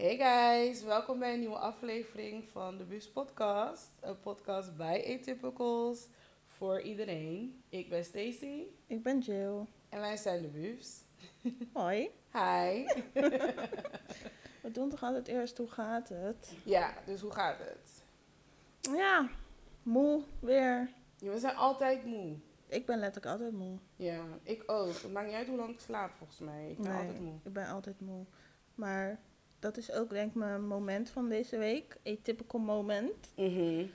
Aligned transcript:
Hey 0.00 0.16
guys, 0.16 0.82
welkom 0.82 1.18
bij 1.18 1.32
een 1.32 1.38
nieuwe 1.40 1.58
aflevering 1.58 2.48
van 2.48 2.76
de 2.76 2.84
Bus 2.84 3.10
Podcast. 3.10 3.88
Een 4.00 4.20
podcast 4.20 4.76
bij 4.76 5.18
Atypicals 5.18 6.06
voor 6.46 6.80
iedereen. 6.80 7.62
Ik 7.68 7.88
ben 7.88 8.04
Stacy 8.04 8.62
Ik 8.86 9.02
ben 9.02 9.18
Jill. 9.18 9.66
en 9.88 10.00
wij 10.00 10.16
zijn 10.16 10.42
de 10.42 10.48
Bus. 10.48 11.04
Hoi. 11.72 12.10
Hi. 12.32 12.86
We 14.62 14.70
doen 14.72 14.88
toch 14.90 15.02
altijd 15.02 15.28
eerst 15.28 15.58
hoe 15.58 15.68
gaat 15.70 16.08
het? 16.08 16.52
ja, 16.64 16.94
dus 17.06 17.20
hoe 17.20 17.32
gaat 17.32 17.58
het? 17.58 18.02
Ja, 18.96 19.28
moe 19.82 20.22
weer. 20.38 20.90
Ja, 21.16 21.30
we 21.30 21.38
zijn 21.38 21.56
altijd 21.56 22.04
moe. 22.04 22.36
Ik 22.66 22.86
ben 22.86 22.98
letterlijk 22.98 23.32
altijd 23.32 23.52
moe. 23.52 23.78
Ja, 23.96 24.24
ik 24.42 24.62
ook. 24.66 24.92
Het 25.02 25.12
maakt 25.12 25.26
niet 25.26 25.36
uit 25.36 25.46
hoe 25.48 25.56
lang 25.56 25.70
ik 25.70 25.80
slaap 25.80 26.10
volgens 26.18 26.38
mij. 26.38 26.70
Ik 26.70 26.78
ben 26.78 26.92
altijd 26.96 27.20
moe. 27.20 27.34
ik 27.42 27.52
ben 27.52 27.66
altijd 27.66 28.00
moe. 28.00 28.24
Maar 28.74 29.20
dat 29.60 29.76
is 29.76 29.92
ook 29.92 30.10
denk 30.10 30.28
ik 30.28 30.34
mijn 30.34 30.66
moment 30.66 31.10
van 31.10 31.28
deze 31.28 31.58
week. 31.58 31.96
Een 32.02 32.22
typical 32.22 32.60
moment. 32.60 33.32
Mhm. 33.36 33.86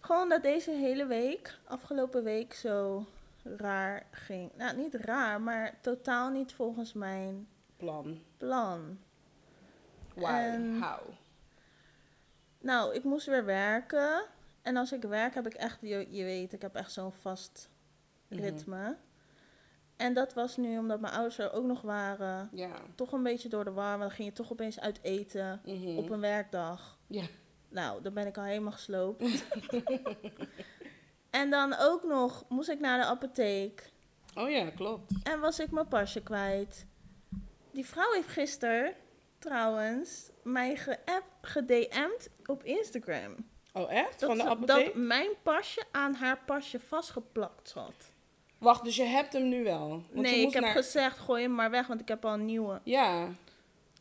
Gewoon 0.00 0.28
dat 0.28 0.42
deze 0.42 0.70
hele 0.70 1.06
week, 1.06 1.58
afgelopen 1.64 2.22
week, 2.24 2.54
zo 2.54 3.04
raar 3.42 4.06
ging. 4.10 4.50
Nou, 4.56 4.76
niet 4.76 4.94
raar, 4.94 5.40
maar 5.40 5.78
totaal 5.80 6.30
niet 6.30 6.52
volgens 6.52 6.92
mijn 6.92 7.48
Plan. 7.76 8.22
plan. 8.36 8.98
Why? 10.14 10.24
En- 10.30 10.82
How? 10.82 11.00
Nou, 12.58 12.94
ik 12.94 13.04
moest 13.04 13.26
weer 13.26 13.44
werken. 13.44 14.24
En 14.62 14.76
als 14.76 14.92
ik 14.92 15.02
werk 15.02 15.34
heb 15.34 15.46
ik 15.46 15.54
echt, 15.54 15.80
je, 15.80 16.06
je 16.10 16.24
weet, 16.24 16.52
ik 16.52 16.62
heb 16.62 16.74
echt 16.74 16.92
zo'n 16.92 17.12
vast 17.12 17.70
Mhm. 18.28 18.40
ritme. 18.40 18.96
En 19.96 20.14
dat 20.14 20.34
was 20.34 20.56
nu 20.56 20.78
omdat 20.78 21.00
mijn 21.00 21.12
ouders 21.12 21.38
er 21.38 21.52
ook 21.52 21.64
nog 21.64 21.80
waren. 21.82 22.48
Ja. 22.52 22.70
Toch 22.94 23.12
een 23.12 23.22
beetje 23.22 23.48
door 23.48 23.64
de 23.64 23.72
war, 23.72 23.98
dan 23.98 24.10
ging 24.10 24.28
je 24.28 24.34
toch 24.34 24.52
opeens 24.52 24.80
uit 24.80 24.98
eten 25.02 25.60
Mhm. 25.64 25.96
op 25.96 26.10
een 26.10 26.20
werkdag. 26.20 26.98
Ja. 27.06 27.24
Nou, 27.68 28.02
dan 28.02 28.14
ben 28.14 28.26
ik 28.26 28.36
al 28.36 28.42
helemaal 28.44 28.72
gesloopt. 28.72 29.44
en 31.30 31.50
dan 31.50 31.74
ook 31.78 32.04
nog 32.04 32.44
moest 32.48 32.68
ik 32.68 32.80
naar 32.80 32.98
de 33.00 33.04
apotheek. 33.06 33.90
Oh 34.34 34.50
ja, 34.50 34.70
klopt. 34.70 35.12
En 35.22 35.40
was 35.40 35.58
ik 35.60 35.70
mijn 35.70 35.88
pasje 35.88 36.22
kwijt. 36.22 36.86
Die 37.70 37.86
vrouw 37.86 38.12
heeft 38.12 38.28
gisteren, 38.28 38.94
trouwens, 39.38 40.30
mij 40.42 40.76
gedM'd 41.42 42.28
op 42.46 42.62
Instagram. 42.64 43.34
Oh 43.72 43.92
echt? 43.92 44.20
Dat, 44.20 44.28
Van 44.28 44.38
de 44.38 44.44
apotheek? 44.44 44.84
dat 44.84 44.94
mijn 44.94 45.30
pasje 45.42 45.84
aan 45.92 46.14
haar 46.14 46.38
pasje 46.46 46.80
vastgeplakt 46.80 47.68
zat. 47.68 48.10
Wacht, 48.58 48.84
dus 48.84 48.96
je 48.96 49.02
hebt 49.02 49.32
hem 49.32 49.48
nu 49.48 49.64
wel? 49.64 49.88
Want 49.88 50.02
je 50.12 50.20
nee, 50.20 50.36
ik 50.36 50.42
moest 50.42 50.54
heb 50.54 50.62
naar- 50.64 50.72
gezegd, 50.72 51.18
gooi 51.18 51.42
hem 51.42 51.54
maar 51.54 51.70
weg, 51.70 51.86
want 51.86 52.00
ik 52.00 52.08
heb 52.08 52.24
al 52.24 52.32
een 52.32 52.44
nieuwe. 52.44 52.80
Ja. 52.84 53.28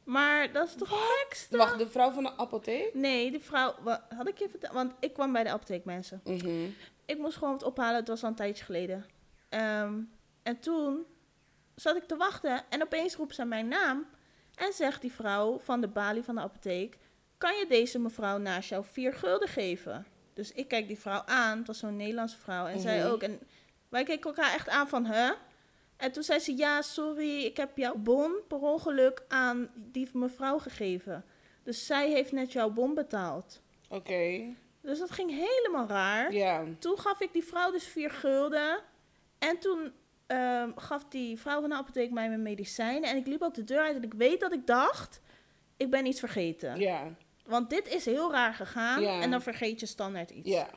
Maar 0.04 0.52
dat 0.52 0.68
is 0.68 0.76
toch 0.76 0.90
gekste? 1.20 1.58
Wacht, 1.58 1.78
de 1.78 1.88
vrouw 1.88 2.12
van 2.12 2.24
de 2.24 2.38
apotheek? 2.38 2.94
Nee, 2.94 3.32
die 3.32 3.40
vrouw, 3.40 3.76
wa- 3.82 4.08
had 4.18 4.28
ik 4.28 4.38
je 4.38 4.50
verteld? 4.50 4.74
Want 4.74 4.94
ik 5.00 5.14
kwam 5.14 5.32
bij 5.32 5.44
de 5.44 5.50
apotheek, 5.50 5.86
mensen. 5.86 6.22
Mhm. 6.24 6.66
Ik 7.06 7.18
moest 7.18 7.38
gewoon 7.38 7.54
wat 7.54 7.64
ophalen, 7.64 7.96
het 7.96 8.08
was 8.08 8.24
al 8.24 8.30
een 8.30 8.36
tijdje 8.36 8.64
geleden. 8.64 9.06
Ehm, 9.50 9.94
en 10.44 10.60
toen 10.60 11.06
zat 11.76 11.96
ik 11.96 12.04
te 12.04 12.16
wachten 12.16 12.64
en 12.70 12.82
opeens 12.84 13.16
roept 13.16 13.36
ze 13.36 13.46
mijn 13.46 13.68
naam. 13.68 14.06
En 14.56 14.74
zegt 14.74 15.02
die 15.02 15.12
vrouw 15.12 15.60
van 15.60 15.82
de 15.82 15.88
balie 15.88 16.24
van 16.24 16.36
de 16.36 16.42
apotheek: 16.42 16.98
Kan 17.38 17.56
je 17.58 17.66
deze 17.68 18.00
mevrouw 18.00 18.38
naast 18.38 18.70
jou 18.70 18.84
vier 18.92 19.14
gulden 19.14 19.48
geven? 19.48 20.06
Dus 20.34 20.52
ik 20.52 20.68
kijk 20.68 20.88
die 20.88 21.00
vrouw 21.00 21.22
aan, 21.26 21.58
het 21.58 21.68
was 21.68 21.80
zo'n 21.80 21.96
Nederlandse 21.96 22.38
vrouw. 22.38 22.66
En 22.66 22.80
zij 22.80 23.00
Mhm. 23.00 23.08
ook. 23.08 23.22
En 23.22 23.40
wij 23.96 24.04
keken 24.04 24.30
elkaar 24.30 24.54
echt 24.54 24.70
aan 24.70 24.88
van, 24.90 25.06
hè? 25.06 25.32
En 25.98 26.12
toen 26.12 26.24
zei 26.24 26.40
ze: 26.40 26.58
Ja, 26.58 26.82
sorry, 26.82 27.44
ik 27.44 27.58
heb 27.58 27.78
jouw 27.78 27.96
bon 27.96 28.32
per 28.48 28.58
ongeluk 28.58 29.24
aan 29.28 29.70
die 29.76 30.10
mevrouw 30.14 30.58
gegeven. 30.60 31.26
Dus 31.64 31.86
zij 31.86 32.12
heeft 32.12 32.32
net 32.32 32.52
jouw 32.52 32.70
bon 32.70 32.94
betaald. 32.94 33.62
Oké. 33.90 34.54
Dus 34.82 35.00
dat 35.00 35.12
ging 35.12 35.30
helemaal 35.30 35.88
raar. 35.88 36.34
Ja. 36.34 36.64
Toen 36.80 37.00
gaf 37.00 37.20
ik 37.22 37.34
die 37.34 37.44
vrouw 37.44 37.72
dus 37.72 37.88
vier 37.88 38.12
gulden. 38.12 38.80
En 39.40 39.60
toen 39.60 39.94
ehm, 40.28 40.72
gaf 40.76 41.06
die 41.06 41.40
vrouw 41.40 41.60
van 41.62 41.70
de 41.70 41.76
apotheek 41.76 42.12
mij 42.12 42.28
mijn 42.28 42.42
medicijnen. 42.42 43.10
En 43.10 43.18
ik 43.18 43.28
liep 43.28 43.42
ook 43.42 43.54
de 43.54 43.64
deur 43.64 43.80
uit 43.80 43.96
en 43.96 44.04
ik 44.04 44.14
weet 44.14 44.40
dat 44.40 44.54
ik 44.54 44.68
dacht, 44.68 45.22
ik 45.78 45.90
ben 45.90 46.06
iets 46.06 46.20
vergeten. 46.20 46.80
Ja. 46.80 47.16
Want 47.46 47.70
dit 47.70 47.88
is 47.88 48.06
heel 48.06 48.32
raar 48.32 48.54
gegaan 48.54 49.02
Ja. 49.02 49.22
en 49.22 49.32
dan 49.32 49.42
vergeet 49.42 49.80
je 49.80 49.86
standaard 49.86 50.32
iets. 50.32 50.50
Ja. 50.50 50.70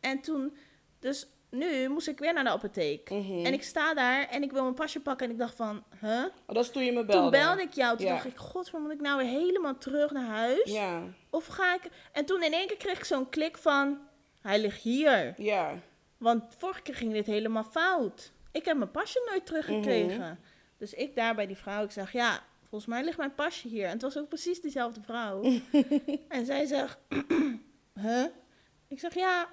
En 0.00 0.20
toen, 0.20 0.56
dus 0.98 1.26
nu 1.54 1.88
moest 1.88 2.08
ik 2.08 2.18
weer 2.18 2.32
naar 2.32 2.44
de 2.44 2.50
apotheek. 2.50 3.10
Mhm. 3.10 3.44
En 3.44 3.52
ik 3.52 3.62
sta 3.62 3.94
daar 3.94 4.28
en 4.28 4.42
ik 4.42 4.52
wil 4.52 4.62
mijn 4.62 4.74
pasje 4.74 5.00
pakken 5.00 5.26
en 5.26 5.32
ik 5.32 5.38
dacht 5.38 5.54
van, 5.54 5.84
huh? 6.00 6.24
Oh, 6.46 6.54
dat 6.54 6.64
is 6.64 6.70
toen 6.70 6.84
je 6.84 6.92
me 6.92 7.04
belde. 7.04 7.20
Toen 7.22 7.30
belde 7.30 7.62
ik 7.62 7.72
jou, 7.72 7.96
toen 7.96 8.06
Ja. 8.06 8.12
dacht 8.12 8.26
ik, 8.26 8.36
god, 8.36 8.72
moet 8.72 8.90
ik 8.90 9.00
nou 9.00 9.16
weer 9.18 9.26
helemaal 9.40 9.78
terug 9.78 10.10
naar 10.10 10.26
huis? 10.26 10.72
Ja. 10.72 11.02
Of 11.30 11.46
ga 11.46 11.74
ik... 11.74 11.82
En 12.12 12.24
toen 12.24 12.42
in 12.42 12.52
één 12.52 12.66
keer 12.66 12.76
kreeg 12.76 12.98
ik 12.98 13.04
zo'n 13.04 13.28
klik 13.28 13.56
van, 13.58 13.98
hij 14.40 14.60
ligt 14.60 14.82
hier. 14.82 15.34
Ja. 15.36 15.74
Want 16.18 16.44
vorige 16.58 16.82
keer 16.82 16.94
ging 16.94 17.12
dit 17.12 17.26
helemaal 17.26 17.64
fout. 17.70 18.32
Ik 18.52 18.64
heb 18.64 18.76
mijn 18.76 18.90
pasje 18.90 19.28
nooit 19.30 19.46
teruggekregen. 19.46 20.18
Mhm. 20.18 20.34
Dus 20.78 20.94
ik 20.94 21.14
daar 21.14 21.34
bij 21.34 21.46
die 21.46 21.56
vrouw, 21.56 21.84
ik 21.84 21.90
zeg, 21.90 22.12
ja, 22.12 22.40
volgens 22.68 22.86
mij 22.86 23.04
ligt 23.04 23.18
mijn 23.18 23.34
pasje 23.34 23.68
hier. 23.68 23.84
En 23.84 23.92
het 23.92 24.02
was 24.02 24.18
ook 24.18 24.28
precies 24.28 24.60
diezelfde 24.60 25.00
vrouw. 25.02 25.42
en 26.28 26.46
zij 26.46 26.66
zegt, 26.66 26.98
huh? 28.00 28.24
Ik 28.88 29.00
zeg, 29.00 29.14
ja, 29.14 29.48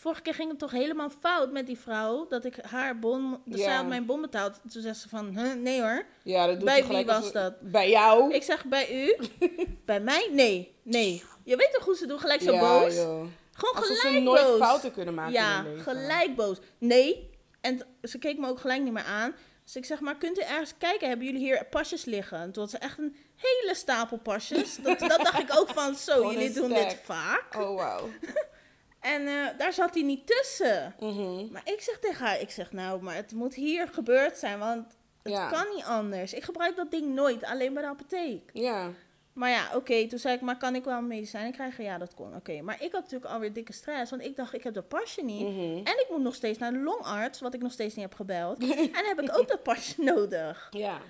vorige 0.00 0.22
keer 0.22 0.34
ging 0.34 0.50
het 0.50 0.58
toch 0.58 0.70
helemaal 0.70 1.10
fout 1.10 1.52
met 1.52 1.66
die 1.66 1.78
vrouw. 1.78 2.26
Dat 2.28 2.44
ik 2.44 2.56
haar 2.62 2.98
bon, 2.98 3.40
dus 3.44 3.58
Ja. 3.58 3.64
zij 3.64 3.74
had 3.74 3.86
mijn 3.86 4.06
bon 4.06 4.20
betaald. 4.20 4.60
Toen 4.72 4.82
zegt 4.82 4.98
ze 4.98 5.08
van, 5.08 5.38
huh? 5.38 5.54
nee 5.54 5.80
hoor. 5.80 6.04
Ja, 6.22 6.46
dat 6.46 6.54
doet 6.56 6.64
Bij 6.64 6.86
wie 6.86 7.04
was 7.06 7.32
dat? 7.32 7.60
Bij 7.60 7.90
jou? 7.90 8.34
Ik 8.34 8.42
zeg, 8.42 8.64
bij 8.64 9.04
u? 9.04 9.16
bij 9.84 10.00
mij? 10.00 10.28
Nee, 10.32 10.74
nee. 10.82 11.22
Je 11.44 11.56
weet 11.56 11.72
toch 11.72 11.84
hoe 11.84 11.96
ze 11.96 12.06
doen, 12.06 12.18
gelijk 12.20 12.40
zo 12.42 12.52
ja, 12.52 12.60
boos? 12.60 12.94
joh. 12.94 13.24
Gewoon 13.52 13.74
Alsof 13.74 13.98
gelijk 13.98 14.16
ze 14.16 14.22
nooit 14.22 14.42
boos. 14.46 14.58
fouten 14.58 14.92
kunnen 14.92 15.14
maken 15.14 15.32
Ja, 15.32 15.64
gelijk 15.76 16.36
boos. 16.36 16.58
Nee. 16.78 17.30
En 17.60 17.80
ze 18.02 18.18
keek 18.18 18.38
me 18.38 18.48
ook 18.48 18.60
gelijk 18.60 18.82
niet 18.82 18.92
meer 18.92 19.04
aan. 19.04 19.34
Dus 19.64 19.76
ik 19.76 19.84
zeg, 19.84 20.00
maar 20.00 20.16
kunt 20.16 20.38
u 20.38 20.42
ergens 20.42 20.74
kijken? 20.78 21.08
Hebben 21.08 21.26
jullie 21.26 21.40
hier 21.40 21.66
pasjes 21.70 22.04
liggen? 22.04 22.38
En 22.38 22.52
toen 22.52 22.62
had 22.62 22.70
ze 22.70 22.78
echt 22.78 22.98
een 22.98 23.16
hele 23.36 23.74
stapel 23.74 24.16
pasjes. 24.18 24.76
Dat, 24.76 24.98
dat 24.98 25.20
dacht 25.22 25.38
ik 25.38 25.58
ook 25.58 25.68
van, 25.68 25.94
zo, 25.94 26.30
jullie 26.32 26.52
doen 26.52 26.68
dit 26.68 26.96
vaak. 27.04 27.56
Oh, 27.58 27.76
wauw. 27.76 28.08
En 29.00 29.26
eh, 29.26 29.58
daar 29.58 29.72
zat 29.72 29.94
hij 29.94 30.02
niet 30.02 30.26
tussen. 30.26 30.94
Mhm. 31.00 31.52
Maar 31.52 31.62
ik 31.64 31.80
zeg 31.80 31.98
tegen 31.98 32.26
haar, 32.26 32.40
ik 32.40 32.50
zeg, 32.50 32.72
nou, 32.72 33.02
maar 33.02 33.14
het 33.14 33.32
moet 33.32 33.54
hier 33.54 33.88
gebeurd 33.88 34.36
zijn, 34.36 34.58
want 34.58 34.86
het 35.22 35.32
Ja. 35.32 35.48
kan 35.48 35.66
niet 35.74 35.84
anders. 35.84 36.32
Ik 36.34 36.42
gebruik 36.44 36.76
dat 36.76 36.90
ding 36.90 37.14
nooit, 37.14 37.44
alleen 37.44 37.72
bij 37.72 37.82
de 37.82 37.88
apotheek. 37.88 38.50
Ja. 38.52 38.90
Maar 39.32 39.50
ja, 39.50 39.70
oké, 39.74 40.06
toen 40.06 40.18
zei 40.18 40.34
ik, 40.34 40.40
maar 40.40 40.56
kan 40.56 40.74
ik 40.74 40.84
wel 40.84 41.02
medicijnen 41.02 41.52
krijgen? 41.52 41.84
Ja, 41.84 41.98
dat 41.98 42.14
kon, 42.14 42.34
oké. 42.34 42.60
Maar 42.62 42.82
ik 42.82 42.92
had 42.92 43.02
natuurlijk 43.02 43.32
alweer 43.32 43.52
dikke 43.52 43.72
stress, 43.72 44.10
want 44.10 44.22
ik 44.24 44.36
dacht, 44.36 44.54
ik 44.54 44.62
heb 44.62 44.74
dat 44.74 44.88
pasje 44.88 45.22
niet. 45.22 45.48
Mhm. 45.48 45.60
En 45.86 45.98
ik 46.00 46.06
moet 46.10 46.22
nog 46.22 46.34
steeds 46.34 46.58
naar 46.58 46.72
de 46.72 46.78
longarts, 46.78 47.40
wat 47.40 47.54
ik 47.54 47.62
nog 47.62 47.72
steeds 47.72 47.94
niet 47.94 48.04
heb 48.04 48.14
gebeld. 48.14 48.58
en 48.62 48.92
dan 48.92 49.04
heb 49.04 49.20
ik 49.20 49.38
ook 49.38 49.48
dat 49.48 49.62
pasje 49.62 50.02
nodig. 50.14 50.68
Ja. 50.70 51.00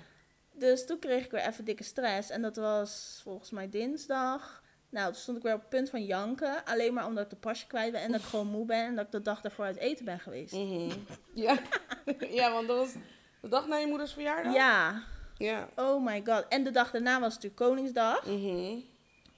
Dus 0.53 0.85
toen 0.85 0.99
kreeg 0.99 1.25
ik 1.25 1.31
weer 1.31 1.47
even 1.47 1.65
dikke 1.65 1.83
stress. 1.83 2.29
En 2.29 2.41
dat 2.41 2.55
was 2.55 3.19
volgens 3.23 3.49
mij 3.49 3.69
dinsdag. 3.69 4.63
Nou, 4.91 5.05
toen 5.11 5.21
stond 5.21 5.37
ik 5.37 5.43
weer 5.43 5.53
op 5.53 5.59
het 5.59 5.69
punt 5.69 5.89
van 5.89 6.03
janken. 6.05 6.65
Alleen 6.65 6.93
maar 6.93 7.05
omdat 7.05 7.23
ik 7.23 7.29
de 7.29 7.35
pasje 7.35 7.67
kwijt 7.67 7.91
ben 7.91 8.01
en 8.01 8.11
dat 8.11 8.19
ik 8.21 8.25
gewoon 8.25 8.47
moe 8.47 8.65
ben. 8.65 8.85
En 8.85 8.95
dat 8.95 9.05
ik 9.05 9.11
de 9.11 9.21
dag 9.21 9.41
daarvoor 9.41 9.65
uit 9.65 9.77
eten 9.77 10.05
ben 10.05 10.19
geweest. 10.19 10.53
Mhm. 10.53 10.89
Ja. 11.33 11.57
ja, 12.39 12.51
want 12.51 12.67
dat 12.67 12.77
was 12.77 12.93
de 13.41 13.47
dag 13.47 13.67
na 13.67 13.75
je 13.75 13.87
moeders 13.87 14.13
verjaardag? 14.13 14.53
Ja, 14.53 15.03
Ja. 15.37 15.69
oh 15.75 16.05
my 16.05 16.21
god. 16.25 16.45
En 16.49 16.63
de 16.63 16.71
dag 16.71 16.91
daarna 16.91 17.19
was 17.19 17.33
het 17.33 17.43
natuurlijk 17.43 17.71
Koningsdag. 17.71 18.25
Mhm. 18.25 18.75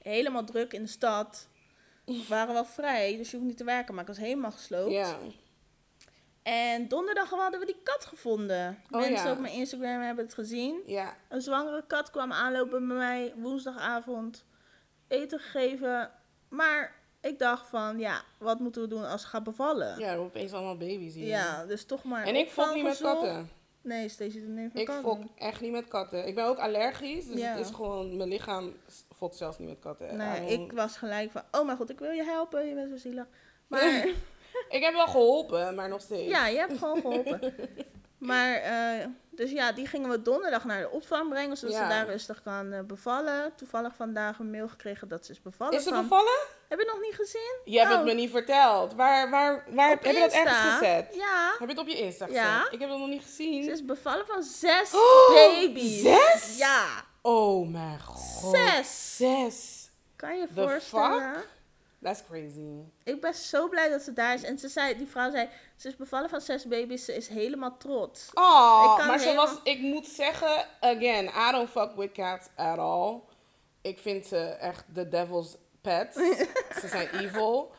Helemaal 0.02 0.44
druk 0.44 0.74
in 0.74 0.82
de 0.82 0.90
stad. 0.90 1.48
We 2.06 2.26
waren 2.28 2.54
wel 2.54 2.66
vrij, 2.66 3.18
dus 3.18 3.32
je 3.32 3.36
hoeft 3.38 3.48
niet 3.48 3.58
te 3.58 3.64
werken. 3.64 3.94
Maar 3.94 4.04
ik 4.04 4.10
was 4.10 4.18
helemaal 4.18 4.52
gesloopt. 4.52 4.92
Ja. 4.92 5.18
En 6.44 6.88
donderdag 6.88 7.30
hadden 7.30 7.60
we 7.60 7.66
die 7.66 7.80
kat 7.84 8.06
gevonden. 8.06 8.84
Oh, 8.92 9.00
Mensen 9.00 9.26
ja. 9.26 9.32
op 9.32 9.40
mijn 9.40 9.54
Instagram 9.54 10.02
hebben 10.02 10.26
het 10.26 10.34
gezien. 10.34 10.82
Ja. 10.86 11.16
Een 11.30 11.42
zwangere 11.42 11.84
kat 11.88 12.12
kwam 12.12 12.32
aanlopen 12.32 12.88
bij 12.88 12.98
mij 12.98 13.34
woensdagavond. 13.38 14.46
Eten 15.08 15.40
gegeven. 15.40 16.12
Maar 16.50 16.96
ik 17.22 17.40
dacht 17.40 17.68
van, 17.70 18.00
ja, 18.00 18.22
wat 18.38 18.60
moeten 18.60 18.82
we 18.82 18.88
doen 18.88 19.06
als 19.10 19.22
ze 19.22 19.28
gaat 19.28 19.44
bevallen? 19.44 20.00
Ja, 20.00 20.12
er 20.12 20.18
opeens 20.18 20.54
allemaal 20.54 20.78
baby's 20.78 21.14
hier. 21.14 21.28
Ja, 21.28 21.66
dus 21.66 21.86
toch 21.86 22.04
maar 22.04 22.26
En 22.26 22.36
ik 22.36 22.50
fok 22.50 22.74
niet 22.74 22.84
met 22.84 22.98
katten. 23.02 23.50
Nee, 23.82 24.10
Stacey 24.10 24.42
doet 24.42 24.50
niet 24.50 24.76
Ik 24.76 24.86
katten. 24.86 25.04
fok 25.04 25.20
echt 25.36 25.62
niet 25.62 25.72
met 25.72 25.88
katten. 25.88 26.28
Ik 26.28 26.36
ben 26.36 26.46
ook 26.46 26.58
allergisch, 26.58 27.28
dus 27.28 27.40
Ja. 27.40 27.52
het 27.56 27.66
is 27.66 27.72
gewoon, 27.76 28.18
mijn 28.18 28.30
lichaam 28.30 28.74
fokt 29.16 29.36
zelfs 29.36 29.58
niet 29.58 29.68
met 29.68 29.80
katten. 29.80 30.18
Nee, 30.18 30.52
ik 30.52 30.72
was 30.72 30.98
gelijk 30.98 31.32
van, 31.32 31.42
oh 31.52 31.66
mijn 31.66 31.78
god, 31.78 31.90
ik 31.90 32.00
wil 32.00 32.12
je 32.12 32.24
helpen, 32.24 32.68
je 32.68 32.74
bent 32.76 32.90
zo 32.90 32.98
zielig. 32.98 33.26
Maar 33.68 34.08
ik 34.70 34.82
heb 34.84 34.94
wel 34.94 35.08
geholpen, 35.08 35.76
maar 35.76 35.90
nog 35.90 36.02
steeds. 36.02 36.30
ja, 36.32 36.48
je 36.48 36.58
hebt 36.58 36.78
gewoon 36.78 37.02
geholpen. 37.02 37.54
Maar, 38.18 38.54
eh, 38.56 39.06
dus 39.36 39.52
ja, 39.52 39.72
die 39.72 39.88
gingen 39.88 40.10
we 40.10 40.22
donderdag 40.22 40.66
naar 40.66 40.82
de 40.82 40.90
opvang 40.90 41.30
brengen, 41.30 41.58
zodat 41.58 41.76
Ja. 41.76 41.82
ze 41.84 41.90
daar 41.90 42.06
rustig 42.08 42.42
kan 42.44 42.72
eh, 42.74 42.80
bevallen. 42.82 43.56
Toevallig 43.56 43.96
vandaag 43.96 44.40
een 44.40 44.50
mail 44.52 44.68
gekregen 44.68 45.08
dat 45.08 45.26
ze 45.26 45.32
is 45.32 45.42
bevallen. 45.42 45.74
Is 45.74 45.84
ze 45.84 45.90
van- 45.90 46.02
bevallen? 46.02 46.40
Heb 46.68 46.80
je 46.80 46.86
nog 46.86 47.02
niet 47.02 47.16
gezien? 47.16 47.56
Je 47.66 47.78
hebt 47.80 47.92
Oh. 47.92 47.98
het 47.98 48.06
me 48.06 48.14
niet 48.14 48.32
verteld. 48.32 48.94
Waar, 48.94 49.30
waar, 49.30 49.66
waar 49.70 49.94
Op 49.94 50.04
heb 50.04 50.14
je 50.14 50.20
dat 50.20 50.32
ergens 50.32 50.58
gezet? 50.58 51.16
Ja. 51.16 51.50
Heb 51.50 51.60
je 51.60 51.66
het 51.76 51.78
op 51.78 51.88
je 51.88 51.98
Insta 51.98 52.26
gezet? 52.26 52.42
Ja. 52.42 52.68
Ik 52.72 52.80
heb 52.80 52.90
het 52.90 53.00
nog 53.00 53.08
niet 53.08 53.22
gezien. 53.24 53.64
Ze 53.64 53.72
is 53.72 53.86
bevallen 53.86 54.26
van 54.26 54.44
zes 54.44 54.94
Oh, 54.94 55.34
baby's. 55.34 56.02
zes? 56.02 56.58
Ja. 56.58 56.86
Oh 57.22 57.70
mijn 57.72 58.00
god. 58.02 58.56
Zes. 58.56 59.16
Zes. 59.18 59.90
Kan 60.16 60.38
je 60.38 60.48
The 60.48 60.54
voorstellen? 60.54 61.34
That's 62.04 62.24
crazy. 62.30 62.70
Ik 63.04 63.22
ben 63.22 63.34
zo 63.34 63.70
blij 63.70 63.90
dat 63.90 64.02
ze 64.02 64.14
daar 64.14 64.34
is. 64.34 64.44
En 64.44 64.60
ze 64.60 64.68
zei, 64.68 64.98
die 64.98 65.08
vrouw 65.08 65.32
zei, 65.32 65.50
ze 65.76 65.88
is 65.88 65.96
bevallen 65.96 66.30
van 66.30 66.42
zes 66.42 66.68
baby's. 66.68 67.06
Ze 67.06 67.16
is 67.16 67.28
helemaal 67.28 67.78
trots. 67.78 68.30
Oh, 68.34 69.08
maar 69.08 69.20
ze 69.20 69.26
helemaal- 69.26 69.48
was, 69.48 69.60
ik 69.64 69.80
moet 69.80 70.08
zeggen, 70.08 70.66
again, 70.80 71.26
I 71.26 71.52
don't 71.52 71.70
fuck 71.70 71.96
with 71.96 72.12
cats 72.12 72.48
at 72.56 72.78
all. 72.78 73.20
Ik 73.82 74.00
vind 74.00 74.26
ze 74.26 74.38
echt 74.38 74.86
de 74.94 75.08
devil's 75.08 75.58
pets. 75.82 76.16
ze 76.82 76.88
zijn 76.88 77.10
evil. 77.10 77.72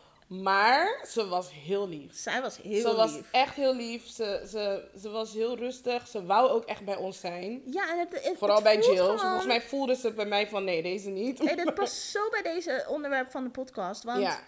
Maar 0.42 1.04
ze 1.08 1.26
was 1.28 1.52
heel 1.52 1.88
lief. 1.88 2.14
Zij 2.16 2.40
was 2.42 2.56
heel 2.62 2.80
ze 2.90 2.96
was 2.96 3.12
lief. 3.14 3.28
echt 3.30 3.54
heel 3.54 3.74
lief. 3.74 4.06
Ze, 4.06 4.44
ze, 4.48 4.88
ze 5.00 5.10
was 5.10 5.32
heel 5.32 5.56
rustig. 5.56 6.08
Ze 6.08 6.24
wou 6.26 6.50
ook 6.50 6.64
echt 6.64 6.84
bij 6.84 6.96
ons 6.96 7.20
zijn. 7.20 7.62
Ja, 7.66 7.90
en 7.92 7.98
het, 7.98 8.24
het 8.24 8.38
Vooral 8.38 8.56
het 8.56 8.64
bij 8.64 8.78
Jill. 8.78 8.96
gewoon- 8.96 9.18
Volgens 9.18 9.46
mij 9.46 9.60
voelde 9.62 9.94
ze 9.94 10.12
bij 10.12 10.26
mij 10.26 10.48
van 10.48 10.64
nee, 10.64 10.82
deze 10.82 11.08
niet. 11.10 11.38
Hey, 11.38 11.54
dit 11.56 11.74
past 11.80 11.94
zo 11.96 12.28
bij 12.30 12.42
deze 12.42 12.84
onderwerp 12.88 13.30
van 13.30 13.44
de 13.44 13.50
podcast. 13.50 14.02
Want 14.02 14.20
ja, 14.20 14.38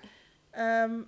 ehm, 0.50 1.00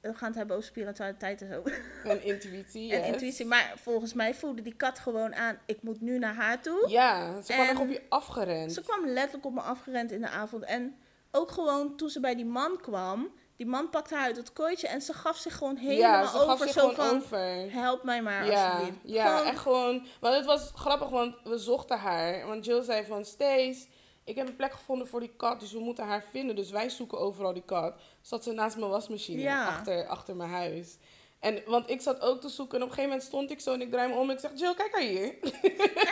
we 0.00 0.14
gaan 0.14 0.28
het 0.28 0.36
hebben 0.36 0.56
over 0.56 0.68
spiritualiteit 0.68 1.42
en 1.42 1.48
zo. 1.52 1.62
en 2.08 2.22
intuïtie. 2.22 2.92
En 2.94 3.04
intuïtie. 3.04 3.46
Maar 3.46 3.72
volgens 3.76 4.14
mij 4.14 4.34
voelde 4.34 4.62
die 4.62 4.74
kat 4.74 4.98
gewoon 4.98 5.34
aan, 5.34 5.58
ik 5.66 5.82
moet 5.82 6.00
nu 6.00 6.18
naar 6.18 6.34
haar 6.34 6.62
toe. 6.62 6.84
Ja, 6.88 7.40
ze 7.42 7.52
kwam 7.52 7.66
echt 7.66 7.78
op 7.80 7.88
je 7.88 8.02
afgerend. 8.08 8.72
Ze 8.72 8.82
kwam 8.82 9.06
letterlijk 9.06 9.46
op 9.46 9.52
me 9.52 9.60
afgerend 9.60 10.12
in 10.12 10.20
de 10.20 10.28
avond. 10.28 10.64
En 10.64 10.96
ook 11.30 11.50
gewoon 11.50 11.96
toen 11.96 12.08
ze 12.10 12.20
bij 12.20 12.34
die 12.34 12.46
man 12.46 12.80
kwam. 12.80 13.28
Die 13.58 13.66
man 13.66 13.90
pakte 13.90 14.14
haar 14.14 14.24
uit 14.24 14.36
het 14.36 14.52
kooitje 14.52 14.88
en 14.88 15.00
ze 15.00 15.12
gaf 15.12 15.36
zich 15.36 15.56
gewoon 15.56 15.76
helemaal 15.76 16.22
ja, 16.22 16.26
ze 16.26 16.36
gaf 16.36 16.48
over. 16.48 16.66
zich 16.66 16.74
Zo 16.74 16.88
gewoon 16.88 16.94
van, 16.94 17.16
over. 17.16 17.72
help 17.72 18.02
mij 18.02 18.22
maar 18.22 18.46
Ja, 18.46 18.70
alsjeblieft. 18.70 18.98
ja 19.04 19.26
Gewoon- 19.36 19.52
echt 19.52 19.58
gewoon. 19.60 20.06
Want 20.20 20.34
het 20.34 20.44
was 20.44 20.70
grappig, 20.74 21.08
want 21.08 21.34
we 21.44 21.58
zochten 21.58 21.98
haar. 21.98 22.46
Want 22.46 22.64
Jill 22.64 22.82
zei 22.82 23.04
van, 23.06 23.24
Stace, 23.24 23.86
ik 24.24 24.36
heb 24.36 24.48
een 24.48 24.56
plek 24.56 24.72
gevonden 24.72 25.08
voor 25.08 25.20
die 25.20 25.32
kat, 25.36 25.60
dus 25.60 25.72
we 25.72 25.78
moeten 25.80 26.04
haar 26.06 26.24
vinden. 26.30 26.56
Dus 26.56 26.70
wij 26.70 26.88
zoeken 26.88 27.18
overal 27.18 27.52
die 27.52 27.62
kat. 27.66 27.94
Zat 28.20 28.44
ze 28.44 28.52
naast 28.52 28.76
mijn 28.76 28.90
wasmachine, 28.90 29.40
Ja. 29.42 29.66
achter, 29.68 30.06
achter 30.06 30.36
mijn 30.36 30.50
huis. 30.50 30.96
En, 31.40 31.62
want 31.66 31.90
ik 31.90 32.00
zat 32.00 32.20
ook 32.20 32.40
te 32.40 32.48
zoeken 32.48 32.76
en 32.76 32.82
op 32.82 32.88
een 32.88 32.94
gegeven 32.94 33.10
moment 33.10 33.28
stond 33.28 33.50
ik 33.50 33.60
zo 33.60 33.72
en 33.72 33.80
ik 33.80 33.90
draai 33.90 34.08
me 34.08 34.14
om 34.18 34.28
en 34.30 34.34
ik 34.34 34.40
zeg, 34.40 34.50
Jill, 34.54 34.74
kijk 34.74 34.92
haar 34.92 35.02
hier. 35.02 35.34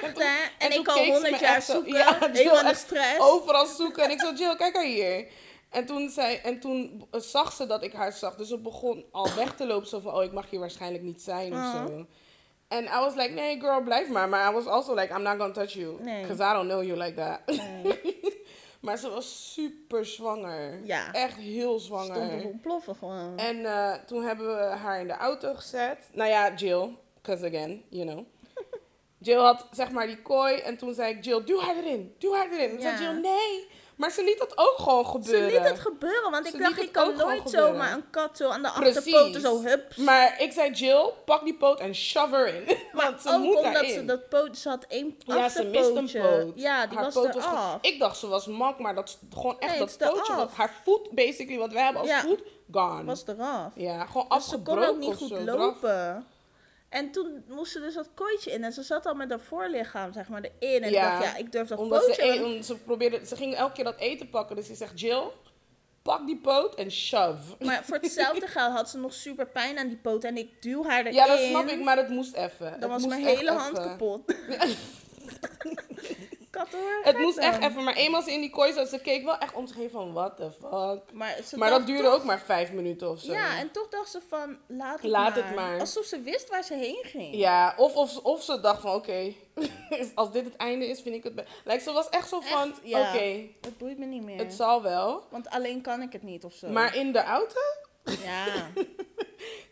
Echt, 0.03 0.19
hè? 0.23 0.37
En, 0.59 0.71
En 0.71 0.73
ik 0.79 0.87
me 0.87 1.07
honderd 1.13 1.41
jaar 1.41 1.63
zo- 1.63 1.73
zoeken. 1.73 1.93
Ja, 1.93 2.31
Jill, 2.33 2.75
stress. 2.75 3.19
Overal 3.19 3.67
zoeken 3.67 4.05
en 4.05 4.11
ik 4.11 4.21
zo, 4.21 4.33
Jill, 4.33 4.57
kijk 4.57 4.75
haar 4.75 4.85
hier. 4.85 5.27
En 5.77 5.87
toen, 5.87 6.11
zei, 6.11 6.37
en 6.37 6.61
toen 6.61 7.07
zag 7.11 7.53
ze 7.53 7.67
dat 7.67 7.83
ik 7.83 7.93
haar 7.93 8.13
zag. 8.13 8.35
Dus 8.37 8.49
ze 8.49 8.59
begon 8.59 9.05
al 9.13 9.35
weg 9.35 9.55
te 9.57 9.67
lopen. 9.67 9.89
Zo 9.89 9.99
van, 10.01 10.15
oh, 10.15 10.23
ik 10.25 10.33
mag 10.33 10.51
hier 10.51 10.61
waarschijnlijk 10.61 11.03
niet 11.05 11.23
zijn 11.23 11.53
of 11.53 11.59
Oh. 11.59 11.87
zo. 11.87 12.07
En 12.69 12.85
I 12.85 12.89
was 12.99 13.15
like, 13.15 13.31
nee 13.33 13.61
girl, 13.61 13.83
blijf 13.83 14.09
maar. 14.09 14.29
Maar 14.29 14.51
I 14.51 14.55
was 14.55 14.67
also 14.67 14.95
like, 14.95 15.15
I'm 15.15 15.23
not 15.23 15.37
gonna 15.37 15.53
touch 15.53 15.73
you. 15.73 16.03
Nee. 16.03 16.23
Because 16.23 16.43
I 16.43 16.53
don't 16.53 16.69
know 16.69 16.83
you 16.83 16.99
like 16.99 17.15
that. 17.15 17.57
Nee. 17.57 18.21
maar 18.81 18.97
ze 18.99 19.11
was 19.11 19.53
super 19.53 20.05
zwanger. 20.07 20.81
Ja. 20.85 21.13
Echt 21.13 21.37
heel 21.37 21.79
Stond 21.79 22.07
te 22.07 22.13
zwanger. 22.15 22.45
ontploffen 22.45 22.95
gewoon. 22.97 23.39
En 23.39 23.65
eh, 23.65 23.93
toen 23.93 24.23
hebben 24.23 24.47
we 24.47 24.63
haar 24.63 25.01
in 25.01 25.07
de 25.07 25.17
auto 25.17 25.55
gezet. 25.55 26.09
Nou 26.13 26.31
ja, 26.31 26.55
Jill. 26.55 26.89
Because 27.23 27.47
again, 27.47 27.83
you 27.89 28.07
know. 28.07 28.25
Jill 29.19 29.39
had 29.39 29.67
zeg 29.71 29.91
maar 29.91 30.07
die 30.07 30.23
kooi. 30.23 30.55
En 30.57 30.77
toen 30.77 30.95
zei 30.95 31.15
ik, 31.15 31.25
Jill, 31.25 31.45
duw 31.45 31.61
haar 31.61 31.77
erin. 31.77 32.15
Duw 32.19 32.35
haar 32.35 32.51
erin. 32.53 32.71
En 32.71 32.81
Ja. 32.81 32.97
zei 32.97 33.11
Jill, 33.11 33.21
nee. 33.21 33.67
Maar 33.97 34.11
ze 34.11 34.25
liet 34.25 34.39
dat 34.39 34.53
ook 34.59 34.75
gewoon 34.77 35.05
Ze 35.05 35.11
gebeuren. 35.11 35.51
liet 35.63 35.69
het 35.71 35.81
gebeuren, 35.81 36.31
want 36.31 36.47
ik 36.47 36.53
Ze 36.53 36.59
dacht, 36.59 36.81
ik 36.83 36.93
kan 36.93 37.17
nooit 37.17 37.51
zomaar 37.51 37.93
een 37.93 38.11
kat 38.11 38.37
zo 38.37 38.49
aan 38.49 38.63
de 38.63 38.69
achterpoten 38.69 39.41
zo 39.41 39.63
hups. 39.63 39.97
Maar 39.97 40.41
ik 40.41 40.53
zei, 40.53 40.71
Jill, 40.71 41.11
pak 41.25 41.45
die 41.45 41.55
poot 41.57 41.81
en 41.81 41.95
shove 41.95 42.35
her 42.35 42.47
in. 42.55 42.77
Want 42.93 43.21
ze 43.23 43.29
ook 43.31 43.39
moet 43.41 43.57
omdat 43.57 43.73
daarin. 43.73 43.93
ze 43.95 44.05
dat 44.05 44.29
poot, 44.29 44.59
ze 44.59 44.69
had 44.69 44.85
één 44.89 45.17
ja, 45.19 45.49
ze 45.49 45.65
mist 45.65 45.79
achterpootje. 45.85 46.19
een 46.19 46.45
poot. 46.47 46.53
Ja, 46.61 46.87
die 46.87 46.97
Haar 46.97 47.05
was 47.05 47.15
poot 47.15 47.37
af. 47.45 47.79
Ik 47.81 47.99
dacht 47.99 48.17
ze 48.19 48.27
was 48.29 48.47
mak, 48.47 48.79
maar 48.79 48.95
dat 48.95 49.09
is 49.09 49.19
gewoon 49.35 49.61
echt 49.61 49.71
Nee, 49.71 49.79
dat 49.79 49.97
pootje. 49.99 50.35
was- 50.35 50.51
Haar 50.53 50.75
voet, 50.85 51.11
basically, 51.11 51.59
wat 51.59 51.73
wij 51.73 51.83
hebben 51.83 52.01
als 52.03 52.11
Ja. 52.11 52.21
voet, 52.21 52.43
gone. 52.71 53.05
Was 53.05 53.23
eraf. 53.27 53.73
ja, 53.75 54.05
gewoon 54.07 54.29
Dus 54.29 54.49
ze 54.49 54.55
afgebroken 54.55 54.85
kon 54.85 54.95
ook 54.95 54.99
niet 54.99 55.15
goed 55.15 55.31
lopen. 55.45 56.27
En 56.97 57.11
toen 57.11 57.45
moest 57.49 57.73
ze 57.73 57.81
dus 57.81 57.95
dat 57.95 58.09
kooitje 58.15 58.51
in. 58.53 58.65
En 58.65 58.73
ze 58.73 58.83
zat 58.83 59.07
al 59.07 59.15
met 59.15 59.31
haar 59.31 59.41
voorlichaam, 59.41 60.13
zeg 60.13 60.29
maar, 60.29 60.43
erin. 60.59 60.83
En 60.83 60.91
Ja, 60.91 61.15
ik 61.15 61.21
dacht, 61.21 61.33
ja, 61.33 61.37
ik 61.39 61.53
durf 61.53 61.69
dat 61.69 61.79
Omdat 61.79 62.01
ze, 62.03 62.07
pootje... 62.09 62.23
e- 62.25 62.43
om- 62.43 62.63
ze, 62.63 62.77
probeerde, 62.79 63.27
ze 63.27 63.37
ging 63.37 63.55
elke 63.55 63.73
keer 63.73 63.85
dat 63.85 63.99
eten 63.99 64.31
pakken. 64.31 64.57
Dus 64.57 64.67
ze 64.67 64.75
zegt, 64.75 65.01
Jill, 65.01 65.23
pak 66.03 66.27
die 66.27 66.37
poot 66.37 66.75
en 66.75 66.91
shove. 66.91 67.55
Maar 67.65 67.85
voor 67.85 67.97
hetzelfde 67.97 68.47
geld 68.57 68.73
had 68.73 68.91
ze 68.91 68.99
nog 68.99 69.13
super 69.15 69.47
pijn 69.47 69.79
aan 69.79 69.89
die 69.89 69.97
poot. 69.97 70.25
En 70.25 70.37
ik 70.37 70.63
duw 70.63 70.85
haar 70.85 71.01
erin. 71.01 71.13
Ja, 71.15 71.27
dat 71.27 71.39
snap 71.39 71.67
ik, 71.69 71.83
maar 71.83 71.97
het 71.97 72.09
moest 72.09 72.35
even. 72.35 72.71
Dan 72.81 72.91
Het 72.91 72.91
was 72.91 73.07
mijn 73.07 73.25
hele 73.25 73.51
hand 73.51 73.79
kapot. 73.79 74.21
Het 77.03 77.19
moest 77.19 77.39
echt 77.39 77.63
even, 77.63 77.85
maar 77.85 77.95
eenmaal 77.95 78.23
ze 78.23 78.33
in 78.33 78.41
die 78.41 78.51
kooi 78.51 78.73
zat, 78.73 78.89
ze 78.89 78.99
keek 79.01 79.25
wel 79.25 79.39
echt 79.39 79.55
om 79.55 79.67
zich 79.67 79.77
heen 79.77 79.91
van, 79.91 80.13
what 80.13 80.37
the 80.37 80.51
fuck. 80.61 81.13
Maar, 81.13 81.39
Maar 81.57 81.71
dat 81.71 81.87
duurde 81.87 82.03
toch- 82.03 82.13
ook 82.15 82.25
maar 82.25 82.41
vijf 82.41 82.73
minuten 82.73 83.11
of 83.11 83.21
zo. 83.21 83.33
Ja, 83.33 83.59
en 83.59 83.71
toch 83.71 83.89
dacht 83.89 84.11
ze 84.11 84.21
van, 84.29 84.59
laat 84.67 85.03
het, 85.03 85.11
Laat 85.11 85.35
maar. 85.35 85.47
het 85.47 85.55
maar. 85.55 85.81
Alsof 85.81 86.05
ze 86.05 86.21
wist 86.21 86.49
waar 86.49 86.63
ze 86.65 86.75
heen 86.75 86.99
ging. 87.03 87.35
Ja, 87.35 87.75
of, 87.77 87.95
of, 87.97 88.17
of 88.17 88.43
ze 88.43 88.61
dacht 88.61 88.81
van, 88.81 88.95
oké, 88.95 89.33
als 90.15 90.33
dit 90.33 90.45
het 90.45 90.57
einde 90.57 90.87
is, 90.89 91.01
vind 91.01 91.15
ik 91.15 91.23
het... 91.25 91.35
be- 91.35 91.45
Like, 91.65 91.83
ze 91.83 91.93
was 91.93 92.09
echt 92.09 92.29
zo 92.29 92.41
van, 92.41 92.75
ja. 92.83 93.01
oké, 93.15 93.47
Het 93.61 93.79
boeit 93.79 93.99
me 93.99 94.05
niet 94.07 94.23
meer. 94.23 94.39
het 94.39 94.55
zal 94.55 94.83
wel. 94.83 95.23
Want 95.31 95.49
alleen 95.51 95.81
kan 95.83 96.03
ik 96.03 96.13
het 96.13 96.23
niet 96.23 96.45
of 96.45 96.53
zo. 96.53 96.69
Maar 96.69 96.97
in 96.97 97.13
de 97.13 97.23
auto 97.23 97.61
Ja. 98.25 98.45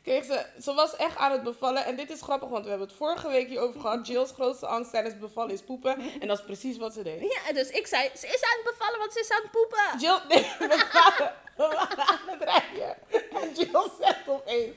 kreeg 0.04 0.24
ze... 0.24 0.46
Ze 0.62 0.74
was 0.74 0.96
echt 0.96 1.16
aan 1.16 1.32
het 1.32 1.42
bevallen. 1.42 1.84
En 1.84 1.96
dit 1.96 2.10
is 2.10 2.20
grappig, 2.22 2.48
want 2.48 2.64
we 2.64 2.70
hebben 2.70 2.88
het 2.88 2.96
vorige 2.96 3.28
week 3.28 3.48
hierover 3.48 3.80
gehad. 3.80 4.06
Jill's 4.06 4.32
grootste 4.32 4.66
angst 4.66 4.90
tijdens 4.90 5.18
bevallen 5.18 5.50
is 5.52 5.62
poepen. 5.62 5.98
En 6.20 6.28
dat 6.28 6.38
is 6.38 6.44
precies 6.44 6.76
wat 6.76 6.92
ze 6.94 7.02
deed. 7.02 7.20
ja, 7.46 7.52
dus 7.52 7.70
ik 7.70 7.86
zei, 7.86 8.10
ze 8.16 8.26
is 8.26 8.42
aan 8.42 8.58
het 8.62 8.70
bevallen, 8.76 8.98
want 8.98 9.12
ze 9.12 9.20
is 9.20 9.30
aan 9.30 9.42
het 9.42 9.50
poepen. 9.50 9.98
Jill, 9.98 10.18
nee, 10.28 10.52
we 10.58 10.88
waren, 10.92 11.34
we 11.56 11.76
waren 11.76 12.06
aan 12.08 12.28
het 12.38 12.42
rijden. 12.42 12.96
En 13.10 13.52
Jill 13.54 13.88
zegt 14.00 14.28
opeens, 14.28 14.76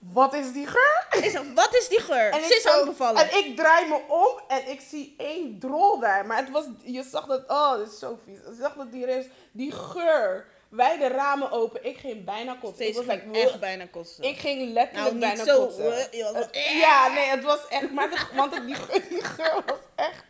wat 0.00 0.34
is 0.34 0.52
die 0.52 0.66
geur? 0.66 1.06
Ik 1.10 1.30
zeg, 1.30 1.42
wat 1.54 1.74
is 1.74 1.88
die 1.88 2.00
geur? 2.00 2.30
En 2.30 2.44
ze 2.44 2.54
is 2.54 2.62
zo- 2.62 2.68
aan 2.70 2.76
het 2.78 2.86
bevallen. 2.88 3.30
En 3.30 3.38
ik 3.44 3.56
draai 3.56 3.88
me 3.88 4.00
om 4.08 4.40
en 4.48 4.68
ik 4.70 4.80
zie 4.80 5.14
één 5.18 5.58
drol 5.58 5.98
daar. 6.00 6.26
Maar 6.26 6.36
het 6.36 6.50
was, 6.50 6.64
je 6.82 7.02
zag 7.02 7.26
dat, 7.26 7.44
oh, 7.48 7.76
dit 7.76 7.92
is 7.92 7.98
zo 7.98 8.18
vies. 8.24 8.38
Je 8.38 8.56
zag 8.60 8.74
dat 8.74 8.92
die 8.92 9.30
die 9.52 9.72
geur. 9.72 10.46
Wij 10.68 10.98
de 10.98 11.08
ramen 11.08 11.50
open. 11.50 11.84
Ik 11.84 11.96
ging 11.96 12.24
bijna 12.24 12.56
kotsen. 12.62 12.86
Ik 12.86 12.94
was 12.94 13.04
like, 13.06 13.30
echt 13.32 13.60
bijna 13.60 13.86
kosten. 13.86 14.24
Ik 14.24 14.38
ging 14.38 14.72
letterlijk 14.72 15.14
Nou, 15.16 15.18
bijna 15.18 15.44
zo, 15.44 15.64
kotsen. 15.64 15.84
was 15.84 16.08
wel- 16.12 16.62
ja, 16.78 17.08
nee, 17.12 17.24
het 17.26 17.44
was 17.44 17.68
echt, 17.68 17.90
maar 17.92 18.10
de- 18.10 18.26
want 18.36 18.66
die, 18.66 18.74
geur, 18.74 19.08
die 19.08 19.24
geur 19.24 19.62
was 19.66 19.78
echt, 19.94 20.24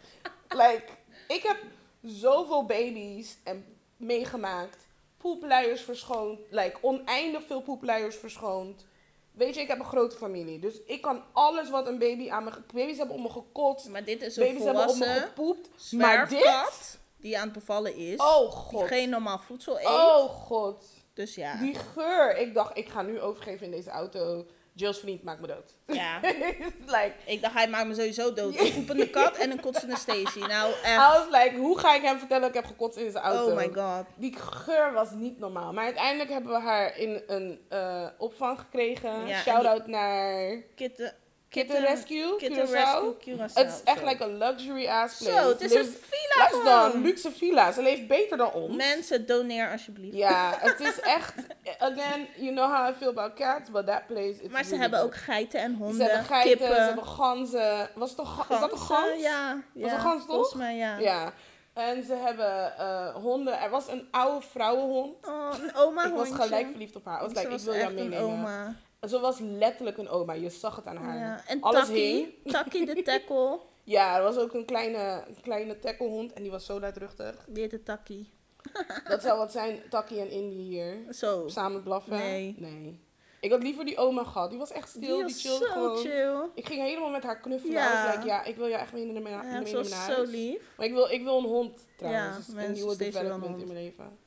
like, 0.49 0.85
ik 1.29 1.43
heb 1.43 1.57
zoveel 2.03 2.65
baby's 2.65 3.37
en 3.45 3.77
meegemaakt, 3.97 4.87
poepluiers 5.19 5.81
verschoond, 5.83 6.39
like, 6.51 6.79
oneindig 6.81 7.43
veel 7.47 7.61
poepluiers 7.61 8.17
verschoond. 8.17 8.87
Weet 9.33 9.55
je, 9.55 9.61
ik 9.61 9.69
heb 9.69 9.79
een 9.79 9.85
grote 9.85 10.17
familie, 10.17 10.59
dus 10.59 10.75
ik 10.87 11.01
kan 11.03 11.23
alles 11.33 11.71
wat 11.71 11.87
een 11.87 11.99
baby 11.99 12.31
aan 12.31 12.45
me, 12.45 12.51
baby's 12.75 12.97
hebben 12.99 13.17
op 13.17 13.23
me 13.23 13.29
gekotst, 13.31 13.89
maar 13.89 14.05
dit 14.05 14.23
is 14.23 14.37
een 14.37 14.45
baby's 14.45 14.65
hebben 14.65 14.83
op 14.83 14.89
me 14.89 14.95
volwassen 15.05 15.27
gepoept, 15.27 15.69
maar 15.93 16.29
dit, 16.29 16.99
die 17.27 17.39
aan 17.39 17.45
het 17.45 17.53
bevallen 17.53 17.95
is. 17.97 18.19
oh 18.19 18.41
die 18.41 18.79
god, 18.79 18.87
geen 18.87 19.09
normaal 19.09 19.39
voedsel 19.39 19.79
eet. 19.79 19.87
oh 19.87 20.29
god. 20.29 20.85
Dus 21.15 21.35
ja. 21.35 21.57
Die 21.57 21.75
geur, 21.75 22.37
ik 22.37 22.55
dacht, 22.55 22.79
ik 22.79 22.89
ga 22.89 23.03
nu 23.03 23.21
overgeven 23.21 23.65
in 23.65 23.71
deze 23.71 23.91
auto. 23.91 24.47
Jill's 24.73 24.99
vriend 24.99 25.23
maakt 25.23 25.41
me 25.41 25.47
dood. 25.47 25.77
ja. 25.87 26.21
like, 26.97 27.13
Ik 27.25 27.43
dacht, 27.43 27.55
hij 27.55 27.69
maakt 27.69 27.87
me 27.87 27.95
sowieso 27.95 28.33
dood. 28.33 28.59
Een 28.61 28.73
poepende 28.73 29.11
kat 29.11 29.37
en 29.37 29.51
een 29.51 29.61
kotsende 29.61 29.97
Stacy. 29.97 30.39
Nou, 30.39 30.71
I 30.71 30.75
echt. 30.83 30.97
was 30.97 31.27
like, 31.31 31.57
hoe 31.57 31.79
ga 31.79 31.95
ik 31.95 32.03
hem 32.03 32.19
vertellen 32.19 32.43
dat 32.43 32.51
ik 32.51 32.57
heb 32.57 32.67
gekotst 32.67 32.99
in 32.99 33.11
zijn 33.11 33.25
auto? 33.25 33.51
Oh 33.51 33.57
my 33.57 33.71
god. 33.73 34.07
Die 34.17 34.37
geur 34.37 34.93
was 34.93 35.11
niet 35.11 35.39
normaal. 35.39 35.73
Maar 35.73 35.85
uiteindelijk 35.85 36.31
hebben 36.31 36.53
we 36.53 36.59
haar 36.61 36.99
in 36.99 37.23
een 37.27 37.61
eh, 37.69 38.07
opvang 38.19 38.59
gekregen. 38.59 39.27
Ja, 39.27 39.41
Shout-out 39.41 39.87
naar 39.87 40.63
Kitten, 40.75 41.15
Kitten 41.57 41.81
Rescue, 41.81 42.37
Kitten 42.37 42.67
Curaçao. 42.69 43.25
Het 43.55 43.69
is 43.73 43.81
echt 43.85 44.05
like 44.05 44.25
een 44.25 44.39
luxury 44.39 44.87
ass 44.89 45.19
place. 45.23 45.39
Zo, 45.43 45.49
het 45.49 45.61
is 45.61 45.71
Ze 45.71 45.79
een 45.79 45.97
villa 46.09 46.49
dan, 46.65 46.91
gewoon. 46.91 47.03
luxe 47.03 47.33
villa. 47.33 47.73
Ze 47.73 47.83
leeft 47.83 48.07
beter 48.07 48.37
dan 48.37 48.53
ons. 48.53 48.77
Mensen, 48.77 49.27
doneer 49.27 49.71
alsjeblieft. 49.71 50.17
Ja, 50.17 50.55
het 50.69 50.81
is 50.81 51.01
echt... 51.01 51.35
Again, 51.79 52.27
you 52.37 52.51
know 52.53 52.73
how 52.75 52.89
I 52.91 52.93
feel 52.99 53.09
about 53.09 53.35
cats, 53.35 53.71
but 53.71 53.87
that 53.87 54.07
place... 54.07 54.43
It's 54.43 54.53
Maar 54.53 54.65
ze 54.65 54.77
hebben 54.77 54.99
good. 54.99 55.09
ook 55.09 55.17
geiten 55.17 55.61
en 55.61 55.71
Ze 55.77 55.83
honden, 55.83 56.07
hebben 56.07 56.25
geiten, 56.25 56.51
kippen. 56.59 56.77
ze 56.77 56.83
hebben 56.83 57.07
ganzen. 57.07 57.91
Was 57.95 58.09
het 58.09 58.19
toch, 58.19 58.51
is 58.51 58.61
dat 58.61 58.73
een 58.73 58.79
gans? 58.79 59.21
Ja. 59.23 59.63
Was 59.75 59.91
ja. 59.91 59.95
een 59.95 60.01
gans, 60.01 60.27
toch? 60.27 60.35
Volgens 60.35 60.55
mij, 60.55 60.77
ja. 60.77 60.99
Ja. 60.99 61.33
En 61.73 62.05
ze 62.05 62.15
hebben 62.15 62.79
eh, 62.79 63.15
honden. 63.15 63.61
Er 63.61 63.71
was 63.71 63.89
een 63.89 64.09
oude 64.11 64.47
vrouwenhond. 64.47 65.27
Oh, 65.27 65.49
een 65.63 65.75
oma 65.75 66.05
ik 66.05 66.13
was 66.13 66.29
hondje. 66.29 66.43
gelijk 66.45 66.67
verliefd 66.71 66.97
op 66.97 67.05
haar. 67.05 67.15
Ik 67.17 67.21
was 67.21 67.33
Ze 67.33 67.49
like, 67.49 67.55
ik 67.55 67.61
wil 67.65 67.75
jou 67.75 67.93
meenemen. 67.93 68.21
oma. 68.21 68.75
Ze 69.09 69.21
was 69.21 69.39
letterlijk 69.39 69.99
een 69.99 70.09
oma. 70.09 70.33
Je 70.33 70.51
zag 70.51 70.77
het 70.77 70.87
aan 70.87 70.97
haar. 70.97 71.19
Ja. 71.19 71.43
En 71.47 71.61
Alles 71.61 71.87
Taki, 71.87 72.01
hing. 72.01 72.53
Taki 72.53 72.85
de 72.85 73.03
tackle. 73.13 73.59
Ja, 73.85 74.17
er 74.17 74.23
was 74.23 74.37
ook 74.37 74.55
een 74.55 74.65
kleine, 74.65 75.25
kleine 75.43 75.79
tacklehond. 75.79 76.33
En 76.33 76.43
die 76.43 76.51
was 76.51 76.65
zo 76.67 76.81
luidruchtig. 76.81 77.45
Die 77.49 77.63
heette 77.63 77.83
Taki. 77.83 78.31
Dat 79.09 79.23
zou 79.23 79.39
wat 79.39 79.53
zijn, 79.53 79.83
Taki 79.91 80.21
en 80.21 80.31
Indy 80.31 80.57
hier. 80.57 80.97
Zo. 81.11 81.49
Samen 81.49 81.83
blaffen. 81.83 82.17
Nee. 82.17 82.55
Nee. 82.59 83.01
Ik 83.41 83.51
had 83.51 83.63
liever 83.63 83.85
die 83.85 83.99
oma 83.99 84.25
gehad. 84.25 84.51
Die 84.51 84.59
was 84.59 84.71
echt 84.73 84.89
stil, 84.89 85.01
die, 85.01 85.11
Die 85.15 85.23
was 85.23 85.41
chillde 85.43 85.67
zo 85.67 85.73
gewoon. 85.73 85.97
chill. 85.97 86.37
Ik 86.55 86.67
ging 86.67 86.83
helemaal 86.83 87.11
met 87.11 87.23
haar 87.23 87.41
knuffelen. 87.41 87.75
Ja. 87.75 88.03
I 88.03 88.07
was 88.07 88.15
like, 88.15 88.27
ja, 88.29 88.45
ik 88.45 88.57
wil 88.57 88.69
jou 88.69 88.81
echt 88.81 88.93
mee 88.93 89.05
naar 89.05 89.23
mijn, 89.23 89.35
Ja, 89.35 89.61
mee 89.61 89.73
naar 89.73 90.11
zo 90.11 90.23
lief. 90.23 90.63
Maar 90.77 90.87
ik 90.87 90.93
wil, 90.93 91.11
ik 91.11 91.23
wil 91.23 91.39
een 91.39 91.45
hond 91.45 91.79
trouwens. 91.97 92.47
Ja, 92.47 92.55
dus 92.55 92.65
een 92.65 92.73
nieuwe 92.73 92.97
development 92.97 93.61
in 93.61 93.67
mijn 93.67 93.79
leven. 93.85 94.19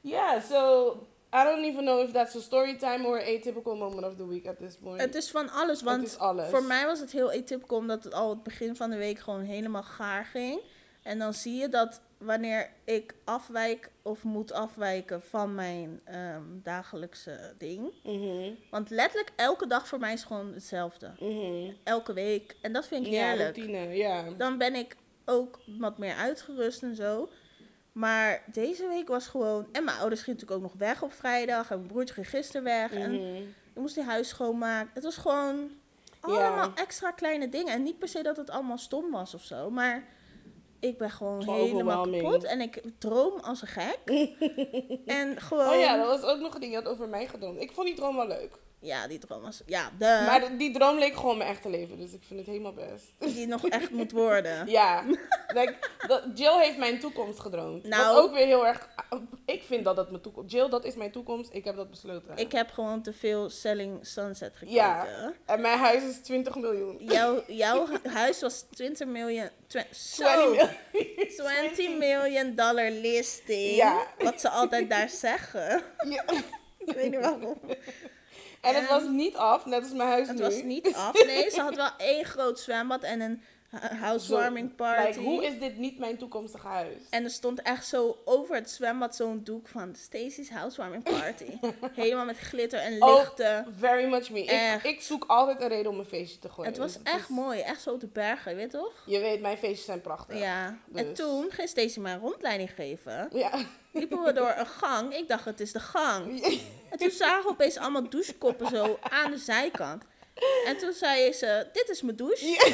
Yeah, 0.00 0.42
so 0.42 0.96
I 1.34 1.44
don't 1.44 1.64
even 1.64 1.84
know 1.84 2.00
if 2.02 2.12
that's 2.12 2.36
a 2.36 2.40
story 2.40 2.76
time 2.76 3.06
or 3.06 3.18
a 3.18 3.38
typical 3.40 3.76
moment 3.76 4.06
of 4.06 4.16
the 4.16 4.26
week 4.28 4.46
at 4.46 4.58
this 4.58 4.76
point. 4.76 5.00
Het 5.00 5.14
is 5.14 5.30
van 5.30 5.50
alles, 5.50 5.80
Het 5.80 5.88
want 5.88 6.02
is 6.06 6.18
alles. 6.18 6.48
voor 6.50 6.62
mij 6.62 6.86
was 6.86 7.00
het 7.00 7.12
heel 7.12 7.30
atypical 7.32 7.78
omdat 7.78 8.04
het 8.04 8.14
al 8.14 8.30
het 8.30 8.42
begin 8.42 8.76
van 8.76 8.90
de 8.90 8.96
week 8.96 9.18
gewoon 9.18 9.40
helemaal 9.42 9.82
gaar 9.82 10.24
ging. 10.24 10.60
En 11.02 11.18
dan 11.18 11.34
zie 11.34 11.54
je 11.60 11.68
dat 11.68 12.00
wanneer 12.18 12.70
ik 12.84 13.14
afwijk 13.24 13.90
of 14.02 14.22
moet 14.24 14.52
afwijken 14.52 15.22
van 15.22 15.54
mijn 15.54 16.00
ehm, 16.04 16.42
dagelijkse 16.62 17.54
ding. 17.58 17.92
Mhm, 18.04 18.50
Want 18.70 18.90
letterlijk 18.90 19.32
elke 19.36 19.66
dag 19.66 19.88
voor 19.88 19.98
mij 19.98 20.12
is 20.12 20.24
gewoon 20.24 20.52
hetzelfde. 20.52 21.10
mhm. 21.20 21.72
Elke 21.84 22.12
week. 22.12 22.56
En 22.60 22.72
dat 22.72 22.86
vind 22.86 23.06
ik 23.06 23.12
Ja, 23.12 23.26
heerlijk. 23.28 23.56
routine, 23.56 23.96
ja. 23.96 24.24
Dan 24.36 24.58
ben 24.58 24.74
ik 24.74 24.96
ook 25.24 25.60
wat 25.78 25.98
meer 25.98 26.14
uitgerust 26.14 26.82
en 26.82 26.96
zo. 26.96 27.28
Maar 27.92 28.42
deze 28.52 28.88
week 28.88 29.08
was 29.08 29.26
gewoon... 29.26 29.66
En 29.72 29.84
mijn 29.84 29.98
ouders 29.98 30.22
gingen 30.22 30.40
natuurlijk 30.40 30.64
ook 30.66 30.70
nog 30.72 30.80
weg 30.88 31.02
op 31.02 31.12
vrijdag. 31.12 31.70
En 31.70 31.76
mijn 31.76 31.88
broertje 31.90 32.14
ging 32.14 32.28
gisteren 32.28 32.62
weg. 32.62 32.92
En 32.92 33.10
Mhm. 33.12 33.36
ik 33.74 33.80
moest 33.80 33.94
die 33.94 34.04
huis 34.04 34.28
schoonmaken. 34.28 34.90
Het 34.94 35.02
was 35.02 35.16
gewoon 35.16 35.70
Ja. 36.26 36.46
allemaal 36.46 36.70
extra 36.74 37.10
kleine 37.10 37.48
dingen. 37.48 37.72
En 37.72 37.82
niet 37.82 37.98
per 37.98 38.08
se 38.08 38.22
dat 38.22 38.36
het 38.36 38.50
allemaal 38.50 38.78
stom 38.78 39.10
was 39.10 39.34
of 39.34 39.42
zo. 39.42 39.70
Maar 39.70 40.04
ik 40.80 40.98
ben 40.98 41.10
gewoon 41.10 41.42
helemaal 41.54 42.10
kapot. 42.10 42.44
En 42.44 42.60
ik 42.60 42.82
droom 42.98 43.40
als 43.40 43.62
een 43.62 43.68
gek. 43.68 43.98
en 45.06 45.40
gewoon... 45.40 45.68
Oh 45.68 45.78
ja, 45.80 45.96
dat 45.96 46.20
was 46.20 46.30
ook 46.30 46.40
nog 46.40 46.54
een 46.54 46.60
ding. 46.60 46.72
Je 46.72 46.78
had 46.78 46.88
over 46.88 47.08
mij 47.08 47.26
gedroomd. 47.26 47.60
Ik 47.60 47.72
vond 47.72 47.86
die 47.86 47.96
droom 47.96 48.16
wel 48.16 48.26
leuk. 48.26 48.58
Ja, 48.82 49.06
die 49.08 49.18
droom 49.18 49.42
was... 49.42 49.62
Ja, 49.66 49.90
de... 49.98 50.22
Maar 50.26 50.40
de- 50.40 50.56
die 50.56 50.72
droom 50.72 50.98
leek 50.98 51.14
gewoon 51.16 51.36
mijn 51.38 51.50
echte 51.50 51.68
leven. 51.70 51.98
Dus 51.98 52.12
ik 52.12 52.22
vind 52.26 52.38
het 52.40 52.48
helemaal 52.48 52.72
best. 52.72 53.34
Die 53.36 53.46
nog 53.46 53.68
echt 53.68 53.90
moet 53.90 54.12
worden. 54.26 54.66
Ja, 54.70 55.04
like, 55.54 55.74
dat, 56.06 56.22
Jill 56.34 56.58
heeft 56.60 56.76
mijn 56.78 56.98
toekomst 57.00 57.40
gedroomd. 57.40 57.84
Nou- 57.84 58.14
Wat 58.14 58.24
ook 58.24 58.34
weer 58.34 58.46
heel 58.46 58.66
erg... 58.66 58.88
Ik 59.44 59.62
vind 59.62 59.84
dat 59.84 59.96
dat 59.96 60.10
mijn 60.10 60.22
toekomst... 60.22 60.52
Jill, 60.52 60.68
dat 60.68 60.84
is 60.84 60.94
mijn 60.94 61.10
toekomst. 61.10 61.50
Ik 61.52 61.64
heb 61.64 61.76
dat 61.76 61.90
besloten. 61.90 62.36
Ik 62.36 62.52
heb 62.52 62.70
gewoon 62.70 63.02
te 63.02 63.12
veel 63.12 63.50
Selling 63.50 64.06
Sunset 64.06 64.56
gekeken. 64.56 64.74
Ja. 64.80 65.32
En 65.46 65.60
mijn 65.60 65.78
huis 65.78 66.02
is 66.02 66.16
20 66.22 66.54
miljoen. 66.56 66.96
Jouw, 67.00 67.42
jouw 67.64 67.86
huis 68.04 68.40
was 68.40 68.64
20 68.70 69.06
miljoen... 69.06 69.48
twe- 69.66 69.86
zo, 69.94 70.24
20 70.24 70.68
miljoen. 70.92 71.26
20 71.74 71.98
million 71.98 72.54
dollar 72.54 72.90
listing. 72.90 73.76
Ja. 73.76 74.06
Wat 74.18 74.40
ze 74.40 74.48
altijd 74.48 74.90
daar 74.90 75.08
zeggen. 75.08 75.82
Ja. 76.08 76.24
Ik 76.78 76.94
weet 76.94 77.10
niet 77.10 77.20
waarom. 77.20 77.60
En 78.62 78.74
het 78.74 78.88
was 78.88 79.02
niet 79.08 79.36
af, 79.36 79.66
net 79.66 79.82
als 79.82 79.92
mijn 79.92 80.08
huis 80.08 80.28
Het 80.28 80.36
nu. 80.36 80.42
was 80.42 80.62
niet 80.62 80.94
af. 80.94 81.24
Nee, 81.26 81.50
ze 81.50 81.60
had 81.60 81.74
wel 81.74 81.90
één 82.12 82.24
groot 82.24 82.58
zwembad 82.60 83.02
en 83.02 83.20
een 83.20 83.42
housewarming 83.80 84.74
party. 84.74 85.06
Like, 85.06 85.20
hoe 85.20 85.44
is 85.44 85.58
dit 85.58 85.76
niet 85.76 85.98
mijn 85.98 86.16
toekomstige 86.18 86.66
huis? 86.66 86.96
En 87.10 87.24
er 87.24 87.30
stond 87.30 87.62
echt 87.62 87.86
zo 87.86 88.18
over 88.24 88.54
het 88.54 88.70
zwembad 88.70 89.16
zo'n 89.16 89.40
doek 89.44 89.68
van 89.68 89.94
Stacy's 89.94 90.50
housewarming 90.50 91.02
party. 91.02 91.58
Helemaal 92.02 92.24
met 92.24 92.38
glitter 92.38 92.78
en 92.80 93.02
Oh, 93.02 93.14
lichten. 93.18 93.74
Very 93.78 94.04
much 94.10 94.30
me. 94.30 94.44
Ik, 94.44 94.82
ik 94.82 95.00
zoek 95.02 95.24
altijd 95.26 95.60
een 95.60 95.68
reden 95.68 95.90
om 95.90 95.98
een 95.98 96.04
feestje 96.04 96.38
te 96.38 96.48
gooien. 96.48 96.70
Het 96.70 96.80
was 96.80 96.92
Dus 96.92 97.02
echt 97.02 97.28
is- 97.28 97.28
mooi. 97.36 97.60
Echt 97.60 97.82
zo 97.82 97.90
op 97.92 98.00
de 98.00 98.06
bergen, 98.06 98.50
je 98.50 98.56
weet 98.56 98.70
toch? 98.70 98.92
Je 99.06 99.18
weet, 99.18 99.40
mijn 99.40 99.56
feestjes 99.58 99.84
zijn 99.84 100.00
prachtig. 100.00 100.38
Ja. 100.38 100.66
En 100.94 101.04
dus. 101.04 101.16
toen 101.18 101.50
ging 101.50 101.68
Stacy 101.68 102.00
mij 102.00 102.12
een 102.12 102.20
rondleiding 102.20 102.70
geven. 102.74 103.28
Ja. 103.32 103.50
Liepen 103.92 104.22
we 104.22 104.32
door 104.32 104.54
een 104.56 104.66
gang. 104.66 105.14
Ik 105.14 105.28
dacht, 105.28 105.44
het 105.44 105.60
is 105.60 105.72
de 105.72 105.80
gang. 105.80 106.42
En 106.90 106.98
toen 106.98 107.10
zagen 107.10 107.42
we 107.42 107.48
opeens 107.48 107.76
allemaal 107.76 108.08
douchekoppen 108.08 108.66
zo 108.66 108.98
aan 109.02 109.30
de 109.30 109.38
zijkant. 109.38 110.04
En 110.66 110.76
toen 110.78 110.92
zei 110.92 111.32
ze, 111.32 111.66
dit 111.72 111.88
is 111.88 112.02
mijn 112.02 112.16
douche. 112.16 112.72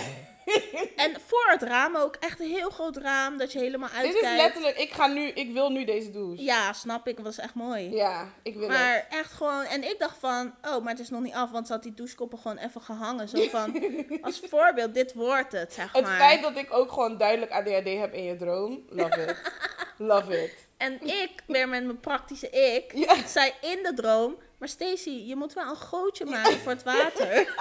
En 0.96 1.16
voor 1.26 1.46
het 1.50 1.62
raam 1.62 1.96
ook, 1.96 2.16
echt 2.16 2.40
een 2.40 2.50
heel 2.50 2.70
groot 2.70 2.96
raam, 2.96 3.38
dat 3.38 3.52
je 3.52 3.58
helemaal 3.58 3.88
Dit 3.88 3.98
is 3.98 4.04
uitkijkt. 4.04 4.36
letterlijk, 4.36 4.78
ik 4.78 4.92
ga 4.92 5.06
nu, 5.06 5.26
ik 5.28 5.52
wil 5.52 5.70
nu 5.70 5.84
deze 5.84 6.10
douche. 6.10 6.42
Ja, 6.42 6.72
snap 6.72 7.08
ik, 7.08 7.16
het 7.16 7.26
was 7.26 7.38
echt 7.38 7.54
mooi. 7.54 7.94
Ja, 7.94 8.28
ik 8.42 8.54
wil 8.54 8.68
het. 8.68 8.78
Maar 8.78 9.06
echt 9.10 9.32
gewoon, 9.32 9.64
en 9.64 9.82
ik 9.90 9.98
dacht 9.98 10.16
van, 10.18 10.54
oh, 10.62 10.82
maar 10.82 10.92
het 10.92 11.02
is 11.02 11.10
nog 11.10 11.20
niet 11.22 11.34
af, 11.34 11.50
want 11.50 11.66
ze 11.66 11.72
had 11.72 11.82
die 11.82 11.94
douchekoppen 11.94 12.38
gewoon 12.38 12.56
even 12.56 12.80
gehangen. 12.80 13.28
Zo 13.28 13.42
van, 13.58 13.82
als 14.22 14.40
voorbeeld, 14.48 14.94
dit 14.94 15.14
wordt 15.14 15.52
het, 15.52 15.72
zeg 15.72 15.92
Het 15.92 16.02
maar. 16.04 16.16
feit 16.18 16.42
dat 16.42 16.56
ik 16.56 16.72
ook 16.72 16.92
gewoon 16.92 17.16
duidelijk 17.18 17.52
ADHD 17.52 17.98
heb 17.98 18.12
in 18.14 18.24
je 18.24 18.36
droom, 18.36 18.82
love 18.88 19.20
it. 19.22 19.52
love 20.08 20.42
it. 20.42 20.66
En 20.76 21.02
ik, 21.06 21.30
weer 21.46 21.68
met 21.68 21.84
mijn 21.84 22.00
praktische 22.00 22.50
ik, 22.50 22.92
Ja. 22.94 23.26
zei 23.26 23.52
in 23.60 23.78
de 23.82 23.92
droom, 23.94 24.36
maar 24.58 24.68
Stacy, 24.68 25.10
je 25.26 25.36
moet 25.36 25.52
wel 25.52 25.68
een 25.68 25.76
gootje 25.76 26.24
maken 26.24 26.58
voor 26.58 26.72
het 26.72 26.82
water. 26.82 27.54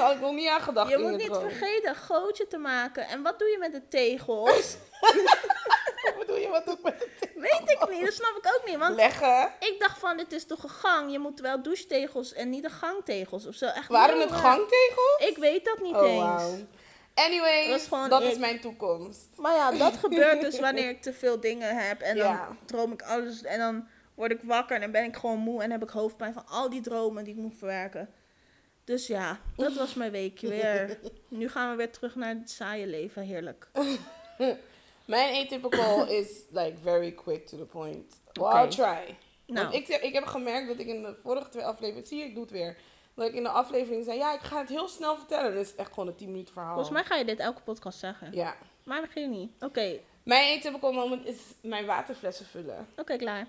Had 0.04 0.14
ik 0.14 0.20
nog 0.20 0.32
niet 0.34 0.48
aan 0.48 0.60
gedacht 0.60 0.90
Je 0.90 0.98
moet 0.98 1.16
niet 1.16 1.24
droom. 1.26 1.40
vergeten 1.50 1.88
een 1.88 1.96
gootje 1.96 2.46
te 2.46 2.58
maken. 2.58 3.06
En 3.08 3.22
wat 3.22 3.38
doe 3.38 3.48
je 3.48 3.58
met 3.58 3.72
de 3.72 3.88
tegels? 3.88 4.76
Wat 6.04 6.18
bedoel 6.18 6.36
je, 6.36 6.48
wat 6.48 6.64
doe 6.64 6.74
ik 6.74 6.82
met 6.82 6.94
het 7.20 7.30
Weet 7.34 7.70
ik 7.70 7.88
niet, 7.90 8.04
dat 8.04 8.12
snap 8.14 8.36
ik 8.36 8.46
ook 8.58 8.62
niet. 8.66 8.76
Want 8.76 8.94
leggen? 8.94 9.52
ik 9.60 9.76
dacht 9.78 9.98
van, 9.98 10.16
dit 10.16 10.32
is 10.32 10.46
toch 10.46 10.62
een 10.62 10.68
gang? 10.68 11.12
Je 11.12 11.18
moet 11.18 11.40
wel 11.40 11.62
douchetegels 11.62 12.32
en 12.32 12.50
niet 12.50 12.62
de 12.62 12.70
gangtegels 12.70 13.46
of 13.46 13.54
zo. 13.54 13.66
Echt 13.66 13.88
Waren 13.88 14.20
het 14.20 14.30
raar. 14.30 14.38
gangtegels? 14.38 15.16
Ik 15.28 15.36
weet 15.36 15.64
dat 15.64 15.80
niet 15.80 15.94
Oh, 15.94 16.08
eens. 16.08 16.18
wauw. 16.22 16.54
Anyways, 17.14 17.88
Dat 18.08 18.22
is 18.22 18.38
mijn 18.38 18.60
toekomst. 18.60 19.26
Maar 19.36 19.54
ja, 19.54 19.70
dat 19.72 19.96
gebeurt 19.96 20.40
dus 20.40 20.60
wanneer 20.60 20.88
ik 20.88 21.02
te 21.02 21.12
veel 21.12 21.40
dingen 21.40 21.76
heb. 21.76 22.00
En 22.00 22.16
dan 22.16 22.38
droom 22.64 22.92
ik 22.92 23.02
alles. 23.02 23.42
En 23.42 23.58
dan 23.58 23.88
word 24.14 24.30
ik 24.30 24.40
wakker 24.42 24.74
en 24.74 24.80
dan 24.80 24.90
ben 24.90 25.04
ik 25.04 25.16
gewoon 25.16 25.38
moe. 25.38 25.62
En 25.62 25.70
heb 25.70 25.82
ik 25.82 25.90
hoofdpijn 25.90 26.32
van 26.32 26.46
al 26.48 26.70
die 26.70 26.80
dromen 26.80 27.24
die 27.24 27.34
ik 27.34 27.40
moet 27.40 27.54
verwerken. 27.58 28.10
Dus 28.88 29.06
ja, 29.06 29.40
dat 29.56 29.74
was 29.74 29.94
mijn 29.94 30.10
weekje 30.10 30.48
weer. 30.56 30.98
Nu 31.28 31.48
gaan 31.48 31.70
we 31.70 31.76
weer 31.76 31.90
terug 31.90 32.14
naar 32.14 32.28
het 32.34 32.50
saaie 32.50 32.86
leven. 32.86 33.22
Heerlijk. 33.22 33.68
Mijn 35.04 35.44
atypical 35.44 36.06
is 36.20 36.42
like 36.50 36.74
very 36.82 37.12
quick 37.12 37.46
to 37.46 37.56
the 37.56 37.64
point. 37.64 38.20
Well, 38.32 38.44
Oké. 38.46 38.56
I'll 38.58 38.68
try. 38.68 39.16
Nou, 39.46 39.68
Want 39.68 39.74
ik, 39.74 39.88
ik 39.88 40.12
heb 40.12 40.24
gemerkt 40.26 40.68
dat 40.68 40.78
ik 40.78 40.86
in 40.86 41.02
de 41.02 41.14
vorige 41.22 41.48
twee 41.48 41.64
afleveringen, 41.64 42.06
zie 42.08 42.18
je, 42.18 42.24
ik 42.24 42.34
doe 42.34 42.42
het 42.42 42.52
weer. 42.52 42.76
Dat 43.14 43.28
ik 43.28 43.34
in 43.34 43.42
de 43.42 43.48
aflevering 43.48 44.04
zei, 44.04 44.18
ja, 44.18 44.34
ik 44.34 44.40
ga 44.40 44.60
het 44.60 44.68
heel 44.68 44.88
snel 44.88 45.16
vertellen. 45.16 45.52
Dan 45.52 45.62
is 45.62 45.74
echt 45.74 45.92
gewoon 45.92 46.08
een 46.08 46.16
10 46.16 46.30
minuten 46.30 46.52
verhaal. 46.52 46.74
volgens 46.74 46.94
mij 46.94 47.04
ga 47.04 47.16
je 47.16 47.24
dit 47.24 47.38
elke 47.38 47.62
podcast 47.62 47.98
zeggen. 47.98 48.32
Ja. 48.32 48.56
Maar 48.82 49.00
begin 49.00 49.30
niet. 49.30 49.50
Oké, 49.54 49.64
oké, 49.66 49.98
Mijn 50.22 50.58
atypical 50.58 50.92
moment 50.92 51.26
is 51.26 51.36
mijn 51.62 51.86
waterflessen 51.86 52.46
vullen. 52.46 52.86
klaar. 53.18 53.46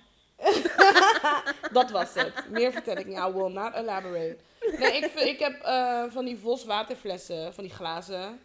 Dat 1.71 1.91
was 1.91 2.13
het. 2.13 2.49
Meer 2.49 2.71
vertel 2.71 2.97
ik 2.97 3.05
niet. 3.05 3.17
I 3.17 3.31
will 3.33 3.51
not 3.51 3.73
elaborate. 3.73 4.37
Nee, 4.77 4.91
ik, 4.97 5.13
ik 5.13 5.39
heb 5.39 5.61
eh, 5.61 6.03
van 6.09 6.25
die 6.25 6.37
Vos 6.37 6.65
waterflessen, 6.65 7.53
van 7.53 7.63
die 7.63 7.73
glazen 7.73 8.39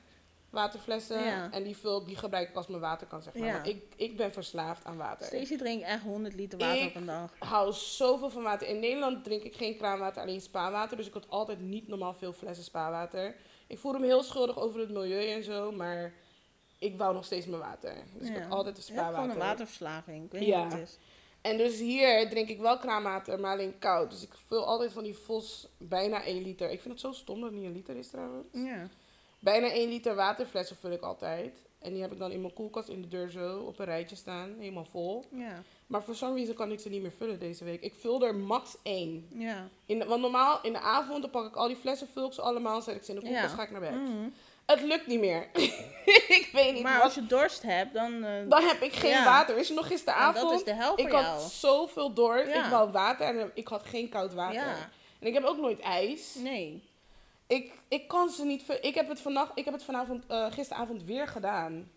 waterflessen. 0.51 1.25
Ja. 1.25 1.49
En 1.53 1.63
die, 1.63 1.77
vul, 1.77 2.05
die 2.05 2.17
gebruik 2.17 2.49
ik 2.49 2.57
als 2.57 2.67
mijn 2.67 2.81
water 2.81 3.07
kan, 3.07 3.23
zeg 3.23 3.35
maar. 3.35 3.47
Ja. 3.47 3.53
Want 3.53 3.67
ik, 3.67 3.83
ik 3.97 4.17
ben 4.17 4.33
verslaafd 4.33 4.85
aan 4.85 4.97
water. 4.97 5.27
Stacey 5.27 5.57
drinkt 5.59 5.85
echt 5.85 6.03
100 6.03 6.35
liter 6.35 6.59
water 6.59 6.83
Ik- 6.83 6.89
op 6.89 6.95
een 6.95 7.07
dag. 7.07 7.31
hou 7.39 7.73
zoveel 7.73 8.31
van 8.31 8.43
water. 8.43 8.69
In 8.69 8.81
Nederland 8.81 9.25
drink 9.25 9.43
ik 9.43 9.55
geen 9.55 9.77
kraanwater, 9.77 10.23
alleen 10.23 10.41
spaarwater. 10.41 10.97
Dus 10.97 11.07
ik 11.07 11.13
had 11.15 11.29
altijd 11.31 11.61
niet 11.61 11.89
normaal 11.89 12.15
veel 12.15 12.33
flessen 12.33 12.65
spaarwater. 12.65 13.35
Ik 13.67 13.79
voelde 13.79 13.99
me 13.99 14.07
heel 14.07 14.23
schuldig 14.23 14.59
over 14.59 14.81
het 14.81 14.91
milieu 14.91 15.31
en 15.31 15.43
zo, 15.43 15.73
maar 15.73 16.13
ik 16.79 16.99
wou 16.99 17.15
nog 17.15 17.25
steeds 17.25 17.47
mijn 17.47 17.61
water. 17.63 17.95
Dus 18.19 18.29
ik 18.29 18.37
had 18.43 18.51
altijd 18.51 18.77
Je 18.77 18.83
hebt 18.83 18.97
gewoon 18.97 19.13
spaarwater. 19.13 19.41
een 19.43 19.47
waterverslaving. 19.49 20.25
Ik 20.25 20.33
weet 20.33 20.45
Ja. 20.47 20.63
niet 20.63 20.71
wat 20.73 20.79
het 20.81 20.89
is. 20.89 20.99
En 21.45 21.57
dus 21.57 21.79
hier 21.79 22.29
drink 22.29 22.49
ik 22.49 22.61
wel 22.61 22.79
kraanwater, 22.79 23.41
maar 23.41 23.53
alleen 23.53 23.79
koud. 23.79 24.11
Dus 24.11 24.23
ik 24.23 24.33
vul 24.47 24.65
altijd 24.67 24.93
van 24.93 25.03
die 25.03 25.15
Vos 25.15 25.69
bijna 25.79 26.25
1 26.25 26.43
liter. 26.43 26.71
Ik 26.71 26.81
vind 26.81 26.93
het 26.93 27.03
zo 27.03 27.13
stom 27.13 27.41
dat 27.41 27.51
het 27.51 27.59
niet 27.59 27.69
een 27.69 27.73
liter 27.73 27.97
is 27.97 28.09
trouwens. 28.09 28.47
Ja. 28.53 28.89
Bijna 29.39 29.71
1 29.73 29.89
liter 29.89 30.15
waterflessen 30.15 30.77
vul 30.77 30.91
ik 30.91 31.01
altijd. 31.03 31.63
En 31.79 31.93
die 31.93 32.03
heb 32.03 32.13
ik 32.13 32.19
dan 32.19 32.31
in 32.31 32.41
mijn 32.41 32.53
koelkast 32.53 32.89
in 32.89 33.03
de 33.03 33.09
deur 33.09 33.31
zo 33.31 33.59
op 33.59 33.79
een 33.79 33.85
rijtje 33.85 34.17
staan, 34.17 34.55
helemaal 34.59 34.85
vol. 34.85 35.25
Ja. 35.31 35.63
Maar 35.87 36.03
voor 36.03 36.15
some 36.15 36.35
reason 36.35 36.55
kan 36.55 36.73
ik 36.73 36.81
ze 36.81 36.89
niet 36.89 37.03
meer 37.03 37.13
vullen 37.19 37.39
deze 37.39 37.65
week. 37.65 37.83
Ik 37.83 37.95
vul 37.95 38.23
er 38.25 38.35
max 38.35 38.77
1. 38.83 39.27
Ja. 39.35 39.69
In 39.87 39.99
de- 39.99 40.05
want 40.05 40.21
normaal 40.21 40.59
in 40.63 40.73
de 40.73 40.79
avond 40.81 41.23
dan 41.23 41.31
pak 41.31 41.47
ik 41.47 41.57
al 41.57 41.67
die 41.67 41.77
flessen, 41.77 42.09
vul 42.09 42.27
ik 42.27 42.33
ze 42.33 42.41
allemaal, 42.43 42.83
zet 42.83 42.95
ik 42.97 43.03
ze 43.03 43.09
in 43.13 43.19
de 43.21 43.23
koelkast, 43.27 43.51
Ja. 43.51 43.57
ga 43.57 43.63
ik 43.63 43.71
naar 43.71 43.81
bed. 43.81 43.95
Mhm. 43.95 44.29
Het 44.67 44.81
lukt 44.83 45.07
niet 45.07 45.21
meer. 45.21 45.49
ik 46.39 46.49
weet 46.53 46.73
niet 46.75 46.83
Maar 46.83 46.95
wat. 46.95 47.03
als 47.03 47.15
je 47.15 47.27
dorst 47.27 47.63
hebt, 47.63 47.95
dan... 47.95 48.25
eh, 48.25 48.49
Dan 48.49 48.63
heb 48.63 48.81
ik 48.81 48.93
geen 48.93 49.11
Ja. 49.11 49.25
water. 49.25 49.55
Wist 49.55 49.69
je 49.69 49.75
nog 49.75 49.87
gisteravond? 49.87 50.51
dat 50.51 50.59
is 50.59 50.65
de 50.65 50.75
helft 50.75 50.99
ik 51.01 51.09
voor 51.09 51.19
had 51.19 51.39
jou. 51.39 51.49
zoveel 51.51 52.13
dorst. 52.15 52.53
Ja. 52.55 52.65
Ik 52.65 52.71
wou 52.71 52.91
water 52.91 53.27
en 53.41 53.51
ik 53.55 53.69
had 53.69 53.87
geen 53.87 54.09
koud 54.09 54.35
water. 54.35 54.55
Ja. 54.61 54.75
En 55.21 55.27
ik 55.27 55.35
heb 55.35 55.45
ook 55.45 55.59
nooit 55.59 55.81
ijs. 55.81 56.35
Nee. 56.35 56.83
Ik, 57.47 57.73
ik 57.89 58.09
kan 58.09 58.29
ze 58.31 58.45
niet... 58.45 58.79
Ik 58.81 58.95
heb 58.95 59.09
het, 59.09 59.21
vannacht, 59.21 59.51
ik 59.55 59.65
heb 59.65 59.75
het 59.75 59.83
vanavond, 59.85 60.25
eh, 60.29 60.47
gisteravond 60.53 61.03
weer 61.05 61.29
gedaan. 61.29 61.91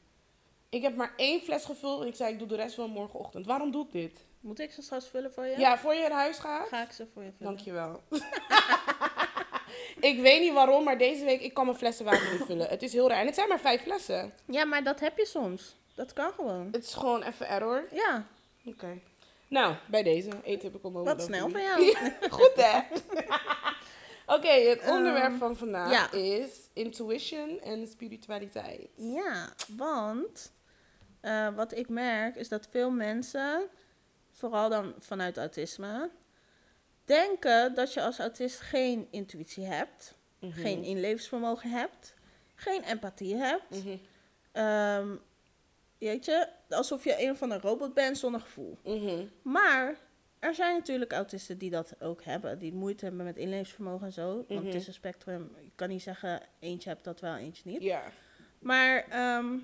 Ik 0.69 0.81
heb 0.81 0.95
maar 0.95 1.13
één 1.15 1.41
fles 1.41 1.65
gevuld 1.65 2.01
en 2.01 2.07
ik 2.07 2.15
zei 2.15 2.33
ik 2.33 2.39
doe 2.39 2.47
de 2.47 2.55
rest 2.55 2.75
wel 2.75 2.87
morgenochtend. 2.87 3.45
Waarom 3.45 3.71
doe 3.71 3.85
ik 3.85 3.91
dit? 3.91 4.25
Moet 4.39 4.59
ik 4.59 4.71
ze 4.71 4.81
straks 4.81 5.07
vullen 5.07 5.33
voor 5.33 5.45
je? 5.45 5.57
Ja, 5.59 5.77
voor 5.77 5.93
je 5.93 6.01
naar 6.01 6.11
huis 6.11 6.37
gaat? 6.37 6.67
Ga 6.67 6.81
ik 6.83 6.91
ze 6.91 7.07
voor 7.13 7.23
je 7.23 7.31
vullen? 7.37 7.53
Dankjewel. 7.53 8.01
ik 10.11 10.19
weet 10.19 10.41
niet 10.41 10.53
waarom, 10.53 10.83
maar 10.83 10.97
deze 10.97 11.25
week 11.25 11.41
ik 11.41 11.53
kan 11.53 11.65
mijn 11.65 11.77
flessen 11.77 12.05
water 12.05 12.31
niet 12.31 12.45
vullen. 12.45 12.67
Het 12.69 12.81
is 12.81 12.93
heel 12.93 13.09
raar. 13.09 13.19
En 13.19 13.25
het 13.25 13.35
zijn 13.35 13.47
maar 13.47 13.59
vijf 13.59 13.81
flessen. 13.81 14.33
Ja, 14.45 14.65
maar 14.65 14.83
dat 14.83 14.99
heb 14.99 15.17
je 15.17 15.25
soms. 15.25 15.75
Dat 15.95 16.13
kan 16.13 16.31
gewoon. 16.31 16.69
Het 16.71 16.83
is 16.83 16.93
gewoon 16.93 17.23
even 17.23 17.47
error. 17.47 17.87
Ja. 17.91 18.27
Oké. 18.65 18.99
Nou, 19.47 19.75
bij 19.87 20.03
deze. 20.03 20.29
Atypical 20.29 20.91
moment. 20.91 21.07
Wat 21.07 21.15
of 21.17 21.35
snel 21.35 21.47
the 21.47 21.51
van 21.51 21.61
jou. 21.61 21.95
Goed 22.29 22.53
hè? 22.55 22.79
Oké, 24.35 24.47
het 24.47 24.79
Ehm, 24.79 24.91
onderwerp 24.91 25.37
van 25.37 25.55
vandaag 25.57 25.91
ja. 25.91 26.11
is 26.11 26.69
intuition 26.73 27.59
en 27.61 27.87
spiritualiteit. 27.87 28.89
Ja, 28.95 29.53
want 29.77 30.51
eh, 31.21 31.55
wat 31.55 31.77
ik 31.77 31.89
merk 31.89 32.35
is 32.35 32.49
dat 32.49 32.67
veel 32.71 32.91
mensen, 32.91 33.69
vooral 34.31 34.69
dan 34.69 34.93
vanuit 34.99 35.37
autisme, 35.37 36.09
denken 37.07 37.73
dat 37.73 37.93
je 37.93 38.01
als 38.01 38.19
autist 38.19 38.59
geen 38.59 39.07
intuïtie 39.11 39.65
hebt, 39.65 40.15
Mhm. 40.39 40.51
geen 40.61 40.83
inlevensvermogen 40.83 41.69
hebt, 41.71 42.13
geen 42.55 42.83
empathie 42.83 43.35
hebt. 43.35 43.69
Mhm. 43.83 43.97
Ehm, 44.51 45.15
alsof 46.69 47.03
je 47.03 47.15
een 47.27 47.35
van 47.35 47.51
een 47.51 47.59
robot 47.61 47.93
bent 47.93 48.17
zonder 48.17 48.41
gevoel. 48.41 48.77
Mhm. 48.83 49.25
Maar 49.41 49.95
er 50.39 50.53
zijn 50.55 50.75
natuurlijk 50.77 51.11
autisten 51.11 51.57
die 51.57 51.69
dat 51.69 51.93
ook 52.01 52.23
hebben, 52.23 52.59
die 52.59 52.73
moeite 52.73 53.05
hebben 53.05 53.25
met 53.25 53.37
inlevensvermogen 53.37 54.05
en 54.05 54.13
zo. 54.13 54.45
Want 54.47 54.65
het 54.65 54.73
is 54.73 54.87
een 54.87 54.93
spectrum. 54.93 55.51
Je 55.61 55.71
kan 55.75 55.89
niet 55.89 56.01
zeggen 56.01 56.41
eentje 56.59 56.89
hebt 56.89 57.03
dat 57.03 57.19
wel, 57.19 57.35
eentje 57.35 57.69
niet. 57.69 57.81
Ja. 57.81 58.03
Maar 58.59 59.05
ehm, 59.09 59.57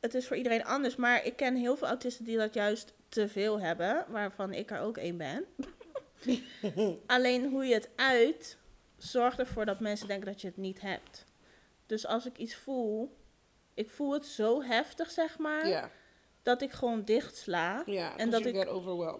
het 0.00 0.14
is 0.14 0.26
voor 0.26 0.36
iedereen 0.36 0.64
anders. 0.64 0.96
Maar 0.96 1.24
ik 1.24 1.36
ken 1.36 1.56
heel 1.56 1.76
veel 1.76 1.86
autisten 1.88 2.24
die 2.24 2.36
dat 2.36 2.54
juist 2.54 2.92
te 3.08 3.28
veel 3.28 3.60
hebben, 3.60 4.04
waarvan 4.08 4.52
ik 4.52 4.70
er 4.70 4.80
ook 4.80 4.96
één 4.96 5.16
ben. 5.16 5.44
Alleen 7.06 7.50
hoe 7.50 7.64
je 7.64 7.74
het 7.74 7.88
uit, 7.96 8.58
zorgt 8.96 9.38
ervoor 9.38 9.64
dat 9.66 9.80
mensen 9.80 10.08
denken 10.08 10.26
dat 10.26 10.40
je 10.40 10.46
het 10.46 10.56
niet 10.56 10.80
hebt. 10.80 11.24
Dus 11.86 12.06
als 12.06 12.26
ik 12.26 12.38
iets 12.38 12.54
voel, 12.54 13.16
ik 13.74 13.90
voel 13.90 14.12
het 14.12 14.26
zo 14.26 14.62
heftig, 14.62 15.10
zeg 15.10 15.38
maar, 15.38 15.90
dat 16.42 16.62
ik 16.62 16.72
gewoon 16.72 17.02
dicht 17.04 17.36
sla. 17.36 17.82
Ja. 17.86 18.16
En 18.16 18.30
dat 18.30 18.44
ik-. 18.44 18.68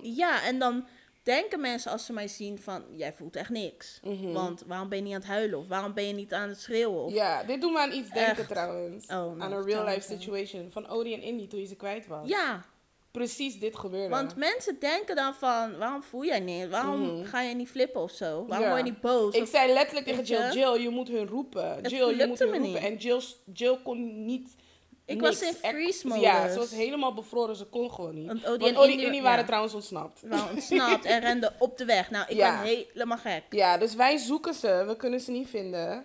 Ja, 0.00 0.44
en 0.44 0.58
dan 0.58 0.86
denken 1.22 1.60
mensen 1.60 1.90
als 1.90 2.04
ze 2.06 2.12
mij 2.12 2.28
zien 2.28 2.58
van, 2.58 2.84
jij 2.96 3.12
voelt 3.12 3.36
echt 3.36 3.50
niks. 3.50 4.00
Mhm. 4.04 4.32
Want 4.32 4.62
waarom 4.66 4.88
ben 4.88 4.98
je 4.98 5.04
niet 5.04 5.14
aan 5.14 5.20
het 5.20 5.28
huilen? 5.28 5.58
Of 5.58 5.68
waarom 5.68 5.94
ben 5.94 6.06
je 6.06 6.12
niet 6.12 6.32
aan 6.32 6.48
het 6.48 6.60
schreeuwen? 6.60 7.04
Of, 7.04 7.12
Ja, 7.12 7.42
dit 7.42 7.60
doet 7.60 7.72
me 7.72 7.78
aan 7.78 7.92
iets 7.92 8.10
denken 8.10 8.36
Echt. 8.36 8.48
trouwens. 8.48 9.04
Oh, 9.04 9.10
nou, 9.10 9.40
aan 9.40 9.52
een 9.52 9.62
vertel 9.62 9.82
real 9.82 9.94
life 9.94 10.06
situation 10.06 10.70
van 10.70 10.88
Odie 10.88 11.14
en 11.14 11.22
Indy 11.22 11.48
toen 11.48 11.60
je 11.60 11.66
ze 11.66 11.76
kwijt 11.76 12.06
was. 12.06 12.28
ja, 12.28 12.64
Precies 13.10 13.58
dit 13.58 13.76
gebeurde. 13.76 14.08
Want 14.08 14.36
mensen 14.36 14.76
denken 14.80 15.16
dan 15.16 15.34
van, 15.34 15.78
waarom 15.78 16.02
voel 16.02 16.24
jij 16.24 16.40
niet? 16.40 16.68
Waarom 16.68 17.00
Mhm. 17.00 17.24
ga 17.24 17.40
je 17.40 17.54
niet 17.54 17.68
flippen 17.68 18.00
of 18.00 18.10
zo? 18.10 18.44
Waarom 18.46 18.66
Ja. 18.66 18.72
word 18.72 18.84
je 18.86 18.90
niet 18.92 19.00
boos? 19.00 19.34
ik 19.34 19.42
Of- 19.42 19.48
zei 19.48 19.72
letterlijk 19.72 20.06
tegen 20.06 20.22
Jill? 20.24 20.52
Jill, 20.52 20.82
je 20.82 20.88
moet 20.88 21.08
hun 21.08 21.26
roepen. 21.26 21.74
Het 21.74 21.90
Jill, 21.90 22.16
je 22.18 22.26
moet 22.26 22.38
hun 22.38 22.48
roepen. 22.48 22.62
niet. 22.72 22.76
En 22.76 22.96
Jill, 22.96 23.22
Jill 23.52 23.78
kon 23.82 24.24
niet 24.24 24.56
Ik 25.04 25.20
was 25.20 25.42
in 25.42 25.52
freeze 25.52 26.08
Ja, 26.20 26.36
modus. 26.38 26.52
ze 26.52 26.58
was 26.58 26.70
helemaal 26.70 27.14
bevroren, 27.14 27.56
ze 27.56 27.64
kon 27.64 27.90
gewoon 27.90 28.14
niet. 28.14 28.26
Want 28.26 28.46
Odie 28.46 28.68
en 28.68 28.74
Indy- 28.74 28.92
en 28.98 29.04
Indy 29.04 29.16
ja. 29.16 29.22
waren 29.22 29.44
trouwens 29.46 29.74
ontsnapt. 29.74 30.20
Waren 30.24 30.50
ontsnapt 30.54 31.04
en 31.04 31.20
renden 31.20 31.54
op 31.58 31.76
de 31.78 31.84
weg. 31.84 32.10
Nou, 32.10 32.24
ik 32.28 32.36
Ja. 32.36 32.62
ben 32.62 32.68
helemaal 32.92 33.18
gek. 33.18 33.42
Ja, 33.50 33.78
dus 33.78 33.94
wij 33.94 34.16
zoeken 34.16 34.54
ze. 34.54 34.84
We 34.86 34.96
kunnen 34.96 35.20
ze 35.20 35.30
niet 35.30 35.48
vinden. 35.48 36.04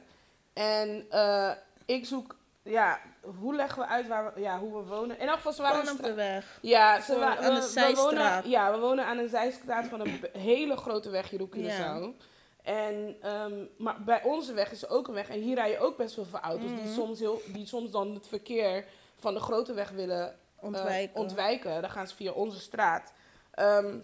En 0.54 1.06
eh, 1.10 1.52
ik 1.86 2.06
zoek, 2.06 2.36
ja, 2.64 3.00
hoe 3.40 3.56
leggen 3.56 3.82
we 3.82 3.88
uit 3.88 4.08
waar 4.08 4.34
we, 4.34 4.42
ja, 4.42 4.60
hoe 4.60 4.74
we 4.78 4.84
wonen? 4.90 5.20
In 5.20 5.28
elk 5.28 5.36
geval, 5.36 5.54
ze 5.54 5.62
waren 5.62 5.92
op 5.92 6.04
de 6.04 6.14
weg. 6.14 6.60
Ja, 6.62 7.02
ze 7.02 7.12
Voor- 7.12 7.20
wa- 7.22 7.38
aan 7.38 7.44
de 7.44 7.60
we- 7.60 7.66
we 7.66 7.68
zijstraat. 7.72 7.96
wonen, 8.44 8.50
ja, 8.50 8.72
we 8.72 8.78
wonen 8.80 9.06
aan 9.06 9.18
een 9.18 9.30
zijstraat 9.30 9.86
van 9.86 10.00
een 10.00 10.20
b- 10.20 10.36
hele 10.38 10.78
grote 10.78 11.10
weg 11.10 11.30
hier 11.30 11.42
op 11.42 11.54
Ja. 11.56 11.62
Curaçao. 12.00 12.24
En, 12.64 13.16
ehm, 13.22 13.54
maar 13.78 14.04
bij 14.04 14.24
onze 14.24 14.54
weg 14.54 14.72
is 14.72 14.88
ook 14.88 15.08
een 15.08 15.14
weg. 15.14 15.30
En 15.30 15.40
hier 15.40 15.56
rijden 15.56 15.80
ook 15.80 15.98
best 15.98 16.16
wel 16.16 16.26
veel 16.26 16.40
auto's 16.40 16.70
die, 16.70 16.82
Mhm. 16.82 16.94
soms 16.94 17.20
heel, 17.20 17.42
die 17.46 17.66
soms 17.68 17.92
dan 17.92 18.14
het 18.14 18.28
verkeer 18.28 18.86
van 19.20 19.34
de 19.34 19.40
grote 19.40 19.74
weg 19.74 19.90
willen 19.90 20.28
eh, 20.30 20.64
Ontwijken. 20.64 21.20
ontwijken. 21.22 21.82
Dan 21.82 21.90
gaan 21.90 22.08
ze 22.08 22.16
via 22.16 22.32
onze 22.32 22.60
straat. 22.60 23.14
Ehm, 23.52 23.98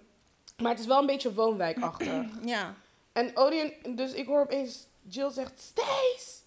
maar 0.62 0.72
het 0.72 0.80
is 0.80 0.86
wel 0.86 1.00
een 1.00 1.06
beetje 1.06 1.34
woonwijkachtig. 1.34 2.24
Ja. 2.46 2.74
En 3.14 3.38
Odie 3.38 3.78
en, 3.84 3.96
dus 3.96 4.14
ik 4.14 4.26
hoor 4.28 4.42
opeens 4.42 4.88
Jill 5.02 5.30
zegt, 5.30 5.60
Stace! 5.60 6.40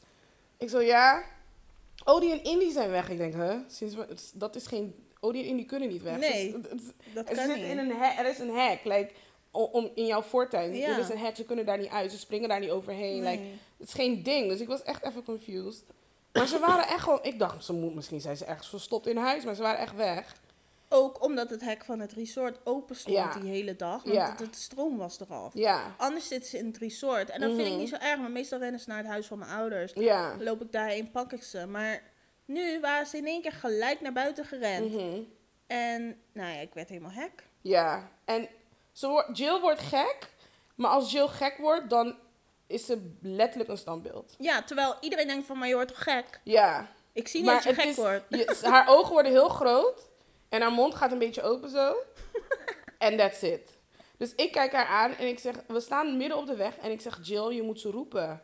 Ik 0.58 0.68
zo, 0.70 0.80
ja. 0.80 1.22
Odie 2.04 2.32
en 2.32 2.42
Indy 2.44 2.70
zijn 2.72 2.90
weg. 2.90 3.08
Ik 3.10 3.18
denk, 3.18 3.34
hè? 3.34 3.56
Sinds 3.68 3.94
we- 3.94 4.06
dat 4.34 4.56
is 4.56 4.66
geen... 4.66 4.94
Odie 5.20 5.42
en 5.42 5.48
Indy 5.48 5.64
kunnen 5.64 5.88
niet 5.88 6.02
weg. 6.02 6.18
Nee, 6.18 6.52
Het 6.52 6.64
is- 6.64 6.70
het 6.70 6.80
is- 6.80 7.12
Dat 7.14 7.28
er, 7.28 7.34
kan 7.36 7.46
zit 7.46 7.56
niet. 7.56 7.64
in 7.64 7.78
een 7.78 7.90
er 8.00 8.26
is 8.26 8.38
een 8.38 8.54
hek, 8.54 8.80
like, 8.84 9.10
om, 9.50 9.90
in 9.94 10.06
jouw 10.06 10.22
voortuin. 10.22 10.74
Ja. 10.76 10.88
Er 10.88 10.98
is 10.98 11.08
een 11.08 11.18
hek, 11.18 11.36
ze 11.36 11.44
kunnen 11.44 11.66
daar 11.66 11.78
niet 11.78 11.88
uit. 11.90 12.10
Ze 12.12 12.18
springen 12.18 12.48
daar 12.48 12.60
niet 12.60 12.70
overheen. 12.70 13.22
Like, 13.22 13.42
het 13.78 13.88
is 13.88 13.94
geen 13.94 14.22
ding. 14.22 14.48
Dus 14.48 14.60
ik 14.60 14.68
was 14.68 14.82
echt 14.82 15.04
even 15.04 15.24
confused. 15.24 15.84
Maar 16.32 16.46
ze 16.46 16.58
waren 16.58 16.86
echt 16.88 17.02
gewoon... 17.02 17.18
Ik 17.22 17.38
dacht, 17.38 17.64
ze 17.64 17.72
moet, 17.72 17.94
misschien 17.94 18.20
zijn 18.20 18.36
ze 18.36 18.44
ergens 18.44 18.68
verstopt 18.68 19.06
in 19.06 19.16
huis. 19.16 19.44
Maar 19.44 19.54
ze 19.54 19.62
waren 19.62 19.78
echt 19.80 19.96
weg. 19.96 20.36
Ook 20.96 21.22
omdat 21.24 21.50
het 21.50 21.60
hek 21.60 21.84
van 21.84 22.00
het 22.00 22.12
resort 22.12 22.58
open 22.64 22.96
stond 22.96 23.16
Ja. 23.16 23.32
die 23.40 23.50
hele 23.50 23.76
dag. 23.76 24.02
Want 24.02 24.14
Ja. 24.14 24.30
het, 24.30 24.38
het 24.40 24.56
stroom 24.56 24.96
was 24.96 25.20
eraf. 25.20 25.54
Ja. 25.54 25.94
Anders 25.96 26.28
zitten 26.28 26.50
ze 26.50 26.58
in 26.58 26.66
het 26.66 26.78
resort. 26.78 27.30
En 27.30 27.40
dat 27.40 27.50
vind 27.50 27.62
ik 27.62 27.68
Mhm. 27.70 27.78
niet 27.78 27.88
zo 27.88 27.96
erg. 27.96 28.18
Maar 28.20 28.30
meestal 28.30 28.58
rennen 28.58 28.80
ze 28.80 28.88
naar 28.88 28.98
het 28.98 29.06
huis 29.06 29.26
van 29.26 29.38
mijn 29.38 29.50
ouders. 29.50 29.92
Ja. 29.94 30.28
Dan 30.30 30.42
loop 30.42 30.60
ik 30.62 30.72
daarheen, 30.72 31.10
pak 31.10 31.32
ik 31.32 31.42
ze. 31.42 31.66
Maar 31.66 32.02
nu 32.44 32.80
waren 32.80 33.06
ze 33.06 33.16
in 33.16 33.26
één 33.26 33.42
keer 33.42 33.52
gelijk 33.52 34.00
naar 34.00 34.12
buiten 34.12 34.44
gerend. 34.44 34.92
Mhm. 34.92 35.20
En 35.66 36.16
nou 36.32 36.52
ja, 36.54 36.60
ik 36.60 36.74
werd 36.74 36.88
helemaal 36.88 37.10
hek. 37.12 37.46
Ja, 37.60 38.08
en 38.24 38.48
ze 38.92 39.28
Jill 39.32 39.60
wordt 39.60 39.80
gek, 39.80 40.30
maar 40.74 40.90
als 40.90 41.12
Jill 41.12 41.26
gek 41.28 41.56
wordt, 41.56 41.90
dan 41.90 42.16
is 42.66 42.86
ze 42.86 43.14
letterlijk 43.22 43.70
een 43.70 43.78
standbeeld. 43.78 44.34
Ja, 44.38 44.62
terwijl 44.62 44.94
iedereen 45.00 45.26
denkt 45.26 45.46
van, 45.46 45.58
maar 45.58 45.68
je 45.68 45.74
wordt 45.74 45.88
toch 45.88 46.02
gek? 46.02 46.40
Ja, 46.44 46.88
Ik 47.12 47.28
zie 47.28 47.40
niet 47.40 47.48
maar 47.50 47.62
dat 47.64 47.74
je 47.76 47.80
gek 47.80 47.88
is, 47.90 47.96
wordt. 47.96 48.24
je- 48.28 48.58
haar 48.62 48.88
ogen 48.88 49.12
worden 49.12 49.32
heel 49.32 49.48
groot 49.48 50.08
en 50.54 50.60
haar 50.60 50.72
mond 50.72 50.94
gaat 50.94 51.12
een 51.12 51.18
beetje 51.18 51.42
open 51.42 51.70
zo. 51.70 51.94
En 52.98 53.16
that's 53.16 53.42
it. 53.42 53.78
Dus 54.16 54.34
ik 54.34 54.52
kijk 54.52 54.72
haar 54.72 54.86
aan 54.86 55.14
en 55.14 55.26
ik 55.28 55.38
zeg, 55.38 55.54
we 55.66 55.80
staan 55.80 56.16
midden 56.16 56.38
op 56.38 56.46
de 56.46 56.56
weg 56.56 56.76
en 56.76 56.90
ik 56.90 57.00
zeg, 57.00 57.18
Jill, 57.22 57.50
je 57.54 57.62
moet 57.62 57.80
ze 57.80 57.90
roepen. 57.90 58.42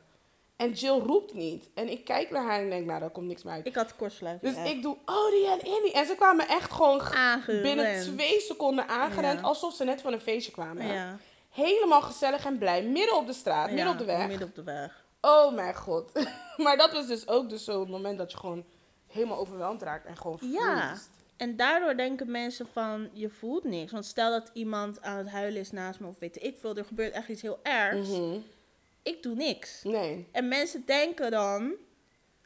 En 0.57 0.73
Jill 0.73 0.99
roept 0.99 1.35
niet. 1.35 1.69
En 1.75 1.89
ik 1.89 2.05
kijk 2.05 2.31
naar 2.31 2.43
haar 2.45 2.61
en 2.61 2.71
denk, 2.71 2.87
nou, 2.87 3.01
daar 3.01 3.11
komt 3.11 3.27
niks 3.27 3.43
meer 3.43 3.53
uit. 3.53 3.67
Ik 3.67 3.75
had 3.75 3.97
kortsluiting. 3.97 4.55
Dus 4.55 4.71
ik 4.71 4.83
doe, 4.83 4.97
oh, 5.07 5.31
die 5.31 5.47
en 5.47 5.59
Indy. 5.65 5.91
En 5.93 6.07
ze 6.07 6.15
kwamen 6.15 6.49
echt 6.49 6.73
gewoon 6.73 7.01
Aangerend. 7.01 7.63
binnen 7.63 8.01
twee 8.01 8.41
seconden 8.41 8.89
aangerend, 8.89 9.41
Ja. 9.41 9.47
alsof 9.47 9.75
ze 9.75 9.85
net 9.85 10.01
van 10.01 10.13
een 10.13 10.21
feestje 10.21 10.53
kwamen. 10.53 10.87
Ja. 10.87 11.17
Helemaal 11.51 12.03
gezellig 12.03 12.45
en 12.45 12.59
blij. 12.59 12.83
Midden 12.83 13.17
op 13.17 13.27
de 13.27 13.33
straat, 13.33 13.71
midden 13.71 13.93
op 13.93 13.99
de 13.99 14.05
weg. 14.05 14.27
Midden 14.27 14.49
op 14.49 14.55
de 14.55 14.63
weg. 14.63 15.05
Oh 15.21 15.55
mijn 15.55 15.75
god. 15.77 16.13
maar 16.65 16.77
dat 16.77 16.93
was 16.93 17.07
dus 17.07 17.29
ook 17.29 17.49
dus 17.49 17.65
zo'n 17.65 17.91
moment 17.91 18.19
dat 18.19 18.31
je 18.31 18.39
gewoon 18.39 18.65
helemaal 19.07 19.39
overweldigd 19.39 19.83
raakt 19.83 20.07
en 20.07 20.17
gewoon 20.17 20.39
Ja. 20.41 20.97
En 21.41 21.57
daardoor 21.57 21.97
denken 21.97 22.31
mensen 22.31 22.67
van, 22.67 23.11
je 23.13 23.29
voelt 23.29 23.65
niks. 23.65 23.93
Want 23.93 24.05
stel 24.05 24.31
dat 24.31 24.51
iemand 24.53 25.03
aan 25.03 25.19
het 25.19 25.29
huilen 25.29 25.61
is 25.61 25.71
naast 25.71 26.01
me 26.01 26.07
of 26.07 26.19
weet 26.19 26.43
ik 26.43 26.59
veel, 26.59 26.77
er 26.77 26.85
gebeurt 26.85 27.13
echt 27.13 27.29
iets 27.29 27.43
heel 27.43 27.59
ergs. 27.63 28.09
Mhm. 28.09 28.39
Ik 29.03 29.23
doe 29.23 29.35
niks. 29.35 29.83
Nee. 29.83 30.29
En 30.33 30.49
mensen 30.49 30.83
denken 30.87 31.31
dan, 31.31 31.75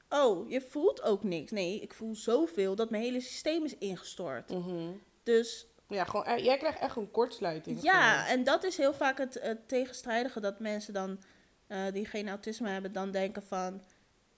oh, 0.09 0.51
je 0.51 0.61
voelt 0.61 1.03
ook 1.03 1.23
niks. 1.23 1.51
Nee, 1.51 1.81
ik 1.81 1.95
voel 1.95 2.15
zoveel 2.15 2.75
dat 2.75 2.91
mijn 2.91 3.03
hele 3.03 3.21
systeem 3.21 3.65
is 3.65 3.79
ingestort. 3.79 4.51
Mhm. 4.51 4.91
Dus 5.23 5.67
Ja, 5.89 6.05
gewoon, 6.05 6.25
eh, 6.27 6.45
jij 6.45 6.57
krijgt 6.57 6.79
echt 6.79 6.97
een 6.97 7.11
kortsluiting. 7.11 7.83
Ja, 7.83 8.13
gewoon. 8.13 8.39
en 8.39 8.45
dat 8.45 8.65
is 8.65 8.77
heel 8.77 8.95
vaak 8.95 9.19
het, 9.19 9.39
het 9.41 9.69
tegenstrijdige. 9.69 10.41
Dat 10.41 10.61
mensen 10.61 10.93
dan, 10.95 11.19
eh, 11.67 11.79
die 11.93 12.07
geen 12.07 12.29
autisme 12.29 12.69
hebben, 12.69 12.93
dan 12.93 13.11
denken 13.11 13.43
van... 13.43 13.83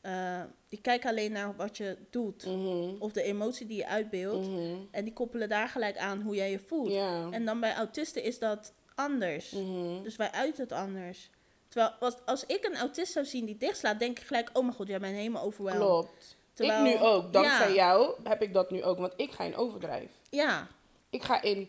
eh, 0.07 0.43
die 0.69 0.81
kijken 0.81 1.11
alleen 1.11 1.33
naar 1.33 1.57
wat 1.57 1.77
je 1.77 1.97
doet. 2.11 2.47
Mhm. 2.47 2.95
Of 2.99 3.13
de 3.13 3.23
emotie 3.23 3.67
die 3.67 3.77
je 3.77 3.87
uitbeeldt. 3.87 4.47
Mhm. 4.49 4.77
En 4.91 5.05
die 5.05 5.13
koppelen 5.13 5.49
daar 5.49 5.69
gelijk 5.69 5.97
aan 5.99 6.21
hoe 6.21 6.35
jij 6.35 6.51
je 6.51 6.59
voelt. 6.59 6.93
En 7.31 7.45
dan 7.45 7.61
bij 7.61 7.75
autisten 7.75 8.23
is 8.23 8.39
dat 8.39 8.73
anders. 8.95 9.51
Mhm. 9.51 10.03
Dus 10.03 10.17
wij 10.17 10.31
uiten 10.31 10.63
het 10.63 10.73
anders. 10.73 11.31
Terwijl 11.69 11.93
als, 12.01 12.15
als 12.25 12.47
ik 12.47 12.65
een 12.65 12.77
autist 12.77 13.13
zou 13.13 13.25
zien 13.27 13.45
die 13.45 13.57
dichtslaat, 13.57 13.99
denk 13.99 14.19
ik 14.19 14.25
gelijk... 14.27 14.51
Oh 14.53 14.63
mijn 14.63 14.75
god, 14.75 14.87
jij 14.89 15.01
bent 15.01 15.17
helemaal 15.17 15.43
overweldigd. 15.45 15.81
Klopt. 16.09 16.37
Terwijl- 16.53 16.85
ik 16.85 16.95
nu 16.95 17.05
ook. 17.07 17.33
Dankzij 17.33 17.69
Ja. 17.69 17.75
jou 17.75 18.15
heb 18.25 18.43
ik 18.43 18.53
dat 18.53 18.71
nu 18.71 18.83
ook. 18.83 18.99
Want 18.99 19.13
ik 19.17 19.33
ga 19.33 19.45
in 19.45 19.57
overdrijf. 19.57 20.11
Ja, 20.31 20.69
Ik 21.11 21.23
ga 21.23 21.43
in... 21.43 21.69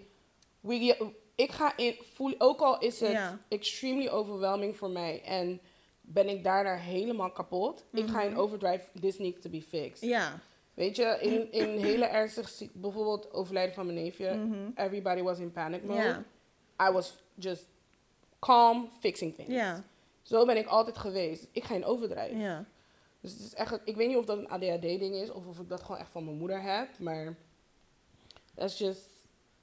Ik 1.35 1.51
ga 1.51 1.77
in... 1.77 1.95
Voel, 2.13 2.33
ook 2.37 2.59
al 2.61 2.79
is 2.79 2.99
het 2.99 3.11
Ja. 3.11 3.39
extremely 3.47 4.07
overwhelming 4.09 4.77
voor 4.77 4.89
mij. 4.89 5.21
En 5.23 5.61
ben 6.09 6.29
ik 6.29 6.43
daarna 6.43 6.75
helemaal 6.75 7.31
kapot. 7.31 7.85
Ik 7.91 8.07
ga 8.07 8.21
in 8.21 8.31
Mhm. 8.31 8.39
overdrive. 8.39 8.99
This 8.99 9.17
needs 9.19 9.41
to 9.41 9.49
be 9.49 9.61
fixed. 9.61 10.09
ja. 10.09 10.39
Weet 10.73 10.95
je, 10.95 11.17
in, 11.21 11.51
in 11.51 11.77
hele 11.83 12.05
ernstige... 12.05 12.49
si- 12.49 12.69
Bijvoorbeeld 12.73 13.33
overlijden 13.33 13.73
van 13.75 13.85
mijn 13.85 13.97
neefje. 13.97 14.33
mhm, 14.33 14.69
Everybody 14.75 15.21
was 15.21 15.39
in 15.39 15.51
panic 15.51 15.83
mode. 15.83 16.23
I 16.81 16.91
was 16.91 17.23
just 17.35 17.65
calm, 18.39 18.89
fixing 18.99 19.35
things. 19.35 19.51
Ja, 19.53 19.83
Zo 20.21 20.45
ben 20.45 20.57
ik 20.57 20.67
altijd 20.67 20.97
geweest. 20.97 21.47
Ik 21.51 21.63
ga 21.63 21.75
in 21.75 21.85
overdrive. 21.85 22.37
ja. 22.37 22.65
Dus 23.21 23.31
het 23.31 23.41
is 23.41 23.53
echt, 23.53 23.79
ik 23.85 23.95
weet 23.95 24.07
niet 24.07 24.17
of 24.17 24.25
dat 24.25 24.37
een 24.37 24.49
ADHD-ding 24.49 25.15
is 25.15 25.31
of 25.31 25.47
of 25.47 25.59
ik 25.59 25.69
dat 25.69 25.81
gewoon 25.81 25.97
echt 26.01 26.11
van 26.11 26.25
mijn 26.25 26.37
moeder 26.37 26.61
heb, 26.61 26.99
maar 26.99 27.35
is 28.55 28.77
just, 28.77 29.09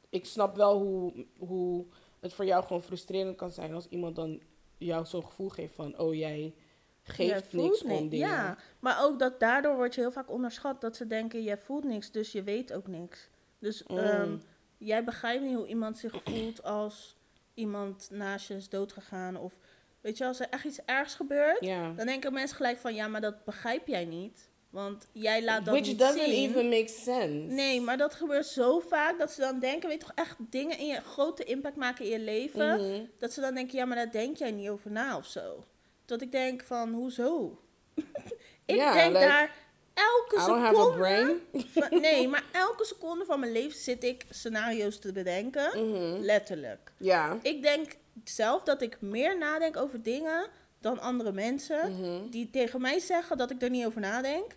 ik 0.09 0.25
snap 0.27 0.57
wel 0.57 0.79
hoe, 0.79 1.27
hoe 1.39 1.85
het 2.21 2.33
voor 2.33 2.45
jou 2.45 2.65
gewoon 2.65 2.83
frustrerend 2.83 3.37
kan 3.37 3.51
zijn 3.51 3.75
als 3.75 3.89
iemand 3.89 4.17
dan 4.17 4.41
jou 4.79 5.07
zo'n 5.07 5.25
gevoel 5.27 5.49
geeft 5.49 5.75
van, 5.75 5.99
oh 5.99 6.15
jij 6.15 6.55
geeft 7.03 7.53
niks 7.53 7.83
om 7.83 8.09
dingen. 8.09 8.29
Ja, 8.29 8.57
maar 8.79 9.05
ook 9.05 9.19
dat 9.19 9.41
daardoor 9.41 9.77
word 9.77 9.95
je 9.95 10.01
heel 10.01 10.13
vaak 10.13 10.31
onderschat 10.31 10.81
dat 10.81 10.97
ze 10.97 11.07
denken, 11.07 11.43
jij 11.43 11.59
voelt 11.59 11.85
niks, 11.85 12.11
dus 12.11 12.33
je 12.33 12.43
weet 12.43 12.73
ook 12.73 12.87
niks. 12.87 13.29
Dus 13.59 13.83
Mm. 13.87 13.99
ehm, 13.99 14.37
jij 14.79 15.05
begrijpt 15.05 15.43
niet 15.45 15.55
hoe 15.57 15.67
iemand 15.67 15.99
zich 15.99 16.23
voelt 16.25 16.63
als 16.63 17.17
iemand 17.55 18.09
naast 18.13 18.49
je 18.49 18.55
is 18.55 18.69
doodgegaan. 18.69 19.37
Of 19.37 19.59
weet 20.01 20.19
je, 20.19 20.27
als 20.27 20.41
er 20.41 20.49
echt 20.51 20.65
iets 20.65 20.85
ergs 20.85 21.15
gebeurt, 21.15 21.61
Ja. 21.61 21.93
dan 21.93 22.07
denken 22.07 22.33
mensen 22.33 22.57
gelijk 22.57 22.79
van 22.79 22.95
ja, 22.95 23.09
maar 23.09 23.21
dat 23.21 23.45
begrijp 23.45 23.87
jij 23.87 24.05
niet. 24.05 24.51
Want 24.75 25.07
jij 25.13 25.43
laat 25.45 25.65
dat 25.65 25.75
Which 25.75 25.87
niet 25.87 25.99
doesn't 25.99 26.25
zien. 26.25 26.51
even 26.51 26.69
make 26.69 26.89
sense. 26.89 27.55
Nee, 27.55 27.81
maar 27.81 27.97
dat 27.97 28.15
gebeurt 28.15 28.47
zo 28.47 28.81
vaak 28.81 29.19
dat 29.19 29.33
ze 29.33 29.41
dan 29.41 29.59
denken, 29.59 29.89
weet 29.89 30.01
je 30.01 30.07
toch, 30.07 30.17
echt 30.17 30.37
dingen 30.39 30.79
in 30.79 30.87
je 30.87 31.01
grote 31.01 31.45
impact 31.45 31.77
maken 31.77 32.05
in 32.05 32.11
je 32.11 32.19
leven. 32.19 32.77
Mhm. 32.91 33.05
Dat 33.19 33.33
ze 33.33 33.41
dan 33.41 33.55
denken, 33.55 33.77
ja, 33.79 33.85
maar 33.85 33.97
daar 33.97 34.11
denk 34.11 34.37
jij 34.37 34.51
niet 34.51 34.69
over 34.69 34.91
na 34.91 35.17
of 35.17 35.27
zo. 35.27 35.65
Dat 36.05 36.21
ik 36.23 36.33
denk 36.33 36.63
van, 36.65 36.93
hoezo? 36.93 37.59
ik 38.65 38.77
denk 38.77 39.13
like, 39.13 39.13
daar 39.27 39.57
elke 39.95 40.41
seconde... 40.41 40.97
brain. 40.97 41.41
van- 41.67 42.01
nee, 42.11 42.29
maar 42.29 42.45
elke 42.53 42.85
seconde 42.85 43.25
van 43.25 43.41
mijn 43.41 43.53
leven 43.53 43.79
zit 43.79 44.05
ik 44.05 44.25
scenario's 44.31 44.99
te 44.99 45.13
bedenken. 45.13 45.89
Mhm. 45.89 46.21
Letterlijk. 46.23 46.93
Ja. 46.99 47.39
Ik 47.43 47.63
denk 47.63 47.97
zelf 48.25 48.63
dat 48.63 48.83
ik 48.83 49.01
meer 49.01 49.39
nadenk 49.39 49.77
over 49.77 50.03
dingen 50.03 50.47
dan 50.81 51.01
andere 51.01 51.33
mensen. 51.33 51.93
Mhm. 51.93 52.31
Die 52.31 52.51
tegen 52.51 52.81
mij 52.81 52.99
zeggen 52.99 53.37
dat 53.37 53.51
ik 53.51 53.63
er 53.63 53.71
niet 53.71 53.87
over 53.87 54.01
nadenk. 54.01 54.57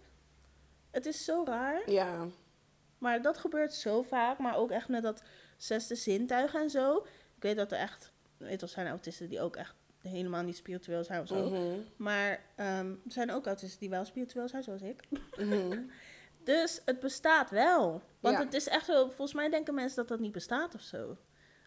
Het 0.98 1.06
is 1.06 1.26
zo 1.26 1.44
raar. 1.46 1.92
Ja. 1.92 2.28
Maar 2.98 3.22
dat 3.22 3.38
gebeurt 3.38 3.74
zo 3.74 4.02
vaak. 4.02 4.38
Maar 4.40 4.56
ook 4.56 4.72
echt 4.72 4.88
met 4.88 5.04
dat 5.04 5.24
zesde 5.58 5.96
zintuig 5.96 6.54
en 6.56 6.70
zo. 6.70 6.98
Ik 7.36 7.42
weet 7.44 7.56
dat 7.56 7.72
er 7.72 7.78
echt... 7.78 8.12
Weet 8.38 8.62
er 8.62 8.68
zijn 8.68 8.88
autisten 8.88 9.30
die 9.30 9.42
ook 9.42 9.56
echt 9.56 9.76
helemaal 10.02 10.44
niet 10.44 10.56
spiritueel 10.56 11.04
zijn 11.04 11.22
of 11.22 11.28
zo. 11.28 11.50
Mhm. 11.50 11.80
Maar 11.98 12.44
ehm, 12.56 12.90
er 13.06 13.12
zijn 13.12 13.32
ook 13.32 13.46
autisten 13.46 13.80
die 13.80 13.90
wel 13.90 14.06
spiritueel 14.06 14.48
zijn, 14.48 14.64
zoals 14.64 14.82
ik. 14.82 15.04
Mhm. 15.38 15.80
Dus 16.44 16.82
het 16.86 17.00
bestaat 17.00 17.50
wel. 17.50 18.02
Want 18.20 18.38
Ja. 18.38 18.44
het 18.44 18.54
is 18.54 18.68
echt 18.68 18.86
zo... 18.86 19.06
Volgens 19.06 19.34
mij 19.34 19.50
denken 19.50 19.74
mensen 19.74 19.96
dat 19.98 20.08
dat 20.08 20.20
niet 20.20 20.32
bestaat 20.32 20.76
of 20.76 20.82
zo. 20.82 21.18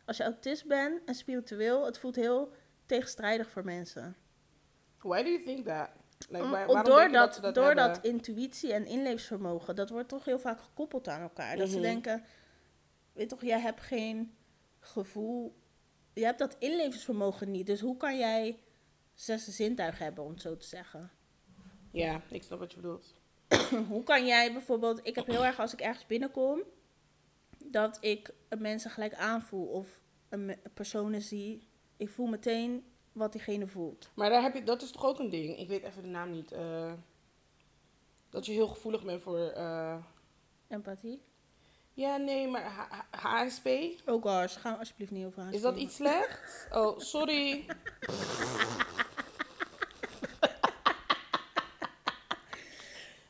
Als 0.05 0.16
je 0.16 0.23
autist 0.23 0.66
bent 0.66 1.01
en 1.05 1.14
spiritueel... 1.14 1.85
Het 1.85 1.99
voelt 1.99 2.16
heel 2.16 2.53
tegenstrijdig 2.87 3.51
voor 3.51 3.64
mensen. 3.64 4.16
Why 4.99 5.23
do 5.23 5.29
you 5.29 5.43
think 5.43 5.66
that? 5.66 5.88
Like, 6.28 6.48
waar- 6.48 6.66
denk 7.11 7.35
ze 7.35 7.40
dat 7.40 7.54
doordat 7.54 7.90
hebben? 7.96 8.11
intuïtie 8.11 8.72
en 8.72 8.87
inleefsvermogen, 8.87 9.74
dat 9.74 9.90
wordt 9.90 10.09
toch 10.09 10.24
heel 10.24 10.38
vaak 10.38 10.61
gekoppeld 10.61 11.09
aan 11.09 11.20
elkaar. 11.20 11.56
Dat 11.56 11.68
ze 11.68 11.74
Mhm. 11.74 11.83
denken, 11.83 12.24
weet 13.12 13.28
toch, 13.28 13.42
jij 13.42 13.61
hebt 13.61 13.80
geen 13.80 14.35
gevoel, 14.80 15.56
je 16.12 16.24
hebt 16.24 16.38
dat 16.38 16.56
inlevingsvermogen 16.59 17.50
niet. 17.50 17.66
Dus 17.66 17.80
hoe 17.80 17.96
kan 17.96 18.18
jij 18.18 18.59
zesde 19.14 19.50
zintuig 19.50 19.98
hebben, 19.98 20.24
om 20.24 20.30
het 20.30 20.40
zo 20.40 20.56
te 20.56 20.66
zeggen? 20.66 21.11
Ja, 21.90 22.22
ik 22.28 22.42
snap 22.42 22.59
wat 22.59 22.70
je 22.72 22.76
bedoelt. 22.80 23.14
hoe 23.88 24.02
kan 24.02 24.26
jij 24.26 24.52
bijvoorbeeld, 24.52 25.00
ik 25.02 25.14
heb 25.14 25.26
heel 25.26 25.44
erg 25.44 25.61
als 25.61 25.72
ik 25.72 25.80
ergens 25.80 26.06
binnenkom, 26.06 26.62
dat 27.64 27.98
ik 28.00 28.33
mensen 28.59 28.90
gelijk 28.90 29.14
aanvoel 29.14 29.66
of 29.66 30.00
een 30.28 30.56
personen 30.74 31.22
zie, 31.22 31.68
ik 31.96 32.09
voel 32.11 32.26
meteen 32.26 32.85
wat 33.12 33.33
diegene 33.33 33.66
voelt. 33.66 34.11
Maar 34.14 34.31
daar 34.31 34.42
heb 34.42 34.55
je, 34.55 34.62
dat 34.62 34.83
is 34.83 34.90
toch 34.90 35.05
ook 35.05 35.18
een 35.18 35.31
ding? 35.31 35.59
Ik 35.59 35.68
weet 35.68 35.83
even 35.83 36.03
de 36.03 36.09
naam 36.09 36.31
niet. 36.31 36.53
eh, 36.53 36.92
dat 38.31 38.46
je 38.46 38.53
heel 38.53 38.68
gevoelig 38.68 39.05
bent 39.05 39.23
voor... 39.23 39.38
eh, 39.49 39.96
Empathie. 40.68 41.23
ja, 41.94 42.16
nee, 42.16 42.49
maar 42.49 42.62
H- 42.64 42.90
H- 43.11 43.44
HSP? 43.44 43.68
Oh 44.07 44.23
gosh, 44.23 44.57
gaan 44.59 44.73
we 44.73 44.79
alsjeblieft 44.79 45.11
niet 45.11 45.27
over 45.27 45.42
haar 45.42 45.53
Is 45.53 45.61
dat 45.61 45.77
iets 45.77 45.94
slechts? 45.96 46.66
Oh, 46.73 46.99
sorry. 46.99 47.66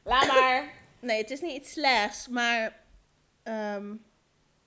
Laat 0.02 0.26
maar. 0.26 0.72
Nee, 1.00 1.18
het 1.20 1.30
is 1.30 1.40
niet 1.40 1.56
iets 1.56 1.72
slechts, 1.72 2.28
maar 2.28 2.80
ehm, 3.42 3.94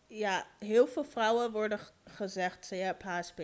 ja, 0.07 0.45
heel 0.59 0.87
veel 0.87 1.03
vrouwen 1.03 1.51
worden 1.51 1.79
gezegd 2.05 2.65
ze 2.65 2.75
hebben 2.75 3.07
HSP, 3.07 3.41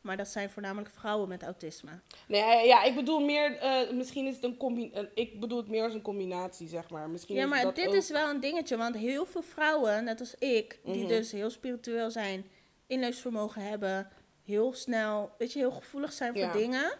maar 0.00 0.16
dat 0.16 0.28
zijn 0.28 0.50
voornamelijk 0.50 0.90
vrouwen 0.94 1.28
met 1.28 1.42
autisme. 1.42 1.90
Nee, 2.28 2.66
ja, 2.66 2.82
ik 2.82 2.94
bedoel 2.94 3.20
meer, 3.20 3.56
eh, 3.58 3.90
misschien 3.90 4.26
is 4.26 4.34
het 4.34 4.44
een 4.44 4.56
combinatie, 4.56 5.08
ik 5.14 5.40
bedoel 5.40 5.58
het 5.58 5.68
meer 5.68 5.82
als 5.82 5.94
een 5.94 6.02
combinatie, 6.02 6.68
zeg 6.68 6.90
maar. 6.90 7.10
Misschien 7.10 7.34
Ja, 7.36 7.42
is 7.44 7.48
maar 7.50 7.62
dat 7.62 7.76
dit 7.76 7.86
ook- 7.88 7.94
is 7.94 8.10
wel 8.10 8.28
een 8.30 8.40
dingetje, 8.40 8.76
want 8.76 8.94
heel 8.96 9.26
veel 9.26 9.42
vrouwen, 9.42 10.04
net 10.04 10.20
als 10.20 10.34
ik, 10.34 10.78
die 10.84 10.96
Mhm. 10.98 11.08
dus 11.08 11.32
heel 11.32 11.50
spiritueel 11.50 12.10
zijn, 12.10 12.50
inleefsvermogen 12.86 13.62
hebben, 13.62 14.08
heel 14.44 14.72
snel, 14.72 15.30
weet 15.38 15.52
je, 15.52 15.58
heel 15.58 15.70
gevoelig 15.70 16.12
zijn 16.12 16.32
voor 16.32 16.42
Ja. 16.42 16.52
dingen, 16.52 16.92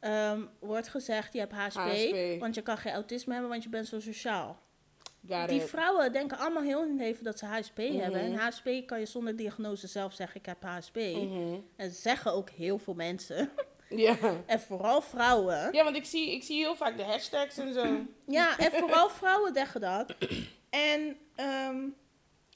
ehm, 0.00 0.40
wordt 0.58 0.88
gezegd 0.88 1.32
je 1.32 1.38
hebt 1.38 1.52
HSP, 1.52 1.76
HSP. 1.78 2.40
want 2.40 2.54
je 2.54 2.62
kan 2.62 2.78
geen 2.78 2.92
autisme 2.92 3.32
hebben, 3.32 3.50
want 3.50 3.62
je 3.62 3.68
bent 3.68 3.86
zo 3.88 4.00
sociaal. 4.00 4.64
Got 5.28 5.48
Die 5.48 5.60
it. 5.60 5.68
vrouwen 5.68 6.12
denken 6.12 6.38
allemaal 6.38 6.62
heel 6.62 6.80
hun 6.80 6.96
leven 6.96 7.24
dat 7.24 7.38
ze 7.38 7.46
HSP 7.46 7.76
hebben. 7.76 8.20
En 8.20 8.30
Mhm. 8.32 8.40
HSP 8.40 8.68
kan 8.86 8.98
je 9.00 9.06
zonder 9.06 9.36
diagnose 9.36 9.86
zelf 9.86 10.12
zeggen, 10.12 10.40
ik 10.40 10.46
heb 10.46 10.62
HSP. 10.62 10.96
Mhm. 10.96 11.54
En 11.76 11.90
zeggen 11.90 12.32
ook 12.32 12.50
heel 12.50 12.78
veel 12.78 12.94
mensen. 12.94 13.50
Ja. 13.88 14.16
en 14.46 14.60
vooral 14.60 15.00
vrouwen. 15.02 15.68
ja, 15.72 15.84
want 15.84 15.96
ik 15.96 16.04
zie, 16.04 16.32
ik 16.32 16.42
zie 16.42 16.56
heel 16.56 16.76
vaak 16.76 16.96
de 16.96 17.02
hashtags 17.02 17.58
en 17.58 17.72
zo. 17.74 17.84
Ja, 18.38 18.58
en 18.58 18.72
vooral 18.72 19.08
vrouwen 19.08 19.54
zeggen 19.54 19.80
dat. 19.80 20.14
En 20.70 21.16
ehm, 21.34 21.76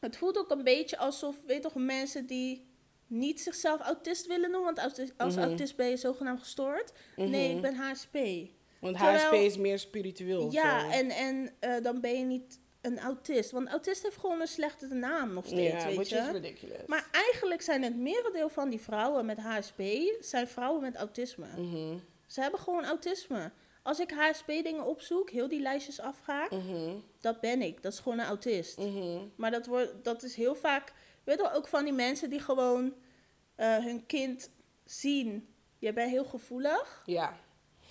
het 0.00 0.16
voelt 0.16 0.38
ook 0.38 0.50
een 0.50 0.64
beetje 0.64 0.98
alsof, 0.98 1.36
weet 1.46 1.62
toch, 1.62 1.74
mensen 1.74 2.26
die 2.26 2.68
niet 3.06 3.40
zichzelf 3.40 3.80
autist 3.80 4.26
willen 4.26 4.50
noemen. 4.50 4.74
Want 4.74 4.78
als, 4.98 5.10
als 5.16 5.34
Mhm. 5.36 5.44
autist 5.44 5.76
ben 5.76 5.88
je 5.88 5.96
zogenaamd 5.96 6.38
gestoord. 6.38 6.92
Nee, 7.16 7.48
Mhm. 7.48 7.56
ik 7.56 7.62
ben 7.62 7.74
HSP. 7.76 8.16
Want 8.80 8.96
Terwijl- 8.96 9.18
HSP 9.18 9.32
is 9.32 9.56
meer 9.56 9.78
spiritueel. 9.78 10.50
Ja, 10.52 10.80
zo. 10.80 10.88
en, 10.90 11.10
en 11.10 11.52
eh, 11.58 11.82
dan 11.82 12.00
ben 12.00 12.18
je 12.18 12.24
niet 12.24 12.60
een 12.80 12.98
autist. 12.98 13.50
Want 13.50 13.68
autist 13.68 14.02
heeft 14.02 14.16
gewoon 14.16 14.40
een 14.40 14.46
slechte 14.46 14.86
naam 14.86 15.32
nog 15.32 15.46
steeds, 15.46 15.82
Ja, 15.84 15.96
weet 15.96 16.08
je. 16.08 16.16
is 16.16 16.30
ridiculous. 16.30 16.86
Maar 16.86 17.08
eigenlijk 17.12 17.62
zijn 17.62 17.82
het 17.82 17.96
merendeel 17.96 18.48
van 18.48 18.68
die 18.70 18.80
vrouwen 18.80 19.26
met 19.26 19.38
HSP... 19.38 19.80
zijn 20.20 20.48
vrouwen 20.48 20.80
met 20.82 20.96
autisme. 20.96 21.46
Mhm, 21.56 21.98
Ze 22.26 22.40
hebben 22.40 22.60
gewoon 22.60 22.84
autisme. 22.84 23.50
Als 23.82 24.00
ik 24.00 24.10
HSP-dingen 24.10 24.86
opzoek, 24.86 25.30
heel 25.30 25.48
die 25.48 25.60
lijstjes 25.60 26.00
afga... 26.00 26.46
mhm, 26.50 26.90
dat 27.20 27.40
ben 27.40 27.62
ik. 27.62 27.82
Dat 27.82 27.92
is 27.92 27.98
gewoon 27.98 28.18
een 28.18 28.26
autist. 28.26 28.78
mhm. 28.78 29.18
Maar 29.36 29.50
dat, 29.50 29.66
wordt, 29.66 29.94
dat 30.02 30.22
is 30.22 30.34
heel 30.34 30.54
vaak... 30.54 30.92
Weet 31.24 31.38
je 31.38 31.52
ook 31.52 31.68
van 31.68 31.84
die 31.84 31.92
mensen 31.92 32.30
die 32.30 32.40
gewoon 32.40 32.94
eh, 33.54 33.76
hun 33.76 34.06
kind 34.06 34.50
zien... 34.84 35.48
Je 35.78 35.92
bent 35.92 36.10
heel 36.10 36.24
gevoelig, 36.24 37.02
Ja, 37.06 37.36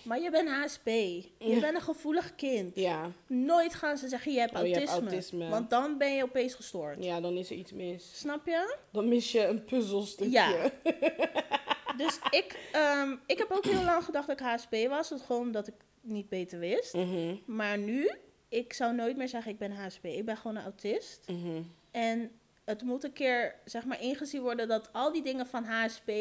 maar 0.04 0.22
je 0.22 0.30
bent 0.32 0.50
HSP. 0.50 0.88
Je 0.88 1.58
bent 1.62 1.76
een 1.76 1.82
gevoelig 1.82 2.36
kind. 2.36 2.76
ja, 2.76 3.12
Nooit 3.28 3.74
gaan 3.76 3.98
ze 3.98 4.08
zeggen, 4.08 4.32
je 4.34 4.40
hebt, 4.40 4.58
Oh, 4.58 4.66
je 4.68 4.74
hebt 4.74 4.88
autisme, 4.90 5.10
autisme. 5.12 5.50
Want 5.50 5.70
dan 5.70 5.98
ben 5.98 6.16
je 6.16 6.24
opeens 6.24 6.54
gestoord. 6.54 7.04
ja, 7.04 7.22
dan 7.22 7.34
is 7.38 7.50
er 7.50 7.56
iets 7.56 7.72
mis. 7.72 8.20
Snap 8.20 8.46
je? 8.46 8.76
Dan 8.92 9.08
mis 9.08 9.32
je 9.32 9.46
een 9.48 9.64
puzzelstukje. 9.66 10.32
Ja. 10.32 10.72
Dus 11.98 12.20
ik, 12.30 12.58
ehm, 12.72 13.16
ik 13.26 13.38
heb 13.38 13.52
ook 13.52 13.66
heel 13.66 13.84
lang 13.84 14.04
gedacht 14.04 14.28
dat 14.28 14.40
ik 14.40 14.46
HSP 14.46 14.76
was. 14.90 15.10
Dat 15.10 15.22
gewoon 15.22 15.42
omdat 15.42 15.68
ik 15.68 15.74
niet 16.02 16.30
beter 16.30 16.60
wist. 16.60 16.94
Mhm, 16.94 17.36
Maar 17.46 17.78
nu, 17.78 18.12
ik 18.50 18.74
zou 18.74 18.96
nooit 18.96 19.18
meer 19.18 19.28
zeggen 19.28 19.52
ik 19.52 19.58
ben 19.58 19.72
HSP. 19.72 20.06
Ik 20.06 20.26
ben 20.26 20.38
gewoon 20.38 20.56
een 20.56 20.64
autist. 20.64 21.26
mhm. 21.28 21.62
En 21.92 22.32
het 22.66 22.82
moet 22.82 23.04
een 23.04 23.14
keer, 23.14 23.56
zeg 23.66 23.86
maar, 23.86 24.02
ingezien 24.02 24.42
worden 24.42 24.68
dat 24.68 24.90
al 24.94 25.12
die 25.12 25.24
dingen 25.24 25.48
van 25.48 25.64
HSP... 25.64 26.12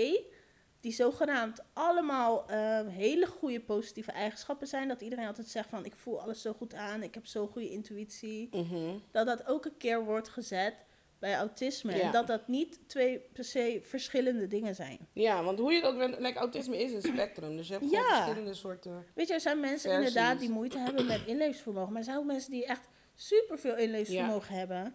die 0.80 0.92
zogenaamd 0.92 1.62
allemaal 1.72 2.48
ehm, 2.48 2.86
hele 2.86 3.26
goede 3.26 3.60
positieve 3.60 4.12
eigenschappen 4.12 4.66
zijn... 4.66 4.88
dat 4.88 5.00
iedereen 5.00 5.26
altijd 5.26 5.48
zegt 5.48 5.68
van 5.68 5.84
ik 5.84 5.96
voel 5.96 6.20
alles 6.20 6.42
zo 6.42 6.52
goed 6.52 6.74
aan, 6.74 7.02
ik 7.02 7.14
heb 7.14 7.26
zo'n 7.26 7.48
goede 7.48 7.70
intuïtie... 7.70 8.48
Mhm. 8.52 8.96
dat 9.10 9.26
dat 9.26 9.46
ook 9.46 9.64
een 9.64 9.76
keer 9.76 10.04
wordt 10.04 10.28
gezet 10.28 10.74
bij 11.18 11.36
autisme. 11.36 11.96
Ja. 11.96 12.00
En 12.00 12.12
dat 12.12 12.26
dat 12.26 12.48
niet 12.48 12.80
twee 12.86 13.18
per 13.18 13.44
se 13.44 13.80
verschillende 13.82 14.46
dingen 14.46 14.74
zijn. 14.74 14.98
Ja, 15.12 15.42
want 15.42 15.58
hoe 15.58 15.72
je 15.72 15.82
ook 15.82 15.98
bent, 15.98 16.18
like, 16.18 16.38
autisme 16.38 16.78
is 16.82 16.92
een 16.92 17.02
spectrum. 17.02 17.56
Dus 17.56 17.66
je 17.68 17.72
hebt 17.72 17.84
gewoon 17.84 18.04
Ja. 18.04 18.14
verschillende 18.14 18.54
soorten. 18.54 19.06
Weet 19.14 19.28
je, 19.28 19.34
er 19.34 19.40
zijn 19.40 19.60
mensen 19.60 19.90
Versies. 19.90 20.08
inderdaad 20.08 20.38
die 20.40 20.50
moeite 20.50 20.78
hebben 20.78 21.06
met 21.06 21.20
inleefsvermogen. 21.26 21.88
Maar 21.88 21.98
er 21.98 22.04
zijn 22.04 22.18
ook 22.18 22.24
mensen 22.24 22.50
die 22.50 22.66
echt 22.66 22.88
superveel 23.14 23.76
inleefsvermogen 23.76 24.54
hebben. 24.54 24.94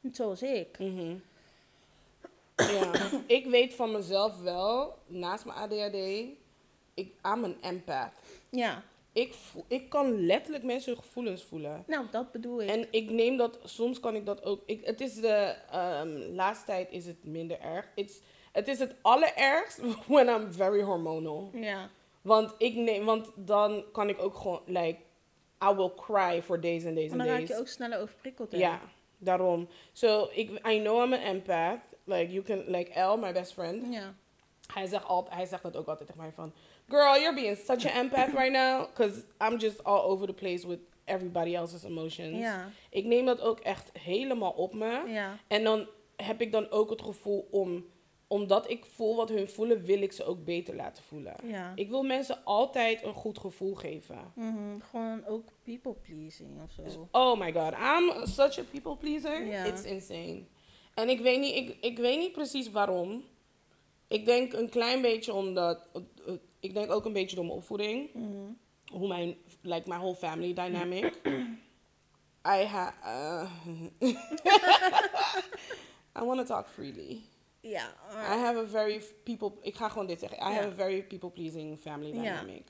Net 0.00 0.16
zoals 0.16 0.42
ik. 0.42 0.78
Mhm. 0.78 1.14
Ja, 2.70 2.90
ik 3.36 3.46
weet 3.46 3.74
van 3.74 3.92
mezelf 3.92 4.40
wel, 4.42 4.98
naast 5.06 5.44
mijn 5.44 5.58
ADHD, 5.58 5.96
ik 6.94 7.14
I'm 7.26 7.44
een 7.44 7.56
empath. 7.60 8.12
Ja, 8.50 8.82
Ik, 9.12 9.32
voel, 9.32 9.64
ik 9.68 9.88
kan 9.88 10.26
letterlijk 10.26 10.64
mensen 10.64 10.92
hun 10.92 11.02
gevoelens 11.02 11.42
voelen. 11.44 11.84
nou 11.86 12.06
dat 12.10 12.32
bedoel 12.32 12.62
ik. 12.62 12.68
En 12.70 12.86
ik 12.90 13.10
neem 13.10 13.36
dat, 13.36 13.58
soms 13.64 14.00
kan 14.00 14.14
ik 14.14 14.26
dat 14.26 14.44
ook. 14.44 14.62
Ik, 14.66 14.84
het 14.86 15.00
is 15.00 15.14
de 15.14 15.54
ehm, 15.70 16.08
laatste 16.34 16.66
tijd 16.66 16.90
is 16.90 17.06
het 17.06 17.24
minder 17.24 17.60
erg. 17.60 17.88
It's, 17.94 18.20
het 18.52 18.68
is 18.68 18.78
het 18.78 18.94
allerergst 19.02 19.80
when 20.06 20.28
I'm 20.28 20.52
very 20.52 20.82
hormonal. 20.82 21.50
ja. 21.54 21.88
Want 22.22 22.54
ik 22.58 22.74
neem, 22.74 23.04
want 23.04 23.30
dan 23.34 23.84
kan 23.92 24.08
ik 24.08 24.18
ook 24.22 24.34
gewoon, 24.36 24.60
like, 24.66 24.98
I 25.70 25.74
will 25.74 25.90
cry 25.96 26.42
for 26.42 26.60
days 26.60 26.84
and 26.86 26.94
days 26.94 27.10
En 27.12 27.12
and 27.12 27.18
dan 27.20 27.28
raak 27.28 27.36
days. 27.36 27.48
je 27.48 27.58
ook 27.58 27.66
sneller 27.68 28.00
overprikkeld. 28.00 28.52
hè? 28.52 28.58
Ja, 28.58 28.80
daarom. 29.18 29.68
So, 29.92 30.28
ik, 30.32 30.50
I 30.50 30.80
know 30.80 31.04
I'm 31.04 31.12
an 31.12 31.20
empath. 31.20 31.80
Like, 32.04 32.32
you 32.32 32.42
can, 32.44 32.62
like, 32.66 33.00
L, 33.00 33.16
my 33.16 33.32
best 33.32 33.52
friend. 33.52 33.92
Ja. 33.92 34.14
Hij 34.72 34.86
zegt, 34.86 35.04
altijd, 35.04 35.34
hij 35.34 35.46
zegt 35.46 35.62
dat 35.62 35.76
ook 35.76 35.86
altijd 35.86 36.08
tegen 36.08 36.22
mij 36.22 36.32
van... 36.32 36.52
Girl, 36.88 37.14
you're 37.20 37.34
being 37.34 37.56
such 37.56 37.86
an 37.86 38.00
empath 38.00 38.32
right 38.40 38.52
now. 38.52 38.86
Because 38.86 39.24
I'm 39.40 39.56
just 39.58 39.84
all 39.84 40.00
over 40.00 40.26
the 40.26 40.32
place 40.32 40.66
with 40.68 40.78
everybody 41.04 41.54
else's 41.54 41.84
emotions. 41.84 42.38
Ja. 42.38 42.70
Ik 42.90 43.04
neem 43.04 43.26
dat 43.26 43.40
ook 43.40 43.60
echt 43.60 43.90
helemaal 43.98 44.50
op 44.50 44.74
me. 44.74 45.02
Ja. 45.06 45.36
En 45.46 45.64
dan 45.64 45.86
heb 46.16 46.40
ik 46.40 46.52
dan 46.52 46.70
ook 46.70 46.90
het 46.90 47.02
gevoel 47.02 47.48
om, 47.50 47.86
omdat 48.26 48.70
ik 48.70 48.84
voel 48.84 49.16
wat 49.16 49.28
hun 49.28 49.48
voelen, 49.48 49.84
wil 49.84 50.02
ik 50.02 50.12
ze 50.12 50.24
ook 50.24 50.44
beter 50.44 50.74
laten 50.76 51.04
voelen. 51.04 51.34
Ja. 51.44 51.72
Ik 51.74 51.88
wil 51.90 52.02
mensen 52.02 52.44
altijd 52.44 53.02
een 53.02 53.14
goed 53.14 53.38
gevoel 53.38 53.74
geven. 53.74 54.32
Mhm, 54.34 54.80
Gewoon 54.90 55.26
ook 55.26 55.48
people 55.62 55.92
pleasing 55.94 56.62
of 56.62 56.70
zo. 56.72 57.08
Oh 57.10 57.38
my 57.38 57.52
god, 57.52 57.72
I'm 57.72 58.26
such 58.26 58.58
a 58.58 58.62
people 58.70 58.96
pleaser. 58.96 59.66
It's 59.66 59.82
insane. 59.82 60.42
En 60.94 61.08
ik 61.08 61.20
weet, 61.20 61.40
niet, 61.40 61.54
ik, 61.56 61.76
ik 61.80 61.98
weet 61.98 62.18
niet 62.18 62.32
precies 62.32 62.70
waarom. 62.70 63.24
Ik 64.08 64.24
denk 64.24 64.52
een 64.52 64.68
klein 64.68 65.02
beetje 65.02 65.32
omdat. 65.32 65.86
uh, 66.26 66.34
Ik 66.60 66.74
denk 66.74 66.90
ook 66.92 67.04
een 67.04 67.12
beetje 67.12 67.36
door 67.36 67.44
mijn 67.44 67.56
opvoeding. 67.56 68.14
Mhm. 68.14 68.50
Hoe 68.92 69.08
mijn. 69.08 69.36
Like 69.60 69.88
my 69.88 69.96
whole 69.96 70.14
family 70.14 70.52
dynamic. 70.54 71.14
I 72.58 72.64
ha. 72.64 72.94
Uh, 73.04 73.50
I 76.18 76.24
want 76.24 76.38
to 76.40 76.44
talk 76.44 76.68
freely. 76.68 77.20
Ja, 77.60 77.86
I 78.10 78.14
maar- 78.14 78.38
have 78.38 78.58
a 78.58 78.66
very 78.66 79.02
people. 79.22 79.52
Ik 79.60 79.74
ga 79.74 79.88
gewoon 79.88 80.06
dit 80.06 80.18
zeggen. 80.18 80.38
I 80.38 80.54
have 80.54 80.68
a 80.68 80.72
very 80.74 81.02
people 81.02 81.30
pleasing 81.30 81.78
family 81.78 82.14
Ja. 82.14 82.20
dynamic. 82.22 82.64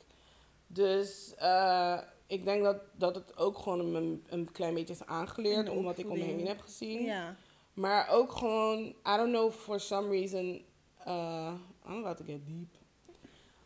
Dus 0.67 1.35
eh, 1.37 1.99
ik 2.27 2.45
denk 2.45 2.63
dat, 2.65 2.77
dat 2.97 3.15
het 3.15 3.37
ook 3.37 3.59
gewoon 3.59 3.95
een, 3.95 4.25
een 4.29 4.53
klein 4.53 4.75
beetje 4.75 4.95
is 4.95 5.07
aangeleerd, 5.07 5.69
omdat 5.69 5.99
ik 5.99 6.11
om 6.11 6.19
me 6.19 6.25
heen 6.25 6.47
heb 6.47 6.61
gezien. 6.61 7.03
ja. 7.03 7.37
Maar 7.75 8.09
ook 8.09 8.33
gewoon, 8.33 8.79
I 8.85 9.17
don't 9.17 9.31
know, 9.33 9.51
for 9.53 9.81
some 9.81 10.09
reason, 10.09 10.63
uh, 11.07 11.53
I'm 11.89 11.99
about 11.99 12.17
to 12.17 12.25
get 12.25 12.47
deep. 12.47 12.69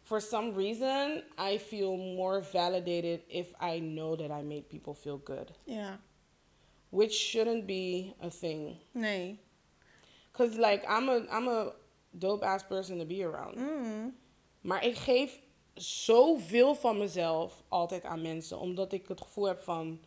For 0.03 0.21
some 0.21 0.53
reason, 0.53 1.23
I 1.39 1.59
feel 1.59 1.97
more 1.97 2.43
validated 2.53 3.21
if 3.27 3.53
I 3.61 3.81
know 3.81 4.17
that 4.17 4.31
I 4.31 4.43
made 4.43 4.69
people 4.69 4.95
feel 4.95 5.21
good, 5.25 5.51
Ja. 5.65 6.01
which 6.91 7.13
shouldn't 7.13 7.67
be 7.67 8.15
a 8.21 8.31
thing. 8.31 8.77
Nee. 8.93 9.39
Cause 10.33 10.57
like 10.59 10.85
I'm 10.89 11.09
a 11.09 11.17
I'm 11.31 11.49
a 11.49 11.73
dope 12.19 12.45
ass 12.47 12.63
person 12.65 12.99
to 12.99 13.05
be 13.05 13.25
around. 13.25 13.57
Mhm. 13.57 14.09
Maar 14.61 14.85
ik 14.85 14.97
geef 14.97 15.41
zoveel 15.75 16.75
van 16.75 16.99
mezelf 16.99 17.63
altijd 17.69 18.05
aan 18.05 18.23
mensen. 18.23 18.59
Omdat 18.59 18.93
ik 18.93 19.09
het 19.09 19.21
gevoel 19.21 19.45
heb 19.45 19.59
van... 19.59 20.01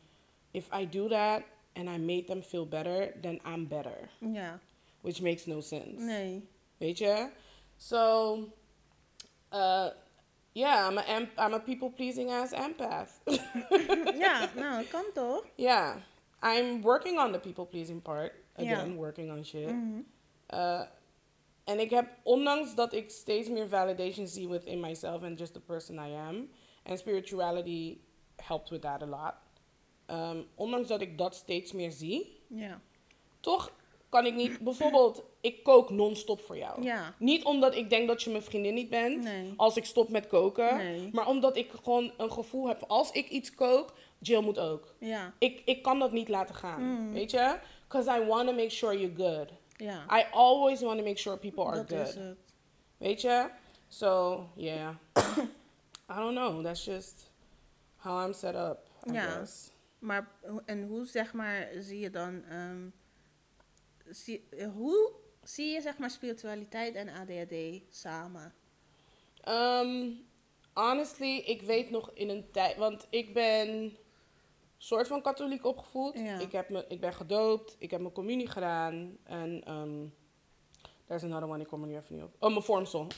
If 0.52 0.68
I 0.80 0.90
do 0.90 1.08
that 1.08 1.42
and 1.76 1.90
I 1.90 1.98
made 1.98 2.28
them 2.28 2.42
feel 2.42 2.66
better, 2.66 3.14
then 3.22 3.40
I'm 3.46 3.66
better. 3.66 4.10
Yeah. 4.22 4.58
Which 5.02 5.22
makes 5.22 5.48
no 5.48 5.62
sense. 5.62 6.02
Nee. 6.02 6.42
Weet 6.78 6.98
je? 6.98 7.28
So... 7.78 8.50
Uh, 9.52 9.90
yeah, 10.54 10.88
I'm 10.88 10.98
a, 10.98 11.02
em- 11.08 11.32
I'm 11.38 11.54
a 11.54 11.60
people-pleasing 11.60 12.30
ass 12.32 12.54
empath. 12.54 13.20
yeah, 14.16 14.48
nou, 14.56 14.78
dat 14.84 14.90
kan 14.90 15.06
toch? 15.14 15.44
yeah. 15.56 15.96
I'm 16.42 16.82
working 16.82 17.18
on 17.20 17.32
the 17.32 17.40
people-pleasing 17.40 18.02
part. 18.02 18.34
Ja. 18.58 18.64
Again, 18.64 18.96
working 18.96 19.32
on 19.32 19.44
shit. 19.44 19.70
Mhm. 19.70 20.02
Uh, 20.54 20.82
en 21.64 21.80
ik 21.80 21.90
heb, 21.90 22.08
ondanks 22.24 22.76
dat 22.76 22.94
ik 22.94 23.10
steeds 23.10 23.50
meer 23.50 23.68
validation 23.68 24.28
zie 24.28 24.48
within 24.48 24.80
myself 24.80 25.24
and 25.24 25.40
just 25.40 25.54
the 25.54 25.60
person 25.60 25.96
I 25.98 26.16
am, 26.16 26.50
and 26.84 27.00
spirituality 27.00 28.02
helped 28.36 28.70
with 28.70 28.82
that 28.82 29.02
a 29.02 29.06
lot. 29.06 29.36
Um, 30.12 30.46
ondanks 30.56 30.88
dat 30.88 31.02
ik 31.02 31.18
dat 31.18 31.36
steeds 31.36 31.72
meer 31.72 31.92
zie, 31.92 32.42
Ja. 32.48 32.82
toch 33.40 33.72
kan 34.10 34.26
ik 34.26 34.34
niet, 34.36 34.60
bijvoorbeeld, 34.60 35.24
ik 35.42 35.64
kook 35.64 35.90
non-stop 35.90 36.42
voor 36.42 36.58
jou. 36.58 36.84
Ja. 36.84 37.14
Niet 37.20 37.44
omdat 37.44 37.76
ik 37.76 37.90
denk 37.90 38.08
dat 38.08 38.24
je 38.24 38.30
mijn 38.30 38.44
vriendin 38.44 38.74
niet 38.74 38.90
bent, 38.90 39.24
Nee. 39.24 39.54
als 39.58 39.78
ik 39.78 39.86
stop 39.86 40.10
met 40.10 40.28
koken, 40.28 40.78
Nee. 40.78 41.10
maar 41.14 41.28
omdat 41.28 41.56
ik 41.58 41.72
gewoon 41.84 42.12
een 42.18 42.32
gevoel 42.32 42.68
heb, 42.68 42.84
als 42.88 43.12
ik 43.12 43.30
iets 43.30 43.56
kook, 43.56 43.94
Jill 44.20 44.42
moet 44.42 44.60
ook. 44.60 44.94
Ja. 45.00 45.34
Ik, 45.38 45.62
ik 45.66 45.82
kan 45.82 46.00
dat 46.00 46.12
niet 46.12 46.28
laten 46.30 46.56
gaan, 46.56 46.82
Mm. 46.84 47.14
weet 47.14 47.32
je? 47.32 47.60
Because 47.88 48.12
I 48.22 48.26
want 48.26 48.48
to 48.48 48.54
make 48.56 48.70
sure 48.70 49.00
you're 49.00 49.16
good. 49.36 49.50
Ja. 49.78 50.20
I 50.20 50.26
always 50.32 50.82
want 50.82 50.98
to 50.98 51.04
make 51.04 51.18
sure 51.20 51.38
people 51.38 51.64
are 51.64 51.76
dat 51.78 51.90
good. 51.98 52.08
is 52.08 52.14
het. 52.16 52.38
Weet 52.98 53.22
je? 53.22 53.50
So, 53.88 54.44
yeah. 54.56 54.90
I 56.12 56.16
don't 56.16 56.36
know. 56.36 56.64
That's 56.64 56.86
just 56.86 57.30
how 57.98 58.26
I'm 58.26 58.34
set 58.34 58.56
up, 58.56 58.78
I 59.10 59.14
Ja. 59.14 59.22
guess. 59.38 59.70
Maar, 60.00 60.32
en 60.66 60.84
hoe, 60.84 61.06
zeg 61.06 61.34
maar, 61.34 61.68
zie 61.78 62.00
je 62.00 62.10
dan... 62.10 62.44
ehm, 62.44 62.90
zie, 64.10 64.48
hoe 64.74 65.12
zie 65.44 65.74
je, 65.74 65.82
zeg 65.82 65.98
maar, 65.98 66.10
spiritualiteit 66.10 66.96
en 66.96 67.10
ADHD 67.10 67.82
samen? 67.90 68.54
Um, 69.48 70.26
honestly, 70.74 71.38
ik 71.38 71.62
weet 71.62 71.90
nog 71.90 72.12
in 72.14 72.30
een 72.30 72.52
tijd... 72.52 72.78
Want 72.78 73.08
ik 73.10 73.34
ben 73.34 73.98
soort 74.78 75.08
van 75.08 75.22
katholiek 75.22 75.66
opgevoed. 75.66 76.20
Ja. 76.20 76.40
Ik, 76.40 76.52
heb 76.52 76.70
me, 76.70 76.86
ik 76.88 77.00
ben 77.00 77.14
gedoopt. 77.14 77.76
Ik 77.80 77.92
heb 77.92 78.02
mijn 78.02 78.14
communie 78.14 78.48
gedaan. 78.48 79.18
En... 79.24 79.72
Um, 79.72 80.14
There's 81.10 81.24
another 81.24 81.50
one, 81.50 81.62
ik 81.62 81.68
kom 81.68 81.82
er 81.82 81.88
nu 81.88 81.96
even 81.96 82.16
niet 82.16 82.24
op. 82.24 82.36
Oh, 82.40 82.50
mijn 82.50 82.64
vormsel. 82.64 83.08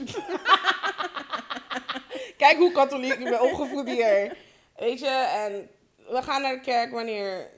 Kijk 2.38 2.58
hoe 2.58 2.72
katholiek 2.72 3.14
ik 3.14 3.24
ben 3.24 3.42
opgevoed 3.42 3.88
hier. 3.88 4.38
Weet 4.76 5.00
je, 5.00 5.08
en 5.08 5.70
we 6.12 6.22
gaan 6.22 6.42
naar 6.42 6.54
de 6.54 6.62
kerk 6.62 6.92
wanneer... 6.92 7.52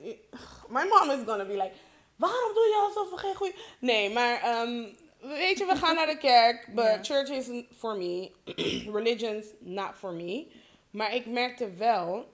My 0.70 0.84
mom 0.88 1.10
is 1.10 1.26
gonna 1.26 1.46
be 1.46 1.54
like... 1.54 1.72
Waarom 2.16 2.54
doe 2.54 2.63
je 2.63 2.84
alsof 2.88 3.10
we 3.10 3.18
geen 3.18 3.36
goede... 3.36 3.56
Nee, 3.80 4.10
maar... 4.10 4.42
ehm, 4.42 4.84
weet 5.20 5.58
je, 5.58 5.66
we 5.66 5.76
gaan 5.76 5.96
naar 5.96 6.08
de 6.08 6.18
kerk. 6.18 6.68
But 6.76 7.00
church 7.02 7.30
isn't 7.30 7.66
for 7.78 7.98
me. 7.98 8.32
Religion's 8.98 9.46
not 9.60 9.96
for 9.96 10.13
me. 10.13 10.48
Maar 10.89 11.16
ik 11.16 11.26
merkte 11.26 11.70
wel... 11.70 12.34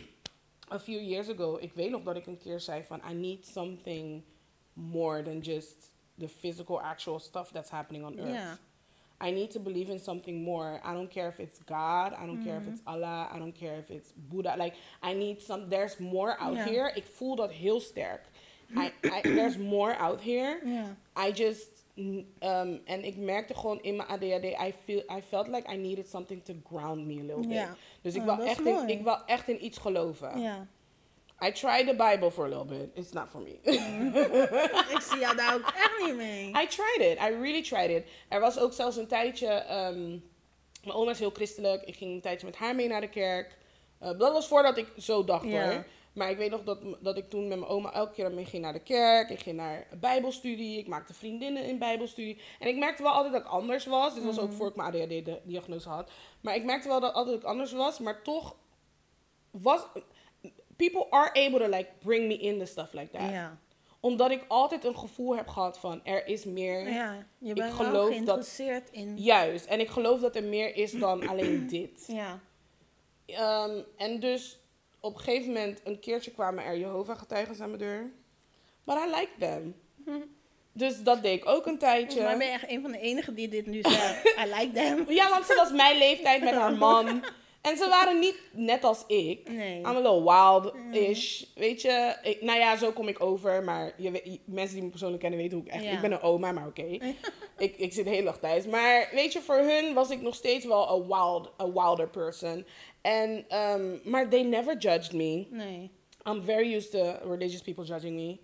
a 0.72 0.78
few 0.78 1.00
years 1.00 1.28
ago... 1.28 1.56
Ik 1.60 1.72
weet 1.72 1.90
nog 1.90 2.02
dat 2.02 2.16
ik 2.16 2.26
een 2.26 2.38
keer 2.38 2.60
zei 2.60 2.84
van... 2.84 3.00
I 3.10 3.14
need 3.14 3.46
something 3.46 4.22
more 4.72 5.22
than 5.22 5.38
just 5.38 5.76
the 6.18 6.28
physical 6.28 6.80
actual 6.80 7.18
stuff 7.18 7.50
that's 7.50 7.70
happening 7.70 8.04
on 8.04 8.18
earth. 8.18 8.58
I 9.20 9.30
need 9.32 9.50
to 9.50 9.60
believe 9.60 9.92
in 9.92 9.98
something 9.98 10.42
more. 10.42 10.80
I 10.84 10.92
don't 10.94 11.10
care 11.10 11.28
if 11.28 11.38
it's 11.38 11.58
God. 11.64 12.12
I 12.12 12.26
don't 12.26 12.42
care 12.44 12.56
if 12.56 12.62
Mhm. 12.62 12.72
it's 12.72 12.80
Allah. 12.84 13.28
I 13.34 13.38
don't 13.38 13.58
care 13.58 13.78
if 13.78 13.88
it's 13.90 14.12
Buddha. 14.14 14.54
Like, 14.56 14.76
I 15.02 15.14
need 15.14 15.40
some, 15.42 15.68
there's 15.68 15.98
more 15.98 16.36
out 16.38 16.56
Ja. 16.56 16.64
here. 16.64 16.92
Ik 16.94 17.04
voel 17.06 17.36
dat 17.36 17.50
heel 17.52 17.80
sterk. 17.80 18.20
I, 18.76 18.92
I, 19.04 19.20
there's 19.38 19.56
more 19.56 19.96
out 19.96 20.20
here. 20.20 20.60
Ja. 20.64 20.96
I 21.26 21.32
just, 21.32 21.68
mm, 21.94 22.24
um, 22.42 22.80
en 22.84 23.04
ik 23.04 23.16
merkte 23.16 23.54
gewoon 23.54 23.82
in 23.82 23.96
mijn 23.96 24.08
ADHD, 24.08 24.44
I, 24.44 24.72
feel, 24.84 25.02
I 25.16 25.22
felt 25.22 25.48
like 25.48 25.72
I 25.72 25.76
needed 25.76 26.08
something 26.08 26.42
to 26.44 26.54
ground 26.72 27.06
me 27.06 27.14
a 27.14 27.22
little 27.24 27.40
bit. 27.46 27.52
Ja. 27.52 27.74
Dus 28.02 28.14
ik 28.14 28.22
Oh, 28.28 28.38
is 28.38 28.44
echt 28.44 28.66
in, 28.66 28.88
ik 28.88 29.02
wou 29.04 29.20
echt 29.26 29.48
in 29.48 29.64
iets 29.64 29.78
geloven. 29.78 30.40
Ja. 30.40 30.66
I 31.42 31.50
tried 31.52 31.86
the 31.86 31.94
Bible 31.94 32.30
for 32.30 32.44
a 32.44 32.48
little 32.48 32.64
bit. 32.64 32.90
It's 32.94 33.12
not 33.12 33.28
for 33.30 33.40
me. 33.40 33.58
Ik 34.94 35.00
zie 35.00 35.18
jou 35.18 35.36
daar 35.36 35.54
ook 35.54 35.66
echt 35.66 36.02
niet 36.04 36.16
mee. 36.16 36.48
I 36.48 36.66
tried 36.66 37.00
it. 37.00 37.18
I 37.18 37.30
really 37.40 37.62
tried 37.62 37.90
it. 37.90 38.04
Er 38.28 38.40
was 38.40 38.58
ook 38.58 38.72
zelfs 38.72 38.96
een 38.96 39.06
tijdje. 39.06 39.46
ehm, 39.46 40.08
mijn 40.84 40.96
oma 40.96 41.10
is 41.10 41.18
heel 41.18 41.30
christelijk. 41.30 41.82
Ik 41.82 41.96
ging 41.96 42.14
een 42.14 42.20
tijdje 42.20 42.46
met 42.46 42.56
haar 42.56 42.74
mee 42.74 42.88
naar 42.88 43.00
de 43.00 43.08
kerk. 43.08 43.56
Eh, 43.98 44.18
dat 44.18 44.32
was 44.32 44.48
voordat 44.48 44.76
ik 44.76 44.92
zo 44.96 45.24
dacht 45.24 45.44
hoor. 45.44 45.86
Maar 46.12 46.30
ik 46.30 46.36
weet 46.36 46.50
nog 46.50 46.64
dat, 46.64 46.78
dat 47.00 47.16
ik 47.16 47.30
toen 47.30 47.48
met 47.48 47.58
mijn 47.58 47.70
oma 47.70 47.92
elke 47.92 48.12
keer 48.12 48.32
mee 48.32 48.44
ging 48.44 48.62
naar 48.62 48.72
de 48.72 48.82
kerk. 48.82 49.30
Ik 49.30 49.40
ging 49.40 49.56
naar 49.56 49.86
bijbelstudie. 50.00 50.78
Ik 50.78 50.88
maakte 50.88 51.14
vriendinnen 51.14 51.64
in 51.64 51.78
bijbelstudie. 51.78 52.40
En 52.58 52.68
ik 52.68 52.76
merkte 52.76 53.02
wel 53.02 53.12
altijd 53.12 53.32
dat 53.32 53.42
ik 53.42 53.48
anders 53.48 53.86
was. 53.86 54.14
Dit 54.14 54.24
was 54.24 54.38
ook 54.38 54.52
voor 54.52 54.68
ik 54.68 54.76
mijn 54.76 54.88
ADHD-diagnose 54.94 55.88
had. 55.88 56.10
Maar 56.40 56.54
ik 56.54 56.64
merkte 56.64 56.88
wel 56.88 57.00
dat 57.00 57.14
altijd 57.14 57.36
ik 57.36 57.44
anders 57.44 57.72
was. 57.72 57.98
Maar 57.98 58.22
toch 58.22 58.56
was... 59.50 59.80
People 60.78 61.06
are 61.10 61.30
able 61.46 61.58
to 61.58 61.66
like 61.68 61.88
bring 62.04 62.26
me 62.28 62.36
in 62.36 62.58
the 62.58 62.66
stuff 62.66 62.92
like 62.92 63.10
that. 63.18 63.30
Ja. 63.30 63.58
Omdat 64.00 64.30
ik 64.30 64.44
altijd 64.48 64.84
een 64.84 64.98
gevoel 64.98 65.36
heb 65.36 65.48
gehad 65.48 65.78
van 65.78 66.00
er 66.04 66.26
is 66.26 66.44
meer. 66.44 66.88
Ja. 66.92 67.26
Je 67.38 67.54
bent 67.54 67.72
geloof 67.72 67.92
wel 67.92 68.02
dat- 68.02 68.12
geïnteresseerd 68.12 68.88
in... 68.90 69.16
Juist. 69.18 69.64
En 69.66 69.80
ik 69.80 69.88
geloof 69.88 70.20
dat 70.20 70.36
er 70.36 70.44
meer 70.44 70.76
is 70.76 70.92
dan 70.92 71.26
alleen 71.30 71.66
dit. 71.66 72.04
Ja. 72.06 72.40
Ehm, 73.26 73.80
en 73.96 74.20
dus 74.20 74.58
op 75.00 75.14
een 75.14 75.20
gegeven 75.20 75.46
moment, 75.52 75.80
een 75.84 76.00
keertje 76.00 76.30
kwamen 76.30 76.64
er 76.64 76.78
Jehovah-getuigen 76.78 77.62
aan 77.62 77.68
mijn 77.68 77.80
deur. 77.82 78.10
But 78.84 78.96
I 78.96 79.10
like 79.10 79.30
them. 79.38 79.74
Dus 80.72 81.02
dat 81.02 81.22
deed 81.22 81.38
ik 81.38 81.46
ook 81.48 81.66
een 81.66 81.78
Volgens 81.80 82.14
mij 82.14 82.26
ben 82.26 82.38
tijdje. 82.38 82.44
je 82.44 82.50
echt 82.52 82.70
een 82.70 82.82
van 82.82 82.92
de 82.92 82.98
enigen 82.98 83.34
die 83.34 83.48
dit 83.48 83.66
nu 83.66 83.82
zegt. 83.82 84.24
I 84.44 84.54
like 84.54 84.70
them. 84.72 85.10
Ja, 85.10 85.28
want 85.30 85.44
ze 85.46 85.54
was 85.54 85.72
mijn 85.72 85.98
leeftijd 85.98 86.42
met 86.42 86.54
haar 86.54 86.72
man. 86.88 87.24
En 87.60 87.76
ze 87.76 87.88
waren 87.88 88.18
niet 88.18 88.40
net 88.52 88.84
als 88.84 89.04
ik. 89.06 89.48
Nee. 89.48 89.78
I'm 89.78 89.86
a 89.86 89.92
little 89.92 90.22
wild-ish. 90.22 91.44
Weet 91.54 91.82
je, 91.82 92.16
ik, 92.22 92.42
nou 92.42 92.58
ja, 92.58 92.76
zo 92.76 92.92
kom 92.92 93.08
ik 93.08 93.22
over. 93.22 93.64
Maar 93.64 93.92
je, 93.96 94.40
mensen 94.44 94.74
die 94.74 94.84
me 94.84 94.90
persoonlijk 94.90 95.20
kennen 95.20 95.38
weten 95.38 95.58
hoe 95.58 95.66
ik 95.66 95.72
echt... 95.72 95.84
Ja. 95.84 95.90
Ik 95.90 96.00
ben 96.00 96.12
een 96.12 96.20
oma, 96.20 96.52
maar 96.52 96.66
oké. 96.66 96.82
ik, 97.58 97.76
ik 97.76 97.92
zit 97.92 98.04
de 98.04 98.10
hele 98.10 98.24
dag 98.24 98.38
thuis. 98.38 98.66
Maar 98.66 99.08
weet 99.12 99.32
je, 99.32 99.40
voor 99.40 99.58
hun 99.58 99.94
was 99.94 100.10
ik 100.10 100.20
nog 100.20 100.34
steeds 100.34 100.64
wel 100.64 100.90
a, 100.90 101.06
wild, 101.06 101.52
a 101.60 101.72
wilder 101.72 102.08
person. 102.08 102.66
En, 103.00 103.44
ehm, 103.48 103.96
maar 104.04 104.28
they 104.28 104.42
never 104.42 104.76
judged 104.76 105.12
me. 105.12 105.46
Nee. 105.50 105.90
I'm 106.26 106.42
very 106.42 106.74
used 106.74 106.90
to 106.90 107.28
religious 107.28 107.62
people 107.62 107.84
judging 107.84 108.16
me. 108.16 108.38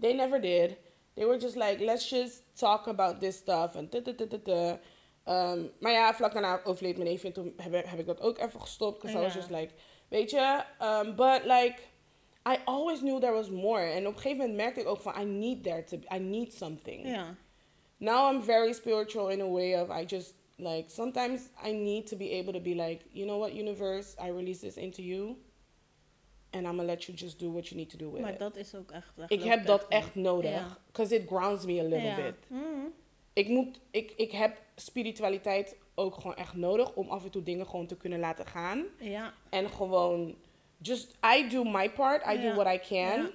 They 0.00 0.12
never 0.12 0.40
did. 0.40 0.76
They 1.14 1.26
were 1.26 1.38
just 1.38 1.56
like, 1.56 1.84
let's 1.84 2.08
just 2.08 2.42
talk 2.54 2.86
about 2.86 3.20
this 3.20 3.36
stuff. 3.36 3.74
En 3.74 3.88
tut, 3.88 4.04
tut, 4.04 4.18
tut, 4.30 4.44
Ehm, 5.28 5.62
maar 5.80 5.92
ja, 5.92 6.14
vlak 6.14 6.32
daarna 6.32 6.60
overleed 6.64 6.96
mijn 6.96 7.08
neef 7.08 7.24
en 7.24 7.32
toen 7.32 7.52
heb, 7.56 7.74
ik- 7.74 7.84
heb 7.84 7.98
ik 7.98 8.06
dat 8.06 8.20
ook 8.20 8.38
even 8.38 8.60
gestopt. 8.60 9.00
Because 9.00 9.18
I 9.18 9.20
was 9.22 9.34
just 9.34 9.50
like, 9.50 9.72
weet 10.08 10.30
je, 10.30 10.64
um, 10.82 11.14
but 11.16 11.40
like, 11.44 11.74
I 12.48 12.56
always 12.64 12.98
knew 12.98 13.20
there 13.20 13.32
was 13.32 13.50
more. 13.50 13.80
En 13.82 14.06
op 14.06 14.14
een 14.14 14.20
gegeven 14.20 14.38
moment 14.38 14.56
merkte 14.56 14.80
ik 14.80 14.86
ook 14.86 15.00
van, 15.00 15.20
I 15.20 15.24
need 15.24 15.62
there 15.62 15.84
to, 15.84 15.96
I 16.14 16.18
need 16.18 16.52
something. 16.54 17.06
Ja. 17.06 17.34
Now 17.96 18.32
I'm 18.34 18.42
very 18.42 18.72
spiritual 18.72 19.28
in 19.28 19.40
a 19.40 19.48
way 19.48 19.80
of 19.80 20.00
I 20.00 20.04
just 20.04 20.34
like 20.56 20.84
sometimes 20.90 21.40
I 21.66 21.72
need 21.72 22.06
to 22.06 22.16
be 22.16 22.30
able 22.30 22.52
to 22.52 22.60
be 22.60 22.74
like, 22.74 23.04
you 23.12 23.26
know 23.26 23.38
what, 23.40 23.52
universe, 23.52 24.16
I 24.26 24.30
release 24.30 24.60
this 24.60 24.76
into 24.76 25.02
you. 25.02 25.36
And 26.50 26.62
I'm 26.66 26.76
gonna 26.76 26.84
let 26.84 27.02
you 27.04 27.18
just 27.18 27.38
do 27.38 27.52
what 27.52 27.66
you 27.68 27.76
need 27.76 27.90
to 27.90 27.96
do 27.96 28.10
with 28.10 28.20
Maar 28.20 28.32
it. 28.32 28.38
dat 28.38 28.56
is 28.56 28.74
ook 28.74 28.90
echt... 28.90 29.12
ik 29.28 29.42
heb 29.42 29.66
dat 29.66 29.86
echt 29.88 30.14
nodig. 30.14 30.80
Because 30.86 31.14
it 31.14 31.26
grounds 31.26 31.64
me 31.64 31.80
a 31.80 31.82
little 31.82 32.14
bit. 32.16 32.34
Mhm. 32.50 32.86
Ik, 33.38 33.48
moet, 33.48 33.80
ik, 33.90 34.12
ik 34.16 34.30
heb 34.32 34.62
spiritualiteit 34.76 35.76
ook 35.94 36.14
gewoon 36.14 36.36
echt 36.36 36.54
nodig 36.54 36.94
om 36.94 37.08
af 37.08 37.24
en 37.24 37.30
toe 37.30 37.42
dingen 37.42 37.66
gewoon 37.66 37.86
te 37.86 37.96
kunnen 37.96 38.18
laten 38.18 38.46
gaan. 38.46 38.84
Ja. 38.98 39.32
En 39.50 39.70
gewoon, 39.70 40.34
just, 40.78 41.16
I 41.36 41.48
do 41.48 41.64
my 41.64 41.90
part, 41.90 42.26
I 42.26 42.32
Ja. 42.40 42.42
do 42.50 42.62
what 42.62 42.74
I 42.74 42.78
can. 42.88 43.22
Ja. 43.22 43.30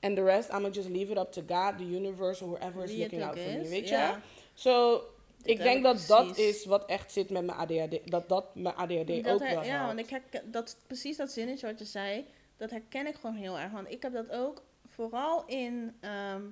And 0.00 0.16
the 0.16 0.22
rest, 0.24 0.48
I'm 0.48 0.54
gonna 0.54 0.68
just 0.70 0.88
leave 0.88 1.12
it 1.12 1.18
up 1.18 1.32
to 1.32 1.42
God, 1.46 1.78
the 1.78 1.84
universe, 1.84 2.44
or 2.44 2.50
whoever 2.50 2.82
is 2.84 2.90
Wie 2.90 2.98
looking 3.00 3.22
ook 3.22 3.28
out 3.28 3.38
for 3.38 3.52
me, 3.52 3.68
weet 3.68 3.88
je? 3.88 4.14
So, 4.54 5.02
ik 5.42 5.58
denk 5.58 5.82
dat 5.82 6.04
dat 6.06 6.38
is 6.38 6.64
wat 6.64 6.86
echt 6.86 7.12
zit 7.12 7.30
met 7.30 7.44
mijn 7.44 7.58
ADHD. 7.58 8.10
Dat 8.10 8.28
dat 8.28 8.54
mijn 8.54 8.74
ADHD 8.74 9.24
Dat 9.24 9.32
ook 9.34 9.40
her- 9.40 9.54
wel 9.54 9.64
ja, 9.64 9.86
want 9.86 9.98
ik 9.98 10.08
herken, 10.10 10.50
dat, 10.50 10.76
precies 10.86 11.16
dat 11.16 11.30
zinnetje 11.30 11.66
wat 11.66 11.78
je 11.78 11.84
zei, 11.84 12.24
dat 12.56 12.70
herken 12.70 13.06
ik 13.06 13.14
gewoon 13.14 13.36
heel 13.36 13.58
erg. 13.58 13.72
Want 13.72 13.90
ik 13.90 14.02
heb 14.02 14.12
dat 14.12 14.30
ook 14.30 14.62
vooral 14.86 15.44
in 15.46 15.96
ehm, 16.00 16.42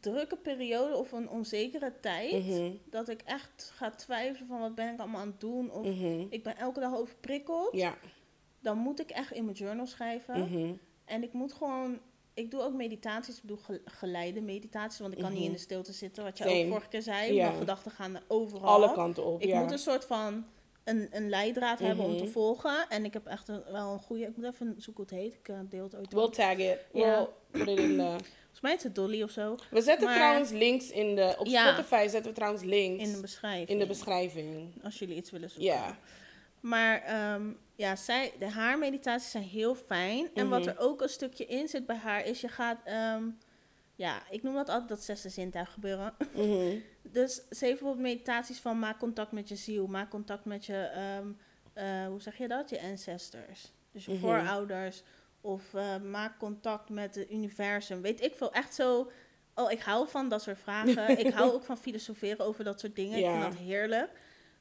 drukke 0.00 0.36
perioden 0.36 0.98
of 0.98 1.12
een 1.12 1.28
onzekere 1.28 1.92
tijd. 2.00 2.44
Mhm, 2.46 2.70
Dat 2.90 3.08
ik 3.08 3.22
echt 3.24 3.72
ga 3.76 3.90
twijfelen 3.90 4.48
van 4.48 4.60
wat 4.60 4.74
ben 4.74 4.92
ik 4.92 4.98
allemaal 5.00 5.20
aan 5.20 5.26
het 5.26 5.40
doen. 5.40 5.70
Of 5.70 5.86
mhm. 5.86 6.24
ik 6.30 6.42
ben 6.42 6.56
elke 6.56 6.80
dag 6.80 6.94
overprikkeld. 6.96 7.68
Ja. 7.76 7.94
Dan 8.60 8.78
moet 8.78 9.00
ik 9.00 9.10
echt 9.10 9.32
in 9.32 9.44
mijn 9.44 9.56
journal 9.56 9.86
schrijven. 9.86 10.40
mhm. 10.40 10.72
En 11.04 11.22
ik 11.22 11.32
moet 11.32 11.52
gewoon... 11.52 11.98
Ik 12.34 12.50
doe 12.50 12.60
ook 12.62 12.72
meditaties, 12.74 13.36
ik 13.36 13.40
bedoel 13.42 13.56
ge- 13.56 13.80
geleide 13.84 14.40
meditaties, 14.40 14.98
want 14.98 15.12
ik 15.12 15.18
kan 15.18 15.32
niet 15.32 15.44
in 15.44 15.52
de 15.52 15.58
stilte 15.58 15.92
zitten, 15.92 16.24
wat 16.24 16.38
je 16.38 16.44
Same. 16.44 16.62
ook 16.62 16.68
vorige 16.68 16.88
keer 16.88 17.02
zei. 17.02 17.32
Ja. 17.32 17.46
Mijn 17.46 17.58
gedachten 17.58 17.90
gaan 17.90 18.18
overal. 18.28 18.68
Alle 18.68 18.92
kanten 18.92 19.24
op, 19.24 19.40
Ik 19.40 19.48
ja. 19.48 19.60
moet 19.62 19.72
een 19.72 19.78
soort 19.78 20.04
van 20.04 20.46
een, 20.84 21.08
een 21.10 21.28
leidraad 21.28 21.78
hebben 21.78 22.04
om 22.04 22.16
te 22.16 22.26
volgen. 22.26 22.88
En 22.88 23.04
ik 23.04 23.12
heb 23.12 23.26
echt 23.26 23.48
een, 23.48 23.62
wel 23.72 23.92
een 23.92 23.98
goede... 23.98 24.22
Ik 24.26 24.36
moet 24.36 24.44
even 24.46 24.74
zoeken 24.78 25.04
hoe 25.06 25.14
het 25.18 25.24
heet. 25.24 25.34
Ik 25.34 25.48
eh, 25.48 25.58
deel 25.68 25.82
het 25.82 25.96
ooit 25.96 26.12
We'll 26.12 26.20
wel. 26.22 26.30
tag 26.30 26.56
it. 26.56 26.78
Ja. 26.92 27.28
We'll 27.52 27.64
put 27.64 27.78
it 27.78 27.78
in 27.78 27.96
the... 27.96 28.16
Volgens 28.60 28.70
mij 28.70 28.74
is 28.74 28.82
het 28.82 28.94
Dolly 28.94 29.22
of 29.22 29.30
zo. 29.30 29.56
We 29.70 29.80
zetten 29.80 30.06
Maar- 30.06 30.16
trouwens 30.16 30.50
links 30.50 30.90
in 30.90 31.14
de... 31.14 31.34
Op 31.38 31.46
Ja. 31.46 31.72
Spotify 31.72 32.06
zetten 32.08 32.30
we 32.30 32.36
trouwens 32.36 32.62
links 32.64 33.04
In 33.04 33.12
de 33.12 33.20
beschrijving. 33.20 33.68
in 33.68 33.78
de 33.78 33.86
beschrijving. 33.86 34.72
Als 34.84 34.98
jullie 34.98 35.16
iets 35.16 35.30
willen 35.30 35.50
zoeken. 35.50 35.66
Ja. 35.74 35.96
Maar 36.60 37.02
ehm, 37.02 37.50
ja, 37.74 37.96
zij, 37.96 38.32
de 38.38 38.48
haarmeditaties 38.48 39.30
zijn 39.30 39.44
heel 39.44 39.74
fijn. 39.74 40.28
En 40.34 40.48
wat 40.48 40.60
Mhm. 40.60 40.68
er 40.68 40.78
ook 40.78 41.00
een 41.02 41.08
stukje 41.08 41.46
in 41.46 41.68
zit 41.68 41.86
bij 41.86 41.96
haar 41.96 42.24
is 42.26 42.40
je 42.40 42.48
gaat... 42.48 42.78
ehm, 42.84 43.22
ja, 43.94 44.22
ik 44.30 44.42
noem 44.42 44.54
dat 44.54 44.68
altijd 44.68 44.88
dat 44.88 45.02
zesde 45.02 45.28
zintuig 45.28 45.72
gebeuren. 45.72 46.14
Mhm. 46.34 46.76
Dus 47.02 47.34
ze 47.34 47.64
heeft 47.64 47.78
bijvoorbeeld 47.78 47.98
meditaties 48.06 48.58
van 48.58 48.78
maak 48.78 48.98
contact 48.98 49.32
met 49.32 49.48
je 49.48 49.56
ziel. 49.56 49.86
Maak 49.86 50.10
contact 50.10 50.44
met 50.44 50.66
je, 50.66 50.76
ehm, 50.76 51.26
eh, 51.72 52.06
hoe 52.06 52.20
zeg 52.22 52.38
je 52.38 52.48
dat? 52.48 52.70
Je 52.70 52.80
ancestors. 52.82 53.72
Dus 53.92 54.04
je 54.04 54.10
Mhm. 54.12 54.20
voorouders. 54.20 55.02
Of 55.40 55.74
eh, 55.74 55.96
maak 55.96 56.38
contact 56.38 56.88
met 56.88 57.14
het 57.14 57.30
universum. 57.30 58.00
Weet 58.02 58.22
ik 58.22 58.34
veel. 58.34 58.52
Echt 58.52 58.74
zo... 58.74 59.10
Oh, 59.54 59.70
ik 59.70 59.80
hou 59.80 60.08
van 60.08 60.28
dat 60.28 60.42
soort 60.42 60.58
vragen. 60.58 61.18
ik 61.26 61.32
hou 61.32 61.52
ook 61.52 61.64
van 61.64 61.78
filosoferen 61.78 62.46
over 62.46 62.64
dat 62.64 62.80
soort 62.80 62.96
dingen. 62.96 63.18
Ik 63.18 63.24
Ja. 63.24 63.30
vind 63.40 63.52
dat 63.52 63.60
heerlijk. 63.62 64.10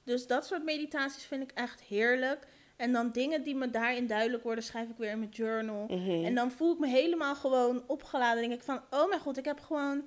Dus 0.04 0.28
dat 0.28 0.46
soort 0.46 0.64
meditaties 0.64 1.24
vind 1.26 1.44
ik 1.44 1.52
echt 1.52 1.82
heerlijk. 1.82 2.46
En 2.76 2.92
dan 2.92 3.10
dingen 3.10 3.44
die 3.44 3.56
me 3.56 3.70
daarin 3.70 4.08
duidelijk 4.08 4.44
worden, 4.44 4.64
schrijf 4.64 4.90
ik 4.90 4.98
weer 4.98 5.12
in 5.12 5.20
mijn 5.20 5.32
journal. 5.32 5.86
Mhm. 5.88 6.26
En 6.26 6.36
dan 6.36 6.52
voel 6.52 6.74
ik 6.74 6.80
me 6.80 6.88
helemaal 6.88 7.36
gewoon 7.36 7.84
opgeladen. 7.88 8.42
denk 8.42 8.54
ik 8.54 8.64
van, 8.64 8.82
oh 8.90 9.10
mijn 9.10 9.22
god, 9.22 9.38
ik 9.38 9.46
heb 9.46 9.60
gewoon, 9.60 10.04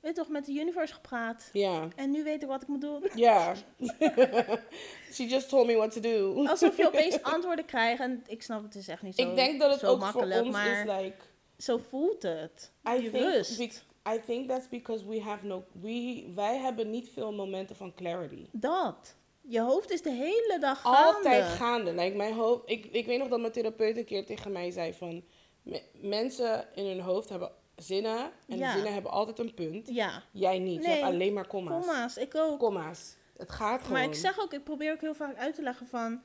weet 0.00 0.14
toch, 0.14 0.28
met 0.28 0.46
de 0.46 0.52
universe 0.52 0.94
gepraat. 0.94 1.50
Ja. 1.52 1.88
En 1.96 2.10
nu 2.10 2.22
weet 2.24 2.42
ik 2.42 2.48
wat 2.48 2.62
ik 2.62 2.68
moet 2.68 2.80
doen. 2.80 3.04
Ja. 3.14 3.54
She 5.12 5.26
just 5.26 5.48
told 5.48 5.66
me 5.66 5.74
what 5.76 5.92
to 5.92 6.00
do. 6.00 6.46
Alsof 6.46 6.76
je 6.76 6.86
opeens 6.86 7.22
antwoorden 7.22 7.64
krijgt. 7.64 8.00
En 8.02 8.22
ik 8.26 8.42
snap 8.42 8.62
het 8.62 8.74
is 8.74 8.88
echt 8.88 9.02
niet 9.02 9.14
zo, 9.14 9.22
Ik 9.30 9.36
denk 9.36 9.60
dat 9.60 9.70
het 9.70 9.84
ook 9.84 9.98
makkelijk. 10.00 10.32
voor 10.34 10.42
ons 10.44 10.52
maar 10.56 10.80
is 10.80 11.02
like... 11.02 11.16
zo 11.58 11.80
voelt 11.88 12.22
het. 12.22 12.72
I 12.96 13.00
Die 13.00 13.10
think, 13.10 13.24
rust. 13.24 13.58
be- 13.58 14.12
I 14.14 14.20
think 14.26 14.48
that's 14.48 14.68
because 14.68 15.06
we 15.08 15.20
have 15.20 15.46
no... 15.46 15.64
We, 15.80 16.24
wij 16.34 16.56
hebben 16.56 16.90
niet 16.90 17.08
veel 17.12 17.32
momenten 17.32 17.76
van 17.76 17.94
clarity. 17.94 18.46
Dat. 18.52 19.16
Je 19.40 19.60
hoofd 19.60 19.90
is 19.90 20.02
de 20.02 20.10
hele 20.10 20.56
dag 20.60 20.80
gaande. 20.80 20.98
Altijd 21.16 21.44
gaande. 21.44 21.92
Like 21.92 22.16
mijn 22.16 22.34
hoofd, 22.34 22.62
ik, 22.70 22.86
ik 22.86 23.06
weet 23.06 23.18
nog 23.18 23.28
dat 23.28 23.40
mijn 23.40 23.52
therapeut 23.52 23.96
een 23.96 24.04
keer 24.04 24.26
tegen 24.26 24.52
mij 24.52 24.70
zei 24.70 24.94
van... 24.94 25.22
me- 25.68 25.82
mensen 25.92 26.66
in 26.74 26.86
hun 26.86 27.00
hoofd 27.00 27.28
hebben 27.28 27.50
zinnen. 27.76 28.18
En 28.48 28.56
Ja. 28.58 28.64
die 28.64 28.72
zinnen 28.74 28.92
hebben 28.92 29.10
altijd 29.10 29.38
een 29.38 29.54
punt. 29.54 29.88
Ja, 29.88 30.22
Jij 30.32 30.58
niet. 30.58 30.82
Je 30.82 30.88
Nee. 30.88 30.96
hebt 30.96 31.12
alleen 31.12 31.32
maar 31.32 31.46
komma's. 31.46 31.86
komma's. 31.86 32.16
Ik 32.16 32.34
ook. 32.34 32.58
Komma's. 32.58 33.16
Het 33.36 33.50
gaat 33.50 33.80
gewoon. 33.80 33.92
Maar 33.92 34.04
ik 34.08 34.14
zeg 34.14 34.40
ook, 34.40 34.52
ik 34.52 34.64
probeer 34.64 34.92
ook 34.92 35.00
heel 35.00 35.14
vaak 35.14 35.36
uit 35.36 35.54
te 35.54 35.62
leggen 35.62 35.86
van... 35.86 36.22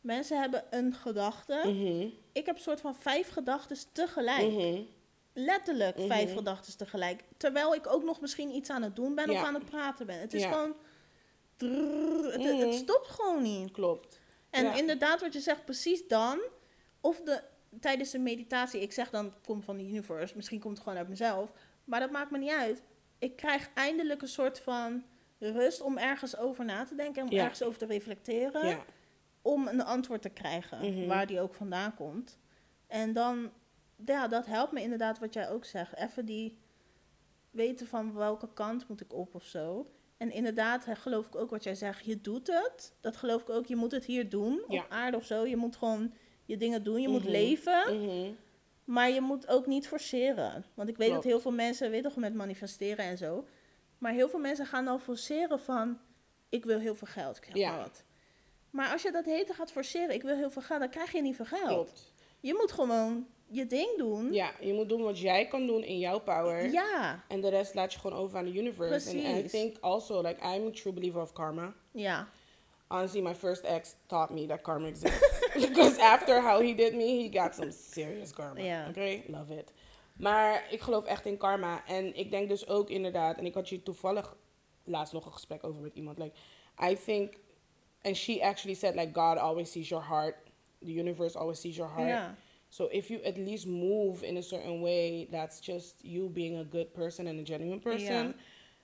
Mensen 0.00 0.40
hebben 0.40 0.64
een 0.70 0.94
gedachte. 0.94 1.60
Mhm, 1.64 2.08
Ik 2.32 2.46
heb 2.46 2.56
een 2.56 2.62
soort 2.62 2.80
van 2.80 2.94
vijf 2.96 3.28
gedachten 3.30 3.76
tegelijk. 3.92 4.50
mhm. 4.52 4.80
Letterlijk 5.32 5.96
Mhm. 5.96 6.06
vijf 6.06 6.34
gedachten 6.34 6.76
tegelijk. 6.76 7.24
Terwijl 7.36 7.74
ik 7.74 7.86
ook 7.86 8.02
nog 8.04 8.20
misschien 8.20 8.54
iets 8.54 8.70
aan 8.70 8.82
het 8.82 8.96
doen 8.96 9.14
ben 9.14 9.30
of 9.30 9.36
aan 9.42 9.54
het 9.54 9.64
praten 9.64 10.06
ben. 10.06 10.20
Het 10.20 10.34
is 10.34 10.42
Ja. 10.42 10.50
gewoon... 10.52 10.74
het, 12.32 12.60
het 12.60 12.74
stopt 12.74 13.08
gewoon 13.08 13.42
niet. 13.42 13.70
Klopt. 13.70 14.20
En 14.50 14.76
inderdaad, 14.76 15.20
wat 15.20 15.32
je 15.32 15.40
zegt, 15.40 15.64
precies 15.64 16.08
dan... 16.08 16.38
Of 17.00 17.20
de, 17.20 17.42
tijdens 17.80 18.10
de 18.10 18.18
meditatie, 18.18 18.80
ik 18.82 18.92
zeg 18.92 19.10
dan, 19.10 19.24
het 19.24 19.40
komt 19.46 19.64
van 19.64 19.76
de 19.76 19.82
universe. 19.84 20.36
Misschien 20.36 20.60
komt 20.60 20.74
het 20.74 20.82
gewoon 20.82 20.98
uit 20.98 21.08
mezelf. 21.08 21.52
Maar 21.84 22.00
dat 22.00 22.10
maakt 22.10 22.30
me 22.30 22.38
niet 22.38 22.50
uit. 22.50 22.82
Ik 23.18 23.36
krijg 23.36 23.70
eindelijk 23.74 24.22
een 24.22 24.28
soort 24.28 24.60
van 24.60 25.04
rust 25.38 25.80
om 25.80 25.98
ergens 25.98 26.36
over 26.36 26.64
na 26.64 26.84
te 26.84 26.94
denken. 26.94 27.22
Om 27.22 27.30
Ja. 27.30 27.42
ergens 27.42 27.62
over 27.62 27.78
te 27.78 27.86
reflecteren. 27.86 28.66
Ja. 28.68 28.84
Om 29.42 29.68
een 29.68 29.84
antwoord 29.84 30.22
te 30.22 30.28
krijgen, 30.28 30.78
Mhm. 30.94 31.06
waar 31.06 31.26
die 31.26 31.40
ook 31.40 31.54
vandaan 31.54 31.94
komt. 31.94 32.38
En 32.86 33.12
dan, 33.12 33.50
ja, 34.04 34.28
dat 34.28 34.46
helpt 34.46 34.72
me 34.72 34.80
inderdaad 34.82 35.18
wat 35.18 35.34
jij 35.34 35.50
ook 35.50 35.64
zegt. 35.64 35.94
Even 35.96 36.24
die 36.24 36.58
weten 37.50 37.86
van 37.86 38.14
welke 38.14 38.52
kant 38.52 38.88
moet 38.88 39.00
ik 39.00 39.12
op 39.12 39.34
of 39.34 39.44
zo. 39.44 39.90
En 40.16 40.30
inderdaad, 40.32 40.86
geloof 40.92 41.26
ik 41.26 41.36
ook 41.36 41.50
wat 41.50 41.64
jij 41.64 41.74
zegt. 41.74 42.04
Je 42.04 42.20
doet 42.20 42.46
het. 42.46 42.94
Dat 43.00 43.16
geloof 43.16 43.42
ik 43.42 43.50
ook. 43.50 43.66
Je 43.66 43.76
moet 43.76 43.92
het 43.92 44.04
hier 44.04 44.28
doen. 44.28 44.62
Ja. 44.68 44.82
Op 44.82 44.90
aarde 44.90 45.16
of 45.16 45.24
zo. 45.24 45.46
Je 45.46 45.56
moet 45.56 45.76
gewoon 45.76 46.12
je 46.48 46.56
dingen 46.56 46.82
doen. 46.82 47.00
Je 47.00 47.08
moet 47.08 47.22
Mhm. 47.22 47.30
leven. 47.30 48.02
Mhm. 48.02 48.30
Maar 48.84 49.10
je 49.10 49.20
moet 49.20 49.48
ook 49.48 49.66
niet 49.66 49.88
forceren. 49.88 50.64
Want 50.74 50.88
ik 50.88 50.96
weet 50.96 51.08
Klopt. 51.08 51.22
dat 51.22 51.32
heel 51.32 51.40
veel 51.40 51.52
mensen, 51.52 51.90
weet 51.90 52.02
toch, 52.02 52.16
met 52.16 52.34
manifesteren 52.34 53.04
en 53.04 53.18
zo. 53.18 53.44
Maar 53.98 54.12
heel 54.12 54.28
veel 54.28 54.38
mensen 54.38 54.66
gaan 54.66 54.84
dan 54.84 55.00
forceren 55.00 55.60
van... 55.60 55.98
Ik 56.48 56.64
wil 56.64 56.78
heel 56.78 56.94
veel 56.94 57.06
geld. 57.06 57.36
Ik 57.36 57.44
zeg 57.44 57.54
Ja. 57.54 57.70
maar 57.70 57.78
wat. 57.80 58.02
Maar 58.70 58.92
als 58.92 59.02
je 59.02 59.12
dat 59.12 59.24
hete 59.24 59.52
gaat 59.54 59.72
forceren, 59.72 60.14
ik 60.14 60.22
wil 60.22 60.36
heel 60.36 60.50
veel 60.50 60.62
geld, 60.62 60.80
dan 60.80 60.88
krijg 60.90 61.12
je 61.12 61.22
niet 61.22 61.36
veel 61.36 61.44
geld. 61.44 61.66
Klopt. 61.68 62.12
Je 62.40 62.54
moet 62.54 62.72
gewoon 62.72 63.26
je 63.46 63.66
ding 63.66 63.96
doen. 63.96 64.32
Ja, 64.32 64.50
je 64.60 64.72
moet 64.72 64.88
doen 64.88 65.02
wat 65.02 65.18
jij 65.20 65.46
kan 65.48 65.66
doen 65.66 65.82
in 65.84 65.98
jouw 65.98 66.18
power. 66.20 66.70
Ja. 66.72 67.24
En 67.28 67.40
de 67.40 67.48
rest 67.48 67.74
laat 67.74 67.92
je 67.92 67.98
gewoon 67.98 68.18
over 68.18 68.38
aan 68.38 68.44
de 68.44 68.54
universe. 68.58 69.08
And 69.10 69.44
I 69.44 69.48
think 69.48 69.76
also, 69.80 70.20
like, 70.22 70.40
I'm 70.54 70.66
a 70.66 70.70
true 70.70 70.92
believer 70.92 71.20
of 71.22 71.32
karma. 71.32 71.74
Ja. 71.92 72.28
Honestly, 72.90 73.20
my 73.20 73.34
first 73.34 73.64
ex 73.64 73.94
taught 74.08 74.30
me 74.30 74.46
that 74.46 74.62
karma 74.62 74.88
exists. 74.88 75.20
Because 75.54 75.98
after 75.98 76.40
how 76.40 76.60
he 76.60 76.74
did 76.74 76.94
me, 76.94 77.22
he 77.22 77.28
got 77.28 77.54
some 77.54 77.70
serious 77.70 78.32
karma. 78.32 78.60
Yeah. 78.60 78.88
Okay? 78.90 79.24
Love 79.28 79.50
it. 79.50 79.72
Maar 80.16 80.66
ik 80.70 80.80
geloof 80.80 81.04
echt 81.04 81.26
in 81.26 81.36
karma. 81.36 81.86
En 81.86 82.16
ik 82.16 82.30
denk 82.30 82.48
dus 82.48 82.68
ook 82.68 82.90
inderdaad, 82.90 83.38
en 83.38 83.46
ik 83.46 83.54
had 83.54 83.68
hier 83.68 83.82
toevallig 83.82 84.36
laatst 84.84 85.12
nog 85.12 85.26
een 85.26 85.32
gesprek 85.32 85.64
over 85.64 85.82
met 85.82 85.94
iemand. 85.94 86.18
Like, 86.18 86.36
I 86.90 86.96
think, 87.04 87.34
and 88.02 88.16
she 88.16 88.42
actually 88.42 88.74
said, 88.74 88.94
like, 88.94 89.20
God 89.20 89.38
always 89.38 89.70
sees 89.70 89.88
your 89.88 90.04
heart. 90.04 90.36
The 90.84 90.92
universe 90.92 91.38
always 91.38 91.60
sees 91.60 91.76
your 91.76 91.90
heart. 91.90 92.08
Ja. 92.08 92.34
So 92.68 92.88
if 92.90 93.08
you 93.08 93.22
at 93.24 93.36
least 93.36 93.66
move 93.66 94.26
in 94.26 94.36
a 94.36 94.42
certain 94.42 94.80
way 94.80 95.28
that's 95.30 95.60
just 95.60 95.94
you 96.02 96.28
being 96.28 96.58
a 96.58 96.64
good 96.64 96.92
person 96.92 97.26
and 97.26 97.38
a 97.38 97.42
genuine 97.42 97.80
person, 97.80 98.14
Ja. 98.14 98.34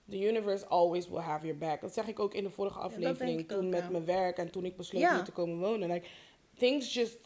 The 0.08 0.18
universe 0.18 0.66
always 0.68 1.08
will 1.08 1.20
have 1.20 1.46
your 1.46 1.58
back. 1.58 1.80
Dat 1.80 1.94
zeg 1.94 2.06
ik 2.08 2.18
ook 2.18 2.34
in 2.34 2.44
de 2.44 2.50
vorige 2.50 2.78
aflevering 2.78 3.48
toen 3.48 3.68
met 3.68 3.90
mijn 3.90 4.04
werk 4.04 4.38
en 4.38 4.50
toen 4.50 4.64
ik 4.64 4.76
besloot 4.76 5.02
Ja. 5.02 5.14
hier 5.14 5.24
te 5.24 5.32
komen 5.32 5.58
wonen. 5.58 5.90
Like 5.90 6.06
things 6.58 6.94
just 6.94 7.18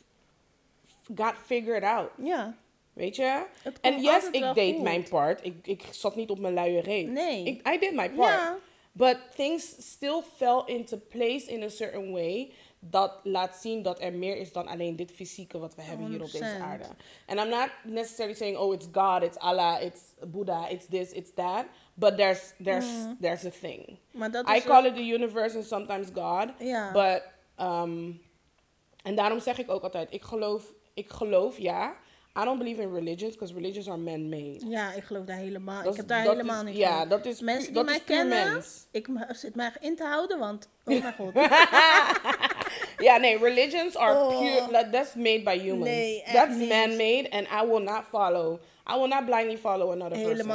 got 1.14 1.34
figured 1.46 1.82
out, 1.82 2.10
Ja. 2.22 2.56
weet 2.92 3.16
je? 3.16 3.44
En 3.80 4.00
yes, 4.02 4.30
ik 4.30 4.54
deed 4.54 4.74
goed. 4.74 4.82
mijn 4.82 5.08
part. 5.08 5.44
Ik, 5.44 5.54
ik 5.66 5.82
zat 5.90 6.16
niet 6.16 6.30
op 6.30 6.38
mijn 6.38 6.54
luie 6.54 6.80
reet. 6.80 7.08
Nee. 7.08 7.44
Ik, 7.44 7.68
I 7.68 7.78
did 7.78 7.94
my 7.94 8.10
part. 8.10 8.30
Ja. 8.40 8.58
But 8.92 9.18
things 9.36 9.74
still 9.92 10.22
fell 10.36 10.62
into 10.66 10.96
place 11.08 11.46
in 11.52 11.62
a 11.62 11.68
certain 11.68 12.12
way. 12.12 12.52
Dat 12.80 13.12
laat 13.22 13.56
zien 13.56 13.82
dat 13.82 14.00
er 14.00 14.12
meer 14.12 14.36
is 14.36 14.52
dan 14.52 14.66
alleen 14.68 14.96
dit 14.96 15.10
fysieke 15.10 15.58
wat 15.58 15.74
we 15.74 15.82
hebben 15.82 16.06
hier 16.06 16.22
op 16.22 16.30
deze 16.30 16.54
100%. 16.58 16.62
aarde. 16.62 16.84
And 17.26 17.40
I'm 17.40 17.48
not 17.48 17.68
necessarily 17.84 18.36
saying, 18.36 18.56
oh, 18.56 18.74
it's 18.74 18.86
God, 18.92 19.22
it's 19.22 19.36
Allah, 19.38 19.82
it's 19.82 20.00
Buddha, 20.26 20.68
it's 20.68 20.86
this, 20.86 21.10
it's 21.12 21.30
that. 21.34 21.64
But 21.94 22.16
there's 22.16 22.52
there's 22.62 22.86
there's 23.20 23.44
a 23.44 23.50
thing. 23.60 23.98
Maar 24.10 24.30
dat 24.30 24.48
I 24.48 24.60
call 24.60 24.78
ook- 24.78 24.84
it 24.86 24.94
the 24.94 25.14
universe 25.14 25.56
and 25.56 25.66
sometimes 25.66 26.08
God. 26.14 26.48
Ja. 26.58 26.92
But 26.92 27.22
um, 27.66 28.20
en 29.02 29.14
daarom 29.14 29.40
zeg 29.40 29.58
ik 29.58 29.70
ook 29.70 29.82
altijd, 29.82 30.12
ik 30.12 30.22
geloof, 30.22 30.72
ik 30.94 31.10
geloof 31.10 31.58
ja. 31.58 31.96
I 32.40 32.44
don't 32.44 32.58
believe 32.58 32.82
in 32.82 32.92
religions, 32.94 33.32
because 33.34 33.54
religions 33.54 33.88
are 33.88 33.96
man-made. 33.96 34.66
Ja, 34.68 34.92
ik 34.92 35.04
geloof 35.04 35.24
daar 35.24 35.36
helemaal. 35.36 35.82
Dat 35.82 35.92
ik 35.92 35.96
heb 35.98 36.08
daar 36.08 36.22
helemaal 36.22 36.62
niet 36.62 36.76
Ja, 36.76 37.06
dat 37.06 37.26
is, 37.26 37.40
Mensen 37.40 37.64
die 37.64 37.74
dat 37.74 37.84
mij 37.84 37.94
is 37.96 38.04
kennen, 38.04 38.52
mens. 38.52 38.86
ik 38.90 39.08
zit 39.30 39.54
mij 39.54 39.72
in 39.80 39.96
te 39.96 40.04
houden, 40.04 40.38
want 40.38 40.68
oh 40.84 41.02
mijn 41.02 41.14
god. 41.18 41.32
Ja, 42.98 43.16
nee, 43.16 43.38
religions 43.38 43.96
are 43.96 44.14
Oh. 44.18 44.28
pure, 44.38 44.66
like, 44.70 44.90
that's 44.90 45.14
made 45.14 45.42
by 45.44 45.58
humans. 45.58 46.22
Echt 46.24 46.32
that's 46.32 46.56
man-made, 46.56 47.28
and 47.30 47.46
I 47.62 47.66
will 47.66 47.82
not 47.82 48.04
follow. 48.10 48.58
I 48.90 48.96
will 48.96 49.08
not 49.08 49.24
blindly 49.26 49.56
follow 49.56 49.90
another 49.92 50.16
person. 50.16 50.46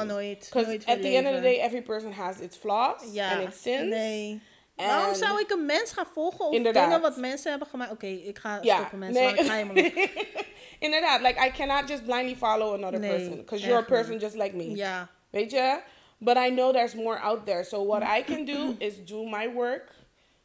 Because 0.51 0.79
at 0.87 1.01
the 1.01 1.15
end 1.15 1.27
of 1.27 1.33
the 1.35 1.41
day, 1.41 1.59
every 1.59 1.81
person 1.81 2.11
has 2.11 2.39
its 2.39 2.57
flaws 2.57 3.03
ja, 3.13 3.31
and 3.31 3.47
its 3.47 3.61
sins. 3.61 3.89
Nee. 3.89 4.41
En- 4.75 4.87
Waarom 4.87 5.15
zou 5.15 5.39
ik 5.39 5.51
een 5.51 5.65
mens 5.65 5.91
gaan 5.91 6.05
volgen 6.13 6.45
of 6.45 6.53
Inderdaad. 6.53 6.85
dingen 6.85 7.01
wat 7.01 7.17
mensen 7.17 7.49
hebben 7.49 7.67
gemaakt? 7.67 7.91
Oké, 7.91 8.07
ik 8.07 8.37
ga 8.39 8.59
Ja, 8.61 8.75
stoppen 8.77 8.99
mensen, 8.99 9.23
nee. 9.23 9.65
want 9.65 9.77
ik 9.77 9.93
ga. 9.93 10.21
Inderdaad, 10.85 11.21
like 11.21 11.45
I 11.47 11.51
cannot 11.51 11.89
just 11.89 12.03
blindly 12.05 12.35
follow 12.35 12.73
another 12.73 12.99
Nee, 12.99 13.09
person. 13.09 13.35
Because 13.37 13.61
you're 13.63 13.77
a 13.77 13.79
niet. 13.79 13.89
person 13.89 14.17
just 14.19 14.35
like 14.35 14.55
me. 14.55 14.75
Ja, 14.75 15.09
Weet 15.29 15.51
je? 15.51 15.79
But 16.17 16.37
I 16.37 16.49
know 16.49 16.73
there's 16.73 16.95
more 16.95 17.19
out 17.19 17.45
there. 17.45 17.63
So 17.63 17.83
what 17.85 18.01
I 18.17 18.23
can 18.23 18.45
do 18.45 18.75
is 18.79 19.05
do 19.05 19.23
my 19.25 19.53
work, 19.53 19.91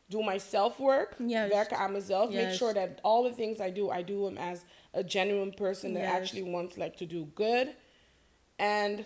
do 0.09 0.23
my 0.23 0.39
self 0.39 0.79
work, 0.79 1.15
Juist. 1.19 1.53
werken 1.53 1.77
aan 1.77 1.93
mezelf, 1.93 2.31
make 2.31 2.55
sure 2.55 2.73
that 2.73 2.89
all 3.03 3.23
the 3.23 3.35
things 3.35 3.59
I 3.61 3.73
do, 3.73 3.91
I 3.93 4.05
do 4.05 4.25
them 4.25 4.37
as 4.37 4.65
a 4.93 5.03
genuine 5.03 5.55
person 5.55 5.95
that 5.95 6.05
actually 6.05 6.51
wants 6.51 6.77
like 6.77 6.97
to 6.97 7.07
do 7.07 7.31
good, 7.35 7.75
and 8.57 9.05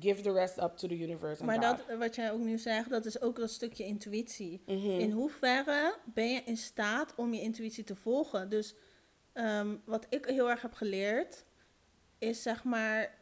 give 0.00 0.22
the 0.22 0.32
rest 0.32 0.58
up 0.58 0.76
to 0.76 0.88
the 0.88 0.96
universe 0.96 1.44
maar 1.44 1.62
God. 1.62 1.78
dat, 1.88 1.98
wat 1.98 2.14
jij 2.14 2.32
ook 2.32 2.40
nu 2.40 2.58
zegt, 2.58 2.90
dat 2.90 3.04
is 3.06 3.20
ook 3.20 3.38
een 3.38 3.48
stukje 3.48 3.84
intuïtie. 3.84 4.62
Mhm. 4.66 4.90
In 4.90 5.10
hoeverre 5.10 5.98
ben 6.04 6.30
je 6.30 6.42
in 6.44 6.56
staat 6.56 7.14
om 7.16 7.34
je 7.34 7.40
intuïtie 7.40 7.84
te 7.84 7.94
volgen? 7.94 8.48
Dus 8.48 8.74
ehm, 9.32 9.76
wat 9.84 10.06
ik 10.08 10.24
heel 10.24 10.50
erg 10.50 10.62
heb 10.62 10.72
geleerd, 10.72 11.44
is 12.18 12.42
zeg 12.42 12.64
maar, 12.64 13.18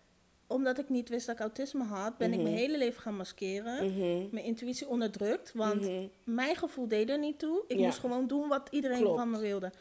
omdat 0.50 0.78
ik 0.78 0.88
niet 0.88 1.08
wist 1.08 1.26
dat 1.26 1.34
ik 1.34 1.40
autisme 1.40 1.84
had, 1.84 2.16
ben 2.16 2.32
ik 2.32 2.40
mijn 2.42 2.54
hele 2.54 2.78
leven 2.78 3.00
gaan 3.00 3.16
maskeren. 3.16 3.84
Mhm. 3.92 4.28
Mijn 4.34 4.44
intuïtie 4.44 4.88
onderdrukt, 4.88 5.52
want 5.54 5.80
Mhm. 5.80 6.06
mijn 6.24 6.56
gevoel 6.56 6.88
deed 6.88 7.10
er 7.10 7.18
niet 7.18 7.38
toe. 7.38 7.64
Ik 7.66 7.78
Ja. 7.78 7.84
moest 7.84 7.98
gewoon 7.98 8.26
doen 8.26 8.48
wat 8.48 8.68
iedereen 8.70 9.00
Klopt. 9.00 9.18
van 9.18 9.30
me 9.30 9.38
wilde. 9.38 9.72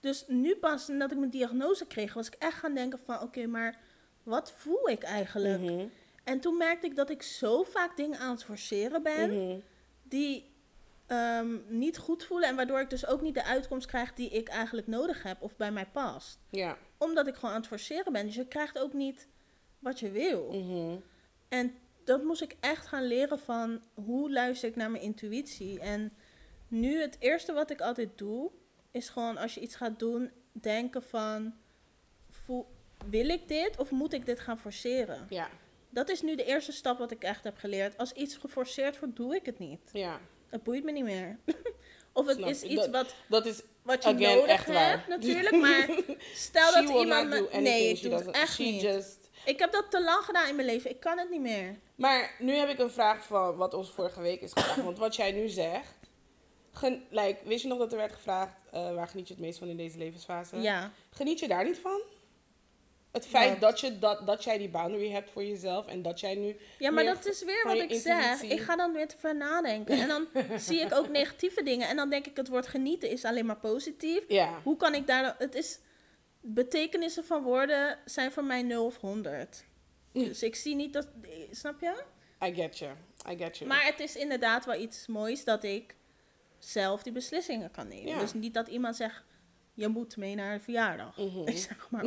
Dus 0.00 0.24
nu 0.28 0.54
pas 0.56 0.88
nadat 0.88 1.10
ik 1.10 1.18
mijn 1.18 1.30
diagnose 1.30 1.86
kreeg, 1.86 2.14
was 2.14 2.26
ik 2.26 2.34
echt 2.38 2.58
gaan 2.58 2.74
denken 2.74 2.98
van, 3.04 3.20
oké, 3.20 3.46
maar 3.46 3.80
wat 4.22 4.52
voel 4.56 4.88
ik 4.88 5.02
eigenlijk? 5.02 5.60
Mhm. 5.60 5.86
En 6.24 6.40
toen 6.40 6.56
merkte 6.56 6.86
ik 6.86 6.96
dat 6.96 7.10
ik 7.10 7.22
zo 7.22 7.62
vaak 7.62 7.96
dingen 7.96 8.18
aan 8.18 8.30
het 8.30 8.44
forceren 8.44 9.02
ben 9.02 9.30
Mhm. 9.46 9.58
die 10.02 10.50
ehm, 11.06 11.56
niet 11.68 11.98
goed 11.98 12.24
voelen 12.24 12.48
en 12.48 12.56
waardoor 12.56 12.80
ik 12.80 12.90
dus 12.90 13.06
ook 13.06 13.20
niet 13.20 13.34
de 13.34 13.44
uitkomst 13.44 13.86
krijg 13.86 14.14
die 14.14 14.28
ik 14.30 14.48
eigenlijk 14.48 14.86
nodig 14.86 15.22
heb 15.22 15.42
of 15.42 15.56
bij 15.56 15.72
mij 15.72 15.86
past. 15.86 16.38
Ja. 16.50 16.76
Omdat 16.98 17.26
ik 17.26 17.34
gewoon 17.34 17.50
aan 17.50 17.56
het 17.60 17.66
forceren 17.66 18.12
ben. 18.12 18.26
Dus 18.26 18.34
je 18.34 18.46
krijgt 18.48 18.78
ook 18.78 18.92
niet 18.92 19.26
wat 19.82 20.00
je 20.00 20.10
wil. 20.10 20.48
Mhm. 20.52 20.96
En 21.48 21.74
dat 22.04 22.22
moest 22.24 22.42
ik 22.42 22.56
echt 22.60 22.86
gaan 22.86 23.06
leren 23.06 23.38
van 23.38 23.82
hoe 23.94 24.32
luister 24.32 24.68
ik 24.68 24.76
naar 24.76 24.90
mijn 24.90 25.02
intuïtie. 25.02 25.80
En 25.80 26.12
nu 26.68 27.00
het 27.00 27.16
eerste 27.18 27.52
wat 27.52 27.70
ik 27.70 27.80
altijd 27.80 28.08
doe, 28.18 28.50
is 28.90 29.08
gewoon 29.08 29.36
als 29.36 29.54
je 29.54 29.60
iets 29.60 29.74
gaat 29.74 29.98
doen, 29.98 30.30
denken 30.52 31.02
van, 31.02 31.54
voel, 32.30 32.66
wil 33.06 33.28
ik 33.28 33.48
dit 33.48 33.76
of 33.78 33.90
moet 33.90 34.12
ik 34.12 34.26
dit 34.26 34.40
gaan 34.40 34.58
forceren? 34.58 35.26
Ja. 35.28 35.48
Dat 35.90 36.08
is 36.08 36.22
nu 36.22 36.34
de 36.36 36.44
eerste 36.44 36.72
stap 36.72 36.98
wat 36.98 37.10
ik 37.10 37.22
echt 37.22 37.44
heb 37.44 37.56
geleerd. 37.58 37.98
Als 37.98 38.12
iets 38.12 38.36
geforceerd 38.36 38.98
wordt, 38.98 39.16
doe 39.16 39.34
ik 39.34 39.46
het 39.46 39.58
niet. 39.58 39.80
Ja. 39.92 40.20
Het 40.48 40.62
boeit 40.62 40.84
me 40.84 40.92
niet 40.92 41.04
meer. 41.04 41.38
of 42.12 42.26
het 42.26 42.36
Snap 42.36 42.48
is 42.48 42.62
iets 42.62 42.74
Dat- 42.74 42.90
wat, 42.90 43.14
Dat 43.28 43.46
is 43.46 43.62
wat 43.82 44.02
je 44.02 44.08
again, 44.08 44.36
nodig 44.36 44.64
waar. 44.64 44.90
hebt, 44.90 45.08
natuurlijk. 45.08 45.56
Maar 45.56 45.88
stel 46.34 46.72
dat 46.72 46.96
iemand 47.00 47.28
me... 47.28 47.48
Nee, 47.60 47.88
ik 47.88 48.02
doe 48.02 48.12
het 48.12 48.30
echt 48.30 48.52
she 48.54 48.62
niet. 48.62 48.82
just 48.82 49.21
Ik 49.44 49.58
heb 49.58 49.72
dat 49.72 49.90
te 49.90 50.02
lang 50.02 50.24
gedaan 50.24 50.48
in 50.48 50.54
mijn 50.56 50.66
leven. 50.66 50.90
Ik 50.90 51.00
kan 51.00 51.18
het 51.18 51.30
niet 51.30 51.40
meer. 51.40 51.78
Maar 51.94 52.34
nu 52.38 52.54
heb 52.54 52.68
ik 52.68 52.78
een 52.78 52.90
vraag 52.90 53.24
van 53.24 53.56
wat 53.56 53.74
ons 53.74 53.90
vorige 53.90 54.20
week 54.20 54.40
is 54.40 54.52
gevraagd. 54.52 54.82
Want 54.82 54.98
wat 54.98 55.16
jij 55.16 55.32
nu 55.32 55.48
zegt. 55.48 55.94
Gen, 56.72 57.04
like, 57.10 57.38
wist 57.44 57.62
je 57.62 57.68
nog 57.68 57.78
dat 57.78 57.92
er 57.92 57.98
werd 57.98 58.12
gevraagd. 58.12 58.54
eh, 58.70 58.94
waar 58.94 59.08
geniet 59.08 59.28
je 59.28 59.34
het 59.34 59.42
meest 59.42 59.58
van 59.58 59.68
in 59.68 59.76
deze 59.76 59.98
levensfase? 59.98 60.56
Ja. 60.56 60.90
Geniet 61.10 61.38
je 61.40 61.48
daar 61.48 61.64
niet 61.64 61.78
van? 61.78 62.00
Het 63.12 63.26
feit 63.26 63.50
Wat? 63.50 63.60
dat, 63.60 63.80
je, 63.80 63.98
dat, 63.98 64.26
dat 64.26 64.44
jij 64.44 64.58
die 64.58 64.68
boundary 64.68 65.10
hebt 65.10 65.30
voor 65.30 65.44
jezelf. 65.44 65.86
En 65.86 66.02
dat 66.02 66.20
jij 66.20 66.34
nu. 66.34 66.56
Ja, 66.78 66.90
maar 66.90 67.04
dat 67.04 67.26
is 67.26 67.44
weer 67.44 67.64
wat 67.64 67.76
ik 67.76 68.00
zeg. 68.00 68.42
Ik 68.42 68.60
ga 68.60 68.76
dan 68.76 68.92
weer 68.92 69.08
te 69.08 69.16
ver 69.18 69.36
nadenken. 69.36 69.98
En 70.00 70.08
dan 70.08 70.26
zie 70.60 70.80
ik 70.80 70.94
ook 70.94 71.08
negatieve 71.08 71.62
dingen. 71.62 71.88
En 71.88 71.96
dan 71.96 72.10
denk 72.10 72.26
ik, 72.26 72.36
het 72.36 72.48
woord 72.48 72.66
genieten 72.66 73.10
is 73.10 73.24
alleen 73.24 73.46
maar 73.46 73.56
positief. 73.56 74.24
Ja. 74.28 74.60
Hoe 74.62 74.76
kan 74.76 74.94
ik 74.94 75.06
daar... 75.06 75.34
Het 75.38 75.54
is... 75.54 75.78
Betekenissen 76.44 77.24
van 77.24 77.42
woorden 77.42 77.98
zijn 78.04 78.32
voor 78.32 78.44
mij 78.44 78.62
0 78.62 78.84
of 78.84 78.96
100. 78.96 79.64
Dus 80.12 80.42
ik 80.42 80.54
zie 80.54 80.74
niet 80.74 80.92
dat... 80.92 81.08
Snap 81.50 81.80
je? 81.80 82.02
I 82.44 82.54
get 82.54 82.78
you. 82.78 82.92
I 83.30 83.36
get 83.36 83.58
you. 83.58 83.70
Maar 83.70 83.84
het 83.84 84.00
is 84.00 84.16
inderdaad 84.16 84.64
wel 84.64 84.80
iets 84.80 85.06
moois 85.06 85.44
dat 85.44 85.64
ik 85.64 85.94
zelf 86.58 87.02
die 87.02 87.12
beslissingen 87.12 87.70
kan 87.70 87.88
nemen. 87.88 88.06
Ja. 88.06 88.18
Dus 88.18 88.32
niet 88.32 88.54
dat 88.54 88.68
iemand 88.68 88.96
zegt, 88.96 89.22
je 89.74 89.88
moet 89.88 90.16
mee 90.16 90.34
naar 90.34 90.52
een 90.52 90.60
verjaardag. 90.60 91.16
Mhm. 91.16 91.48
Ik 91.48 91.56
zeg 91.56 91.90
maar. 91.90 92.04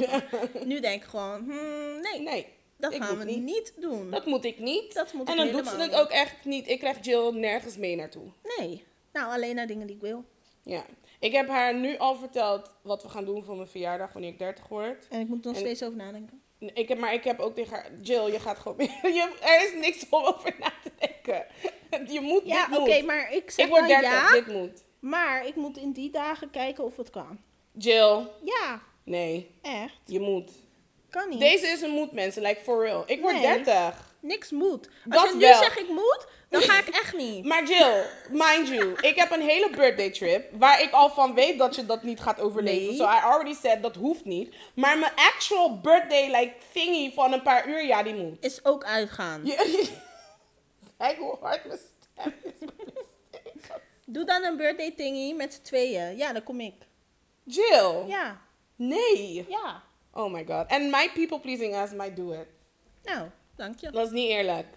Nu 0.66 0.80
denk 0.80 1.04
ik 1.04 1.10
gewoon, 1.10 1.44
hmm, 1.44 2.02
nee, 2.02 2.22
nee, 2.22 2.48
dat 2.78 2.94
ik 2.94 3.04
gaan 3.04 3.18
we 3.18 3.24
niet. 3.24 3.44
niet, 3.44 3.74
doen. 3.80 4.12
dat 4.12 4.26
moet 4.26 4.46
ik 4.46 4.60
niet. 4.60 4.94
Dat 4.94 5.14
moet 5.14 5.28
en 5.28 5.34
ik 5.34 5.52
dan 5.52 5.52
doet 5.52 5.72
ze 5.72 5.78
het 5.78 5.94
ook 5.94 6.10
echt 6.10 6.46
niet. 6.46 6.68
Ik 6.68 6.80
krijg 6.80 7.06
Jill 7.06 7.32
nergens 7.32 7.78
mee 7.78 7.96
naartoe. 7.96 8.32
Nee. 8.58 8.84
Nou, 9.14 9.32
alleen 9.32 9.56
naar 9.56 9.68
dingen 9.68 9.88
die 9.88 9.96
ik 9.96 10.02
wil. 10.02 10.26
Ja. 10.64 10.86
Ik 11.26 11.32
heb 11.32 11.47
haar 11.49 11.76
nu 11.76 11.97
al 11.97 12.15
verteld 12.15 12.71
wat 12.82 13.03
we 13.03 13.09
gaan 13.09 13.26
doen 13.26 13.43
voor 13.43 13.55
mijn 13.55 13.67
verjaardag 13.67 14.13
wanneer 14.13 14.32
ik 14.32 14.39
30 14.39 14.67
word. 14.67 15.07
En 15.09 15.19
ik 15.19 15.28
moet 15.28 15.39
er 15.39 15.45
nog 15.51 15.55
En- 15.55 15.61
steeds 15.61 15.84
over 15.84 15.97
nadenken. 15.97 16.41
Ik 16.59 16.88
heb, 16.88 16.97
maar 16.97 17.13
ik 17.13 17.23
heb 17.23 17.39
ook 17.39 17.55
tegen 17.55 17.73
haar, 17.76 17.91
Jill, 18.01 18.32
je 18.32 18.39
gaat 18.39 18.57
gewoon. 18.59 18.78
Je, 19.17 19.38
er 19.41 19.63
is 19.65 19.73
niks 19.86 20.05
om 20.09 20.23
over 20.23 20.55
na 20.59 20.71
te 20.84 20.91
denken. 20.99 21.45
Je 22.13 22.21
moet, 22.21 22.41
Ja, 22.45 22.67
oké, 22.71 23.01
maar 23.01 23.34
ik 23.34 23.51
zeg 23.51 23.65
Ik 23.65 23.71
word 23.71 23.82
dan 23.88 23.89
30, 24.01 24.09
ja, 24.11 24.32
dit 24.32 24.47
moet. 24.47 24.84
maar 24.99 25.47
ik 25.47 25.55
moet 25.55 25.78
in 25.78 25.91
die 25.91 26.11
dagen 26.11 26.49
kijken 26.49 26.84
of 26.84 26.97
het 26.97 27.09
kan. 27.09 27.39
Jill, 27.71 28.28
Ja, 28.43 28.82
nee, 29.03 29.51
echt. 29.61 29.99
je 30.05 30.19
moet. 30.19 30.51
Kan 31.09 31.30
niet. 31.30 31.39
Deze 31.39 31.67
is 31.67 31.82
een 31.82 31.89
moed, 31.91 32.11
mensen, 32.11 32.41
like 32.41 32.61
for 32.61 32.84
real. 32.86 33.03
Ik 33.05 33.21
word 33.21 33.34
Nee. 33.34 33.41
30. 33.41 34.15
Niks 34.19 34.51
moet. 34.51 34.88
Als 35.09 35.21
Dat 35.21 35.28
je 35.32 35.34
nu 35.34 35.39
wel. 35.39 35.61
zegt 35.63 35.80
ik 35.80 35.89
moet, 35.89 36.28
dan 36.60 36.70
ga 36.70 36.80
ik 36.80 36.88
echt 36.88 37.16
niet. 37.16 37.45
Maar 37.45 37.66
Jill, 37.68 38.03
mind 38.30 38.68
you, 38.68 38.95
ik 39.01 39.16
heb 39.16 39.32
een 39.32 39.41
hele 39.41 39.70
birthday 39.70 40.10
trip 40.12 40.51
waar 40.51 40.82
ik 40.82 40.91
al 40.91 41.10
van 41.10 41.34
weet 41.34 41.58
dat 41.58 41.76
je 41.76 41.86
dat 41.86 42.03
niet 42.03 42.20
gaat 42.20 42.39
overleven. 42.39 42.88
Nee. 42.88 42.95
So 42.95 43.03
I 43.03 43.20
already 43.24 43.53
said 43.53 43.82
dat 43.82 43.95
hoeft 43.95 44.26
niet. 44.26 44.56
Maar 44.76 44.97
mijn 44.97 45.12
actual 45.16 45.80
birthday 45.80 46.26
like 46.26 46.53
thingy 46.74 47.12
van 47.14 47.34
een 47.34 47.41
paar 47.41 47.68
uur, 47.68 47.86
ja, 47.86 48.03
die 48.03 48.14
moet. 48.16 48.38
Is 48.39 48.66
ook 48.66 48.84
uitgaan. 48.84 49.43
Kijk 50.97 51.18
hoe 51.18 51.38
hard 51.41 51.66
mijn 51.66 51.80
stem 51.80 52.34
is. 52.43 52.68
Doe 54.06 54.26
dan 54.26 54.43
een 54.43 54.58
birthday 54.58 54.91
thingy 54.91 55.34
met 55.34 55.53
z'n 55.53 55.62
tweeën. 55.62 56.18
Ja, 56.18 56.34
dan 56.34 56.43
kom 56.43 56.60
ik. 56.60 56.74
Jill, 57.43 58.03
Ja, 58.08 58.41
nee. 58.76 59.45
ja. 59.49 59.84
Oh 60.14 60.32
my 60.32 60.45
god. 60.45 60.70
And 60.70 60.91
my 60.91 61.10
people 61.14 61.39
pleasing 61.39 61.76
ass 61.76 61.93
might 61.93 62.16
do 62.16 62.32
it. 62.32 62.47
Nou, 63.03 63.30
dank 63.56 63.80
je. 63.80 63.91
Dat 63.91 64.06
is 64.06 64.12
niet 64.12 64.30
eerlijk. 64.30 64.68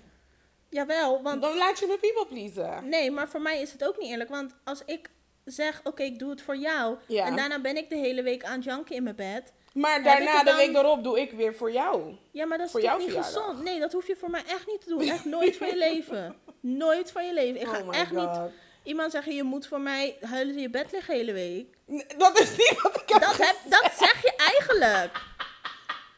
Jawel, 0.71 1.23
want... 1.23 1.43
Dan 1.43 1.57
laat 1.57 1.79
je 1.79 1.87
me 1.87 1.99
people 1.99 2.27
pleasen. 2.27 2.89
Nee, 2.89 3.11
maar 3.11 3.29
voor 3.29 3.41
mij 3.43 3.61
is 3.61 3.73
het 3.73 3.87
ook 3.87 3.99
niet 3.99 4.11
eerlijk. 4.11 4.31
Want 4.31 4.55
als 4.64 4.83
ik 4.87 5.11
zeg, 5.45 5.81
oké, 5.85 6.03
ik 6.03 6.19
doe 6.19 6.31
het 6.31 6.43
voor 6.43 6.57
jou. 6.57 6.97
Ja. 7.07 7.25
En 7.27 7.37
daarna 7.37 7.61
ben 7.61 7.77
ik 7.77 7.89
de 7.89 7.97
hele 7.97 8.23
week 8.23 8.45
aan 8.45 8.55
het 8.55 8.64
janken 8.64 8.95
in 8.97 9.03
mijn 9.03 9.16
bed. 9.16 9.53
Maar 9.73 10.03
daarna, 10.03 10.43
de 10.43 10.55
week 10.55 10.77
erop, 10.77 11.05
doe 11.05 11.21
ik 11.21 11.33
weer 11.33 11.55
voor 11.55 11.73
jou. 11.73 12.16
Ja, 12.33 12.47
maar 12.47 12.59
dat 12.59 12.66
is 12.66 12.73
Voor 12.73 12.81
toch 12.81 12.99
niet 12.99 13.03
verjaardag? 13.05 13.35
gezond? 13.35 13.62
Nee, 13.62 13.81
dat 13.81 13.93
hoef 13.93 14.07
je 14.07 14.16
voor 14.16 14.31
mij 14.31 14.43
echt 14.47 14.66
niet 14.66 14.81
te 14.81 14.89
doen. 14.89 15.01
Echt 15.01 15.25
nooit 15.25 15.57
van 15.57 15.66
je 15.69 15.77
leven. 15.89 16.37
Nooit 16.61 17.12
van 17.12 17.27
je 17.27 17.33
leven. 17.33 17.61
Ik 17.61 17.66
ga 17.66 17.81
oh 17.81 17.97
echt 17.97 18.12
niet 18.12 18.39
iemand 18.83 19.12
zeggen, 19.12 19.35
je 19.35 19.43
moet 19.43 19.66
voor 19.66 19.81
mij 19.81 20.16
huilen 20.21 20.55
in 20.55 20.61
je 20.61 20.71
bed 20.71 20.93
liggen 20.93 21.14
de 21.14 21.21
hele 21.21 21.33
week. 21.33 21.77
Nee, 21.87 22.07
Dat 22.16 22.41
is 22.41 22.51
niet 22.51 22.81
wat 22.83 23.01
ik 23.03 23.09
heb 23.09 23.23
Dat, 23.23 23.37
heb, 23.37 23.57
dat 23.64 23.93
zeg 23.99 24.23
je 24.23 24.33
eigenlijk. 24.37 25.21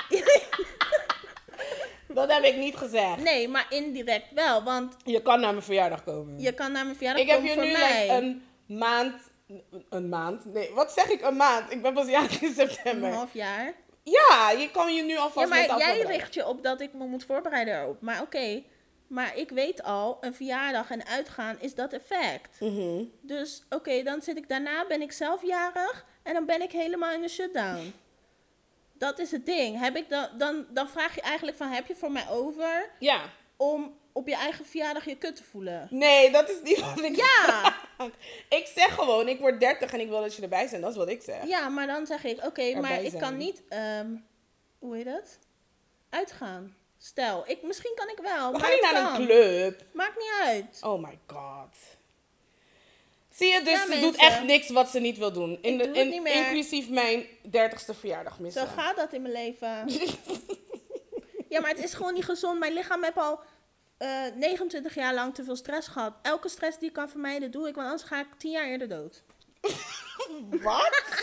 Dat 2.15 2.33
heb 2.33 2.43
ik 2.43 2.57
niet 2.57 2.77
gezegd. 2.77 3.17
Nee, 3.23 3.49
maar 3.49 3.67
indirect 3.71 4.33
wel. 4.33 4.63
Want 4.63 4.97
Je 5.05 5.23
kan 5.23 5.41
naar 5.41 5.53
mijn 5.53 5.65
verjaardag 5.65 6.05
komen. 6.05 6.41
je 6.41 6.53
kan 6.55 6.73
naar 6.73 6.85
mijn 6.85 6.97
verjaardag 6.97 7.23
ik 7.23 7.29
heb 7.31 7.37
komen 7.39 7.51
je 7.53 7.57
voor 7.57 7.67
nu 7.67 7.73
mij. 7.73 8.03
like, 8.03 8.15
een 8.15 8.43
maand... 8.79 9.15
Een 9.89 10.09
maand? 10.09 10.45
Nee, 10.45 10.71
wat 10.75 10.93
zeg 10.93 11.09
ik? 11.11 11.23
Een 11.23 11.37
maand. 11.37 11.73
Ik 11.73 11.83
ben 11.83 11.93
pas 11.95 12.09
jarig 12.09 12.41
in 12.43 12.49
Een 12.49 12.55
september. 12.55 13.13
half 13.13 13.33
jaar. 13.35 13.75
Ja, 14.03 14.51
je 14.51 14.71
kan 14.71 14.95
je 14.95 15.03
nu 15.03 15.17
alvast 15.17 15.49
Ja, 15.55 15.67
maar 15.67 15.79
jij 15.79 16.01
richt 16.01 16.35
je 16.35 16.47
op 16.47 16.63
dat 16.63 16.81
ik 16.81 16.93
me 16.93 17.07
moet 17.07 17.25
voorbereiden 17.25 17.75
erop. 17.81 18.01
Maar 18.01 18.21
oké, 18.23 18.63
maar 19.07 19.37
ik 19.37 19.51
weet 19.51 19.83
al, 19.83 20.17
een 20.21 20.35
verjaardag 20.35 20.91
en 20.91 21.07
uitgaan 21.07 21.57
is 21.61 21.75
dat 21.75 21.93
effect. 21.93 22.61
Mhm. 22.61 23.05
Dus 23.23 23.65
oké, 23.71 24.03
dan 24.03 24.23
zit 24.23 24.37
ik 24.37 24.49
daarna, 24.49 24.85
ben 24.89 25.03
ik 25.03 25.13
zelf 25.13 25.43
jarig 25.47 26.05
en 26.23 26.33
dan 26.35 26.47
ben 26.47 26.63
ik 26.63 26.73
helemaal 26.73 27.13
in 27.13 27.21
de 27.21 27.29
shutdown. 27.29 27.93
Dat 29.01 29.19
is 29.19 29.31
het 29.31 29.47
ding. 29.47 29.79
Heb 29.79 29.97
ik 29.97 30.09
dan, 30.09 30.29
dan, 30.39 30.67
dan 30.71 30.89
vraag 30.89 31.15
je 31.15 31.21
eigenlijk 31.21 31.57
van, 31.57 31.69
heb 31.69 31.87
je 31.87 31.95
voor 31.97 32.13
mij 32.13 32.29
over 32.29 32.91
Ja. 32.99 33.21
om 33.57 33.99
op 34.13 34.29
je 34.29 34.35
eigen 34.35 34.65
verjaardag 34.67 35.05
je 35.05 35.17
kut 35.17 35.37
te 35.37 35.43
voelen? 35.45 35.87
Nee, 35.91 36.31
dat 36.31 36.49
is 36.51 36.61
niet 36.63 36.81
wat 36.81 37.03
ik 37.03 37.17
Ja, 37.27 37.75
Ik 38.49 38.67
zeg 38.77 38.95
gewoon, 38.95 39.29
ik 39.29 39.41
word 39.41 39.61
30 39.61 39.93
en 39.93 40.01
ik 40.01 40.09
wil 40.09 40.21
dat 40.21 40.35
je 40.37 40.43
erbij 40.43 40.69
bent. 40.71 40.83
Dat 40.83 40.91
is 40.91 40.97
wat 40.97 41.09
ik 41.09 41.23
zeg. 41.23 41.47
ja 41.47 41.69
maar 41.69 41.87
dan 41.87 42.07
zeg 42.07 42.25
ik, 42.25 42.45
oké, 42.45 42.81
maar 42.81 43.03
ik 43.03 43.19
kan 43.19 43.37
niet 43.37 43.63
ehm, 43.69 44.09
hoe 44.79 44.97
heet 44.97 45.05
dat? 45.05 45.39
Uitgaan. 46.11 46.75
Stel, 46.99 47.45
ik, 47.47 47.63
misschien 47.63 47.93
kan 47.95 48.09
ik 48.09 48.19
wel. 48.23 48.53
We 48.53 48.59
gaan 48.59 48.71
niet 48.71 48.83
naar 48.83 48.93
kan. 48.93 49.21
een 49.21 49.27
club. 49.27 49.83
Maakt 49.93 50.17
niet 50.19 50.33
uit. 50.45 50.79
Oh 50.83 51.03
my 51.03 51.19
god. 51.27 51.77
Zie 53.41 53.53
je, 53.53 53.63
dus 53.63 53.73
Ja, 53.73 53.83
ze 53.83 53.89
mensen. 53.89 54.11
doet 54.11 54.17
echt 54.21 54.43
niks 54.43 54.71
wat 54.71 54.89
ze 54.89 54.99
niet 54.99 55.19
wil 55.19 55.33
doen. 55.33 55.59
In 55.63 55.79
de. 55.79 55.93
Inclusief 56.25 56.89
mijn 56.89 57.27
30ste 57.47 57.99
verjaardag 57.99 58.39
missen. 58.39 58.67
Zo 58.67 58.73
gaat 58.77 58.97
dat 58.97 59.13
in 59.13 59.23
mijn 59.23 59.35
leven. 59.35 59.69
ja, 61.53 61.61
maar 61.61 61.71
het 61.71 61.83
is 61.85 61.95
gewoon 61.95 62.15
niet 62.15 62.25
gezond. 62.25 62.59
Mijn 62.59 62.73
lichaam 62.73 63.03
heeft 63.03 63.17
al 63.17 63.41
eh, 63.99 64.09
29 64.35 64.95
jaar 64.95 65.15
lang 65.15 65.35
te 65.35 65.45
veel 65.45 65.57
stress 65.57 65.89
gehad. 65.89 66.13
Elke 66.23 66.49
stress 66.49 66.79
die 66.79 66.89
ik 66.89 66.95
kan 66.95 67.09
vermijden, 67.09 67.51
doe 67.51 67.69
ik. 67.69 67.75
Want 67.75 67.89
anders 67.89 68.09
ga 68.09 68.21
ik 68.21 68.27
10 68.39 68.51
jaar 68.51 68.67
eerder 68.67 68.89
dood. 68.89 69.23
Wat? 70.63 71.01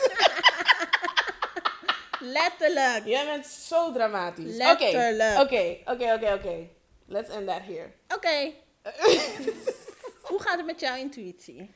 Letterlijk. 2.20 3.06
Jij 3.06 3.26
bent 3.26 3.46
zo 3.46 3.92
dramatisch. 3.92 4.56
Letterlijk. 4.56 5.40
Oké, 5.40 5.78
oké, 5.86 6.14
oké, 6.14 6.34
oké. 6.34 6.68
Let's 7.06 7.30
end 7.30 7.48
that 7.48 7.62
here. 7.62 7.92
Oké. 8.16 8.52
Hoe 10.22 10.42
gaat 10.42 10.58
het 10.58 10.66
met 10.66 10.80
jouw 10.80 10.96
intuïtie? 10.96 11.74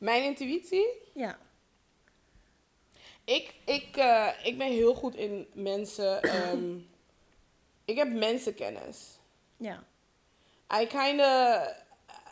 Mijn 0.00 0.24
intuïtie? 0.24 0.86
Ja. 1.14 1.38
Ik, 3.24 3.54
ik, 3.64 3.96
eh, 3.96 4.28
ik 4.42 4.58
ben 4.58 4.66
heel 4.66 4.94
goed 4.94 5.14
in 5.14 5.46
mensen. 5.54 6.22
ehm, 6.34 6.76
ik 7.84 7.96
heb 7.96 8.08
mensenkennis. 8.08 9.18
Ja. 9.56 9.84
I 10.80 10.86
kinda. 10.86 11.62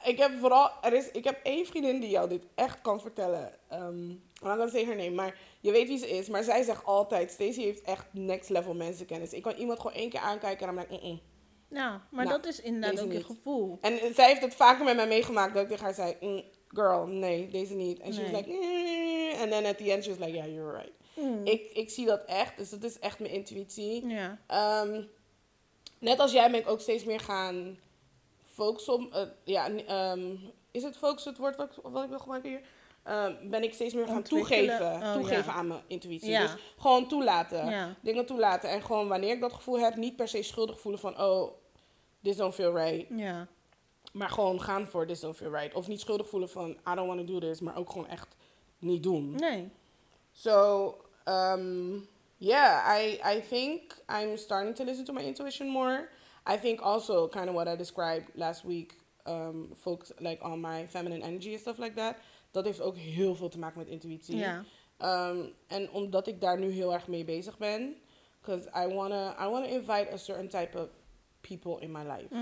Ik 0.05 0.19
heb 0.19 0.39
vooral. 0.39 0.71
Er 0.83 0.93
is, 0.93 1.11
ik 1.11 1.25
heb 1.25 1.41
één 1.43 1.67
vriendin 1.67 2.01
die 2.01 2.11
jou 2.11 2.29
dit 2.29 2.47
echt 2.55 2.81
kan 2.81 3.01
vertellen. 3.01 3.53
Um, 3.73 4.23
I'm 4.43 4.59
not 4.59 4.73
her 4.73 4.97
name, 4.97 5.11
maar 5.11 5.39
je 5.61 5.71
weet 5.71 5.89
wie 5.89 5.99
ze 5.99 6.09
is. 6.09 6.29
Maar 6.29 6.43
zij 6.45 6.63
zegt 6.63 6.85
altijd: 6.85 7.31
Stacey 7.31 7.63
heeft 7.65 7.83
echt 7.83 8.07
next 8.11 8.49
level 8.49 8.75
mensenkennis. 8.75 9.33
Ik 9.33 9.43
kan 9.43 9.55
iemand 9.55 9.81
gewoon 9.81 9.97
één 9.97 10.11
keer 10.11 10.21
aankijken 10.21 10.69
en 10.69 10.75
dan 10.75 10.87
ben 10.89 11.03
ik. 11.03 11.21
Ja, 11.69 12.07
maar 12.11 12.25
Nou, 12.25 12.37
dat 12.37 12.47
is 12.47 12.61
inderdaad 12.61 13.01
ook 13.01 13.13
je 13.13 13.25
gevoel. 13.25 13.79
En 13.81 14.15
zij 14.15 14.29
heeft 14.29 14.41
het 14.41 14.55
vaker 14.55 14.85
met 14.85 14.97
mij 14.97 15.09
meegemaakt 15.09 15.55
dat 15.55 15.63
ik 15.63 15.69
tegen 15.69 15.85
haar 15.85 15.95
zei: 15.95 16.17
"Mm, 16.21 16.43
Girl, 16.69 17.07
nee, 17.07 17.49
deze 17.49 17.75
niet. 17.75 17.99
En 18.01 18.13
she 18.15 18.23
was 18.23 18.31
like: 18.31 18.49
"Mm." 18.51 19.41
En 19.41 19.51
then 19.51 19.65
at 19.67 19.79
the 19.79 19.93
end, 19.93 20.03
she 20.05 20.09
was 20.11 20.19
like: 20.19 20.33
Yeah, 20.37 20.47
you're 20.55 20.73
right. 20.77 20.93
Mm. 21.15 21.47
Ik, 21.47 21.71
ik 21.73 21.91
zie 21.91 22.07
dat 22.07 22.25
echt, 22.25 22.57
dus 22.57 22.71
dat 22.71 22.83
is 22.83 22.99
echt 22.99 23.19
mijn 23.19 23.33
intuïtie. 23.33 24.07
Ja. 24.09 24.39
Ehm, 24.47 25.03
net 25.99 26.19
als 26.19 26.33
jij 26.33 26.51
ben 26.51 26.61
ik 26.61 26.69
ook 26.69 26.81
steeds 26.81 27.05
meer 27.05 27.21
gaan 27.21 27.79
focussen 28.53 28.93
op... 28.95 29.13
eh, 29.13 29.23
ja, 29.45 29.71
ehm, 29.71 30.35
is 30.71 30.83
het 30.83 30.97
focussen 30.97 31.31
het 31.31 31.41
woord 31.41 31.57
wat, 31.57 31.71
ik- 31.77 31.83
wat 31.93 32.03
ik 32.03 32.09
wil 32.09 32.19
gebruiken 32.19 32.51
hier? 32.51 32.61
Ehm, 33.03 33.35
ben 33.51 33.63
ik 33.63 33.75
steeds 33.75 33.95
meer 33.95 34.07
gaan 34.07 34.23
toegeven, 34.23 34.93
Oh, 34.93 35.13
toegeven 35.13 35.45
ja. 35.45 35.53
aan 35.53 35.67
mijn 35.67 35.81
intuïtie. 35.87 36.31
Ja. 36.31 36.41
Dus 36.43 36.55
gewoon 36.79 37.09
toelaten. 37.09 37.67
Ja. 37.71 37.95
Dingen 38.01 38.27
toelaten. 38.27 38.71
En 38.71 38.83
gewoon 38.83 39.09
wanneer 39.09 39.35
ik 39.35 39.41
dat 39.41 39.53
gevoel 39.53 39.79
heb, 39.79 39.97
niet 39.97 40.17
per 40.17 40.29
se 40.29 40.43
schuldig 40.43 40.81
voelen 40.81 41.01
van... 41.01 41.21
Oh, 41.21 41.53
this 42.23 42.37
don't 42.37 42.55
feel 42.55 42.77
right. 42.77 43.07
Ja. 43.19 43.47
Maar 44.13 44.31
gewoon 44.31 44.61
gaan 44.61 44.87
voor 44.87 45.07
this 45.07 45.21
don't 45.21 45.37
feel 45.37 45.51
right. 45.51 45.75
Of 45.75 45.89
niet 45.89 46.01
schuldig 46.01 46.29
voelen 46.29 46.49
van 46.49 46.71
I 46.71 46.95
don't 46.95 47.07
want 47.07 47.19
to 47.19 47.25
do 47.25 47.39
this. 47.39 47.61
Maar 47.61 47.77
ook 47.77 47.91
gewoon 47.91 48.09
echt 48.09 48.37
niet 48.79 49.03
doen. 49.03 49.35
Nee. 49.35 49.71
So, 50.33 50.87
um, 51.25 52.09
yeah, 52.37 53.01
I, 53.01 53.21
I 53.37 53.41
think 53.49 53.97
I'm 54.09 54.37
starting 54.37 54.75
to 54.77 54.85
listen 54.85 55.05
to 55.05 55.13
my 55.13 55.23
intuition 55.23 55.69
more. 55.69 56.09
I 56.53 56.59
think 56.59 56.81
also 56.81 57.29
kind 57.29 57.49
of 57.49 57.55
what 57.55 57.67
I 57.67 57.77
described 57.77 58.29
last 58.35 58.63
week, 58.63 58.95
um, 59.27 59.71
focus 59.75 60.13
like 60.19 60.45
on 60.45 60.61
my 60.61 60.87
feminine 60.89 61.25
energy 61.25 61.51
and 61.51 61.61
stuff 61.61 61.79
like 61.79 61.95
that. 61.95 62.17
Dat 62.51 62.65
heeft 62.65 62.81
ook 62.81 62.97
heel 62.97 63.35
veel 63.35 63.49
te 63.49 63.59
maken 63.59 63.79
met 63.79 63.89
intuïtie. 63.89 64.37
Ja. 64.37 64.65
Um, 65.31 65.53
en 65.67 65.91
omdat 65.91 66.27
ik 66.27 66.41
daar 66.41 66.59
nu 66.59 66.71
heel 66.71 66.93
erg 66.93 67.07
mee 67.09 67.25
bezig 67.25 67.59
ben, 67.59 67.97
because 68.41 68.71
I 68.85 68.95
wanna, 68.95 69.47
I 69.47 69.51
wanna 69.51 69.67
invite 69.67 70.13
a 70.13 70.17
certain 70.17 70.49
type 70.49 70.79
of 70.79 70.89
people 71.41 71.81
in 71.81 71.93
my 71.93 72.03
life. 72.03 72.35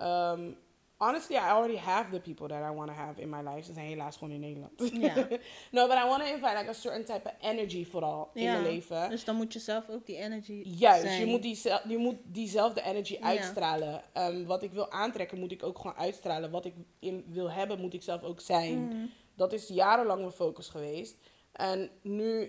Um, 0.00 0.56
honestly, 0.96 1.36
I 1.36 1.50
already 1.50 1.76
have 1.76 2.10
the 2.10 2.20
people 2.20 2.48
that 2.48 2.62
I 2.62 2.74
want 2.74 2.88
to 2.90 2.96
have 2.96 3.20
in 3.20 3.28
my 3.28 3.40
life. 3.42 3.62
Ze 3.66 3.72
zijn 3.72 3.86
helaas 3.86 4.16
gewoon 4.16 4.32
in 4.34 4.40
Nederland. 4.40 4.72
Ja. 4.92 5.14
no, 5.76 5.86
but 5.86 5.96
I 5.96 6.04
want 6.08 6.22
to 6.22 6.28
invite 6.28 6.56
like 6.56 6.68
a 6.68 6.72
certain 6.72 7.04
type 7.04 7.22
of 7.28 7.32
energy 7.40 7.84
vooral 7.86 8.30
in 8.34 8.42
Ja. 8.42 8.52
mijn 8.52 8.64
leven. 8.64 9.10
Dus 9.10 9.24
dan 9.24 9.36
moet 9.36 9.52
je 9.52 9.58
zelf 9.58 9.88
ook 9.88 10.06
die 10.06 10.16
energy 10.16 10.62
Juist, 10.64 11.02
zijn. 11.02 11.20
je 11.20 11.26
moet, 11.26 11.42
die, 11.42 11.60
je 11.88 11.98
moet 11.98 12.16
diezelfde 12.24 12.82
energy 12.82 13.12
Ja. 13.12 13.20
uitstralen. 13.20 14.02
Um, 14.14 14.46
wat 14.46 14.62
ik 14.62 14.72
wil 14.72 14.90
aantrekken, 14.90 15.38
moet 15.38 15.52
ik 15.52 15.62
ook 15.62 15.78
gewoon 15.78 15.96
uitstralen. 15.96 16.50
Wat 16.50 16.64
ik 16.64 16.74
in 16.98 17.24
wil 17.28 17.50
hebben, 17.50 17.80
moet 17.80 17.94
ik 17.94 18.02
zelf 18.02 18.22
ook 18.22 18.40
zijn. 18.40 18.86
Mhm. 18.86 19.06
Dat 19.36 19.52
is 19.52 19.68
jarenlang 19.68 20.20
mijn 20.20 20.32
focus 20.32 20.68
geweest. 20.68 21.16
En 21.52 21.90
nu, 22.02 22.40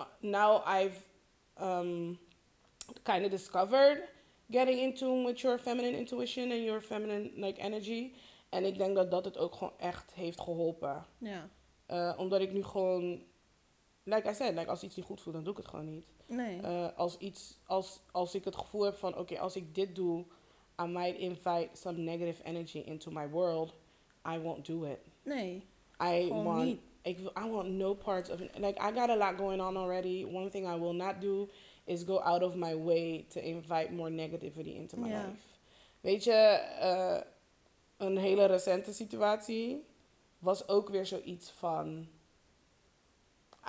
uh, 0.00 0.06
now 0.20 0.66
I've 0.68 1.00
um, 1.60 2.18
kind 3.02 3.24
of 3.24 3.30
discovered 3.30 4.02
getting 4.50 4.80
in 4.80 4.94
tune 4.94 5.24
with 5.26 5.40
your 5.40 5.58
feminine 5.58 5.98
intuition 5.98 6.50
and 6.50 6.62
your 6.64 6.80
feminine 6.80 7.30
like 7.34 7.60
energy. 7.60 8.12
En 8.48 8.64
ik 8.64 8.78
denk 8.78 8.94
dat 8.96 9.10
dat 9.10 9.24
het 9.24 9.38
ook 9.38 9.54
gewoon 9.54 9.72
echt 9.78 10.12
heeft 10.14 10.40
geholpen. 10.40 11.06
Ja. 11.18 11.48
Uh, 11.90 12.14
omdat 12.18 12.40
ik 12.40 12.52
nu 12.52 12.62
gewoon, 12.64 13.22
like 14.02 14.30
I 14.30 14.34
said, 14.34 14.54
like 14.54 14.70
als 14.70 14.82
iets 14.82 14.96
niet 14.96 15.04
goed 15.06 15.20
voelt, 15.20 15.34
dan 15.34 15.44
doe 15.44 15.52
ik 15.52 15.58
het 15.58 15.68
gewoon 15.68 15.90
niet. 15.90 16.06
Nee. 16.26 16.60
Uh, 16.62 16.86
als, 16.96 17.18
iets, 17.18 17.58
als, 17.66 18.00
als 18.12 18.34
ik 18.34 18.44
het 18.44 18.56
gevoel 18.56 18.82
heb 18.82 18.94
van, 18.94 19.18
oké, 19.18 19.38
als 19.38 19.56
ik 19.56 19.74
dit 19.74 19.94
doe, 19.94 20.24
I 20.82 20.86
might 20.86 21.18
invite 21.18 21.68
some 21.72 21.98
negative 21.98 22.44
energy 22.44 22.78
into 22.78 23.10
my 23.10 23.28
world, 23.28 23.74
I 24.28 24.38
won't 24.38 24.66
do 24.66 24.84
it. 24.84 24.98
nee. 25.22 25.68
I 26.02 26.28
want, 26.28 26.64
niet. 26.64 26.80
ik, 27.02 27.18
wil- 27.18 27.32
I 27.46 27.50
want 27.50 27.68
no 27.68 27.94
parts 27.94 28.30
of 28.30 28.40
it. 28.40 28.58
Like, 28.58 28.80
I 28.80 28.92
got 28.92 29.08
a 29.08 29.16
lot 29.16 29.36
going 29.36 29.60
on 29.62 29.76
already. 29.76 30.24
One 30.24 30.48
thing 30.50 30.66
I 30.66 30.78
will 30.78 30.94
not 30.94 31.20
do 31.20 31.48
is 31.84 32.04
go 32.04 32.20
out 32.20 32.42
of 32.42 32.54
my 32.54 32.74
way 32.74 33.24
to 33.28 33.40
invite 33.40 33.92
more 33.92 34.10
negativity 34.10 34.74
into 34.74 34.96
my 34.96 35.08
life. 35.08 35.40
Weet 36.00 36.24
je, 36.24 36.60
uh, 36.80 37.20
een 37.96 38.18
hele 38.18 38.44
recente 38.44 38.92
situatie 38.92 39.84
was 40.38 40.68
ook 40.68 40.88
weer 40.88 41.06
zoiets 41.06 41.50
van... 41.50 42.08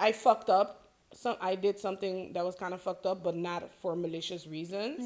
I 0.08 0.14
fucked 0.14 0.50
up. 0.50 0.80
Some, 1.10 1.38
I 1.52 1.60
did 1.60 1.80
something 1.80 2.34
that 2.34 2.44
was 2.44 2.56
kind 2.56 2.74
of 2.74 2.82
fucked 2.82 3.06
up, 3.06 3.24
but 3.24 3.36
not 3.36 3.64
for 3.80 3.98
malicious 3.98 4.46
reasons. 4.46 5.04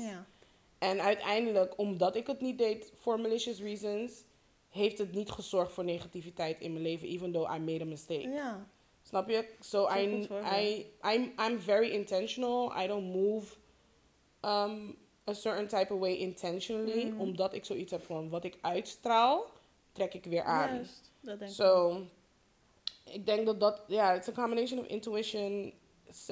En 0.78 1.02
uiteindelijk, 1.02 1.78
omdat 1.78 2.16
ik 2.16 2.28
het 2.28 2.42
niet 2.42 2.58
deed 2.58 2.92
for 3.00 3.20
malicious 3.20 3.60
reasons, 3.60 4.24
heeft 4.70 4.98
het 4.98 5.14
niet 5.14 5.32
gezorgd 5.32 5.72
voor 5.72 5.84
negativiteit 5.84 6.60
in 6.60 6.72
mijn 6.72 6.84
leven, 6.84 7.08
even 7.08 7.32
though 7.32 7.56
I 7.56 7.60
made 7.60 7.82
a 7.82 7.86
mistake. 7.86 8.30
Ja. 8.30 8.68
Snap 9.08 9.30
je? 9.30 9.46
So 9.60 9.88
I. 9.90 10.28
I, 10.62 10.86
I'm, 11.14 11.34
I'm 11.40 11.58
very 11.60 11.92
intentional. 11.94 12.72
I 12.84 12.88
don't 12.88 13.12
move 13.12 13.56
um, 14.42 14.96
a 15.28 15.34
certain 15.34 15.68
type 15.68 15.94
of 15.94 16.00
way 16.00 16.14
intentionally, 16.16 17.06
Mhm. 17.06 17.20
omdat 17.22 17.54
ik 17.54 17.66
zoiets 17.66 17.92
heb 17.92 18.04
van 18.06 18.30
wat 18.30 18.44
ik 18.44 18.58
uitstraal, 18.62 19.46
trek 19.92 20.14
ik 20.14 20.26
weer 20.26 20.44
aan. 20.44 20.74
Juist. 20.76 21.12
Dat 21.20 21.40
denk 21.40 21.52
ik. 21.52 21.58
So, 21.58 22.02
ik 23.04 23.26
denk 23.26 23.46
dat 23.46 23.60
dat, 23.60 23.82
ja, 23.88 24.14
it's 24.14 24.28
a 24.28 24.32
combination 24.32 24.80
of 24.80 24.86
intuition, 24.86 25.74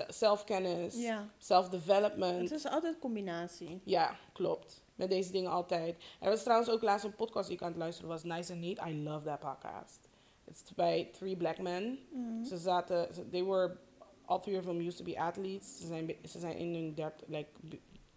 zelfkennis, 0.07 0.95
Ja. 0.95 1.29
self-development. 1.37 2.49
Het 2.49 2.59
is 2.59 2.65
altijd 2.67 2.93
een 2.93 2.99
combinatie. 2.99 3.79
Ja, 3.83 4.15
klopt. 4.33 4.81
Met 4.95 5.09
deze 5.09 5.31
dingen 5.31 5.51
altijd. 5.51 5.95
Er 6.19 6.29
was 6.29 6.43
trouwens 6.43 6.69
ook 6.69 6.81
laatst 6.81 7.05
een 7.05 7.15
podcast 7.15 7.47
die 7.47 7.55
ik 7.57 7.61
aan 7.63 7.69
het 7.69 7.77
luisteren 7.77 8.09
was. 8.09 8.23
Nice 8.23 8.51
and 8.51 8.61
Neat. 8.61 8.87
I 8.87 9.03
love 9.03 9.25
that 9.25 9.39
podcast. 9.39 10.09
It's 10.45 10.73
bij 10.75 11.09
Three 11.13 11.35
Black 11.35 11.59
Men. 11.61 11.99
Mhm. 12.11 12.43
Ze 12.43 12.57
zaten, 12.57 13.07
they 13.31 13.43
were, 13.43 13.77
all 14.25 14.39
three 14.39 14.57
of 14.57 14.65
them 14.65 14.79
used 14.79 14.97
to 14.97 15.03
be 15.03 15.19
athletes. 15.19 15.77
Ze 15.79 15.87
zijn, 15.87 16.15
ze 16.23 16.39
zijn 16.39 16.57
in 16.57 16.73
hun 16.73 16.93
dert, 16.93 17.23
like, 17.27 17.49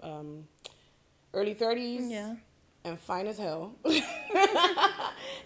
um, 0.04 0.48
early 1.30 1.54
30s. 1.54 2.08
Ja. 2.10 2.36
And 2.82 3.00
fine 3.00 3.28
as 3.28 3.36
hell. 3.36 3.70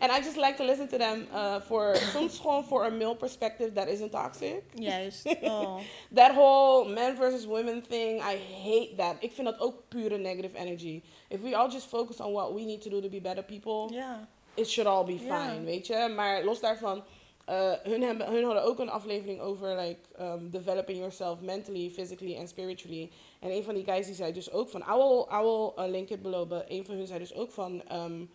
and 0.00 0.12
I 0.12 0.20
just 0.20 0.36
like 0.36 0.56
to 0.58 0.64
listen 0.64 0.88
to 0.88 0.98
them 0.98 1.26
uh, 1.32 1.60
for, 1.60 1.96
soms 1.96 2.38
gewoon 2.38 2.64
for 2.64 2.84
a 2.84 2.90
male 2.90 3.16
perspective 3.16 3.72
that 3.74 3.88
isn't 3.88 4.10
toxic. 4.12 4.62
Juist. 4.74 5.26
Oh. 5.42 5.80
That 6.12 6.34
whole 6.34 6.88
men 6.88 7.16
versus 7.16 7.46
women 7.46 7.82
thing, 7.82 8.20
I 8.20 8.36
hate 8.36 8.94
that. 8.96 9.16
Ik 9.20 9.32
vind 9.32 9.46
dat 9.46 9.58
ook 9.60 9.88
pure 9.88 10.18
negative 10.18 10.56
energy. 10.56 11.02
If 11.28 11.40
we 11.40 11.56
all 11.56 11.70
just 11.70 11.86
focus 11.86 12.20
on 12.20 12.32
what 12.32 12.52
we 12.54 12.64
need 12.64 12.82
to 12.82 12.90
do 12.90 13.00
to 13.00 13.08
be 13.08 13.20
better 13.20 13.42
people, 13.42 13.94
Ja. 13.94 14.28
It 14.60 14.70
should 14.70 14.88
all 14.88 15.04
be 15.04 15.18
fine, 15.18 15.64
weet 15.64 15.86
je. 15.86 16.12
Maar 16.14 16.44
los 16.44 16.60
daarvan, 16.60 17.04
eh, 17.44 17.72
hun, 17.82 18.02
hebben, 18.02 18.32
hun 18.32 18.44
hadden 18.44 18.62
ook 18.62 18.78
een 18.78 18.90
aflevering 18.90 19.40
over 19.40 19.76
like, 19.76 20.00
um, 20.20 20.50
developing 20.50 20.98
yourself 20.98 21.40
mentally, 21.40 21.90
physically 21.90 22.36
and 22.36 22.48
spiritually. 22.48 23.10
En 23.40 23.50
een 23.50 23.62
van 23.62 23.74
die 23.74 23.84
guys 23.84 24.06
die 24.06 24.14
zei 24.14 24.32
dus 24.32 24.50
ook 24.50 24.68
van, 24.68 24.80
I 24.80 24.96
will, 24.96 25.26
I 25.32 25.42
will 25.42 25.72
uh, 25.78 25.90
link 25.90 26.08
it 26.08 26.22
below, 26.22 26.48
but 26.48 26.64
een 26.68 26.84
van 26.84 26.94
hun 26.94 27.06
zei 27.06 27.18
dus 27.18 27.34
ook 27.34 27.50
van, 27.50 27.82
um, 27.92 28.30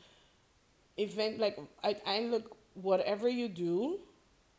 event, 0.96 1.38
like, 1.40 1.60
uiteindelijk, 1.80 2.48
whatever 2.74 3.32
you 3.32 3.52
do, 3.52 4.00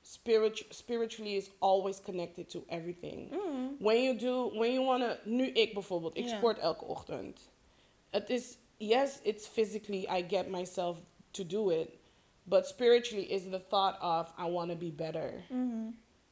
spirit, 0.02 0.64
spiritually 0.68 1.36
is 1.36 1.50
always 1.58 2.02
connected 2.02 2.48
to 2.48 2.64
everything. 2.68 3.30
Mm. 3.30 3.76
When 3.78 4.02
you 4.02 4.18
do, 4.18 4.50
when 4.54 4.72
you 4.72 4.84
wanna, 4.84 5.18
nu 5.24 5.46
ik 5.46 5.74
bijvoorbeeld, 5.74 6.16
ik 6.16 6.28
sport 6.28 6.58
elke 6.58 6.84
ochtend. 6.84 7.50
Het 8.10 8.30
is, 8.30 8.56
yes, 8.76 9.18
it's 9.22 9.46
physically, 9.46 10.06
I 10.18 10.24
get 10.28 10.48
myself 10.48 10.98
to 11.36 11.46
do 11.46 11.70
it. 11.70 11.88
But 12.42 12.66
spiritually 12.66 13.26
is 13.26 13.42
the 13.50 13.60
thought 13.68 14.00
of, 14.02 14.32
I 14.46 14.50
wanna 14.50 14.74
be 14.76 14.92
better. 14.92 15.44
Mhm. 15.48 15.88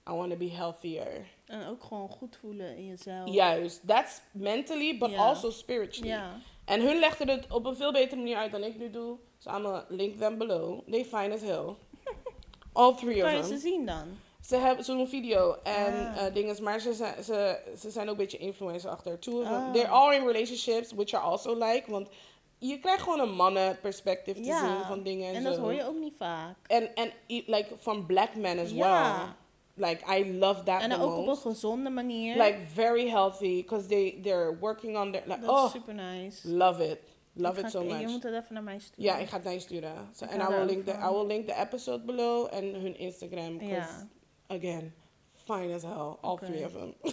I 0.09 0.13
want 0.13 0.31
to 0.31 0.37
be 0.37 0.51
healthier. 0.51 1.27
En 1.47 1.67
ook 1.67 1.83
gewoon 1.85 2.09
goed 2.09 2.37
voelen 2.37 2.77
in 2.77 2.87
jezelf. 2.87 3.29
Juist, 3.31 3.81
that's 3.87 4.21
mentally, 4.33 4.99
but 4.99 5.15
also 5.17 5.51
spiritually. 5.51 6.09
Ja. 6.11 6.37
En 6.65 6.81
hun 6.81 6.99
legden 6.99 7.29
het 7.29 7.53
op 7.53 7.67
een 7.67 7.77
veel 7.77 7.93
betere 7.93 8.17
manier 8.21 8.37
uit 8.37 8.53
dan 8.53 8.63
ik 8.63 8.79
nu 8.79 8.91
doe. 8.91 9.17
So 9.39 9.51
I'm 9.51 9.63
gonna 9.63 9.85
link 9.89 10.19
them 10.19 10.39
below. 10.39 10.81
They 10.91 11.05
fine 11.05 11.35
as 11.35 11.41
hell. 11.41 11.75
All 12.73 12.95
three 12.95 13.21
Kan 13.21 13.25
of 13.29 13.31
je 13.35 13.41
them. 13.41 13.49
ze 13.49 13.59
zien 13.59 13.87
dan? 13.87 14.07
Ze 14.41 14.57
hebben 14.57 14.85
zo'n 14.85 15.09
video 15.09 15.57
en 15.63 15.95
Ah. 15.95 16.27
eh 16.27 16.35
dingen, 16.35 16.63
maar 16.63 16.81
ze 16.81 16.93
zijn, 16.95 17.25
ze, 17.25 17.61
ze 17.79 17.91
zijn 17.91 18.07
ook 18.07 18.13
een 18.13 18.21
beetje 18.21 18.39
influencer 18.39 18.91
achter. 18.91 19.19
Two 19.19 19.41
of 19.41 19.45
them. 19.47 19.55
Ah. 19.55 19.73
They're 19.73 19.89
all 19.89 20.15
in 20.17 20.27
relationships, 20.27 20.93
which 20.93 21.15
are 21.15 21.25
also 21.25 21.55
like. 21.59 21.91
Want 21.91 22.09
je 22.69 22.79
krijgt 22.81 23.03
gewoon 23.03 23.21
een 23.21 23.35
mannenperspectief 23.35 24.37
te 24.37 24.43
Ja. 24.45 24.59
zien 24.77 24.85
van 24.87 25.03
dingen 25.03 25.29
en, 25.29 25.35
En 25.35 25.43
zo. 25.43 25.49
dat 25.49 25.59
hoor 25.59 25.73
je 25.73 25.85
ook 25.87 25.99
niet 25.99 26.15
vaak. 26.17 26.57
En, 26.67 26.95
en 26.95 27.12
like 27.27 27.69
from 27.79 28.07
black 28.07 28.35
men 28.37 28.59
as 28.59 28.71
Ja. 28.71 29.17
well. 29.17 29.35
Like 29.89 30.19
I 30.19 30.39
love 30.39 30.62
that 30.62 30.81
En 30.83 30.93
ook 31.01 31.17
op 31.17 31.27
een 31.27 31.37
gezonde 31.37 31.91
manier. 31.91 32.37
Like 32.43 32.59
very 32.73 33.09
healthy, 33.09 33.57
because 33.62 33.87
they 33.87 34.19
they're 34.23 34.59
working 34.59 34.97
on 34.97 35.12
their 35.12 35.23
like 35.27 35.41
dat 35.41 35.51
oh 35.51 35.65
is 35.65 35.71
super 35.71 35.95
nice. 35.95 36.49
love 36.51 36.85
it, 36.91 36.99
love 37.33 37.53
Ik 37.53 37.59
it 37.59 37.65
ga- 37.65 37.71
so 37.79 37.83
Je 37.83 37.95
much. 37.95 38.07
moet 38.11 38.23
het 38.23 38.33
even 38.35 38.55
naar 38.55 38.62
mij 38.62 38.79
sturen. 38.79 39.05
Ja, 39.05 39.17
ik 39.19 39.29
ga 39.29 39.35
het 39.35 39.45
naar 39.45 39.53
je 39.53 39.61
sturen. 39.61 40.09
So, 40.12 40.25
Ik 40.25 40.31
en 40.31 40.41
I 40.41 40.47
will 40.47 40.65
link 40.65 40.85
the 40.87 40.93
I 40.93 40.99
van. 41.01 41.12
will 41.15 41.27
link 41.27 41.47
the 41.47 41.55
episode 41.55 42.05
below 42.05 42.49
en 42.51 42.75
hun 42.75 42.99
Instagram. 42.99 43.59
'cause, 43.59 43.73
Ja. 43.75 44.07
Again, 44.47 44.95
fine 45.45 45.75
as 45.75 45.83
hell, 45.83 46.17
all 46.21 46.37
three 46.37 46.65
of 46.65 46.73
them. 46.73 46.95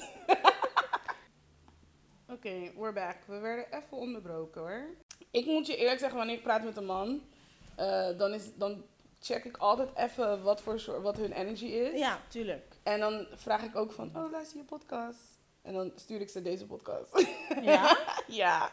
Oké, 2.33 2.71
we're 2.77 2.93
back. 2.93 3.17
We 3.27 3.39
werden 3.39 3.65
even 3.71 3.97
onderbroken 3.97 4.61
hoor. 4.61 4.85
Ik 5.31 5.45
moet 5.45 5.67
je 5.67 5.75
eerlijk 5.77 5.99
zeggen, 5.99 6.17
wanneer 6.17 6.35
ik 6.35 6.43
praat 6.43 6.63
met 6.63 6.77
een 6.77 6.85
man, 6.85 7.21
eh, 7.75 8.17
dan, 8.17 8.33
is, 8.33 8.55
dan 8.55 8.83
check 9.19 9.45
ik 9.45 9.57
altijd 9.57 9.89
even 9.95 10.43
wat, 10.43 10.61
voor 10.61 10.79
soort, 10.79 11.01
wat 11.01 11.17
hun 11.17 11.31
energy 11.31 11.65
is. 11.65 11.99
Ja, 11.99 12.19
tuurlijk. 12.27 12.75
En 12.83 12.99
dan 12.99 13.27
vraag 13.33 13.63
ik 13.63 13.75
ook 13.75 13.91
van, 13.91 14.11
oh 14.15 14.31
luister 14.31 14.57
je 14.57 14.63
podcast. 14.63 15.19
En 15.61 15.73
dan 15.73 15.91
stuur 15.95 16.21
ik 16.21 16.29
ze 16.29 16.41
deze 16.41 16.65
podcast. 16.65 17.25
Ja? 17.61 17.97
ja. 18.27 18.71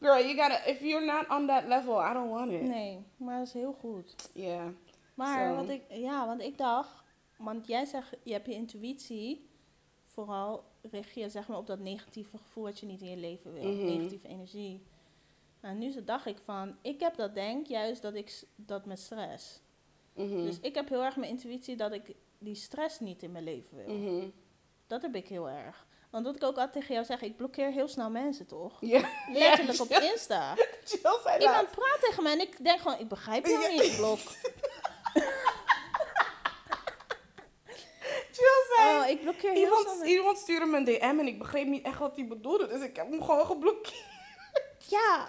Girl, 0.00 0.18
you 0.26 0.36
gotta, 0.36 0.64
if 0.64 0.80
you're 0.80 1.04
not 1.06 1.28
on 1.38 1.46
that 1.46 1.64
level, 1.66 2.00
I 2.10 2.12
don't 2.12 2.30
want 2.30 2.50
it. 2.52 2.62
Nee, 2.62 3.04
maar 3.16 3.38
dat 3.38 3.46
is 3.46 3.52
heel 3.52 3.72
goed. 3.80 4.14
Yeah. 4.34 4.66
Maar 5.14 5.48
Zo. 5.48 5.54
wat 5.54 5.68
ik, 5.68 5.82
ja, 5.88 6.26
want 6.26 6.40
ik 6.42 6.58
dacht, 6.58 7.02
want 7.36 7.66
jij 7.66 7.84
zegt, 7.84 8.16
je 8.22 8.32
hebt 8.32 8.46
je 8.46 8.52
intuïtie, 8.52 9.48
vooral 10.06 10.64
richt 10.90 11.14
je 11.14 11.28
zeg 11.28 11.48
maar 11.48 11.58
op 11.58 11.66
dat 11.66 11.78
negatieve 11.78 12.38
gevoel 12.38 12.64
wat 12.64 12.78
je 12.80 12.86
niet 12.86 13.00
in 13.00 13.10
je 13.10 13.16
leven 13.16 13.52
wil, 13.52 13.62
Mhm. 13.62 13.84
negatieve 13.84 14.28
energie. 14.28 14.82
Nou, 15.62 15.74
nu 15.74 15.90
zo 15.90 16.04
dacht 16.04 16.26
ik 16.26 16.38
van, 16.44 16.76
ik 16.82 17.00
heb 17.00 17.16
dat 17.16 17.34
denk 17.34 17.66
juist 17.66 18.02
dat 18.02 18.14
ik 18.14 18.42
dat 18.56 18.84
met 18.86 18.98
stress. 18.98 19.60
Mhm. 20.14 20.44
Dus 20.44 20.60
ik 20.60 20.74
heb 20.74 20.88
heel 20.88 21.04
erg 21.04 21.16
mijn 21.16 21.30
intuïtie 21.30 21.76
dat 21.76 21.92
ik 21.92 22.14
die 22.38 22.54
stress 22.54 23.00
niet 23.00 23.22
in 23.22 23.32
mijn 23.32 23.44
leven 23.44 23.76
wil. 23.76 23.94
Mhm. 23.96 24.28
Dat 24.86 25.02
heb 25.02 25.14
ik 25.14 25.28
heel 25.28 25.48
erg. 25.48 25.86
Want 26.10 26.24
wat 26.26 26.36
ik 26.36 26.42
ook 26.42 26.48
altijd 26.56 26.72
tegen 26.72 26.94
jou 26.94 27.06
zeg, 27.06 27.20
ik 27.22 27.36
blokkeer 27.36 27.70
heel 27.70 27.88
snel 27.88 28.10
mensen 28.10 28.46
toch? 28.46 28.76
Ja. 28.80 29.08
Letterlijk 29.32 29.80
op 29.80 29.88
Insta. 29.90 30.54
Jill 30.90 31.18
zei 31.22 31.38
dat. 31.38 31.42
Iemand 31.42 31.70
praat 31.70 32.00
tegen 32.00 32.22
me 32.22 32.30
en 32.30 32.40
ik 32.40 32.64
denk 32.64 32.80
gewoon, 32.80 32.98
ik 32.98 33.08
begrijp 33.08 33.46
jou 33.46 33.62
Ja. 33.62 33.68
niet, 33.82 33.96
blok. 33.96 34.18
Oh, 38.78 39.08
ik 39.08 39.20
blokkeer 39.20 39.50
heel 39.50 39.62
iemand, 39.62 39.88
snel. 39.88 40.04
iemand 40.04 40.38
stuurde 40.38 40.66
me 40.66 40.76
een 40.76 40.84
DM 40.84 41.18
en 41.18 41.26
ik 41.26 41.38
begreep 41.38 41.66
niet 41.66 41.84
echt 41.84 41.98
wat 41.98 42.16
hij 42.16 42.26
bedoelde. 42.26 42.66
Dus 42.66 42.82
ik 42.82 42.96
heb 42.96 43.10
hem 43.10 43.22
gewoon 43.22 43.46
geblokkeerd. 43.46 44.04
Ja, 44.88 45.28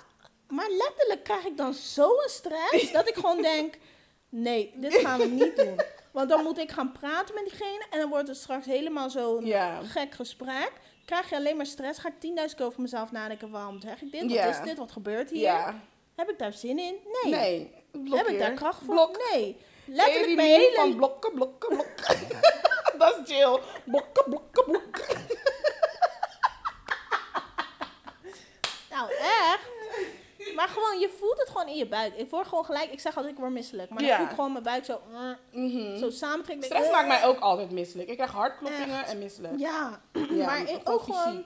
maar 0.51 0.69
letterlijk 0.69 1.23
krijg 1.23 1.45
ik 1.45 1.57
dan 1.57 1.73
zo'n 1.73 2.23
stress 2.25 2.91
dat 2.91 3.07
ik 3.07 3.15
gewoon 3.15 3.41
denk: 3.41 3.77
nee, 4.29 4.73
dit 4.75 4.93
gaan 4.95 5.19
we 5.19 5.25
niet 5.25 5.55
doen. 5.55 5.79
Want 6.11 6.29
dan 6.29 6.43
moet 6.43 6.57
ik 6.57 6.71
gaan 6.71 6.91
praten 6.91 7.35
met 7.35 7.43
diegene 7.43 7.85
en 7.89 7.99
dan 7.99 8.09
wordt 8.09 8.27
het 8.27 8.37
straks 8.37 8.65
helemaal 8.65 9.09
zo'n 9.09 9.53
gek 9.83 10.13
gesprek. 10.13 10.71
Krijg 11.05 11.29
je 11.29 11.35
alleen 11.35 11.57
maar 11.57 11.65
stress, 11.65 11.99
ga 11.99 12.09
ik 12.19 12.49
10.000 12.49 12.55
keer 12.55 12.65
over 12.65 12.81
mezelf 12.81 13.11
nadenken. 13.11 13.49
Waarom 13.49 13.81
zeg 13.81 14.01
ik 14.01 14.11
dit? 14.11 14.21
Wat 14.21 14.55
is 14.55 14.61
dit? 14.63 14.77
Wat 14.77 14.91
gebeurt 14.91 15.29
hier? 15.29 15.73
Heb 16.15 16.29
ik 16.29 16.39
daar 16.39 16.53
zin 16.53 16.79
in? 16.79 16.95
Nee. 17.23 17.33
Nee. 17.33 17.73
Heb 18.17 18.27
ik 18.27 18.39
daar 18.39 18.53
kracht 18.53 18.83
voor? 18.85 18.93
Blok. 18.93 19.31
Nee. 19.31 19.57
Letterlijk 19.85 20.35
mijn 20.35 20.49
hele... 20.49 20.75
van 20.75 20.95
blokken, 20.95 21.33
blokken, 21.33 21.69
blokken. 21.69 22.27
dat 22.99 23.19
is 23.23 23.29
Jill. 23.29 23.59
Blokken, 23.85 24.23
blokken, 24.29 24.63
blokken. 24.63 25.25
Nou, 28.89 29.11
echt. 29.11 29.80
Maar 30.59 30.67
gewoon, 30.67 30.99
je 30.99 31.09
voelt 31.19 31.37
het 31.39 31.49
gewoon 31.49 31.67
in 31.67 31.75
je 31.75 31.87
buik. 31.87 32.15
Ik 32.15 32.29
word 32.29 32.47
gewoon 32.47 32.65
gelijk, 32.65 32.91
ik 32.91 32.99
zeg 32.99 33.15
altijd, 33.15 33.33
ik 33.33 33.39
word 33.39 33.51
misselijk. 33.51 33.89
Maar 33.89 34.01
Ja. 34.03 34.07
dan 34.07 34.17
voel 34.17 34.25
ik 34.27 34.33
gewoon 34.35 34.51
mijn 34.51 34.63
buik 34.63 34.85
zo, 34.85 35.01
mm, 35.11 35.37
Mhm. 35.51 35.97
zo 35.97 36.09
samentrekken. 36.09 36.65
Stress 36.65 36.85
Eh. 36.85 36.91
maakt 36.91 37.07
mij 37.07 37.25
ook 37.25 37.39
altijd 37.39 37.71
misselijk. 37.71 38.09
Ik 38.09 38.15
krijg 38.15 38.31
hartkloppingen 38.31 38.99
Echt. 38.99 39.09
en 39.11 39.19
misselijk. 39.19 39.59
Ja, 39.59 40.01
Ja, 40.29 40.45
maar 40.45 40.69
ik 40.69 40.89
ook 40.89 41.01
gewoon- 41.01 41.45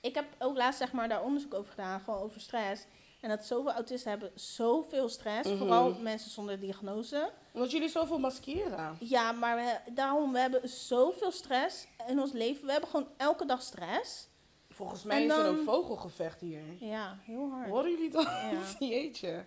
ik 0.00 0.14
heb 0.14 0.24
ook 0.38 0.56
laatst 0.56 0.78
zeg 0.78 0.92
maar 0.92 1.08
daar 1.08 1.22
onderzoek 1.22 1.54
over 1.54 1.70
gedaan, 1.70 2.00
gewoon 2.00 2.20
over 2.20 2.40
stress. 2.40 2.84
En 3.20 3.28
dat 3.28 3.44
zoveel 3.44 3.72
autisten 3.72 4.10
hebben 4.10 4.30
zoveel 4.34 5.08
stress, 5.08 5.48
Mhm. 5.48 5.58
vooral 5.58 5.96
mensen 6.00 6.30
zonder 6.30 6.60
diagnose. 6.60 7.30
Omdat 7.52 7.70
jullie 7.70 7.88
zoveel 7.88 8.18
maskeren. 8.18 8.96
Ja, 9.00 9.32
maar 9.32 9.56
we, 9.56 9.92
daarom, 9.92 10.32
we 10.32 10.38
hebben 10.38 10.68
zoveel 10.68 11.30
stress 11.30 11.86
in 12.06 12.20
ons 12.20 12.32
leven. 12.32 12.66
We 12.66 12.72
hebben 12.72 12.90
gewoon 12.90 13.08
elke 13.16 13.46
dag 13.46 13.62
stress. 13.62 14.28
Volgens 14.76 15.02
mij 15.02 15.16
En 15.16 15.22
is 15.30 15.36
er 15.36 15.44
een 15.46 15.64
vogelgevecht 15.64 16.40
hier. 16.40 16.60
Ja, 16.80 17.18
heel 17.22 17.50
hard. 17.50 17.68
Horen 17.68 17.90
jullie 17.90 18.10
dat? 18.10 18.22
Ja. 18.22 18.60
Jeetje. 18.88 19.44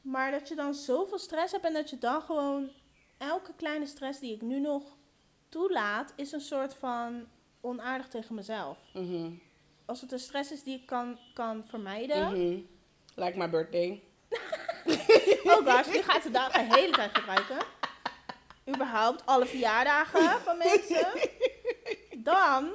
Maar 0.00 0.30
dat 0.30 0.48
je 0.48 0.54
dan 0.54 0.74
zoveel 0.74 1.18
stress 1.18 1.52
hebt 1.52 1.64
en 1.64 1.72
dat 1.72 1.90
je 1.90 1.98
dan 1.98 2.22
gewoon 2.22 2.70
elke 3.18 3.52
kleine 3.56 3.86
stress 3.86 4.20
die 4.20 4.34
ik 4.34 4.42
nu 4.42 4.60
nog 4.60 4.82
toelaat, 5.48 6.12
is 6.16 6.32
een 6.32 6.40
soort 6.40 6.74
van 6.74 7.26
onaardig 7.60 8.08
tegen 8.08 8.34
mezelf. 8.34 8.78
Mhm. 8.92 9.30
Als 9.84 10.00
het 10.00 10.12
een 10.12 10.18
stress 10.18 10.52
is 10.52 10.62
die 10.62 10.78
ik 10.80 10.86
kan, 10.86 11.18
kan 11.34 11.64
vermijden, 11.66 12.22
Mhm. 12.32 12.60
Like 13.14 13.38
my 13.38 13.50
birthday. 13.50 14.02
Oh 15.44 15.66
gosh, 15.66 15.86
nu 15.94 16.02
gaat 16.02 16.22
de 16.22 16.30
dag 16.30 16.52
de 16.52 16.74
hele 16.74 16.92
tijd 16.92 17.18
gebruiken. 17.18 17.58
Überhaupt 18.68 19.26
alle 19.26 19.46
verjaardagen 19.46 20.40
van 20.40 20.58
mensen. 20.58 21.06
Dan, 22.30 22.70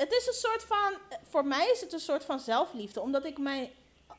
het 0.00 0.12
is 0.12 0.26
een 0.26 0.32
soort 0.32 0.62
van, 0.64 1.18
voor 1.28 1.44
mij 1.44 1.70
is 1.72 1.80
het 1.80 1.92
een 1.92 2.00
soort 2.00 2.24
van 2.24 2.40
zelfliefde. 2.40 3.00
Omdat 3.00 3.24
ik 3.24 3.38
mijn 3.38 3.68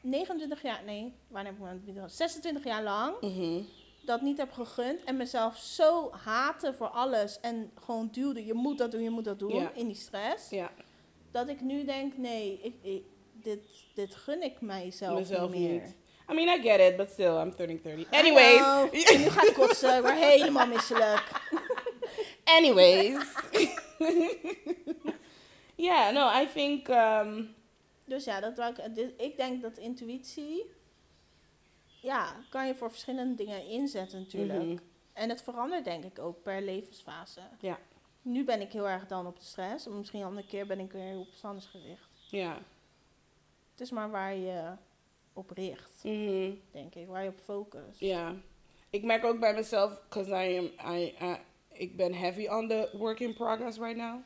29 0.02 0.62
jaar, 0.62 0.82
nee, 0.86 1.14
wanneer 1.28 1.54
heb 1.60 1.78
ik 1.88 1.94
mijn 1.96 2.10
26 2.10 2.64
jaar 2.64 2.84
lang 2.84 3.14
Mhm. 3.22 3.62
dat 4.06 4.22
niet 4.22 4.38
heb 4.38 4.52
gegund. 4.52 5.04
En 5.04 5.18
mezelf 5.18 5.58
zo 5.58 6.12
haten 6.24 6.76
voor 6.76 6.88
alles. 6.88 7.40
En 7.40 7.72
gewoon 7.86 8.10
duwde, 8.12 8.46
je 8.46 8.54
moet 8.54 8.78
dat 8.78 8.92
doen, 8.92 9.02
je 9.04 9.10
moet 9.10 9.26
dat 9.26 9.40
doen. 9.40 9.56
Ja. 9.56 9.72
In 9.74 9.88
die 9.88 9.96
stress. 9.96 10.50
Ja, 10.50 10.72
Dat 11.32 11.48
ik 11.48 11.62
nu 11.62 11.84
denk, 11.86 12.18
nee, 12.18 12.60
ik, 12.64 12.74
ik- 12.82 13.04
dit, 13.34 13.60
dit 13.94 14.16
gun 14.16 14.42
ik 14.44 14.62
mijzelf 14.62 15.20
mezelf 15.20 15.52
niet 15.52 15.62
meer. 15.70 15.82
niet. 15.82 15.96
I 16.32 16.34
mean, 16.34 16.60
I 16.60 16.62
get 16.62 16.80
it, 16.80 16.98
but 16.98 17.10
still, 17.12 17.36
I'm 17.42 17.56
turning 17.56 17.82
30. 17.82 18.12
Anyways. 18.12 18.60
Hallo. 18.60 18.90
En 18.92 19.20
nu 19.22 19.30
gaat 19.30 19.46
het 19.46 19.54
kotsen, 19.54 19.96
ik 19.96 20.02
word 20.02 20.14
helemaal 20.18 20.68
misselijk. 20.68 21.24
Anyways. 22.58 23.24
yeah, 25.82 26.14
no, 26.14 26.42
I 26.42 26.48
think... 26.48 26.88
Um, 26.88 27.56
Dus 28.06 28.24
ja, 28.24 28.40
dat 28.40 28.58
wou 28.58 28.74
ik, 28.76 28.96
dit- 28.96 29.14
ik 29.22 29.38
denk 29.38 29.62
dat 29.62 29.78
intuïtie, 29.78 30.66
ja, 32.02 32.36
kan 32.50 32.68
je 32.68 32.76
voor 32.76 32.90
verschillende 32.92 33.36
dingen 33.36 33.66
inzetten 33.68 34.20
natuurlijk. 34.20 34.64
mhm. 34.64 34.78
En 35.14 35.30
het 35.30 35.42
verandert 35.42 35.84
denk 35.84 36.04
ik 36.04 36.20
ook 36.20 36.42
per 36.44 36.62
levensfase. 36.62 37.42
Ja. 37.60 37.80
Nu 38.22 38.44
ben 38.44 38.62
ik 38.62 38.72
heel 38.72 38.90
erg 38.90 39.08
dan 39.08 39.28
op 39.28 39.40
de 39.40 39.46
stress. 39.46 39.86
En 39.86 39.98
misschien 39.98 40.20
een 40.20 40.26
andere 40.26 40.48
keer 40.48 40.66
ben 40.68 40.80
ik 40.80 40.92
weer 40.92 41.18
op 41.18 41.28
anders 41.42 41.66
gericht. 41.66 42.10
Ja. 42.30 42.58
Het 43.72 43.82
is 43.82 43.92
maar 43.92 44.10
waar 44.12 44.36
je 44.36 44.72
op 45.34 45.50
richt, 45.50 46.04
Mhm. 46.04 46.52
denk 46.72 46.96
ik. 46.96 47.08
Waar 47.08 47.24
je 47.24 47.30
op 47.30 47.40
focust. 47.40 48.00
Ja. 48.00 48.34
Ik 48.90 49.04
merk 49.04 49.24
ook 49.24 49.40
bij 49.40 49.54
mezelf, 49.54 50.02
because 50.04 50.30
I 50.32 50.58
am, 50.58 50.96
I, 50.96 51.16
I, 51.22 51.38
ik 51.68 51.96
ben 51.96 52.14
heavy 52.14 52.48
on 52.48 52.68
the 52.68 52.90
work 52.98 53.20
in 53.20 53.34
progress 53.34 53.78
right 53.78 53.98
now. 53.98 54.20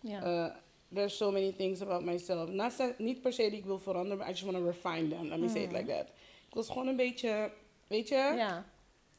Ja. 0.00 0.24
Uh, 0.46 0.54
there's 0.94 1.16
so 1.16 1.30
many 1.30 1.52
things 1.52 1.80
about 1.82 2.02
myself. 2.04 2.50
Not, 2.50 2.98
niet 2.98 3.20
per 3.20 3.32
se 3.32 3.50
die 3.50 3.58
ik 3.58 3.64
wil 3.64 3.78
veranderen, 3.78 4.18
maar 4.18 4.26
I 4.26 4.30
just 4.30 4.42
want 4.44 4.56
to 4.56 4.64
refine 4.64 5.08
them. 5.08 5.28
Let 5.28 5.38
me 5.38 5.48
say 5.48 5.62
it 5.62 5.70
Mhm. 5.70 5.76
like 5.80 5.92
that. 5.92 6.06
Ik 6.48 6.54
was 6.54 6.68
gewoon 6.68 6.86
een 6.86 6.96
beetje, 6.96 7.50
weet 7.86 8.08
je? 8.08 8.14
ja. 8.36 8.64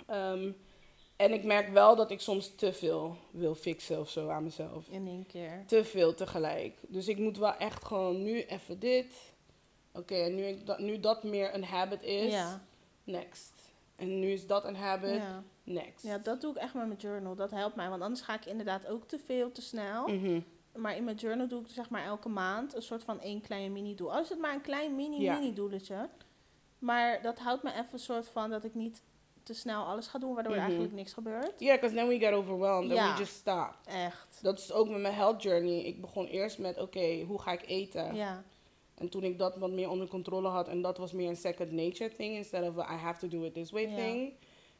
Ehm, 0.07 0.51
en 1.15 1.34
ik 1.34 1.43
merk 1.43 1.69
wel 1.69 1.95
dat 1.95 2.11
ik 2.11 2.19
soms 2.22 2.55
te 2.55 2.74
veel 2.74 3.17
wil 3.32 3.55
fixen 3.55 3.99
of 3.99 4.09
zo 4.09 4.30
aan 4.30 4.43
mezelf. 4.43 4.88
in 4.89 5.07
één 5.07 5.26
keer. 5.26 5.63
Te 5.67 5.84
veel 5.86 6.13
tegelijk. 6.13 6.78
Dus 6.88 7.07
ik 7.07 7.17
moet 7.17 7.38
wel 7.38 7.55
echt 7.55 7.86
gewoon 7.86 8.24
nu 8.24 8.41
even 8.43 8.80
dit. 8.80 9.34
Oké, 9.93 10.15
en 10.15 10.36
nu, 10.36 10.43
ik 10.45 10.65
dat, 10.65 10.80
nu 10.80 10.99
dat 10.99 11.24
meer 11.24 11.53
een 11.53 11.63
habit 11.63 12.03
is, 12.03 12.32
Ja. 12.32 12.61
next. 13.03 13.51
En 13.95 14.19
nu 14.19 14.32
is 14.32 14.47
dat 14.47 14.65
een 14.65 14.76
habit, 14.76 15.15
Ja. 15.15 15.43
next. 15.63 16.03
ja, 16.05 16.17
dat 16.17 16.41
doe 16.41 16.51
ik 16.51 16.57
echt 16.57 16.74
met 16.74 16.88
mijn 16.88 16.99
journal. 16.99 17.36
Dat 17.36 17.51
helpt 17.51 17.76
mij. 17.76 17.89
Want 17.89 18.01
anders 18.01 18.22
ga 18.22 18.34
ik 18.34 18.45
inderdaad 18.45 18.88
ook 18.88 19.07
te 19.07 19.19
veel, 19.26 19.51
te 19.51 19.61
snel. 19.61 20.07
Mhm. 20.07 20.39
Maar 20.76 20.95
in 20.95 21.03
mijn 21.03 21.15
journal 21.15 21.47
doe 21.47 21.61
ik 21.61 21.67
zeg 21.69 21.89
maar 21.89 22.03
elke 22.05 22.30
maand 22.30 22.76
een 22.76 22.82
soort 22.82 23.03
van 23.03 23.19
één 23.22 23.41
klein 23.41 23.72
mini-doel. 23.72 24.13
Al 24.13 24.22
is 24.22 24.30
het 24.30 24.39
maar 24.39 24.53
een 24.53 24.61
klein 24.61 24.89
Ja. 24.89 24.95
mini-mini-doeletje. 24.95 26.09
Maar 26.80 27.22
dat 27.22 27.39
houdt 27.39 27.63
me 27.63 27.72
even 27.72 27.88
een 27.91 27.99
soort 27.99 28.28
van 28.28 28.49
dat 28.49 28.63
ik 28.63 28.76
niet 28.76 29.01
te 29.43 29.53
snel 29.53 29.84
alles 29.86 30.07
gaat 30.07 30.22
doen, 30.22 30.34
waardoor 30.34 30.51
er 30.53 30.57
Mhm. 30.59 30.67
eigenlijk 30.67 30.95
niks 30.97 31.13
gebeurt. 31.13 31.59
Yeah, 31.59 31.76
because 31.76 31.95
then 31.95 32.07
we 32.07 32.19
get 32.19 32.34
overwhelmed 32.34 32.89
and 32.89 32.99
Ja. 32.99 33.13
we 33.13 33.19
just 33.19 33.34
stop. 33.34 33.76
Echt. 33.86 34.39
Dat 34.41 34.59
is 34.59 34.72
ook 34.72 34.89
met 34.89 35.01
mijn 35.01 35.13
health 35.13 35.41
journey. 35.43 35.80
Ik 35.84 36.01
begon 36.01 36.26
eerst 36.26 36.59
met, 36.59 36.80
oké, 36.80 37.22
hoe 37.22 37.41
ga 37.41 37.51
ik 37.51 37.63
eten? 37.67 38.15
Ja. 38.15 38.43
En 38.95 39.09
toen 39.09 39.24
ik 39.24 39.38
dat 39.39 39.57
wat 39.57 39.72
meer 39.72 39.89
onder 39.89 40.07
controle 40.07 40.47
had, 40.47 40.67
en 40.67 40.82
dat 40.82 40.97
was 40.97 41.11
meer 41.11 41.30
een 41.30 41.36
second 41.36 41.72
nature 41.72 42.15
thing, 42.15 42.36
instead 42.36 42.69
of 42.69 42.78
a 42.78 42.93
I 42.93 42.97
have 42.97 43.19
to 43.19 43.38
do 43.38 43.43
it 43.43 43.53
this 43.53 43.72
way 43.72 43.89
Ja. 43.89 43.95
thing. 43.95 44.34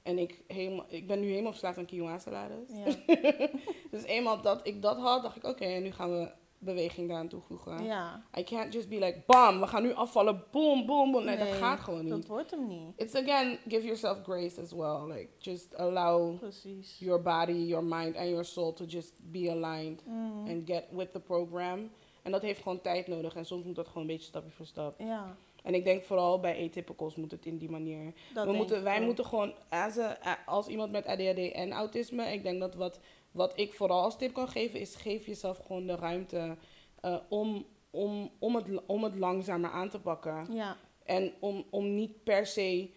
En 0.04 0.18
ik, 0.18 0.42
helemaal, 0.48 0.86
ik 0.88 1.08
ben 1.08 1.20
nu 1.20 1.30
helemaal 1.30 1.52
verslaafd 1.52 1.78
aan 1.78 1.86
quinoa 1.86 2.20
salades. 2.20 2.70
Ja. 2.86 2.96
Dus 3.92 4.04
eenmaal 4.04 4.42
dat 4.42 4.68
ik 4.68 4.82
dat 4.82 4.98
had, 4.98 5.22
dacht 5.24 5.36
ik, 5.36 5.44
oké, 5.44 5.66
nu 5.66 5.92
gaan 5.92 6.12
we 6.12 6.32
beweging 6.58 7.08
daaraan 7.08 7.28
toevoegen. 7.28 7.84
ja. 7.84 8.24
I 8.38 8.44
can't 8.44 8.74
just 8.74 8.90
be 8.90 8.96
like, 9.00 9.22
bam, 9.26 9.60
we 9.60 9.68
gaan 9.68 9.84
nu 9.84 9.94
afvallen, 9.94 10.44
boom, 10.52 10.86
boom, 10.86 11.12
boom. 11.12 11.24
Nee, 11.24 11.38
dat 11.38 11.48
gaat 11.52 11.80
gewoon 11.80 12.02
niet. 12.02 12.10
Dat 12.10 12.26
wordt 12.28 12.52
hem 12.52 12.68
niet. 12.68 12.94
It's 12.96 13.16
again, 13.16 13.58
give 13.68 13.84
yourself 13.86 14.18
grace 14.24 14.62
as 14.62 14.72
well. 14.72 15.08
Like, 15.08 15.28
just 15.38 15.76
allow 15.76 16.40
Precies. 16.40 17.00
your 17.00 17.22
body, 17.22 17.52
your 17.68 17.84
mind 17.84 18.16
and 18.18 18.28
your 18.30 18.46
soul 18.46 18.74
to 18.74 18.86
just 18.86 19.14
be 19.18 19.52
aligned 19.52 20.04
Mm. 20.08 20.48
and 20.48 20.68
get 20.70 20.84
with 20.92 21.12
the 21.12 21.20
program. 21.20 21.90
En 22.22 22.32
dat 22.32 22.42
heeft 22.42 22.62
gewoon 22.62 22.82
tijd 22.82 23.08
nodig 23.08 23.36
en 23.36 23.46
soms 23.46 23.64
moet 23.66 23.76
dat 23.76 23.88
gewoon 23.88 24.02
een 24.04 24.08
beetje 24.10 24.28
stapje 24.28 24.52
voor 24.52 24.66
stap. 24.66 25.00
Ja, 25.00 25.36
En 25.62 25.74
ik 25.74 25.84
denk 25.84 26.04
vooral 26.04 26.40
bij 26.40 26.66
atypicals 26.66 27.16
moet 27.16 27.32
het 27.32 27.46
in 27.46 27.58
die 27.58 27.70
manier. 27.70 28.14
dat 28.34 28.46
we 28.46 28.52
moeten, 28.54 28.84
wij 28.84 29.02
moeten 29.02 29.26
gewoon, 29.26 29.54
as 29.70 29.98
a- 29.98 30.18
a- 30.26 30.40
als 30.46 30.68
iemand 30.68 30.92
met 30.92 31.06
ADHD 31.06 31.52
en 31.52 31.72
autisme, 31.72 32.24
ik 32.34 32.44
denk 32.44 32.60
dat 32.60 32.76
wat, 32.76 33.00
wat 33.32 33.54
ik 33.60 33.74
vooral 33.74 34.02
als 34.04 34.18
tip 34.18 34.34
kan 34.34 34.48
geven, 34.48 34.80
is 34.80 34.96
geef 34.96 35.26
jezelf 35.26 35.58
gewoon 35.66 35.86
de 35.86 35.96
ruimte 35.96 36.58
eh, 37.02 37.16
om, 37.30 37.66
om, 37.90 38.30
om, 38.40 38.56
het, 38.56 38.66
om 38.86 39.04
het 39.04 39.16
langzamer 39.16 39.70
aan 39.70 39.90
te 39.90 40.00
pakken. 40.00 40.48
Ja, 40.54 40.78
En 41.04 41.34
om, 41.40 41.66
om 41.70 41.96
niet 41.96 42.24
per 42.24 42.46
se 42.46 42.90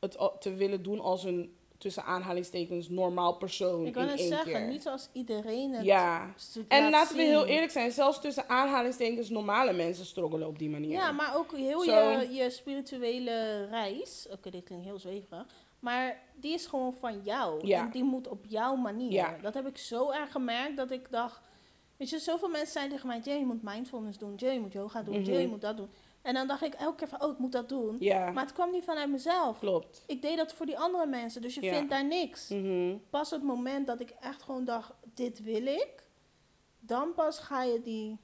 het 0.00 0.18
te 0.40 0.54
willen 0.54 0.82
doen 0.82 1.00
als 1.00 1.24
een, 1.24 1.54
tussen 1.80 2.04
aanhalingstekens, 2.04 2.88
normaal 2.88 3.32
persoon 3.36 3.86
ik 3.86 3.96
in 3.96 4.08
het 4.08 4.20
zeggen, 4.20 4.52
keer. 4.52 4.66
niet 4.66 4.82
zoals 4.82 5.08
iedereen 5.12 5.72
het 5.72 5.84
ja, 5.84 6.34
en 6.68 6.82
laat 6.82 6.90
laten 6.90 7.16
we 7.16 7.22
heel 7.22 7.46
eerlijk 7.46 7.72
zijn, 7.72 7.92
zelfs 7.92 8.20
tussen 8.20 8.48
aanhalingstekens 8.48 9.28
normale 9.28 9.72
mensen 9.72 10.04
struggelen 10.04 10.48
op 10.48 10.58
die 10.58 10.70
manier. 10.70 10.90
Ja, 10.90 11.12
maar 11.12 11.36
ook 11.36 11.56
heel 11.56 11.82
je, 11.82 12.28
je 12.30 12.50
spirituele 12.50 13.66
reis. 13.66 14.26
Oké, 14.30 14.50
dit 14.50 14.64
klinkt 14.64 14.84
heel 14.84 14.98
zweverig. 14.98 15.46
Maar 15.78 16.22
die 16.34 16.52
is 16.54 16.66
gewoon 16.66 16.92
van 16.92 17.20
jou. 17.22 17.66
Ja. 17.66 17.80
En 17.84 17.90
die 17.90 18.04
moet 18.04 18.28
op 18.28 18.44
jouw 18.48 18.74
manier. 18.74 19.12
Ja. 19.12 19.36
Dat 19.42 19.54
heb 19.54 19.66
ik 19.66 19.78
zo 19.78 20.10
erg 20.10 20.32
gemerkt 20.32 20.76
dat 20.76 20.90
ik 20.90 21.10
dacht... 21.10 21.40
Weet 21.96 22.10
je, 22.10 22.18
zoveel 22.18 22.48
mensen 22.48 22.72
zeiden 22.72 22.92
tegen 22.92 23.08
mij... 23.08 23.20
Jay, 23.24 23.38
je 23.38 23.46
moet 23.46 23.62
mindfulness 23.62 24.18
doen. 24.18 24.34
Jay, 24.34 24.52
je 24.52 24.60
moet 24.60 24.72
yoga 24.72 25.02
doen. 25.02 25.24
Jay, 25.24 25.34
je 25.34 25.40
Mhm. 25.40 25.50
moet 25.50 25.60
dat 25.60 25.76
doen. 25.76 25.90
En 26.22 26.34
dan 26.34 26.46
dacht 26.46 26.62
ik 26.62 26.74
elke 26.74 26.96
keer 26.96 27.08
van... 27.08 27.22
Oh, 27.22 27.32
ik 27.32 27.38
moet 27.38 27.52
dat 27.52 27.68
doen. 27.68 27.96
Ja, 28.00 28.30
Maar 28.30 28.44
het 28.44 28.52
kwam 28.52 28.70
niet 28.70 28.84
vanuit 28.84 29.10
mezelf. 29.10 29.58
klopt. 29.58 30.04
Ik 30.06 30.22
deed 30.22 30.36
dat 30.36 30.52
voor 30.52 30.66
die 30.66 30.78
andere 30.78 31.06
mensen. 31.06 31.42
Dus 31.42 31.54
je 31.54 31.62
Ja. 31.62 31.72
vindt 31.74 31.90
daar 31.90 32.04
niks. 32.06 32.48
Mhm. 32.48 32.96
Pas 33.10 33.32
op 33.32 33.38
het 33.38 33.48
moment 33.48 33.86
dat 33.86 34.00
ik 34.00 34.10
echt 34.20 34.42
gewoon 34.42 34.64
dacht... 34.64 34.92
Dit 35.14 35.42
wil 35.42 35.66
ik. 35.66 36.04
Dan 36.80 37.14
pas 37.14 37.38
ga 37.38 37.62
je 37.62 37.80
die 37.80 38.18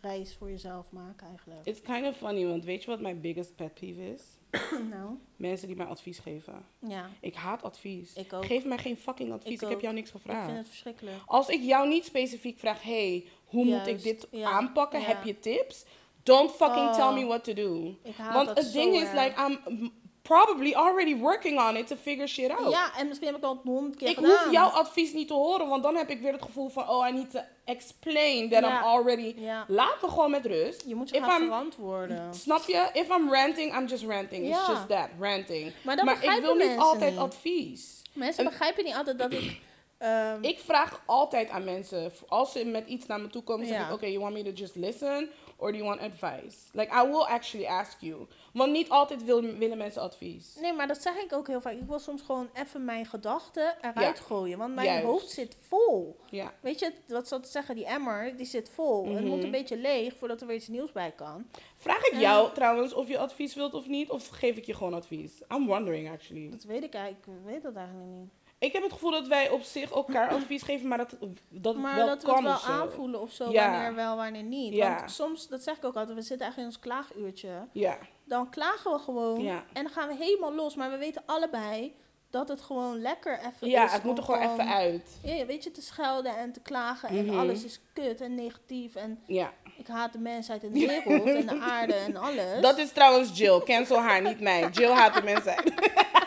reis 0.00 0.36
voor 0.36 0.50
jezelf 0.50 0.92
maken 0.92 1.26
eigenlijk. 1.26 1.66
It's 1.66 1.80
kind 1.80 2.06
of 2.06 2.16
funny, 2.16 2.46
want 2.46 2.64
weet 2.64 2.82
je 2.84 2.90
wat 2.90 3.00
mijn 3.00 3.20
biggest 3.20 3.54
pet 3.56 3.74
peeve 3.74 4.12
is? 4.12 4.22
nou, 4.90 5.10
Mensen 5.36 5.66
die 5.66 5.76
mij 5.76 5.86
advies 5.86 6.18
geven. 6.18 6.64
ja. 6.78 7.08
Ik 7.20 7.34
haat 7.34 7.62
advies. 7.62 8.12
Ik 8.14 8.32
ook. 8.32 8.44
Geef 8.46 8.64
mij 8.64 8.78
geen 8.78 8.96
fucking 8.96 9.32
advies. 9.32 9.52
Ik, 9.54 9.60
Ik 9.62 9.68
heb 9.68 9.80
jou 9.80 9.94
niks 9.94 10.08
Ik 10.08 10.14
gevraagd. 10.16 10.44
vind 10.46 10.58
het 10.58 10.68
verschrikkelijk. 10.68 11.16
Als 11.26 11.48
ik 11.48 11.62
jou 11.62 11.88
niet 11.88 12.04
specifiek 12.04 12.58
vraag, 12.58 12.82
hey, 12.82 13.26
hoe 13.44 13.64
moet 13.64 13.86
ik 13.86 14.02
dit 14.02 14.26
ja, 14.30 14.50
aanpakken? 14.50 15.00
ja. 15.00 15.06
Heb 15.06 15.24
je 15.24 15.38
tips? 15.38 15.84
Don't 16.28 16.50
fucking 16.50 16.88
Oh. 16.88 16.94
tell 16.94 17.12
me 17.12 17.26
what 17.26 17.44
to 17.44 17.52
do. 17.52 17.94
Want 18.32 18.48
het 18.48 18.72
ding 18.72 18.94
is, 18.94 19.08
like, 19.12 19.32
I'm 19.46 19.90
probably 20.22 20.74
already 20.74 21.16
working 21.16 21.58
on 21.60 21.76
it 21.76 21.86
to 21.86 21.96
figure 21.96 22.26
shit 22.26 22.50
out. 22.50 22.70
Ja, 22.72 22.90
en 22.98 23.06
misschien 23.08 23.28
heb 23.28 23.36
ik 23.36 23.42
al 23.44 23.54
het 23.54 23.62
honderd 23.64 23.96
keer 23.96 24.08
ik 24.08 24.14
gedaan. 24.16 24.30
hoef 24.44 24.52
jouw 24.52 24.68
advies 24.68 25.12
niet 25.12 25.28
te 25.28 25.34
horen, 25.34 25.68
want 25.68 25.82
dan 25.82 25.96
heb 25.96 26.10
ik 26.10 26.20
weer 26.20 26.32
het 26.32 26.42
gevoel 26.42 26.68
van, 26.68 26.88
oh, 26.88 27.08
I 27.08 27.12
need 27.12 27.30
to 27.30 27.40
explain 27.64 28.48
that 28.50 28.62
Ja. 28.62 28.78
I'm 28.78 28.84
already... 28.84 29.34
Ja, 29.36 29.64
Laat 29.68 29.96
me 30.02 30.08
gewoon 30.08 30.30
met 30.30 30.46
rust. 30.46 30.84
je 30.86 30.94
moet 30.94 31.08
je 31.08 31.16
If 31.16 31.22
gaan 31.22 31.40
I'm- 31.40 31.44
verantwoorden. 31.50 32.34
Snap 32.34 32.62
je? 32.66 32.88
If 32.92 33.08
I'm 33.16 33.32
ranting, 33.32 33.76
I'm 33.78 33.86
just 33.86 34.04
ranting. 34.04 34.46
It's 34.48 34.66
just 34.66 34.88
that, 34.88 35.08
ranting. 35.20 35.72
Maar 35.82 36.04
maar 36.04 36.24
ik 36.24 36.40
wil 36.40 36.54
niet 36.54 36.78
altijd 36.78 37.10
niet. 37.10 37.20
advies. 37.20 38.02
Mensen 38.12 38.44
en- 38.44 38.50
begrijpen 38.50 38.84
niet 38.84 38.94
altijd 38.94 39.18
dat 39.18 39.32
ik... 39.32 39.60
ehm, 39.98 40.38
Ik 40.42 40.58
vraag 40.58 41.02
altijd 41.06 41.50
aan 41.50 41.64
mensen, 41.64 42.12
als 42.28 42.52
ze 42.52 42.64
met 42.64 42.86
iets 42.86 43.06
naar 43.06 43.20
me 43.20 43.26
toe 43.28 43.42
komen, 43.42 43.66
zeg 43.66 43.86
ik, 43.86 43.92
oké, 43.92 44.06
you 44.06 44.18
want 44.20 44.34
me 44.34 44.42
to 44.42 44.50
just 44.50 44.74
listen 44.76 45.30
or 45.60 45.72
do 45.72 45.76
you 45.78 45.88
want 45.88 46.00
advice? 46.00 46.56
Like, 46.72 46.92
I 47.04 47.06
will 47.10 47.24
actually 47.26 47.66
ask 47.66 48.00
you. 48.00 48.26
Want 48.52 48.72
niet 48.72 48.88
altijd 48.88 49.24
wil, 49.24 49.42
willen 49.42 49.78
mensen 49.78 50.02
advies. 50.02 50.56
Nee, 50.60 50.72
maar 50.72 50.86
dat 50.86 51.02
zeg 51.02 51.16
ik 51.16 51.32
ook 51.32 51.46
heel 51.46 51.60
vaak. 51.60 51.72
Ik 51.72 51.86
wil 51.86 51.98
soms 51.98 52.22
gewoon 52.22 52.48
even 52.54 52.84
mijn 52.84 53.06
gedachten 53.06 53.76
eruit 53.80 54.18
Ja. 54.18 54.24
gooien. 54.24 54.58
Want 54.58 54.74
mijn 54.74 54.86
Juist. 54.86 55.04
hoofd 55.04 55.30
zit 55.30 55.56
vol. 55.68 56.20
Ja. 56.30 56.52
Weet 56.60 56.78
je, 56.78 56.92
wat 57.08 57.28
zal 57.28 57.38
ik 57.38 57.44
zeggen? 57.44 57.74
Die 57.74 57.86
emmer, 57.86 58.36
die 58.36 58.46
zit 58.46 58.70
vol. 58.70 59.06
Het 59.14 59.24
moet 59.24 59.36
Mhm. 59.36 59.44
een 59.44 59.50
beetje 59.50 59.76
leeg 59.76 60.16
voordat 60.16 60.40
er 60.40 60.46
weer 60.46 60.56
iets 60.56 60.68
nieuws 60.68 60.92
bij 60.92 61.10
kan. 61.12 61.46
Vraag 61.76 62.04
ik 62.06 62.18
jou 62.20 62.52
trouwens 62.52 62.94
of 62.94 63.08
je 63.08 63.18
advies 63.18 63.54
wilt 63.54 63.74
of 63.74 63.86
niet, 63.86 64.10
of 64.10 64.28
geef 64.28 64.56
ik 64.56 64.64
je 64.64 64.74
gewoon 64.74 64.94
advies? 64.94 65.32
I'm 65.54 65.66
wondering 65.66 66.10
actually. 66.10 66.50
Dat 66.50 66.62
weet 66.64 66.82
ik 66.82 66.94
eigenlijk. 66.94 67.26
Ik 67.26 67.44
weet 67.44 67.62
dat 67.62 67.74
eigenlijk 67.74 68.10
niet. 68.10 68.30
Ik 68.58 68.72
heb 68.72 68.82
het 68.82 68.92
gevoel 68.92 69.10
dat 69.10 69.26
wij 69.26 69.50
op 69.50 69.62
zich 69.62 69.90
elkaar 69.90 70.28
advies 70.36 70.62
geven, 70.62 70.88
maar 70.88 70.98
dat, 70.98 71.16
dat 71.48 71.74
het 71.74 71.82
Maar 71.82 71.96
wel 71.96 72.06
dat 72.06 72.22
we 72.22 72.28
kan 72.28 72.44
het 72.46 72.64
wel 72.66 72.74
aanvoelen 72.74 73.20
of 73.20 73.32
zo. 73.32 73.50
Ja. 73.50 73.70
Wanneer 73.70 73.94
wel, 73.94 74.16
wanneer 74.16 74.42
niet. 74.42 74.74
Ja. 74.74 74.96
Want 74.96 75.10
soms, 75.10 75.48
dat 75.48 75.62
zeg 75.62 75.76
ik 75.76 75.84
ook 75.84 75.96
altijd, 75.96 76.16
we 76.16 76.22
zitten 76.24 76.46
eigenlijk 76.46 76.58
in 76.58 76.64
ons 76.76 76.78
klaaguurtje. 76.78 77.48
Ja, 77.72 77.98
Dan 78.24 78.50
klagen 78.50 78.92
we 78.92 78.98
gewoon. 78.98 79.42
Ja. 79.42 79.64
En 79.72 79.82
dan 79.82 79.92
gaan 79.92 80.08
we 80.08 80.14
helemaal 80.14 80.54
los. 80.54 80.74
Maar 80.76 80.90
we 80.90 80.96
weten 80.96 81.22
allebei 81.26 81.94
dat 82.30 82.48
het 82.48 82.60
gewoon 82.62 83.00
lekker 83.00 83.38
even 83.38 83.68
ja 83.68 83.84
is. 83.84 83.92
het 83.92 84.02
moet 84.02 84.18
er 84.18 84.24
gewoon 84.24 84.40
even 84.40 84.66
uit. 84.74 85.18
Ja, 85.22 85.46
weet 85.46 85.64
je, 85.64 85.70
te 85.70 85.82
schelden 85.82 86.36
en 86.36 86.52
te 86.52 86.60
klagen. 86.60 87.08
En 87.08 87.24
Mhm. 87.26 87.38
alles 87.38 87.64
is 87.64 87.80
kut 87.92 88.20
en 88.20 88.34
negatief. 88.34 88.94
En 88.94 89.20
Ja. 89.26 89.52
ik 89.76 89.86
haat 89.86 90.12
de 90.12 90.18
mensheid 90.18 90.64
en 90.64 90.72
de 90.72 90.86
wereld 91.04 91.28
en 91.28 91.46
de 91.46 91.60
aarde 91.60 91.94
en 91.94 92.16
alles. 92.16 92.60
Dat 92.60 92.78
is 92.78 92.92
trouwens 92.92 93.38
Jill. 93.38 93.60
Cancel 93.64 93.98
haar, 94.00 94.22
niet 94.22 94.40
mij. 94.40 94.68
Jill 94.72 94.90
haat 94.92 95.14
de 95.14 95.22
mensen. 95.22 95.54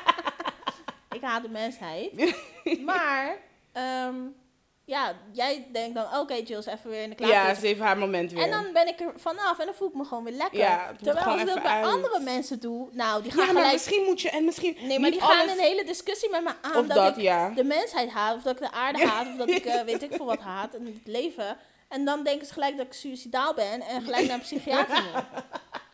Ik 1.22 1.28
haat 1.28 1.41
de 1.43 1.49
mensheid. 1.49 2.36
maar, 2.89 3.38
ehm, 3.72 4.15
ja, 4.86 5.13
jij 5.32 5.67
denkt 5.74 5.95
dan, 5.95 6.05
oké 6.19 6.34
Jill 6.34 6.57
is 6.57 6.65
even 6.65 6.89
weer 6.89 7.01
in 7.03 7.09
de 7.09 7.15
Ja, 7.19 7.28
klaaguurtje. 7.30 7.61
ze 7.61 7.67
heeft 7.67 7.80
haar 7.80 7.97
moment 7.97 8.32
weer. 8.32 8.43
En 8.43 8.49
dan 8.49 8.74
ben 8.74 8.88
ik 8.88 8.99
er 8.99 9.11
vanaf 9.15 9.59
en 9.59 9.65
dan 9.65 9.76
voel 9.76 9.88
ik 9.88 9.93
me 9.93 10.03
gewoon 10.05 10.24
weer 10.24 10.34
lekker. 10.34 10.59
Ja, 10.59 10.91
Terwijl 10.95 11.17
gewoon 11.17 11.39
als 11.39 11.41
ik 11.49 11.53
dat 11.53 11.63
bij 11.63 11.72
uit. 11.72 11.86
andere 11.86 12.19
mensen 12.19 12.59
doe, 12.59 12.88
nou, 12.91 13.22
die 13.22 13.32
gaan 13.32 13.39
ja, 13.39 13.45
maar 13.45 13.55
gelijk... 13.61 13.74
misschien 13.74 14.03
moet 14.05 14.22
je, 14.22 14.30
en 14.30 14.45
misschien 14.45 14.78
Nee, 14.82 14.99
maar 14.99 15.11
die 15.11 15.22
gaan 15.22 15.49
een 15.49 15.59
hele 15.59 15.86
discussie 15.86 16.30
met 16.30 16.43
me 16.43 16.51
aan. 16.61 16.76
of 16.78 16.88
dat, 16.88 16.95
dat, 16.97 17.15
ik 17.17 17.22
ja. 17.22 17.49
de 17.49 17.63
mensheid 17.63 18.09
haat, 18.09 18.36
of 18.36 18.41
dat 18.43 18.53
ik 18.53 18.59
de 18.61 18.72
aarde 18.72 19.07
haat, 19.07 19.28
of 19.28 19.36
dat 19.36 19.49
ik 19.49 19.65
eh, 19.76 19.82
weet 19.82 20.03
ik 20.03 20.13
veel 20.13 20.26
wat 20.26 20.39
haat 20.39 20.74
en 20.74 20.86
het 20.86 21.07
leven. 21.07 21.57
En 21.88 22.05
dan 22.05 22.24
denken 22.24 22.47
ze 22.47 22.53
gelijk 22.53 22.78
dat 22.78 22.86
ik 22.86 22.93
suicidaal 22.93 23.53
ben 23.53 23.82
en 23.82 24.01
gelijk 24.01 24.26
naar 24.26 24.36
een 24.36 24.41
psychiater 24.41 25.03
moet. 25.13 25.24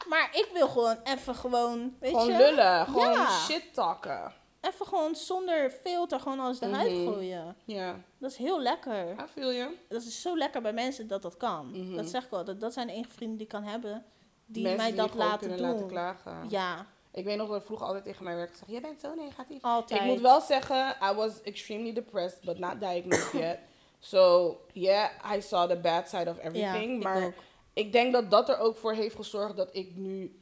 Maar 0.09 0.29
ik 0.31 0.47
wil 0.53 0.67
gewoon 0.67 0.97
even 1.03 1.35
gewoon, 1.35 1.95
weet 1.99 2.09
Gewoon 2.11 2.27
je, 2.31 2.37
lullen, 2.37 2.85
gewoon 2.85 3.11
Ja. 3.11 3.29
shit 3.29 3.73
talken. 3.73 4.33
Even 4.67 4.85
gewoon 4.87 5.15
zonder 5.15 5.69
filter 5.71 6.19
gewoon 6.19 6.39
alles 6.39 6.61
eruit 6.61 6.91
gooien. 6.91 7.55
Ja, 7.65 7.95
Dat 8.17 8.31
is 8.31 8.37
heel 8.37 8.61
lekker. 8.61 9.11
I 9.11 9.27
feel 9.33 9.51
je. 9.51 9.75
Dat 9.89 10.01
is 10.03 10.21
zo 10.21 10.37
lekker 10.37 10.61
bij 10.61 10.73
mensen 10.73 11.07
dat 11.07 11.21
dat 11.21 11.37
kan. 11.37 11.71
Mhm. 11.71 11.95
Dat 11.95 12.05
zeg 12.09 12.25
ik 12.25 12.31
altijd. 12.31 12.61
Dat 12.61 12.73
zijn 12.73 12.87
de 12.87 12.93
enige 12.93 13.11
vrienden 13.11 13.37
die 13.37 13.45
ik 13.45 13.51
kan 13.51 13.63
hebben 13.63 14.05
die 14.45 14.63
Mensen 14.63 14.81
mij 14.81 14.91
die 14.91 15.01
dat 15.01 15.11
gewoon 15.11 15.27
laten 15.27 15.49
doen. 15.49 15.59
laten 15.59 15.87
klagen. 15.87 16.45
Ja, 16.49 16.85
Ik 17.11 17.25
weet 17.25 17.37
nog 17.37 17.47
dat 17.47 17.57
ik 17.59 17.65
vroeger 17.65 17.85
altijd 17.85 18.03
tegen 18.03 18.23
mij 18.23 18.35
werd 18.35 18.49
gezegd, 18.51 18.71
jij 18.71 18.81
bent 18.81 18.99
zo 18.99 19.15
negatief. 19.15 19.61
altijd. 19.63 20.01
Ik 20.01 20.05
moet 20.07 20.21
wel 20.21 20.41
zeggen, 20.41 20.95
I 21.11 21.13
was 21.15 21.41
extremely 21.41 21.93
depressed, 21.93 22.41
but 22.43 22.59
not 22.59 22.79
diagnosed 22.79 23.31
yet. 23.41 23.59
So, 23.99 24.55
yeah, 24.73 25.09
I 25.35 25.41
saw 25.41 25.69
the 25.69 25.75
bad 25.77 26.09
side 26.09 26.29
of 26.29 26.37
everything. 26.37 27.03
ja, 27.03 27.09
maar 27.09 27.33
ik 27.73 27.91
denk 27.91 28.13
dat 28.13 28.31
dat 28.31 28.49
er 28.49 28.57
ook 28.59 28.77
voor 28.77 28.93
heeft 28.93 29.15
gezorgd 29.15 29.57
dat 29.57 29.69
ik 29.75 29.95
nu 29.95 30.39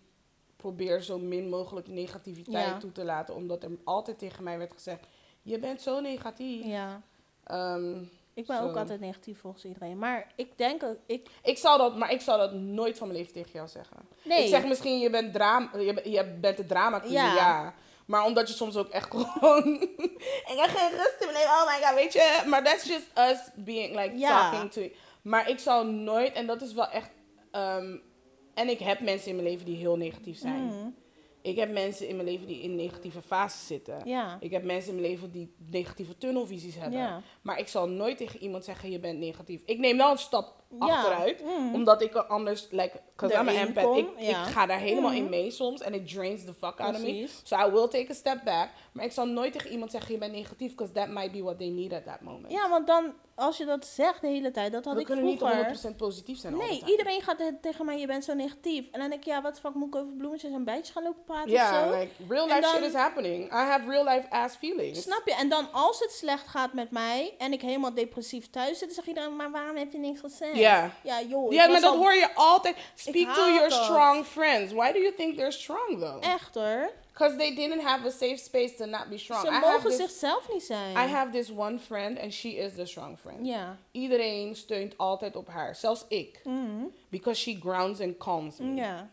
probeer 0.66 1.02
zo 1.02 1.18
min 1.20 1.50
mogelijk 1.50 1.88
negativiteit 1.88 2.66
Ja. 2.66 2.78
toe 2.78 2.92
te 2.92 3.04
laten. 3.04 3.36
Omdat 3.36 3.64
er 3.64 3.70
altijd 3.84 4.20
tegen 4.20 4.44
mij 4.44 4.58
werd 4.58 4.74
gezegd, 4.74 5.08
je 5.42 5.60
bent 5.60 5.82
zo 5.82 6.00
negatief. 6.00 6.66
Ja, 6.66 7.02
Ehm, 7.44 8.02
ik 8.34 8.46
ben 8.48 8.58
Zo. 8.58 8.64
ook 8.64 8.76
altijd 8.76 9.00
negatief 9.00 9.40
volgens 9.40 9.66
iedereen. 9.66 9.98
Maar 9.98 10.32
ik 10.36 10.58
denk 10.58 10.84
ook, 10.84 10.98
ik, 11.06 11.28
ik 11.44 11.58
zou 11.58 11.78
dat, 11.78 11.96
maar 11.98 12.12
ik 12.12 12.22
zou 12.22 12.38
dat 12.40 12.54
nooit 12.54 12.98
van 12.98 13.08
mijn 13.08 13.20
leven 13.20 13.34
tegen 13.34 13.52
jou 13.54 13.68
zeggen. 13.68 13.98
nee. 14.24 14.44
Ik 14.44 14.50
zeg 14.50 14.66
misschien, 14.66 15.00
je 15.00 15.10
bent, 15.10 15.34
drama, 15.34 15.70
je, 15.78 15.94
bent- 15.94 16.06
je 16.08 16.24
bent 16.42 16.58
de 16.58 16.66
drama 16.66 17.00
queen, 17.00 17.12
Ja. 17.14 17.36
ja. 17.36 17.74
Maar 18.06 18.26
omdat 18.26 18.48
je 18.48 18.54
soms 18.54 18.76
ook 18.78 18.90
echt 18.90 19.10
gewoon... 19.14 19.82
ik 19.82 20.56
heb 20.58 20.70
geen 20.76 20.90
rust 20.90 21.16
in 21.20 21.26
mijn 21.32 21.34
leven, 21.38 21.50
oh 21.50 21.66
my 21.66 21.86
god, 21.86 21.96
weet 21.96 22.14
je. 22.14 22.44
Maar 22.48 22.64
that's 22.64 22.84
just 22.88 23.08
us 23.20 23.38
being 23.56 23.96
like 24.02 24.18
Ja. 24.18 24.52
talking 24.52 24.72
to... 24.72 24.96
Maar 25.22 25.50
ik 25.50 25.60
zou 25.60 25.88
nooit, 25.92 26.34
en 26.34 26.48
dat 26.48 26.62
is 26.62 26.74
wel 26.74 26.88
echt... 26.90 27.10
ehm, 27.52 27.98
en 28.56 28.70
ik 28.70 28.80
heb 28.80 29.00
mensen 29.00 29.30
in 29.30 29.36
mijn 29.36 29.48
leven 29.48 29.66
die 29.66 29.76
heel 29.78 29.98
negatief 29.98 30.38
zijn. 30.38 30.66
Mhm. 30.66 30.88
Ik 31.42 31.56
heb 31.56 31.72
mensen 31.72 32.08
in 32.08 32.16
mijn 32.16 32.28
leven 32.28 32.48
die 32.48 32.62
in 32.62 32.76
negatieve 32.76 33.22
fases 33.22 33.68
zitten. 33.68 34.02
Ja, 34.06 34.38
Ik 34.40 34.52
heb 34.52 34.64
mensen 34.64 34.94
in 34.96 35.00
mijn 35.00 35.12
leven 35.12 35.32
die 35.32 35.54
negatieve 35.72 36.18
tunnelvisies 36.18 36.76
hebben. 36.76 37.00
ja, 37.00 37.22
Maar 37.42 37.60
ik 37.60 37.68
zal 37.68 37.90
nooit 37.90 38.18
tegen 38.18 38.40
iemand 38.40 38.66
zeggen, 38.66 38.92
je 38.92 39.00
bent 39.00 39.20
negatief. 39.20 39.62
Ik 39.66 39.78
neem 39.80 39.98
wel 39.98 40.12
een 40.12 40.18
stap 40.18 40.64
achteruit. 40.80 41.44
Mm. 41.44 41.74
Omdat 41.74 42.02
ik 42.02 42.16
er 42.16 42.24
anders, 42.26 42.68
like, 42.72 43.02
because 43.16 43.36
I'm 43.42 43.48
an 43.48 43.56
empath, 43.56 43.98
ik, 43.98 44.08
ik 44.18 44.36
ga 44.36 44.66
daar 44.66 44.80
helemaal 44.80 45.12
Mhm. 45.12 45.20
in 45.24 45.30
mee 45.30 45.52
soms. 45.52 45.82
En 45.82 45.94
it 45.94 46.08
drains 46.14 46.46
the 46.46 46.54
fuck 46.54 46.80
out 46.80 46.96
of 46.96 47.02
me. 47.02 47.28
So 47.44 47.56
I 47.68 47.72
will 47.72 47.88
take 47.88 48.08
a 48.12 48.14
step 48.14 48.44
back. 48.44 48.70
Maar 48.92 49.06
ik 49.06 49.12
zal 49.12 49.26
nooit 49.26 49.54
tegen 49.54 49.70
iemand 49.72 49.92
zeggen, 49.92 50.12
je 50.12 50.18
bent 50.18 50.32
negatief. 50.32 50.72
Because 50.76 50.94
that 50.94 51.08
might 51.08 51.32
be 51.32 51.44
what 51.44 51.58
they 51.58 51.70
need 51.70 51.94
at 51.94 52.06
that 52.06 52.22
moment. 52.22 52.52
Ja, 52.54 52.70
want 52.70 52.88
dan, 52.88 53.14
als 53.36 53.58
je 53.58 53.66
dat 53.66 53.86
zegt 53.86 54.22
de 54.22 54.28
hele 54.28 54.52
tijd, 54.52 54.72
dat 54.72 54.86
had 54.86 54.94
We 54.94 55.00
ik 55.00 55.06
kunnen 55.06 55.26
vroeger. 55.38 55.56
niet 55.58 55.66
100% 55.66 55.98
positief 55.98 56.40
zijn 56.40 56.58
Nee, 56.58 56.84
iedereen 56.86 57.22
gaat 57.22 57.38
te- 57.38 57.58
tegen 57.62 57.86
mij, 57.86 58.00
je 58.00 58.08
bent 58.08 58.24
zo 58.24 58.34
negatief. 58.34 58.88
En 58.92 59.00
dan 59.00 59.10
denk 59.10 59.22
ik, 59.22 59.28
ja, 59.28 59.42
wat 59.42 59.60
fuck 59.60 59.74
moet 59.74 59.88
ik 59.88 59.96
over 59.96 60.14
bloemetjes 60.14 60.52
en 60.52 60.64
bijtjes 60.64 60.90
gaan 60.90 61.04
lopen 61.04 61.24
praten 61.24 61.52
Ja, 61.52 61.86
of 61.88 61.94
zo? 61.94 62.00
like, 62.00 62.12
real 62.30 62.48
life 62.48 62.60
dan- 62.62 62.76
shit 62.76 62.84
is 62.84 62.94
happening. 62.94 63.46
I 63.46 63.56
have 63.56 63.90
real 63.90 64.04
life 64.04 64.30
ass 64.30 64.56
feelings. 64.56 65.02
Snap 65.02 65.22
je? 65.26 65.34
En 65.36 65.50
dan 65.50 65.72
als 65.72 66.00
het 66.00 66.12
slecht 66.12 66.48
gaat 66.48 66.74
met 66.74 66.92
mij 66.92 67.34
en 67.38 67.54
ik 67.54 67.62
helemaal 67.62 67.94
depressief 67.94 68.50
thuis 68.50 68.78
zit, 68.78 68.88
dan 68.88 68.96
zeg 68.96 69.06
iedereen, 69.08 69.36
maar 69.36 69.52
waarom 69.52 69.76
heb 69.76 69.92
je 69.92 69.98
niks 69.98 70.20
gezegd? 70.20 70.56
Ja. 70.66 70.92
Ja, 71.04 71.22
joh. 71.22 71.52
Ja, 71.54 71.68
maar 71.68 71.82
dat 71.82 71.92
al- 71.92 71.98
hoor 71.98 72.14
je 72.14 72.36
altijd. 72.36 72.76
Speak 72.96 73.34
to 73.34 73.48
your 73.54 73.70
dat. 73.70 73.84
strong 73.84 74.26
friends. 74.26 74.74
Why 74.74 74.92
do 74.92 75.00
you 75.00 75.14
think 75.16 75.36
they're 75.36 75.52
strong 75.52 76.00
though? 76.00 76.24
Echt 76.24 76.56
hoor. 76.56 76.92
Because 77.12 77.38
they 77.38 77.56
didn't 77.56 77.82
have 77.82 78.06
a 78.08 78.10
safe 78.10 78.38
space 78.38 78.76
to 78.76 78.86
not 78.86 79.10
be 79.10 79.18
strong. 79.18 79.42
Ze 79.42 79.48
I 79.48 79.52
have 79.52 79.66
mogen 79.66 79.90
this, 79.90 79.98
zichzelf 79.98 80.50
niet 80.54 80.64
zijn. 80.64 80.92
I 80.98 81.12
have 81.12 81.32
this 81.32 81.50
one 81.50 81.80
friend 81.80 82.20
and 82.20 82.34
she 82.34 82.50
is 82.50 82.74
the 82.76 82.86
strong 82.86 83.18
friend. 83.20 83.46
Ja. 83.48 83.78
Iedereen 83.92 84.56
steunt 84.56 84.98
altijd 84.98 85.36
op 85.36 85.48
haar, 85.48 85.76
zelfs 85.76 86.06
ik. 86.08 86.40
Mhm. 86.44 86.86
Because 87.10 87.42
she 87.42 87.58
grounds 87.62 88.00
and 88.02 88.18
calms 88.18 88.58
me. 88.58 88.74
Ja. 88.76 89.10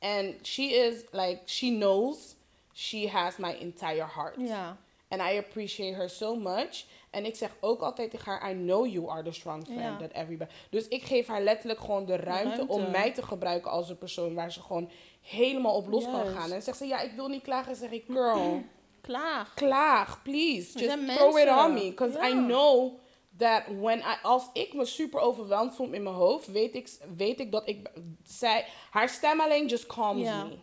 And 0.00 0.34
she 0.42 0.62
is 0.62 1.04
like, 1.12 1.40
she 1.46 1.66
knows 1.70 2.34
she 2.72 3.08
has 3.08 3.36
my 3.36 3.52
entire 3.60 4.06
heart. 4.14 4.34
Ja. 4.38 4.76
And 5.08 5.20
I 5.22 5.38
appreciate 5.38 5.96
her 5.96 6.08
so 6.10 6.34
much. 6.34 6.84
En 7.10 7.24
ik 7.24 7.36
zeg 7.36 7.56
ook 7.60 7.80
altijd 7.80 8.10
tegen 8.10 8.32
haar, 8.32 8.50
I 8.50 8.54
know 8.54 8.86
you 8.86 9.08
are 9.10 9.22
the 9.22 9.32
strong 9.32 9.64
friend 9.64 9.80
Ja. 9.80 9.96
that 9.96 10.12
everybody... 10.12 10.50
Dus 10.70 10.88
ik 10.88 11.02
geef 11.02 11.26
haar 11.26 11.42
letterlijk 11.42 11.80
gewoon 11.80 12.06
de 12.06 12.16
ruimte, 12.16 12.54
ruimte. 12.56 12.72
om 12.74 12.90
mij 12.90 13.12
te 13.12 13.22
gebruiken 13.22 13.70
als 13.70 13.88
een 13.88 13.98
persoon 13.98 14.34
waar 14.34 14.52
ze 14.52 14.60
gewoon 14.62 14.90
helemaal 15.20 15.74
op 15.74 15.88
los 15.88 16.04
kan 16.04 16.26
gaan. 16.26 16.52
En 16.52 16.62
zegt 16.62 16.78
ze, 16.78 16.86
ja, 16.86 17.00
ik 17.00 17.12
wil 17.12 17.28
niet 17.28 17.42
klagen. 17.42 17.76
zeg 17.76 17.90
ik, 17.90 18.04
girl, 18.08 18.62
Klaag. 19.00 19.54
klaag, 19.54 20.22
please. 20.22 20.78
Just 20.78 21.16
throw 21.16 21.38
it 21.38 21.48
on 21.48 21.74
me. 21.74 21.88
Because 21.88 22.28
I 22.28 22.32
know 22.32 22.98
that 23.36 23.62
when 23.80 23.98
I, 23.98 24.16
als 24.22 24.50
ik 24.52 24.74
me 24.74 24.84
super 24.84 25.20
overweldigd 25.20 25.76
voel 25.76 25.92
in 25.92 26.02
mijn 26.02 26.14
hoofd, 26.14 26.46
weet 26.46 26.74
ik, 26.74 26.88
weet 27.16 27.40
ik 27.40 27.52
dat 27.52 27.68
ik, 27.68 27.90
zij, 28.24 28.66
haar 28.90 29.08
stem 29.08 29.40
alleen 29.40 29.66
just 29.66 29.86
calms 29.86 30.24
me. 30.24 30.58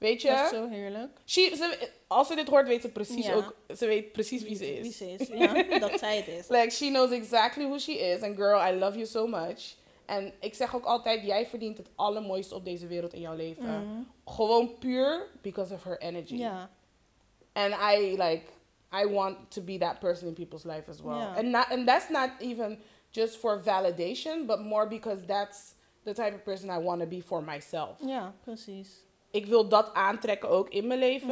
Weet 0.00 0.22
je? 0.22 0.28
Dat 0.28 0.44
is 0.52 0.58
zo 0.58 0.68
heerlijk. 0.68 1.10
She, 1.26 1.52
ze, 1.56 1.88
als 2.06 2.26
ze 2.28 2.34
dit 2.34 2.48
hoort, 2.48 2.66
weet 2.66 2.80
ze 2.80 2.88
precies 2.88 3.26
Ja. 3.26 3.34
ook, 3.34 3.54
ze 3.76 3.86
weet 3.86 4.12
precies 4.12 4.42
wie 4.42 4.56
ze 4.56 4.76
is. 4.78 4.82
Wie 4.82 4.92
ze 4.92 5.10
is. 5.10 5.28
Ja, 5.28 5.78
dat 5.88 5.98
zij 5.98 6.16
het 6.16 6.28
is. 6.28 6.48
Like, 6.48 6.70
she 6.70 6.86
knows 6.86 7.10
exactly 7.10 7.64
who 7.64 7.78
she 7.78 7.92
is. 7.92 8.22
And 8.22 8.36
girl, 8.36 8.68
I 8.68 8.78
love 8.78 8.92
you 8.94 9.06
so 9.06 9.26
much. 9.26 9.74
En 10.06 10.32
ik 10.40 10.54
zeg 10.54 10.74
ook 10.76 10.84
altijd, 10.84 11.22
jij 11.26 11.46
verdient 11.46 11.76
het 11.78 11.88
allermooiste 11.94 12.54
op 12.54 12.64
deze 12.64 12.86
wereld 12.86 13.12
in 13.12 13.20
jouw 13.20 13.34
leven. 13.36 13.64
Mhm. 13.64 14.00
Gewoon 14.24 14.78
puur 14.78 15.26
because 15.42 15.74
of 15.74 15.84
her 15.84 15.98
energy. 16.00 16.34
Ja. 16.36 16.70
And 17.52 17.74
I, 17.74 18.10
like, 18.10 18.42
I 19.02 19.06
want 19.06 19.36
to 19.50 19.62
be 19.62 19.78
that 19.78 19.98
person 19.98 20.28
in 20.28 20.34
people's 20.34 20.64
life 20.64 20.90
as 20.90 21.00
well. 21.02 21.18
Ja. 21.18 21.34
And, 21.36 21.44
not, 21.50 21.66
and 21.70 21.86
that's 21.86 22.08
not 22.08 22.30
even 22.38 22.78
just 23.10 23.36
for 23.36 23.62
validation, 23.62 24.46
but 24.46 24.60
more 24.60 24.88
because 24.88 25.24
that's 25.26 25.74
the 26.04 26.12
type 26.12 26.34
of 26.34 26.42
person 26.42 26.70
I 26.70 26.82
want 26.84 27.00
to 27.00 27.06
be 27.06 27.20
for 27.22 27.42
myself. 27.42 27.96
Ja, 28.06 28.34
precies. 28.44 29.08
Ik 29.30 29.46
wil 29.46 29.68
dat 29.68 29.94
aantrekken 29.94 30.48
ook 30.48 30.68
in 30.68 30.86
mijn 30.86 30.98
leven. 30.98 31.28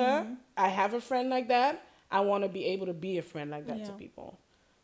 Mhm. 0.57 0.67
I 0.67 0.71
have 0.71 0.97
a 0.97 1.01
friend 1.01 1.33
like 1.33 1.47
that. 1.47 1.75
I 2.23 2.27
want 2.27 2.43
to 2.45 2.49
be 2.51 2.65
able 2.65 2.87
to 2.87 2.93
be 2.95 3.19
a 3.19 3.23
friend 3.23 3.51
like 3.51 3.65
that 3.67 3.79
Ja. 3.79 3.85
to 3.85 3.93
people. 3.93 4.33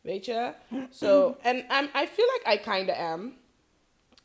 Weet 0.01 0.25
je? 0.25 0.53
So, 0.91 1.37
and 1.43 1.59
I'm, 1.71 1.89
I 1.95 2.07
feel 2.07 2.27
like 2.37 2.45
I 2.47 2.59
kind 2.59 2.89
of 2.91 2.97
am. 2.97 3.37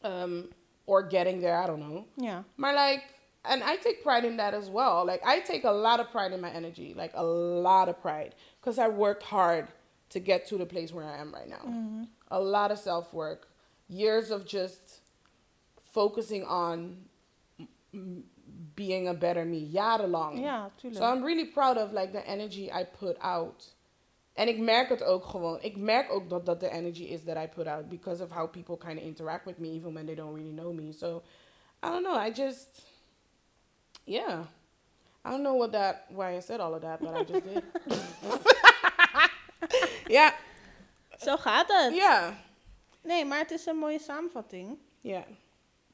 Um, 0.03 0.49
or 0.85 1.07
getting 1.07 1.41
there, 1.41 1.63
I 1.63 1.67
don't 1.67 1.79
know. 1.79 2.05
Yeah. 2.15 2.43
Maar 2.55 2.73
like, 2.73 3.03
and 3.41 3.63
I 3.63 3.77
take 3.77 4.01
pride 4.03 4.25
in 4.27 4.37
that 4.37 4.53
as 4.53 4.69
well. 4.69 5.05
Like, 5.05 5.21
I 5.25 5.41
take 5.41 5.63
a 5.67 5.71
lot 5.71 5.99
of 5.99 6.09
pride 6.11 6.33
in 6.33 6.39
my 6.41 6.49
energy. 6.51 6.93
Like, 6.95 7.11
a 7.15 7.23
lot 7.23 7.87
of 7.89 7.95
pride. 8.01 8.33
Because 8.59 8.79
I 8.79 8.87
worked 8.89 9.23
hard 9.23 9.67
to 10.09 10.19
get 10.19 10.45
to 10.47 10.57
the 10.57 10.65
place 10.65 10.91
where 10.93 11.05
I 11.05 11.17
am 11.21 11.31
right 11.33 11.47
now. 11.47 11.63
Mhm. 11.65 12.07
A 12.27 12.39
lot 12.39 12.71
of 12.71 12.77
self 12.79 13.13
work. 13.13 13.47
Years 13.87 14.31
of 14.31 14.45
just 14.45 15.01
focusing 15.91 16.43
on 16.45 17.05
being 18.79 19.07
a 19.07 19.13
better 19.13 19.45
me. 19.45 19.69
Jarenlang. 19.71 20.39
Ja, 20.39 20.69
tuurlijk. 20.75 21.03
So 21.03 21.13
I'm 21.13 21.23
really 21.23 21.45
proud 21.45 21.77
of 21.77 21.91
like 21.91 22.11
the 22.11 22.23
energy 22.25 22.69
I 22.71 22.85
put 22.99 23.17
out. 23.19 23.75
En 24.33 24.47
ik 24.47 24.57
merk 24.59 24.89
het 24.89 25.03
ook 25.03 25.25
gewoon. 25.25 25.57
Ik 25.61 25.77
merk 25.77 26.11
ook 26.11 26.29
dat 26.29 26.45
dat 26.45 26.59
de 26.59 26.69
energy 26.69 27.03
is 27.03 27.23
that 27.23 27.37
I 27.37 27.47
put 27.47 27.67
out 27.67 27.89
because 27.89 28.23
of 28.23 28.29
how 28.29 28.47
people 28.49 28.77
kind 28.77 28.97
of 28.99 29.03
interact 29.05 29.45
with 29.45 29.57
me 29.57 29.67
even 29.69 29.93
when 29.93 30.05
they 30.05 30.15
don't 30.15 30.33
really 30.33 30.53
know 30.53 30.73
me. 30.73 30.91
So 30.93 31.21
I 31.85 31.89
don't 31.89 32.03
know. 32.03 32.25
I 32.27 32.31
just 32.31 32.67
yeah. 34.03 34.39
I 35.25 35.29
don't 35.29 35.41
know 35.41 35.57
what 35.57 35.71
that 35.71 35.95
why 36.09 36.37
I 36.37 36.41
said 36.41 36.59
all 36.59 36.73
of 36.73 36.81
that, 36.81 36.99
but 36.99 37.13
I 37.13 37.23
just 37.31 37.43
did. 37.43 37.63
Ja, 40.07 40.33
Zo 41.19 41.37
gaat 41.37 41.67
het. 41.67 41.95
ja, 41.95 42.33
Nee, 43.01 43.25
maar 43.25 43.37
het 43.37 43.51
is 43.51 43.65
een 43.65 43.77
mooie 43.77 43.99
samenvatting 43.99 44.77
ja. 45.01 45.23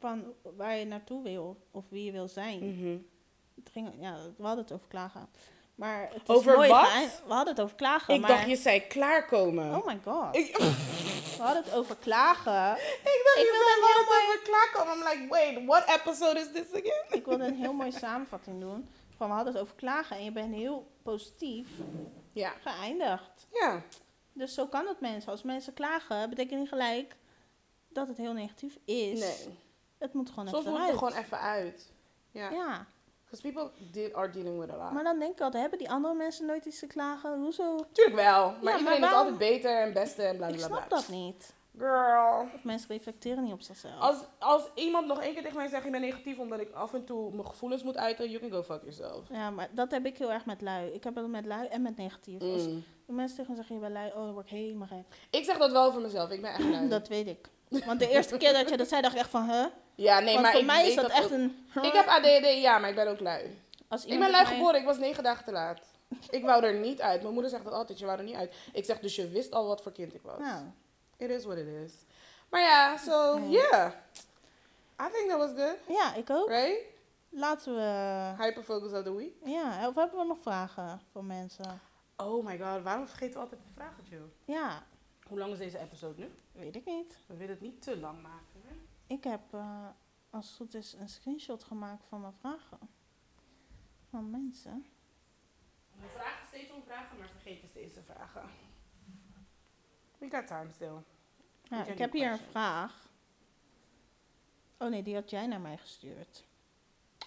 Van 0.06 0.34
waar 0.58 0.76
je 0.76 0.86
naartoe 0.86 1.24
wil 1.24 1.68
of 1.72 1.90
wie 1.90 2.04
je 2.04 2.12
wil 2.12 2.28
zijn. 2.28 2.78
Mhm. 2.78 2.98
Het 3.56 3.70
ging, 3.72 3.94
ja, 4.00 4.18
we 4.38 4.44
hadden 4.44 4.64
het 4.64 4.74
over 4.74 4.88
klagen. 4.88 5.30
Maar 5.76 6.10
het 6.14 6.30
is 6.30 6.36
Over 6.36 6.56
mooi 6.56 6.70
wat? 6.70 7.22
We 7.28 7.34
hadden 7.34 7.54
het 7.54 7.64
over 7.64 7.76
klagen. 7.76 8.14
Ik 8.14 8.22
maar... 8.22 8.30
dacht 8.30 8.50
je 8.50 8.56
zei 8.56 8.88
klaarkomen. 8.88 9.76
Oh 9.76 9.86
my 9.86 10.00
god. 10.04 10.36
Ik, 10.36 10.58
We 10.58 11.42
hadden 11.44 11.64
het 11.64 11.74
over 11.74 11.96
klagen. 11.96 12.72
ik 13.14 13.22
dacht 13.24 13.38
Ik 13.38 13.44
je 13.44 13.64
zei 13.66 13.86
heel 13.86 13.98
het 13.98 14.28
over 14.28 14.42
klaarkomen. 14.44 14.94
I'm 14.98 15.20
like, 15.20 15.28
wait, 15.30 15.66
what 15.66 16.00
episode 16.00 16.40
is 16.40 16.52
this 16.52 16.82
again? 16.82 17.06
Ik 17.20 17.26
wilde 17.26 17.44
een 17.44 17.56
heel 17.56 17.74
mooie 17.82 17.92
samenvatting 17.92 18.60
doen. 18.60 18.88
Van 19.18 19.28
we 19.28 19.34
hadden 19.34 19.54
het 19.54 19.62
over 19.62 19.76
klagen 19.76 20.18
en 20.18 20.24
je 20.24 20.32
bent 20.32 20.54
heel 20.56 20.88
positief 21.04 21.68
Ja. 22.32 22.54
geëindigd. 22.62 23.48
Ja. 23.54 23.82
Dus 24.34 24.54
zo 24.54 24.68
kan 24.68 24.88
het 24.88 25.00
mensen. 25.00 25.32
Als 25.32 25.44
mensen 25.44 25.74
klagen, 25.74 26.30
betekent 26.30 26.60
niet 26.60 26.70
gelijk 26.70 27.16
dat 27.90 28.08
het 28.08 28.18
heel 28.18 28.34
negatief 28.34 28.78
is. 28.86 29.20
Nee. 29.20 29.58
Het 29.98 30.14
moet 30.14 30.30
gewoon 30.30 30.48
Soms 30.48 30.60
even 30.66 30.72
moet 30.72 30.80
het 30.82 30.90
er 30.90 30.94
uit. 31.04 31.04
gewoon 31.14 31.24
even 31.24 31.40
uit. 31.40 31.92
Ja. 32.32 32.50
Ja, 32.52 32.86
Because 33.24 33.42
people 33.52 33.72
de- 33.92 34.12
are 34.16 34.30
dealing 34.30 34.60
with 34.60 34.70
a 34.72 34.78
lot. 34.78 34.92
maar 34.92 35.04
dan 35.04 35.20
denk 35.20 35.32
ik 35.32 35.42
altijd, 35.42 35.62
hebben 35.62 35.80
die 35.80 35.90
andere 35.92 36.14
mensen 36.14 36.46
nooit 36.46 36.66
iets 36.66 36.80
te 36.80 36.88
klagen? 36.88 37.40
Hoezo? 37.40 37.86
Tuurlijk 37.92 38.16
wel. 38.16 38.52
Maar 38.52 38.64
maar 38.64 38.78
iedereen 38.78 38.98
is 39.04 39.10
waarom- 39.10 39.20
altijd 39.20 39.38
beter 39.52 39.82
en 39.82 39.94
beste 39.94 40.24
en 40.24 40.38
bla 40.38 40.48
Ik 40.48 40.56
bla 40.56 40.68
bla. 40.68 40.78
snap 40.78 40.90
dat 40.90 41.08
niet. 41.10 41.54
Girl. 41.78 42.48
Of 42.56 42.64
mensen 42.64 42.90
reflecteren 42.90 43.44
niet 43.44 43.54
op 43.54 43.62
zichzelf. 43.62 44.00
Als, 44.00 44.18
als 44.40 44.70
iemand 44.76 45.08
nog 45.08 45.22
één 45.22 45.34
keer 45.34 45.42
tegen 45.42 45.58
mij 45.58 45.68
zegt, 45.68 45.86
ik 45.86 45.92
ben 45.92 46.02
negatief 46.02 46.38
omdat 46.40 46.60
ik 46.60 46.72
af 46.74 46.94
en 46.94 47.06
toe 47.06 47.32
mijn 47.32 47.48
gevoelens 47.48 47.84
moet 47.84 47.98
uiten, 47.98 48.30
you 48.30 48.40
can 48.42 48.52
go 48.52 48.64
fuck 48.64 48.80
yourself. 48.82 49.28
Ja, 49.30 49.50
maar 49.50 49.70
dat 49.72 49.92
heb 49.92 50.06
ik 50.06 50.18
heel 50.18 50.32
erg 50.32 50.46
met 50.46 50.62
lui. 50.62 50.88
Ik 50.92 51.04
heb 51.04 51.16
het 51.16 51.28
met 51.28 51.46
lui 51.46 51.68
en 51.68 51.82
met 51.82 51.98
negatief. 51.98 52.42
Als 52.42 52.68
Mm. 52.68 52.84
de 53.06 53.14
mensen 53.14 53.38
tegen 53.38 53.52
me 53.52 53.58
zeggen, 53.58 53.76
je 53.76 53.82
bent 53.82 53.94
lui, 53.94 54.10
oh, 54.10 54.16
dan 54.16 54.34
word 54.34 54.46
ik 54.46 54.52
helemaal 54.52 54.88
gek. 54.88 55.06
Ik 55.30 55.44
zeg 55.46 55.58
dat 55.58 55.72
wel 55.72 55.92
voor 55.92 56.02
mezelf. 56.02 56.30
Ik 56.32 56.42
ben 56.42 56.50
echt 56.54 56.64
lui. 56.70 56.88
Dat 56.98 57.08
weet 57.08 57.28
ik. 57.28 57.50
Want 57.86 58.00
de 58.00 58.10
eerste 58.10 58.38
keer 58.38 58.54
dat 58.54 58.70
je 58.70 58.78
dat 58.78 58.88
zei, 58.88 59.02
dacht 59.02 59.14
ik 59.14 59.20
echt 59.20 59.30
van, 59.30 59.50
huh? 59.50 59.66
ja, 59.96 60.20
nee, 60.20 60.30
Want 60.34 60.42
maar 60.42 60.52
voor 60.52 60.60
ik 60.62 60.66
mij 60.66 60.82
weet 60.82 60.90
is 60.90 60.96
dat, 60.96 61.10
echt 61.12 61.24
ook. 61.26 61.32
een... 61.32 61.68
Ik 61.82 61.94
heb 61.94 62.08
ADD, 62.08 62.62
ja, 62.62 62.78
maar 62.78 62.90
ik 62.90 62.96
ben 62.96 63.08
ook 63.08 63.20
lui. 63.20 63.62
Als 63.88 64.06
Ik 64.06 64.20
ben 64.20 64.30
lui 64.32 64.44
mij- 64.44 64.56
geboren, 64.56 64.80
ik 64.80 64.86
was 64.86 64.98
negen 64.98 65.24
dagen 65.24 65.44
te 65.46 65.52
laat. 65.52 65.80
Ik 66.30 66.44
wou 66.44 66.64
er 66.66 66.74
niet 66.74 67.02
uit. 67.02 67.22
Mijn 67.22 67.34
moeder 67.34 67.52
zegt 67.52 67.64
dat 67.64 67.74
altijd, 67.74 68.00
je 68.00 68.06
wou 68.06 68.18
er 68.18 68.24
niet 68.24 68.36
uit. 68.36 68.56
Ik 68.74 68.86
zeg, 68.86 69.00
dus 69.00 69.16
je 69.16 69.30
wist 69.30 69.52
al 69.52 69.68
wat 69.68 69.82
voor 69.82 69.92
kind 69.92 70.14
ik 70.14 70.22
was. 70.24 70.38
Nou, 70.40 70.64
It 71.18 71.30
is 71.30 71.46
what 71.46 71.58
it 71.58 71.68
is. 71.86 71.94
Maar 72.50 72.62
ja, 72.62 72.98
so, 72.98 73.38
Nee. 73.38 73.50
yeah. 73.50 73.92
I 75.02 75.06
think 75.14 75.30
that 75.30 75.38
was 75.38 75.50
good, 75.66 75.78
ja, 75.98 76.14
ik 76.16 76.30
ook. 76.30 76.48
right? 76.48 76.80
Laten 77.30 77.76
we... 77.76 78.44
Hyperfocus 78.44 78.92
of 78.92 79.04
the 79.04 79.16
week. 79.16 79.34
Ja, 79.44 79.88
of 79.88 79.96
hebben 79.96 80.20
we 80.20 80.26
nog 80.26 80.38
vragen 80.42 81.02
voor 81.12 81.24
mensen? 81.24 81.82
Oh 82.18 82.46
my 82.46 82.58
god, 82.58 82.84
waarom 82.84 83.08
vergeten 83.08 83.34
we 83.34 83.40
altijd 83.40 83.62
te 83.62 83.68
vragen, 83.76 84.04
Joe? 84.10 84.56
Ja, 84.58 84.84
Hoe 85.28 85.38
lang 85.40 85.52
is 85.52 85.58
deze 85.58 85.80
episode 85.80 86.22
nu? 86.22 86.30
weet 86.52 86.76
ik 86.76 86.86
niet. 86.86 87.18
We 87.26 87.36
willen 87.36 87.54
het 87.54 87.62
niet 87.62 87.82
te 87.82 87.98
lang 87.98 88.22
maken. 88.22 88.62
Hè? 88.64 88.76
Ik 89.08 89.24
heb, 89.24 89.54
eh, 89.54 89.88
als 90.30 90.48
het 90.48 90.56
goed 90.56 90.74
is, 90.74 90.94
een 90.94 91.10
screenshot 91.10 91.64
gemaakt 91.64 92.04
van 92.08 92.22
mijn 92.22 92.34
vragen. 92.34 92.80
Van 94.10 94.30
mensen. 94.30 94.86
We 96.00 96.08
vragen 96.08 96.48
steeds 96.48 96.72
om 96.72 96.84
vragen, 96.84 97.18
maar 97.18 97.28
vergeten 97.30 97.68
steeds 97.70 97.94
te 97.94 98.02
vragen. 98.04 98.50
We 100.18 100.30
got 100.30 100.48
time 100.48 100.72
still. 100.72 100.96
Ja, 101.64 101.86
ik 101.86 101.98
heb 101.98 102.12
hier 102.12 102.32
een 102.32 102.38
vraag. 102.38 103.10
Oh 104.78 104.90
nee, 104.90 105.04
die 105.04 105.16
had 105.16 105.30
jij 105.30 105.48
naar 105.48 105.60
mij 105.62 105.78
gestuurd. 105.78 106.44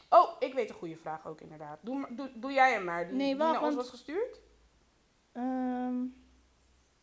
Oh, 0.09 0.30
ik 0.38 0.55
weet 0.55 0.68
een 0.70 0.74
goede 0.76 0.96
vraag 0.96 1.26
ook 1.26 1.40
inderdaad. 1.40 1.78
Doe, 1.82 2.14
doe, 2.14 2.30
doe 2.34 2.53
jij 2.53 2.72
hem 2.72 2.84
maar. 2.84 3.07
Die, 3.09 3.16
Nee, 3.16 3.26
die 3.28 3.36
naar 3.36 3.51
ons 3.53 3.61
want- 3.61 3.74
was 3.74 3.88
gestuurd? 3.90 4.40
Ehm, 5.32 6.05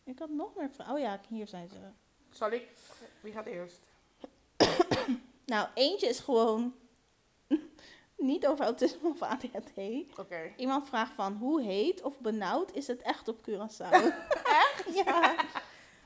ik 0.05 0.19
had 0.19 0.29
nog 0.29 0.55
meer 0.55 0.69
vragen. 0.71 0.93
Oh 0.93 0.99
ja, 0.99 1.19
hier 1.29 1.47
zijn 1.47 1.69
ze. 1.69 1.75
Zal 2.29 2.51
ik? 2.51 2.67
Wie 3.21 3.33
gaat 3.33 3.45
eerst? 3.45 3.79
Nou, 5.45 5.67
eentje 5.73 6.07
is 6.07 6.19
gewoon 6.19 6.73
niet 8.17 8.47
over 8.47 8.65
autisme 8.65 9.09
of 9.09 9.21
ADHD. 9.21 9.77
Oké. 10.19 10.53
Iemand 10.57 10.87
vraagt 10.87 11.13
van 11.13 11.33
hoe 11.33 11.61
heet 11.61 12.01
of 12.01 12.19
benauwd 12.19 12.71
is 12.71 12.87
het 12.87 13.01
echt 13.01 13.27
op 13.27 13.37
Curaçao? 13.49 13.89
echt? 14.63 14.83
Ja. 15.05 15.35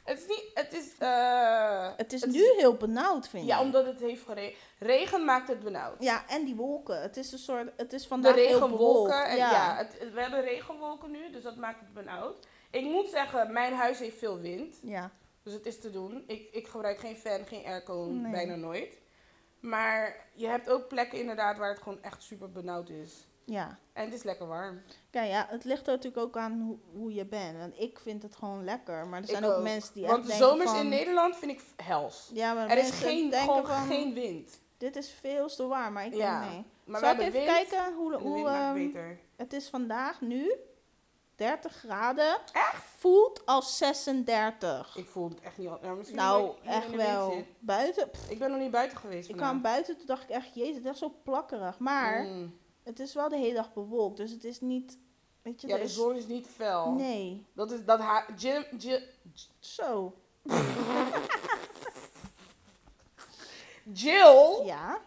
Het 0.04 0.20
is 0.20 0.28
niet, 0.28 0.44
het 0.54 0.74
is... 0.74 0.98
eh, 0.98 1.90
Het 1.98 2.14
is 2.14 2.24
nu 2.24 2.44
heel 2.58 2.74
benauwd, 2.74 3.28
vind 3.28 3.46
Ja, 3.46 3.58
ik. 3.58 3.62
omdat 3.64 3.86
het 3.86 4.00
heeft 4.00 4.24
geregend. 4.26 4.58
Regen 4.80 5.26
maakt 5.26 5.48
het 5.48 5.60
benauwd. 5.60 6.04
Ja, 6.04 6.28
en 6.28 6.46
die 6.46 6.56
wolken. 6.56 7.02
Het 7.02 7.18
is 7.18 7.32
een 7.32 7.38
soort, 7.40 7.72
het 7.78 7.94
is 7.94 8.02
De 8.02 8.08
vandaag 8.08 8.36
heel 8.36 8.46
bewolkt. 8.60 8.70
regenwolken. 8.72 9.26
En 9.26 9.38
ja, 9.38 9.52
ja. 9.52 9.76
het, 9.76 10.12
we 10.14 10.22
hebben 10.22 10.42
regenwolken 10.42 11.12
nu, 11.12 11.32
dus 11.32 11.44
dat 11.44 11.56
maakt 11.56 11.80
het 11.80 11.94
benauwd. 11.94 12.48
Ik 12.72 12.84
moet 12.84 13.08
zeggen, 13.10 13.54
mijn 13.54 13.74
huis 13.74 14.00
heeft 14.00 14.18
veel 14.18 14.40
wind. 14.40 14.80
ja. 14.84 15.12
Dus 15.44 15.54
het 15.54 15.66
is 15.66 15.80
te 15.80 15.92
doen. 15.92 16.24
Ik, 16.28 16.50
ik 16.52 16.68
gebruik 16.68 17.00
geen 17.00 17.16
fan, 17.16 17.46
geen 17.46 17.66
airco, 17.66 18.06
Nee. 18.06 18.32
bijna 18.32 18.56
nooit. 18.56 18.98
Maar 19.60 20.16
je 20.34 20.48
hebt 20.48 20.70
ook 20.70 20.88
plekken 20.88 21.20
inderdaad 21.20 21.58
waar 21.58 21.70
het 21.70 21.82
gewoon 21.82 22.02
echt 22.04 22.24
super 22.24 22.52
benauwd 22.52 22.90
is. 22.90 23.28
ja. 23.46 23.78
En 23.94 24.06
het 24.06 24.14
is 24.14 24.24
lekker 24.24 24.48
warm. 24.48 24.82
Kijk, 25.10 25.30
ja, 25.30 25.46
het 25.50 25.64
ligt 25.64 25.88
er 25.88 25.94
natuurlijk 25.94 26.24
ook 26.24 26.38
aan 26.38 26.62
hoe, 26.62 26.78
hoe 27.00 27.14
je 27.14 27.26
bent. 27.26 27.58
Want 27.58 27.80
ik 27.80 28.00
vind 28.00 28.24
het 28.24 28.36
gewoon 28.36 28.64
lekker. 28.64 29.08
Maar 29.08 29.22
er 29.22 29.28
zijn 29.28 29.46
ook, 29.46 29.52
ook. 29.54 29.64
mensen 29.64 29.94
die 29.94 30.06
Want 30.06 30.20
echt 30.30 30.40
de 30.40 30.44
zomers 30.46 30.70
van... 30.70 30.80
in 30.80 30.90
Nederland 30.90 31.36
vind 31.38 31.52
ik 31.52 31.62
hels. 31.84 32.30
Ja, 32.34 32.54
maar 32.54 32.70
Er 32.70 32.78
is 32.78 32.90
geen, 32.92 33.34
gewoon 33.34 33.66
van... 33.66 33.88
geen 33.88 34.14
wind. 34.14 34.62
Dit 34.78 34.96
is 34.96 35.10
veel 35.12 35.48
te 35.48 35.68
warm. 35.68 35.94
Maar 35.94 36.06
ik 36.06 36.14
Ja, 36.14 36.40
denk 36.40 36.52
nee. 36.52 36.64
Maar 36.84 37.00
Zal 37.00 37.12
ik 37.12 37.20
hebben 37.20 37.42
even 37.42 37.54
wind. 37.56 37.70
kijken 37.70 37.94
hoe, 37.96 38.16
hoe 38.18 38.74
beter. 38.74 39.20
het 39.36 39.54
is 39.54 39.68
vandaag 39.70 40.22
nu? 40.22 40.54
30 41.40 41.74
graden. 41.76 42.38
Echt? 42.54 42.84
Voelt 42.98 43.46
als 43.46 43.78
36. 43.78 44.96
Ik 44.98 45.08
voel 45.10 45.30
het 45.30 45.40
echt 45.40 45.58
niet. 45.58 45.70
Ja, 45.82 45.94
misschien 45.94 46.18
nou, 46.20 46.52
echt 46.64 46.92
wel. 46.96 47.44
Buiten, 47.60 48.10
pff, 48.10 48.30
Ik 48.30 48.40
ben 48.40 48.50
nog 48.52 48.60
niet 48.60 48.72
buiten 48.72 48.98
geweest 48.98 49.24
ik 49.30 49.36
vandaag. 49.36 49.50
kwam 49.50 49.62
buiten, 49.62 49.98
toen 49.98 50.06
dacht 50.06 50.24
ik 50.24 50.30
echt, 50.30 50.56
jezus, 50.56 50.76
het 50.76 50.84
is 50.84 50.90
echt 50.90 50.98
zo 50.98 51.14
plakkerig. 51.24 51.80
Maar 51.80 52.24
Mm. 52.24 52.60
het 52.84 53.00
is 53.00 53.14
wel 53.14 53.30
de 53.30 53.38
hele 53.38 53.54
dag 53.54 53.74
bewolkt, 53.74 54.18
dus 54.18 54.32
het 54.32 54.44
is 54.44 54.60
niet, 54.62 54.98
weet 55.42 55.62
je, 55.62 55.68
Ja, 55.68 55.76
de 55.78 55.82
is- 55.84 55.94
zon 55.96 56.16
is 56.16 56.28
niet 56.28 56.48
fel. 56.48 56.92
Nee, 56.92 57.46
Dat 57.54 57.72
is 57.72 57.86
dat 57.86 58.00
haar. 58.00 58.34
Jim, 58.38 58.66
Jill, 58.78 59.04
zo. 59.60 60.14
Jill 63.94 64.62
Ja, 64.66 65.02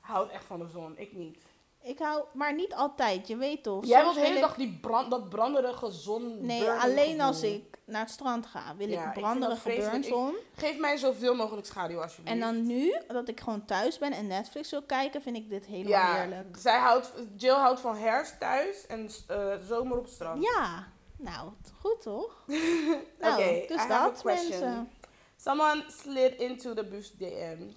houdt 0.00 0.32
echt 0.32 0.44
van 0.44 0.58
de 0.58 0.68
zon. 0.68 0.98
Ik 0.98 1.12
niet. 1.12 1.38
Ik 1.82 1.98
hou, 1.98 2.24
maar 2.32 2.54
niet 2.54 2.74
altijd, 2.74 3.28
je 3.28 3.36
weet 3.36 3.62
toch. 3.62 3.84
Jij 3.84 4.02
wilt 4.02 4.14
de 4.14 4.20
hele 4.20 4.34
ik- 4.34 4.40
dag 4.40 4.54
die 4.54 4.78
brand, 4.80 5.10
dat 5.10 5.28
branderige 5.28 5.90
zon. 5.90 6.46
Nee, 6.46 6.70
alleen 6.70 7.04
gevoel. 7.10 7.20
als 7.26 7.42
ik 7.42 7.78
naar 7.84 8.00
het 8.00 8.10
strand 8.10 8.46
ga, 8.46 8.76
wil 8.76 8.88
Ja, 8.88 9.06
ik 9.06 9.12
branderige 9.12 9.68
burnzon. 9.68 10.34
Geef 10.56 10.78
mij 10.78 10.96
zoveel 10.96 11.34
mogelijk 11.34 11.66
schaduw 11.66 12.02
alsjeblieft. 12.02 12.34
En 12.36 12.40
dan 12.40 12.66
nu, 12.66 12.96
dat 13.06 13.28
ik 13.28 13.40
gewoon 13.40 13.64
thuis 13.64 13.98
ben 13.98 14.12
en 14.12 14.26
Netflix 14.26 14.70
wil 14.70 14.82
kijken, 14.82 15.22
vind 15.22 15.36
ik 15.36 15.48
dit 15.48 15.66
helemaal 15.66 15.92
ja, 15.92 16.14
heerlijk. 16.14 16.56
zij 16.58 16.78
houdt, 16.78 17.12
Jill 17.36 17.54
houdt 17.54 17.80
van 17.80 17.96
herfst 17.96 18.40
thuis 18.40 18.86
en 18.86 19.08
eh, 19.26 19.54
zomer 19.66 19.96
op 19.98 20.04
het 20.04 20.12
strand. 20.12 20.42
Ja, 20.42 20.86
nou, 21.16 21.50
goed 21.80 22.00
toch? 22.02 22.44
nou, 23.20 23.32
Oké, 23.42 23.64
dus 23.68 23.88
dat 23.88 24.20
question. 24.20 24.48
mensen. 24.60 24.90
Someone 25.36 25.84
slid 25.88 26.34
into 26.40 26.74
the 26.74 26.84
boost 26.84 27.18
DM's. 27.18 27.74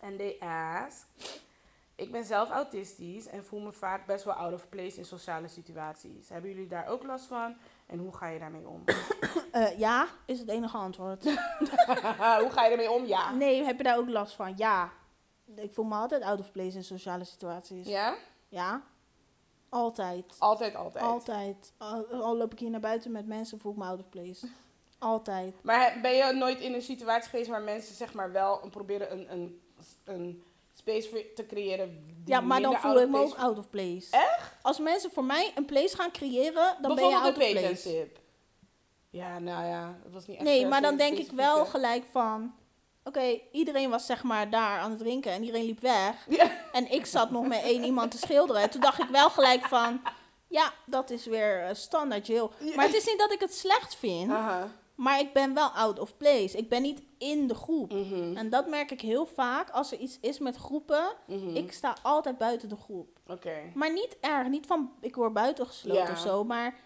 And 0.00 0.18
they 0.18 0.36
ask... 0.40 1.06
Ik 1.96 2.12
ben 2.12 2.24
zelf 2.24 2.50
autistisch 2.50 3.26
en 3.26 3.44
voel 3.44 3.60
me 3.60 3.72
vaak 3.72 4.06
best 4.06 4.24
wel 4.24 4.34
out 4.34 4.52
of 4.52 4.68
place 4.68 4.96
in 4.98 5.04
sociale 5.04 5.48
situaties. 5.48 6.28
Hebben 6.28 6.50
jullie 6.50 6.66
daar 6.66 6.86
ook 6.88 7.02
last 7.02 7.26
van? 7.26 7.56
En 7.86 7.98
hoe 7.98 8.16
ga 8.16 8.26
je 8.28 8.38
daarmee 8.38 8.68
om? 8.68 8.84
Eh, 9.52 9.78
ja, 9.78 10.06
is 10.26 10.38
het 10.38 10.48
enige 10.48 10.76
antwoord. 10.76 11.24
hoe 12.42 12.48
ga 12.50 12.64
je 12.64 12.70
ermee 12.70 12.90
om? 12.90 13.04
Ja. 13.04 13.32
Nee, 13.32 13.62
heb 13.64 13.76
je 13.76 13.82
daar 13.82 13.98
ook 13.98 14.08
last 14.08 14.34
van? 14.34 14.52
Ja. 14.56 14.90
Ik 15.54 15.72
voel 15.72 15.84
me 15.84 15.94
altijd 15.94 16.22
out 16.22 16.40
of 16.40 16.50
place 16.52 16.76
in 16.76 16.84
sociale 16.84 17.24
situaties. 17.24 17.86
Ja? 17.86 18.14
Ja. 18.48 18.82
Altijd. 19.68 20.34
Altijd, 20.38 20.74
altijd. 20.74 21.04
Altijd. 21.04 21.72
Al, 21.78 22.06
al 22.06 22.36
loop 22.36 22.52
ik 22.52 22.58
hier 22.58 22.70
naar 22.70 22.80
buiten 22.80 23.12
met 23.12 23.26
mensen, 23.26 23.58
voel 23.58 23.72
ik 23.72 23.78
me 23.78 23.84
out 23.84 23.98
of 23.98 24.08
place. 24.08 24.46
Altijd. 24.98 25.54
Maar 25.62 25.98
ben 26.02 26.12
je 26.14 26.32
nooit 26.32 26.60
in 26.60 26.74
een 26.74 26.82
situatie 26.82 27.30
geweest 27.30 27.50
waar 27.50 27.62
mensen 27.62 27.94
zeg 27.94 28.14
maar 28.14 28.32
wel 28.32 28.64
een- 28.64 28.70
proberen 28.70 29.12
een, 29.12 29.32
een, 29.32 29.60
een 30.04 30.44
space 30.86 31.08
voor 31.08 31.22
te 31.34 31.46
creëren 31.46 32.06
die 32.06 32.16
Ja, 32.24 32.40
maar 32.40 32.60
dan 32.60 32.76
voel 32.76 33.00
ik 33.00 33.08
me 33.08 33.18
ook 33.18 33.34
out 33.34 33.58
of 33.58 33.70
place. 33.70 34.06
Echt? 34.10 34.56
Als 34.62 34.78
mensen 34.78 35.10
voor 35.10 35.24
mij 35.24 35.52
een 35.54 35.64
place 35.64 35.96
gaan 35.96 36.10
creëren, 36.10 36.76
dan 36.80 36.94
ben 36.94 37.08
je 37.08 37.16
out 37.16 37.36
of 37.36 37.50
place. 37.50 38.08
Ja, 39.10 39.38
nou 39.38 39.66
ja, 39.66 39.98
het 40.04 40.12
was 40.12 40.26
niet 40.26 40.36
echt 40.36 40.46
Nee, 40.46 40.66
maar 40.66 40.82
dan 40.82 40.96
denk 40.96 41.18
ik 41.18 41.30
wel 41.30 41.66
gelijk 41.66 42.04
van... 42.10 42.54
Oké, 43.04 43.40
iedereen 43.52 43.90
was 43.90 44.06
zeg 44.06 44.22
maar 44.22 44.50
daar 44.50 44.78
aan 44.78 44.90
het 44.90 44.98
drinken 44.98 45.32
en 45.32 45.42
iedereen 45.42 45.66
liep 45.66 45.80
weg. 45.80 46.26
Ja. 46.28 46.50
En 46.72 46.92
ik 46.92 47.06
zat 47.06 47.30
nog 47.30 47.46
met 47.46 47.62
één 47.62 47.84
iemand 47.84 48.10
te 48.10 48.18
schilderen. 48.18 48.62
En 48.62 48.70
toen 48.70 48.80
dacht 48.80 48.98
ik 48.98 49.08
wel 49.08 49.30
gelijk 49.30 49.64
van... 49.64 50.00
Ja, 50.48 50.72
dat 50.86 51.10
is 51.10 51.26
weer 51.26 51.62
eh, 51.62 51.74
standaard 51.74 52.26
Jill. 52.26 52.48
Maar 52.74 52.84
het 52.84 52.94
is 52.94 53.06
niet 53.06 53.18
dat 53.18 53.32
ik 53.32 53.40
het 53.40 53.54
slecht 53.54 53.96
vind. 53.96 54.30
Aha. 54.30 54.70
Maar 54.96 55.20
ik 55.20 55.32
ben 55.32 55.54
wel 55.54 55.68
out 55.68 55.98
of 55.98 56.16
place. 56.16 56.56
Ik 56.58 56.68
ben 56.68 56.82
niet 56.82 57.02
in 57.18 57.46
de 57.46 57.54
groep. 57.54 57.92
Mhm. 57.92 58.36
En 58.36 58.50
dat 58.50 58.68
merk 58.68 58.90
ik 58.90 59.00
heel 59.00 59.26
vaak 59.26 59.70
als 59.70 59.92
er 59.92 59.98
iets 59.98 60.18
is 60.20 60.38
met 60.38 60.56
groepen. 60.56 61.04
Mhm. 61.26 61.56
Ik 61.56 61.72
sta 61.72 61.96
altijd 62.02 62.38
buiten 62.38 62.68
de 62.68 62.76
groep. 62.76 63.18
Oké. 63.26 63.54
Maar 63.74 63.92
niet 63.92 64.16
erg. 64.20 64.48
Niet 64.48 64.66
van 64.66 64.92
ik 65.00 65.14
word 65.14 65.32
buitengesloten 65.32 66.02
Ja. 66.02 66.10
of 66.10 66.18
zo. 66.18 66.44
Maar 66.44 66.78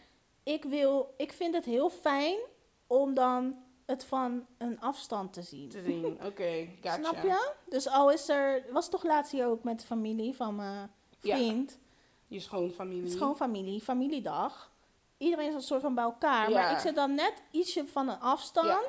ik, 0.42 0.64
wil, 0.64 1.14
ik 1.16 1.32
vind 1.32 1.54
het 1.54 1.64
heel 1.64 1.90
fijn 1.90 2.38
om 2.86 3.14
dan 3.14 3.56
het 3.86 4.04
van 4.04 4.46
een 4.58 4.80
afstand 4.80 5.32
te 5.32 5.42
zien. 5.42 5.68
Te 5.68 5.82
zien. 5.82 6.04
Oké, 6.28 6.68
gotcha. 6.82 6.96
Snap 6.96 7.22
je? 7.22 7.52
Dus 7.68 7.88
al 7.88 8.10
is 8.10 8.28
er... 8.28 8.64
Was 8.72 8.88
toch 8.90 9.04
laatst 9.04 9.32
hier 9.32 9.46
ook 9.46 9.62
met 9.64 9.80
de 9.80 9.86
familie 9.86 10.34
van 10.36 10.54
mijn 10.56 10.90
Ja. 11.20 11.36
vriend. 11.36 11.78
Je 12.26 12.40
schoonfamilie. 12.40 13.02
Het 13.02 13.12
is 13.12 13.18
gewoon 13.18 13.36
familie. 13.36 13.80
Familiedag. 13.80 14.69
Iedereen 15.20 15.48
is 15.48 15.54
een 15.54 15.62
soort 15.62 15.80
van 15.80 15.94
bij 15.94 16.04
elkaar. 16.04 16.50
Maar 16.50 16.72
ik 16.72 16.78
zit 16.78 16.94
dan 16.94 17.14
net 17.14 17.32
ietsje 17.50 17.86
van 17.86 18.08
een 18.08 18.20
afstand. 18.20 18.66
Ja. 18.68 18.80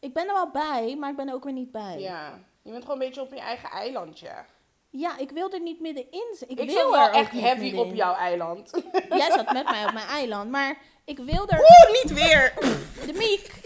Ik 0.00 0.12
ben 0.14 0.26
er 0.28 0.32
wel 0.34 0.50
bij, 0.50 0.96
maar 0.98 1.10
ik 1.10 1.16
ben 1.16 1.28
er 1.28 1.34
ook 1.34 1.44
weer 1.44 1.52
niet 1.52 1.72
bij. 1.72 1.98
Ja. 1.98 2.38
Je 2.62 2.70
bent 2.70 2.82
gewoon 2.84 3.00
een 3.00 3.06
beetje 3.06 3.20
op 3.20 3.32
je 3.32 3.40
eigen 3.40 3.68
eilandje. 3.70 4.44
Ja, 4.90 5.16
ik 5.18 5.30
wil 5.30 5.52
er 5.52 5.60
niet 5.60 5.80
middenin 5.80 6.26
zitten. 6.30 6.56
Ik, 6.56 6.62
Ik, 6.62 6.70
wil 6.76 6.90
wel 6.90 7.06
er 7.08 7.14
echt 7.14 7.30
heavy 7.32 7.60
middenin. 7.60 7.90
op 7.90 7.94
jouw 7.94 8.14
eiland. 8.14 8.70
Jij 9.08 9.30
zat 9.30 9.52
met 9.52 9.64
mij 9.70 9.84
op 9.86 9.92
mijn 9.92 10.06
eiland, 10.06 10.50
maar 10.50 10.78
ik 11.04 11.18
wil 11.18 11.48
er... 11.48 11.58
Oeh, 11.58 12.02
niet 12.02 12.12
weer! 12.12 12.52
De 13.06 13.12
Miek. 13.12 13.62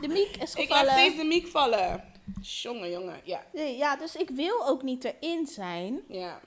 De 0.00 0.08
Miek 0.08 0.36
is 0.36 0.54
Ik 0.54 0.68
laat 0.68 0.78
gevallen. 0.78 0.92
steeds 1.00 1.16
de 1.16 1.24
miek 1.24 1.46
vallen. 1.46 2.04
Jongen, 2.40 2.90
jongen. 2.90 3.20
Ja. 3.24 3.42
Nee, 3.52 3.76
ja, 3.76 3.96
dus 3.96 4.16
ik 4.16 4.30
wil 4.30 4.66
ook 4.66 4.82
niet 4.82 5.04
erin 5.04 5.46
zijn. 5.46 6.00
Ja. 6.08 6.40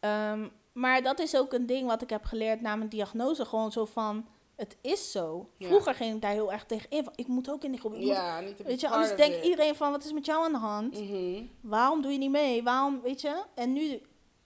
Ehm, 0.00 0.48
maar 0.78 1.02
dat 1.02 1.18
is 1.18 1.36
ook 1.36 1.52
een 1.52 1.66
ding 1.66 1.86
wat 1.86 2.02
ik 2.02 2.10
heb 2.10 2.24
geleerd 2.24 2.60
na 2.60 2.76
mijn 2.76 2.88
diagnose. 2.88 3.44
Gewoon 3.44 3.72
zo 3.72 3.84
van, 3.84 4.26
het 4.56 4.76
is 4.80 5.10
zo. 5.10 5.48
Ja. 5.56 5.66
Vroeger 5.66 5.94
ging 5.94 6.14
ik 6.14 6.22
daar 6.22 6.32
heel 6.32 6.52
erg 6.52 6.64
tegen 6.64 6.90
in. 6.90 7.04
Van, 7.04 7.12
ik 7.16 7.26
moet 7.26 7.50
ook 7.50 7.64
in 7.64 7.70
die 7.70 7.80
groep. 7.80 7.92
ik 7.92 7.98
moet- 7.98 8.08
Ja, 8.08 8.40
niet 8.40 8.56
te 8.56 8.62
Weet 8.62 8.80
je, 8.80 8.88
anders 8.88 9.16
denkt 9.16 9.44
iedereen 9.44 9.74
van, 9.74 9.90
wat 9.90 10.04
is 10.04 10.12
met 10.12 10.26
jou 10.26 10.44
aan 10.44 10.52
de 10.52 10.58
hand? 10.58 11.00
Mhm. 11.00 11.42
Waarom 11.60 12.02
doe 12.02 12.12
je 12.12 12.18
niet 12.18 12.30
mee? 12.30 12.62
Waarom, 12.62 13.00
weet 13.02 13.20
je? 13.20 13.42
En 13.54 13.72
nu 13.72 14.00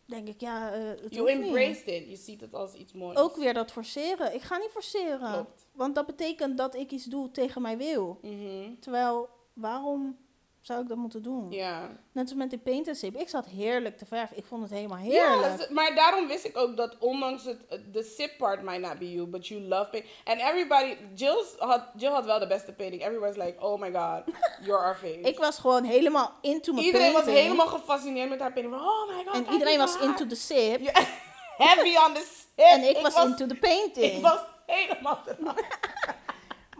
denk 0.04 0.28
ik, 0.28 0.40
ja, 0.40 0.72
eh 0.72 0.80
het 1.02 1.14
You 1.14 1.30
embraced 1.30 1.86
it. 1.86 2.08
Je 2.08 2.16
ziet 2.16 2.40
het 2.40 2.54
als 2.54 2.74
iets 2.74 2.92
moois. 2.92 3.16
Ook 3.18 3.36
weer 3.36 3.54
dat 3.54 3.72
forceren. 3.72 4.34
Ik 4.34 4.40
ga 4.42 4.56
niet 4.56 4.70
forceren. 4.70 5.32
Klopt. 5.32 5.66
Want 5.72 5.94
dat 5.94 6.06
betekent 6.06 6.58
dat 6.58 6.74
ik 6.74 6.90
iets 6.90 7.04
doe 7.04 7.30
tegen 7.30 7.62
mijn 7.62 7.78
wil. 7.78 8.18
Mhm. 8.22 8.74
Terwijl, 8.80 9.28
waarom 9.52 10.16
zou 10.62 10.82
ik 10.82 10.88
dat 10.88 10.96
moeten 10.96 11.22
doen? 11.22 11.50
Ja. 11.50 11.88
Net 12.12 12.24
als 12.24 12.34
met 12.34 12.50
die 12.50 12.58
paint 12.58 12.88
and 12.88 12.96
sip. 12.96 13.16
Ik 13.16 13.28
zat 13.28 13.46
heerlijk 13.46 13.98
te 13.98 14.06
verven. 14.06 14.36
Ik 14.36 14.44
vond 14.44 14.62
het 14.62 14.70
helemaal 14.72 14.98
Ja, 14.98 15.02
heerlijk. 15.30 15.60
z- 15.60 15.68
maar 15.68 15.94
daarom 15.94 16.26
wist 16.26 16.44
ik 16.44 16.56
ook 16.56 16.76
dat 16.76 16.96
ondanks 16.98 17.44
het, 17.44 17.58
de 17.92 18.02
sip 18.02 18.38
part 18.38 18.62
might 18.62 18.80
not 18.80 18.98
be 18.98 19.12
you, 19.12 19.26
but 19.26 19.46
you 19.46 19.60
love 19.60 19.90
paint. 19.90 20.06
And 20.24 20.40
everybody, 20.40 20.96
Jill's 21.14 21.54
had, 21.58 21.82
Jill 21.96 22.10
had 22.10 22.24
wel 22.24 22.38
de 22.38 22.46
beste 22.46 22.72
painting. 22.72 23.02
Everybody's 23.02 23.36
like, 23.44 23.62
oh 23.64 23.80
my 23.80 23.90
god, 23.92 24.22
you're 24.60 24.82
our 24.84 24.96
fave. 25.02 25.20
Ik 25.20 25.38
was 25.38 25.58
gewoon 25.58 25.84
helemaal 25.84 26.32
into 26.40 26.72
mijn 26.72 26.86
iedereen 26.86 27.12
was 27.12 27.22
painting. 27.22 27.44
helemaal 27.46 27.66
gefascineerd 27.68 28.28
met 28.28 28.40
haar 28.40 28.52
painting. 28.52 28.80
Oh 28.80 29.08
my 29.16 29.24
god, 29.24 29.34
En 29.34 29.52
iedereen 29.52 29.78
was 29.78 29.98
into 29.98 30.26
the 30.26 30.36
sip. 30.36 30.80
Ja, 30.80 30.92
heavy 31.66 31.96
on 32.06 32.14
the 32.14 32.26
sip. 32.34 32.40
En 32.54 32.88
ik, 32.88 32.96
was, 32.98 33.24
into 33.24 33.46
the 33.46 33.54
painting. 33.56 34.12
Ik 34.12 34.22
was 34.22 34.38
helemaal 34.66 35.18
eraf. 35.26 35.54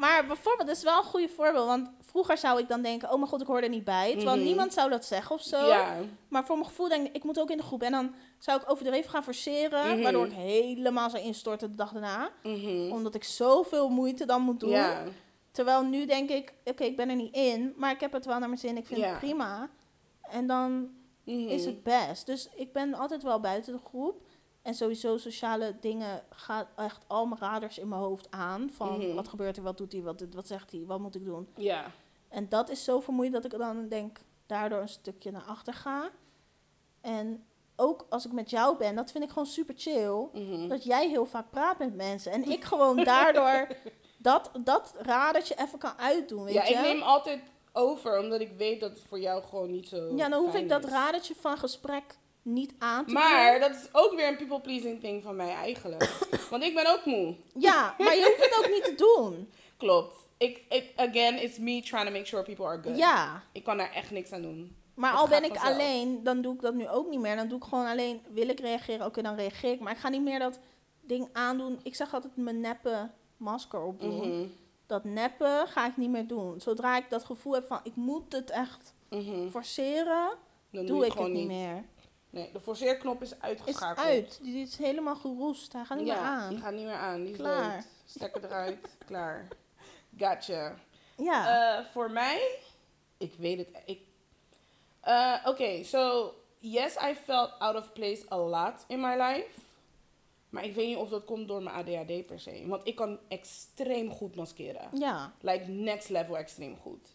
Maar 0.02 0.26
bijvoorbeeld, 0.26 0.68
dat 0.68 0.76
is 0.76 0.82
wel 0.82 0.98
een 0.98 1.04
goede 1.04 1.28
voorbeeld. 1.28 1.66
Want 1.66 1.90
vroeger 2.00 2.38
zou 2.38 2.58
ik 2.60 2.68
dan 2.68 2.82
denken, 2.82 3.10
oh 3.10 3.16
mijn 3.16 3.26
god, 3.28 3.40
ik 3.40 3.46
hoor 3.46 3.60
er 3.60 3.68
niet 3.68 3.84
bij. 3.84 4.12
Terwijl 4.16 4.36
Mhm. 4.36 4.44
niemand 4.46 4.72
zou 4.72 4.90
dat 4.90 5.04
zeggen 5.04 5.34
of 5.36 5.42
zo. 5.42 5.66
Ja. 5.66 5.96
Maar 6.28 6.44
voor 6.46 6.56
mijn 6.56 6.68
gevoel 6.68 6.88
denk 6.88 7.06
ik, 7.06 7.14
ik 7.16 7.24
moet 7.24 7.40
ook 7.40 7.50
in 7.50 7.56
de 7.56 7.62
groep. 7.62 7.82
En 7.82 7.92
dan 7.92 8.14
zou 8.38 8.60
ik 8.60 8.70
overdreven 8.70 9.10
gaan 9.10 9.22
forceren. 9.22 9.92
Mhm. 9.92 10.02
Waardoor 10.02 10.26
ik 10.26 10.32
helemaal 10.32 11.10
zou 11.10 11.22
instorten 11.22 11.70
de 11.70 11.76
dag 11.76 11.92
daarna. 11.92 12.30
Mhm. 12.42 12.90
Omdat 12.92 13.14
ik 13.14 13.24
zoveel 13.24 13.88
moeite 13.88 14.26
dan 14.26 14.42
moet 14.42 14.60
doen. 14.60 14.70
Ja. 14.70 15.02
Terwijl 15.50 15.82
nu 15.84 16.06
denk 16.06 16.30
ik, 16.30 16.54
oké, 16.64 16.84
ik 16.84 16.96
ben 16.96 17.08
er 17.08 17.16
niet 17.16 17.34
in. 17.34 17.72
Maar 17.76 17.90
ik 17.90 18.00
heb 18.00 18.12
het 18.12 18.24
wel 18.24 18.38
naar 18.38 18.48
mijn 18.48 18.60
zin. 18.60 18.76
Ik 18.76 18.86
vind 18.86 19.00
Ja. 19.00 19.08
het 19.08 19.18
prima. 19.18 19.68
En 20.22 20.46
dan 20.46 20.90
Mhm. 21.24 21.48
is 21.48 21.64
het 21.64 21.82
best. 21.82 22.26
Dus 22.26 22.48
ik 22.54 22.72
ben 22.72 22.94
altijd 22.94 23.22
wel 23.22 23.40
buiten 23.40 23.72
de 23.72 23.80
groep. 23.84 24.20
En 24.62 24.74
sowieso 24.74 25.16
sociale 25.16 25.76
dingen 25.80 26.22
gaat 26.30 26.66
echt 26.76 27.04
al 27.06 27.26
mijn 27.26 27.40
radars 27.40 27.78
in 27.78 27.88
mijn 27.88 28.00
hoofd 28.00 28.30
aan. 28.30 28.70
Van 28.70 28.98
Mhm. 28.98 29.14
wat 29.14 29.28
gebeurt 29.28 29.56
er, 29.56 29.62
wat 29.62 29.76
doet 29.78 29.92
hij, 29.92 30.02
wat, 30.02 30.24
wat 30.34 30.46
zegt 30.46 30.70
hij, 30.70 30.84
wat 30.86 31.00
moet 31.00 31.14
ik 31.14 31.24
doen. 31.24 31.48
Ja. 31.56 31.90
En 32.28 32.48
dat 32.48 32.68
is 32.70 32.84
zo 32.84 33.00
vermoeiend 33.00 33.34
dat 33.34 33.44
ik 33.44 33.58
dan 33.58 33.88
denk, 33.88 34.18
daardoor 34.46 34.80
een 34.80 34.88
stukje 34.88 35.30
naar 35.30 35.42
achter 35.46 35.74
ga. 35.74 36.10
En 37.00 37.44
ook 37.76 38.06
als 38.08 38.26
ik 38.26 38.32
met 38.32 38.50
jou 38.50 38.76
ben, 38.76 38.94
dat 38.94 39.10
vind 39.10 39.24
ik 39.24 39.30
gewoon 39.30 39.46
super 39.46 39.74
chill. 39.78 40.28
Mhm. 40.32 40.68
Dat 40.68 40.84
jij 40.84 41.08
heel 41.08 41.26
vaak 41.26 41.50
praat 41.50 41.78
met 41.78 41.94
mensen. 41.94 42.32
En 42.32 42.50
ik 42.50 42.64
gewoon 42.72 42.96
daardoor 43.04 43.68
dat, 44.18 44.50
dat 44.64 44.94
radertje 44.98 45.54
even 45.58 45.78
kan 45.78 45.98
uitdoen, 45.98 46.44
weet 46.44 46.54
ja, 46.54 46.64
je. 46.64 46.74
ik 46.74 46.80
neem 46.80 47.02
altijd 47.02 47.40
over, 47.72 48.18
omdat 48.18 48.40
ik 48.40 48.52
weet 48.56 48.80
dat 48.80 48.90
het 48.90 49.00
voor 49.08 49.20
jou 49.20 49.42
gewoon 49.42 49.70
niet 49.70 49.88
zo 49.88 50.16
ja, 50.16 50.28
dan 50.28 50.44
hoef 50.44 50.54
ik 50.54 50.68
dat 50.68 50.84
radertje 50.84 51.34
van 51.34 51.58
gesprek 51.58 52.16
niet 52.42 52.74
aan 52.78 53.06
te 53.06 53.12
Maar 53.12 53.50
doen. 53.52 53.60
dat 53.60 53.70
is 53.70 53.88
ook 53.92 54.14
weer 54.14 54.28
een 54.28 54.36
people-pleasing 54.36 55.00
thing 55.00 55.22
van 55.22 55.36
mij 55.36 55.50
eigenlijk. 55.54 56.10
Want 56.50 56.62
ik 56.62 56.74
ben 56.74 56.86
ook 56.92 57.04
moe. 57.04 57.34
Ja, 57.54 57.94
maar 57.98 58.16
je 58.16 58.24
hoeft 58.36 58.50
het 58.50 58.58
ook 58.64 58.70
niet 58.70 58.84
te 58.84 58.94
doen. 59.16 59.50
Klopt. 59.76 60.16
Ik, 60.36 60.62
ik, 60.68 60.92
again, 60.96 61.42
it's 61.42 61.58
me 61.58 61.82
trying 61.82 62.06
to 62.06 62.12
make 62.12 62.24
sure 62.26 62.42
people 62.42 62.64
are 62.66 62.82
good. 62.82 62.96
Ja, 62.96 63.42
Ik 63.52 63.64
kan 63.64 63.76
daar 63.76 63.92
echt 63.92 64.10
niks 64.10 64.32
aan 64.32 64.42
doen. 64.42 64.76
maar 64.94 65.10
Het 65.10 65.20
al 65.20 65.28
ben 65.28 65.44
ik 65.44 65.54
vanzelf. 65.54 65.72
alleen, 65.74 66.22
dan 66.22 66.40
doe 66.40 66.54
ik 66.54 66.60
dat 66.60 66.74
nu 66.74 66.88
ook 66.88 67.08
niet 67.10 67.20
meer. 67.20 67.36
Dan 67.36 67.48
doe 67.48 67.58
ik 67.58 67.64
gewoon 67.64 67.86
alleen, 67.86 68.20
wil 68.32 68.48
ik 68.48 68.60
reageren, 68.60 69.06
oké, 69.06 69.22
dan 69.22 69.34
reageer 69.36 69.72
ik. 69.72 69.80
Maar 69.80 69.92
ik 69.92 69.98
ga 69.98 70.08
niet 70.08 70.22
meer 70.22 70.38
dat 70.38 70.58
ding 71.00 71.28
aandoen. 71.32 71.80
Ik 71.82 71.94
zeg 71.94 72.14
altijd 72.14 72.36
mijn 72.36 72.60
neppe 72.60 73.10
masker 73.36 73.82
opdoen. 73.82 74.16
Mhm, 74.38 74.46
Dat 74.86 75.04
neppen 75.04 75.66
ga 75.68 75.86
ik 75.86 75.96
niet 75.96 76.10
meer 76.10 76.26
doen. 76.26 76.60
Zodra 76.60 76.96
ik 76.96 77.10
dat 77.10 77.24
gevoel 77.24 77.52
heb 77.54 77.66
van, 77.66 77.80
ik 77.82 77.94
moet 77.96 78.32
het 78.32 78.50
echt 78.50 78.94
mhm. 79.10 79.48
forceren, 79.50 80.30
Dan 80.70 80.86
doe 80.86 81.06
ik 81.06 81.12
het 81.12 81.28
niet 81.28 81.46
meer. 81.46 81.84
Nee, 82.32 82.50
de 82.52 82.60
forceerknop 82.60 83.22
is 83.22 83.30
Is 83.30 83.40
uitgeschakeld. 83.40 84.06
uit. 84.06 84.38
Die 84.42 84.62
is 84.62 84.76
helemaal 84.76 85.16
geroest. 85.16 85.72
Hij 85.72 85.84
gaat 85.84 85.98
niet 85.98 86.06
ja, 86.06 86.14
meer 86.14 86.24
aan. 86.24 86.48
die 86.48 86.58
gaat 86.58 86.72
niet 86.72 86.84
meer 86.84 86.94
aan. 86.94 87.22
Die 87.22 87.32
is 87.32 87.38
Klaar. 87.38 87.72
dood. 87.74 87.84
Stekker 88.04 88.44
eruit. 88.44 88.88
Klaar. 89.06 89.48
Gotcha. 90.18 90.74
Ja. 91.16 91.78
Eh, 91.78 91.84
voor 91.86 92.10
mij, 92.10 92.58
ik 93.16 93.34
weet 93.38 93.58
het. 93.58 93.68
Ik, 93.86 94.00
eh, 95.00 95.34
Oké, 95.44 95.84
so 95.84 96.34
yes, 96.58 96.96
I 96.96 97.14
felt 97.14 97.50
out 97.58 97.76
of 97.76 97.92
place 97.92 98.22
a 98.32 98.36
lot 98.38 98.84
in 98.88 99.00
my 99.00 99.16
life. 99.22 99.60
Maar 100.48 100.64
ik 100.64 100.74
weet 100.74 100.86
niet 100.86 100.96
of 100.96 101.08
dat 101.08 101.24
komt 101.24 101.48
door 101.48 101.62
mijn 101.62 101.76
ADHD 101.76 102.26
per 102.26 102.40
se. 102.40 102.64
Want 102.66 102.86
ik 102.86 102.94
kan 102.96 103.18
extreem 103.28 104.10
goed 104.10 104.34
maskeren. 104.34 104.88
ja. 104.98 105.32
Like 105.40 105.64
next 105.64 106.08
level 106.08 106.36
extreem 106.38 106.76
goed. 106.82 107.08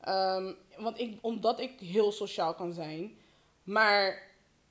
Ehm, 0.00 0.52
want 0.78 0.98
ik, 0.98 1.18
omdat 1.20 1.60
ik 1.60 1.80
heel 1.80 2.12
sociaal 2.12 2.54
kan 2.54 2.72
zijn. 2.72 3.18
Maar 3.62 4.28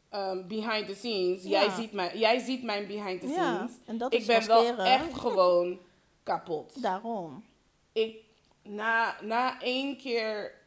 ehm, 0.09 0.47
behind 0.47 0.87
the 0.87 0.95
scenes, 0.95 1.43
Ja. 1.43 1.49
jij, 1.49 1.69
ziet 1.69 1.91
mijn, 1.91 2.17
jij 2.17 2.39
ziet 2.39 2.63
mijn 2.63 2.87
behind 2.87 3.21
the 3.21 3.27
scenes. 3.27 3.71
en 3.85 3.97
dat 3.97 4.13
ik 4.13 4.19
is 4.19 4.25
ben 4.25 4.47
wel 4.47 4.77
echt 4.77 5.13
gewoon 5.25 5.79
kapot. 6.23 6.81
Daarom. 6.81 7.43
Ik, 7.93 8.15
na, 8.63 9.15
na 9.21 9.61
één 9.61 9.97
keer 9.97 10.57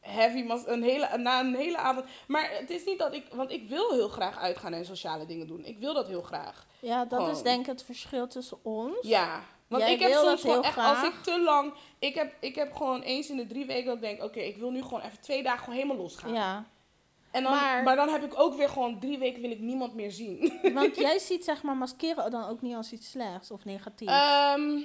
heavy, 0.00 0.42
mas- 0.42 0.66
een 0.66 0.82
hele, 0.82 1.18
na 1.18 1.40
een 1.40 1.54
hele 1.54 1.76
avond. 1.76 2.06
Maar 2.26 2.50
het 2.50 2.70
is 2.70 2.84
niet 2.84 2.98
dat 2.98 3.14
ik, 3.14 3.24
want 3.32 3.50
ik 3.50 3.68
wil 3.68 3.92
heel 3.92 4.08
graag 4.08 4.38
uitgaan 4.38 4.72
en 4.72 4.84
sociale 4.84 5.26
dingen 5.26 5.46
doen. 5.46 5.64
Ik 5.64 5.78
wil 5.78 5.94
dat 5.94 6.06
heel 6.08 6.22
graag. 6.22 6.66
Ja, 6.80 7.04
dat 7.04 7.28
is 7.28 7.42
denk 7.42 7.60
ik 7.60 7.66
het 7.66 7.82
verschil 7.84 8.26
tussen 8.26 8.58
ons. 8.64 8.96
Ja. 9.02 9.42
Want 9.68 9.82
Jij 9.82 9.92
ik 9.92 10.00
heb 10.00 10.12
soms 10.12 10.40
gewoon 10.40 10.62
echt, 10.62 10.76
als 10.78 10.98
graag. 10.98 11.04
ik 11.04 11.22
te 11.22 11.40
lang, 11.42 11.72
ik 11.98 12.14
heb, 12.14 12.34
ik 12.40 12.54
heb 12.54 12.72
gewoon 12.72 13.00
eens 13.02 13.30
in 13.30 13.36
de 13.36 13.46
drie 13.46 13.66
weken 13.66 13.84
dat 13.86 13.94
ik 13.94 14.00
denk, 14.00 14.22
oké, 14.22 14.40
ik 14.40 14.56
wil 14.56 14.70
nu 14.70 14.82
gewoon 14.82 15.00
even 15.00 15.20
twee 15.20 15.42
dagen 15.42 15.58
gewoon 15.58 15.74
helemaal 15.74 15.96
losgaan. 15.96 16.32
Ja, 16.32 16.64
En 17.34 17.42
dan, 17.42 17.52
maar, 17.52 17.82
Maar- 17.82 17.96
dan 17.96 18.08
heb 18.08 18.24
ik 18.24 18.40
ook 18.40 18.54
weer 18.54 18.68
gewoon 18.68 19.00
drie 19.00 19.18
weken 19.18 19.40
wil 19.42 19.50
ik 19.50 19.58
niemand 19.60 19.94
meer 19.94 20.10
zien. 20.10 20.52
want 20.74 20.96
jij 20.96 21.18
ziet 21.18 21.44
zeg 21.44 21.62
maar 21.62 21.76
maskeren 21.76 22.30
dan 22.30 22.48
ook 22.48 22.60
niet 22.62 22.74
als 22.74 22.92
iets 22.92 23.10
slechts 23.10 23.50
of 23.50 23.64
negatiefs. 23.64 24.12
Ehm, 24.12 24.78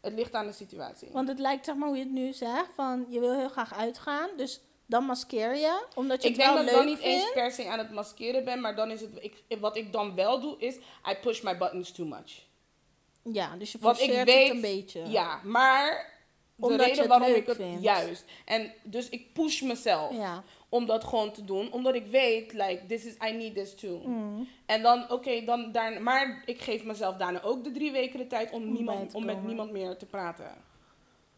het 0.00 0.12
ligt 0.12 0.34
aan 0.34 0.46
de 0.46 0.52
situatie. 0.52 1.08
Want 1.12 1.28
het 1.28 1.38
lijkt 1.38 1.64
zeg 1.64 1.74
maar 1.74 1.88
hoe 1.88 1.96
je 1.96 2.02
het 2.02 2.12
nu 2.12 2.32
zegt, 2.32 2.70
van 2.74 3.06
je 3.08 3.20
wil 3.20 3.34
heel 3.38 3.48
graag 3.48 3.74
uitgaan, 3.74 4.28
dus 4.36 4.60
dan 4.86 5.04
maskeer 5.04 5.56
je, 5.56 5.86
omdat 5.94 6.22
je 6.22 6.28
ik 6.28 6.36
het 6.36 6.44
denk 6.44 6.56
wel 6.56 6.64
dat 6.64 6.74
ik 6.74 6.78
leuk 6.78 6.84
dan 6.84 6.86
niet 6.94 6.98
vindt. 7.04 7.22
eens 7.24 7.32
per 7.32 7.50
se 7.50 7.68
aan 7.68 7.78
het 7.78 7.90
maskeren 7.90 8.44
ben, 8.44 8.60
maar 8.60 8.74
dan 8.76 8.90
is 8.90 9.00
het, 9.00 9.10
ik, 9.20 9.58
wat 9.60 9.76
ik 9.76 9.92
dan 9.92 10.14
wel 10.14 10.40
doe 10.40 10.54
is, 10.58 10.76
I 11.10 11.14
push 11.22 11.40
my 11.42 11.56
buttons 11.58 11.92
too 11.92 12.06
much. 12.06 12.46
Ja, 13.22 13.56
dus 13.56 13.72
je 13.72 13.78
ik 13.78 13.84
forceert 13.84 14.24
weet- 14.24 14.46
het 14.46 14.54
een 14.54 14.60
beetje. 14.60 15.06
Ja, 15.06 15.40
maar 15.44 16.16
de 16.56 16.64
Omdat 16.66 16.78
je 16.80 16.84
reden 16.86 16.98
het 17.00 17.08
waarom 17.08 17.28
leuk 17.28 17.36
ik 17.36 17.46
het, 17.46 17.56
vindt. 17.56 17.82
juist. 17.82 18.24
En 18.44 18.72
dus 18.82 19.08
ik 19.08 19.32
push 19.32 19.60
mezelf 19.60 20.12
Ja. 20.16 20.42
Om 20.68 20.86
dat 20.86 21.04
gewoon 21.04 21.32
te 21.32 21.44
doen, 21.44 21.72
omdat 21.72 21.94
ik 21.94 22.06
weet, 22.06 22.52
like, 22.52 22.82
this 22.88 23.04
is, 23.04 23.14
I 23.28 23.32
need 23.32 23.54
this 23.54 23.74
too. 23.74 24.00
Mm. 24.04 24.48
En 24.66 24.82
dan, 24.82 25.10
oké, 25.10 25.44
dan 25.44 25.72
daarna, 25.72 26.00
maar 26.00 26.42
ik 26.46 26.60
geef 26.60 26.84
mezelf 26.84 27.16
daarna 27.16 27.42
ook 27.42 27.64
de 27.64 27.70
drie 27.70 27.92
weken 27.92 28.18
de 28.18 28.26
tijd 28.26 28.50
om, 28.50 28.62
Om 28.62 28.72
niemand, 28.72 29.14
om 29.14 29.24
met 29.24 29.44
niemand 29.46 29.70
meer 29.70 29.96
te 29.96 30.06
praten. 30.06 30.50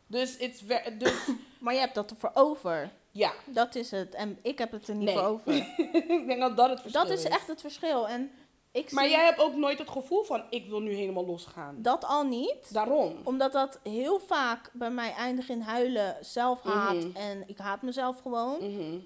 Dus, 0.07 0.37
it's 0.37 0.63
dus 0.99 1.29
Maar 1.61 1.75
je 1.75 1.81
hebt 1.81 1.95
dat 1.95 2.11
ervoor 2.11 2.31
over. 2.35 2.91
ja, 3.11 3.33
Dat 3.47 3.75
is 3.75 3.91
het. 3.91 4.15
En 4.15 4.39
ik 4.43 4.59
heb 4.59 4.71
het 4.73 4.89
er 4.89 4.95
niet 4.95 5.05
Nee. 5.05 5.15
voor 5.15 5.25
over. 5.25 5.53
ik 6.19 6.25
denk 6.27 6.41
dat 6.41 6.57
dat 6.57 6.69
het 6.71 6.81
verschil 6.81 7.03
Dat 7.05 7.13
is 7.19 7.25
echt 7.25 7.47
het 7.47 7.61
verschil. 7.61 8.09
En 8.09 8.31
ik 8.73 8.93
Maar 8.93 9.09
jij 9.09 9.25
hebt 9.25 9.41
ook 9.41 9.55
nooit 9.55 9.79
het 9.79 9.91
gevoel 9.91 10.23
van, 10.23 10.43
ik 10.51 10.67
wil 10.67 10.81
nu 10.81 10.93
helemaal 10.93 11.27
losgaan. 11.27 11.77
dat 11.83 12.05
al 12.05 12.25
niet. 12.25 12.73
Daarom. 12.73 13.17
Omdat 13.25 13.53
dat 13.53 13.81
heel 13.83 14.19
vaak 14.19 14.71
bij 14.73 14.91
mij 14.91 15.13
eindigt 15.13 15.49
in 15.49 15.61
huilen, 15.61 16.17
zelfhaat. 16.21 16.95
Mhm. 16.95 17.17
En 17.17 17.43
ik 17.47 17.59
haat 17.59 17.83
mezelf 17.83 18.21
gewoon. 18.21 18.57
Mhm. 18.75 18.99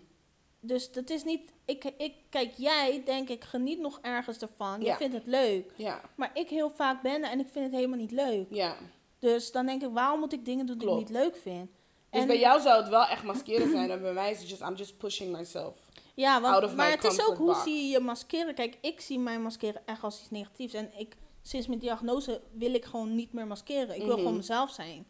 Dus 0.67 0.93
dat 0.93 1.11
is 1.11 1.25
niet... 1.25 1.53
Ik, 1.65 1.85
ik, 1.99 2.15
kijk, 2.31 2.53
jij 2.57 3.03
denk 3.05 3.29
ik 3.29 3.45
geniet 3.45 3.79
nog 3.79 3.99
ergens 4.03 4.39
ervan. 4.39 4.81
Je 4.81 4.87
Ja. 4.87 4.97
vindt 4.97 5.15
het 5.15 5.27
leuk. 5.27 5.73
Ja, 5.77 6.01
Maar 6.17 6.31
ik 6.35 6.49
heel 6.49 6.71
vaak 6.71 7.03
ben 7.03 7.23
en 7.23 7.41
ik 7.41 7.47
vind 7.53 7.65
het 7.65 7.75
helemaal 7.75 7.99
niet 7.99 8.11
leuk. 8.11 8.47
ja. 8.51 8.77
Dus 9.19 9.53
dan 9.53 9.67
denk 9.67 9.83
ik, 9.83 9.91
waarom 9.93 10.21
moet 10.21 10.33
ik 10.33 10.45
dingen 10.45 10.67
doen 10.67 10.79
die 10.79 10.87
Klopt. 10.87 11.03
ik 11.03 11.09
niet 11.09 11.17
leuk 11.17 11.37
vind? 11.37 11.71
Dus 12.11 12.21
En- 12.21 12.27
bij 12.27 12.39
jou 12.39 12.61
zou 12.61 12.81
het 12.81 12.89
wel 12.89 13.05
echt 13.07 13.23
maskeren 13.23 13.71
zijn. 13.71 13.91
En 13.91 14.01
bij 14.03 14.13
mij 14.13 14.31
is 14.31 14.39
het 14.39 14.49
just, 14.49 14.61
I'm 14.63 14.75
just 14.75 14.99
pushing 14.99 15.37
myself. 15.37 15.75
Ja, 16.15 16.41
want, 16.41 16.77
maar 16.77 16.91
het 16.91 17.05
is 17.05 17.27
ook 17.27 17.37
hoe 17.37 17.47
box. 17.47 17.63
zie 17.63 17.75
je 17.85 17.89
je 17.89 18.01
maskeren. 18.01 18.55
Kijk, 18.55 18.79
ik 18.81 19.01
zie 19.01 19.19
mijn 19.19 19.43
maskeren 19.43 19.83
echt 19.87 20.03
als 20.03 20.21
iets 20.21 20.31
negatiefs. 20.31 20.75
En 20.75 20.91
ik, 20.99 21.17
sinds 21.43 21.67
mijn 21.67 21.79
diagnose 21.79 22.41
wil 22.53 22.75
ik 22.75 22.85
gewoon 22.85 23.15
niet 23.15 23.33
meer 23.33 23.47
maskeren. 23.47 23.95
Ik 23.95 24.01
wil 24.03 24.07
Mhm. 24.11 24.17
gewoon 24.19 24.37
mezelf 24.37 24.71
zijn. 24.71 25.07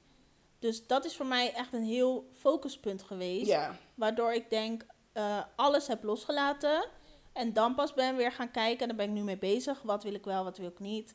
Dus 0.58 0.86
dat 0.86 1.04
is 1.04 1.16
voor 1.16 1.26
mij 1.26 1.52
echt 1.52 1.72
een 1.72 1.84
heel 1.84 2.28
focuspunt 2.38 3.02
geweest. 3.02 3.56
Waardoor 3.94 4.32
ik 4.32 4.50
denk, 4.50 4.86
eh, 5.14 5.38
alles 5.56 5.86
heb 5.86 6.02
losgelaten. 6.02 6.86
En 7.32 7.52
dan 7.52 7.74
pas 7.74 7.94
ben 7.94 8.16
weer 8.16 8.32
gaan 8.32 8.50
kijken. 8.50 8.80
En 8.80 8.88
daar 8.88 8.96
ben 8.96 9.06
ik 9.06 9.12
nu 9.12 9.22
mee 9.22 9.38
bezig. 9.38 9.82
Wat 9.82 10.02
wil 10.02 10.14
ik 10.14 10.24
wel, 10.24 10.44
wat 10.44 10.58
wil 10.58 10.68
ik 10.68 10.78
niet. 10.78 11.14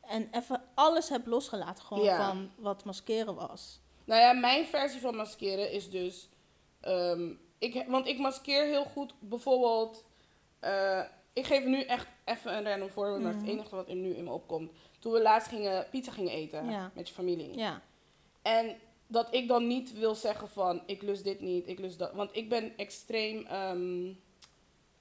En 0.00 0.28
even 0.30 0.62
alles 0.74 1.08
heb 1.08 1.26
losgelaten. 1.26 1.84
Gewoon 1.84 2.04
Ja. 2.04 2.26
van 2.26 2.50
wat 2.56 2.84
maskeren 2.84 3.34
was. 3.34 3.80
Nou 4.04 4.20
ja, 4.20 4.32
mijn 4.32 4.66
versie 4.66 5.00
van 5.00 5.16
maskeren 5.16 5.70
is 5.72 5.90
dus... 5.90 6.28
ehm, 6.80 7.30
ik, 7.58 7.84
want 7.88 8.06
ik 8.06 8.18
maskeer 8.18 8.64
heel 8.64 8.84
goed 8.84 9.14
bijvoorbeeld... 9.20 10.04
eh, 10.60 11.02
ik 11.32 11.46
geef 11.46 11.64
nu 11.64 11.82
echt 11.82 12.06
even 12.24 12.56
een 12.56 12.64
random 12.64 12.88
voorbeeld, 12.90 13.22
maar 13.22 13.32
het 13.32 13.40
het 13.40 13.50
enige 13.50 13.76
wat 13.76 13.88
er 13.88 13.94
nu 13.94 14.14
in 14.14 14.24
me 14.24 14.30
opkomt. 14.30 14.70
Toen 14.98 15.12
we 15.12 15.22
laatst 15.22 15.48
gingen, 15.48 15.86
pizza 15.90 16.12
gingen 16.12 16.32
eten 16.32 16.70
Ja. 16.70 16.90
met 16.94 17.08
je 17.08 17.14
familie. 17.14 17.56
Ja, 17.58 17.80
En 18.42 18.76
dat 19.06 19.34
ik 19.34 19.48
dan 19.48 19.66
niet 19.66 19.92
wil 19.92 20.14
zeggen 20.14 20.48
van, 20.48 20.82
ik 20.86 21.02
lust 21.02 21.24
dit 21.24 21.40
niet, 21.40 21.68
ik 21.68 21.78
lust 21.78 21.98
dat. 21.98 22.12
Want 22.12 22.36
ik 22.36 22.48
ben 22.48 22.72
extreem 22.76 23.46
ehm, 23.46 24.12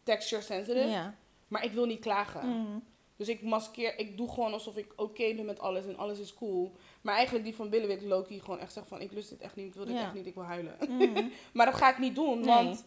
texture 0.03 0.41
sensitive, 0.41 0.87
ja. 0.87 1.15
maar 1.47 1.63
ik 1.63 1.71
wil 1.71 1.85
niet 1.85 1.99
klagen. 1.99 2.47
Mm. 2.47 2.83
Dus 3.17 3.29
ik 3.29 3.41
maskeer, 3.41 3.99
ik 3.99 4.17
doe 4.17 4.29
gewoon 4.29 4.53
alsof 4.53 4.77
ik 4.77 4.93
oké 4.95 5.33
ben 5.33 5.45
met 5.45 5.59
alles 5.59 5.85
en 5.85 5.97
alles 5.97 6.19
is 6.19 6.33
cool. 6.33 6.75
Maar 7.01 7.15
eigenlijk 7.15 7.45
die 7.45 7.55
van 7.55 7.69
Billy 7.69 7.87
wil 7.87 7.95
ik 7.95 8.01
Loki 8.01 8.39
gewoon 8.39 8.59
echt 8.59 8.73
zeggen 8.73 8.97
van, 8.97 9.01
ik 9.01 9.11
lust 9.11 9.29
dit 9.29 9.39
echt 9.41 9.55
niet, 9.55 9.65
ik 9.65 9.73
wil 9.73 9.85
dit 9.85 9.95
Ja. 9.95 10.01
echt 10.01 10.13
niet, 10.13 10.25
ik 10.25 10.33
wil 10.33 10.43
huilen. 10.43 10.75
Mm. 10.89 11.31
maar 11.53 11.65
dat 11.65 11.75
ga 11.75 11.89
ik 11.89 11.97
niet 11.97 12.15
doen, 12.15 12.39
Nee. 12.39 12.45
want 12.47 12.85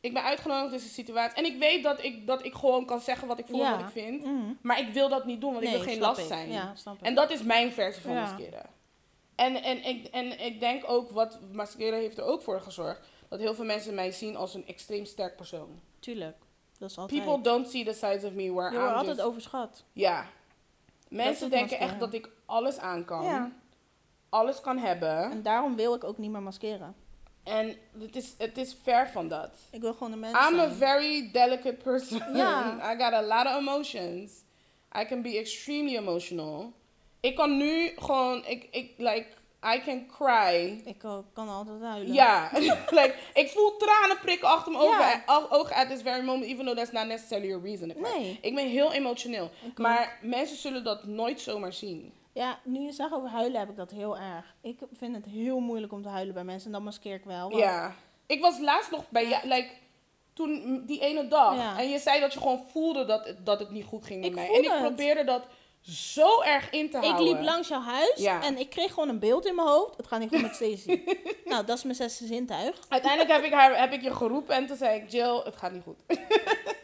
ik 0.00 0.12
ben 0.12 0.22
uitgenodigd 0.22 0.72
in 0.72 0.80
een 0.80 0.84
situatie. 0.94 1.36
En 1.36 1.44
ik 1.44 1.58
weet 1.58 1.82
dat 1.82 2.02
ik, 2.02 2.26
dat 2.26 2.44
ik 2.44 2.54
gewoon 2.54 2.84
kan 2.86 3.00
zeggen 3.00 3.28
wat 3.28 3.38
ik 3.38 3.46
voel 3.46 3.60
en 3.64 3.70
Ja. 3.70 3.76
wat 3.76 3.80
ik 3.86 3.92
vind. 4.02 4.24
Mm. 4.24 4.58
Maar 4.62 4.80
ik 4.80 4.92
wil 4.92 5.08
dat 5.08 5.24
niet 5.26 5.40
doen, 5.40 5.52
want 5.52 5.64
ik 5.64 5.70
wil 5.70 5.80
geen 5.80 5.98
last 6.00 6.20
ik. 6.20 6.26
zijn. 6.26 6.74
En 7.00 7.14
dat 7.14 7.30
is 7.30 7.42
mijn 7.42 7.72
versie 7.72 8.02
van 8.02 8.14
maskeren. 8.14 8.66
En, 9.38 9.62
en, 9.62 9.84
ik, 9.84 10.06
en 10.06 10.44
ik 10.44 10.60
denk 10.60 10.82
ook, 10.86 11.10
wat 11.10 11.38
maskeren 11.52 11.98
heeft 11.98 12.18
er 12.18 12.24
ook 12.24 12.42
voor 12.42 12.60
gezorgd, 12.60 13.08
dat 13.28 13.38
heel 13.38 13.54
veel 13.54 13.64
mensen 13.64 13.94
mij 13.94 14.10
zien 14.10 14.36
als 14.36 14.54
een 14.54 14.66
extreem 14.66 15.04
sterk 15.04 15.36
persoon. 15.36 15.80
Tuurlijk. 16.00 16.36
Dat 16.78 16.90
is 16.90 16.98
altijd. 16.98 17.24
People 17.24 17.42
don't 17.42 17.68
see 17.68 17.84
the 17.84 17.92
sides 17.92 18.24
of 18.24 18.32
me 18.32 18.52
where 18.52 18.72
je 18.72 18.78
wordt 18.78 18.94
altijd 18.94 19.16
just... 19.16 19.28
overschat. 19.28 19.84
Ja. 19.92 20.26
Mensen 21.08 21.50
denken 21.50 21.78
echt 21.78 21.98
dat 21.98 22.12
ik 22.12 22.28
alles 22.44 22.78
aan 22.78 23.04
kan. 23.04 23.24
Ja. 23.24 23.52
Alles 24.28 24.60
kan 24.60 24.78
hebben. 24.78 25.30
En 25.30 25.42
daarom 25.42 25.76
wil 25.76 25.94
ik 25.94 26.04
ook 26.04 26.18
niet 26.18 26.30
meer 26.30 26.42
maskeren. 26.42 26.94
En 27.42 27.76
het 27.98 28.16
is, 28.16 28.34
het 28.38 28.58
is 28.58 28.76
ver 28.82 29.08
van 29.08 29.28
dat. 29.28 29.50
Ik 29.70 29.80
wil 29.80 29.92
gewoon 29.92 30.12
een 30.12 30.20
mens 30.20 30.48
I'm 30.48 30.58
a 30.58 30.70
very 30.70 31.30
delicate 31.32 31.76
person. 31.82 32.36
Ja. 32.36 32.76
I 32.92 33.02
got 33.02 33.12
a 33.12 33.22
lot 33.22 33.46
of 33.46 33.60
emotions. 33.60 34.32
I 35.00 35.04
can 35.04 35.22
be 35.22 35.38
extremely 35.38 35.96
emotional. 35.96 36.72
Ik 37.20 37.36
kan 37.36 37.56
nu 37.56 37.92
gewoon, 37.96 38.44
ik, 38.46 38.68
ik, 38.70 38.92
like, 38.96 39.26
I 39.74 39.80
can 39.84 40.06
cry. 40.06 40.82
Ik 40.84 40.98
kan 41.32 41.48
altijd 41.48 41.82
huilen. 41.82 42.12
Ja, 42.12 42.50
like, 42.98 43.14
ik 43.34 43.48
voel 43.48 43.76
tranen 43.76 44.18
prikken 44.18 44.48
achter 44.48 44.72
mijn 44.72 44.84
ogen, 44.84 44.98
Ja. 44.98 45.22
ogen 45.50 45.76
at 45.76 45.88
this 45.88 46.02
very 46.02 46.24
moment, 46.24 46.44
even 46.44 46.64
though 46.64 46.76
that's 46.78 46.90
not 46.92 47.06
necessarily 47.06 47.52
a 47.52 47.58
reason. 47.62 47.92
Nee. 47.96 48.38
Ik 48.42 48.54
ben 48.54 48.68
heel 48.68 48.92
emotioneel. 48.92 49.44
Ik 49.44 49.68
ook. 49.70 49.78
Maar 49.78 50.18
mensen 50.22 50.56
zullen 50.56 50.84
dat 50.84 51.04
nooit 51.04 51.40
zomaar 51.40 51.72
zien. 51.72 52.12
Ja, 52.32 52.58
nu 52.64 52.80
je 52.80 52.92
zegt 52.92 53.12
over 53.12 53.28
huilen 53.28 53.60
heb 53.60 53.68
ik 53.68 53.76
dat 53.76 53.90
heel 53.90 54.16
erg. 54.18 54.54
Ik 54.62 54.78
vind 54.92 55.14
het 55.14 55.26
heel 55.26 55.60
moeilijk 55.60 55.92
om 55.92 56.02
te 56.02 56.08
huilen 56.08 56.34
bij 56.34 56.44
mensen. 56.44 56.66
En 56.66 56.72
dan 56.72 56.82
maskeer 56.82 57.14
ik 57.14 57.24
wel. 57.24 57.56
Ja. 57.56 57.94
Ik 58.26 58.40
was 58.40 58.58
laatst 58.58 58.90
nog 58.90 59.04
bij 59.10 59.28
jou, 59.28 59.48
like, 59.48 59.68
toen 60.32 60.82
die 60.86 61.00
ene 61.00 61.28
dag. 61.28 61.54
Ja. 61.56 61.78
En 61.78 61.88
je 61.90 61.98
zei 61.98 62.20
dat 62.20 62.32
je 62.32 62.38
gewoon 62.38 62.64
voelde 62.72 63.04
dat 63.04 63.26
het, 63.26 63.46
dat 63.46 63.58
het 63.60 63.70
niet 63.70 63.84
goed 63.84 64.04
ging 64.04 64.20
met 64.20 64.28
Ik 64.28 64.34
mij. 64.34 64.48
En 64.48 64.62
ik 64.62 64.70
het. 64.70 64.80
probeerde 64.80 65.24
dat 65.24 65.42
zo 65.90 66.40
erg 66.42 66.70
in 66.70 66.90
te 66.90 66.96
Ik 66.98 67.04
houden. 67.04 67.24
liep 67.34 67.42
langs 67.42 67.68
jouw 67.68 67.80
huis 67.80 68.12
Ja. 68.16 68.42
en 68.42 68.58
ik 68.58 68.70
kreeg 68.70 68.92
gewoon 68.92 69.08
een 69.08 69.18
beeld 69.18 69.46
in 69.46 69.54
mijn 69.54 69.68
hoofd. 69.68 69.96
Het 69.96 70.06
gaat 70.06 70.20
niet 70.20 70.28
goed 70.28 70.42
met 70.42 70.54
Stacey. 70.54 71.04
nou, 71.44 71.64
dat 71.64 71.76
is 71.76 71.82
mijn 71.84 71.94
zesde 71.96 72.26
zintuig. 72.26 72.78
Uiteindelijk 72.88 73.32
heb 73.32 73.44
ik, 73.44 73.52
haar, 73.52 73.78
heb 73.78 73.92
ik 73.92 74.02
je 74.02 74.14
geroepen 74.14 74.54
en 74.54 74.66
toen 74.66 74.76
zei 74.76 75.00
ik, 75.00 75.10
Jill, 75.10 75.40
het 75.44 75.56
gaat 75.56 75.72
niet 75.72 75.82
goed. 75.82 75.96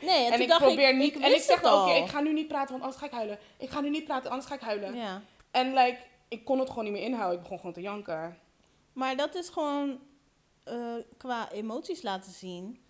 Nee, 0.00 0.30
en, 0.32 0.40
ik 0.40 0.48
dacht 0.48 0.62
probeer 0.62 0.88
ik, 0.88 0.96
niet. 0.96 1.14
ik 1.14 1.22
en 1.22 1.34
ik 1.34 1.40
zeg 1.42 1.62
al. 1.62 1.96
ik 1.96 2.06
ga 2.08 2.20
nu 2.20 2.32
niet 2.32 2.48
praten, 2.48 2.70
want 2.70 2.82
anders 2.82 3.00
ga 3.00 3.06
ik 3.06 3.12
huilen. 3.12 3.38
Ik 3.58 3.70
ga 3.70 3.80
nu 3.80 3.90
niet 3.90 4.04
praten, 4.04 4.30
anders 4.30 4.48
ga 4.48 4.54
ik 4.54 4.60
huilen. 4.60 4.94
Ja. 4.94 5.22
En 5.50 5.72
like, 5.74 5.96
ik 6.28 6.44
kon 6.44 6.58
het 6.58 6.68
gewoon 6.68 6.84
niet 6.84 6.92
meer 6.92 7.02
inhouden. 7.02 7.34
Ik 7.36 7.42
begon 7.42 7.58
gewoon 7.58 7.72
te 7.72 7.80
janken. 7.80 8.38
Maar 8.92 9.16
dat 9.16 9.34
is 9.34 9.48
gewoon 9.48 9.98
eh, 10.64 10.76
qua 11.16 11.50
emoties 11.52 12.02
laten 12.02 12.32
zien. 12.32 12.80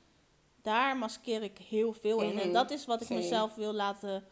Daar 0.62 0.96
maskeer 0.96 1.42
ik 1.42 1.58
heel 1.68 1.92
veel 1.92 2.20
in. 2.20 2.38
En 2.38 2.44
Mhm. 2.46 2.52
dat 2.52 2.70
is 2.70 2.86
wat 2.86 3.00
ik 3.00 3.06
Same. 3.06 3.20
mezelf 3.20 3.54
wil 3.54 3.72
laten 3.72 4.24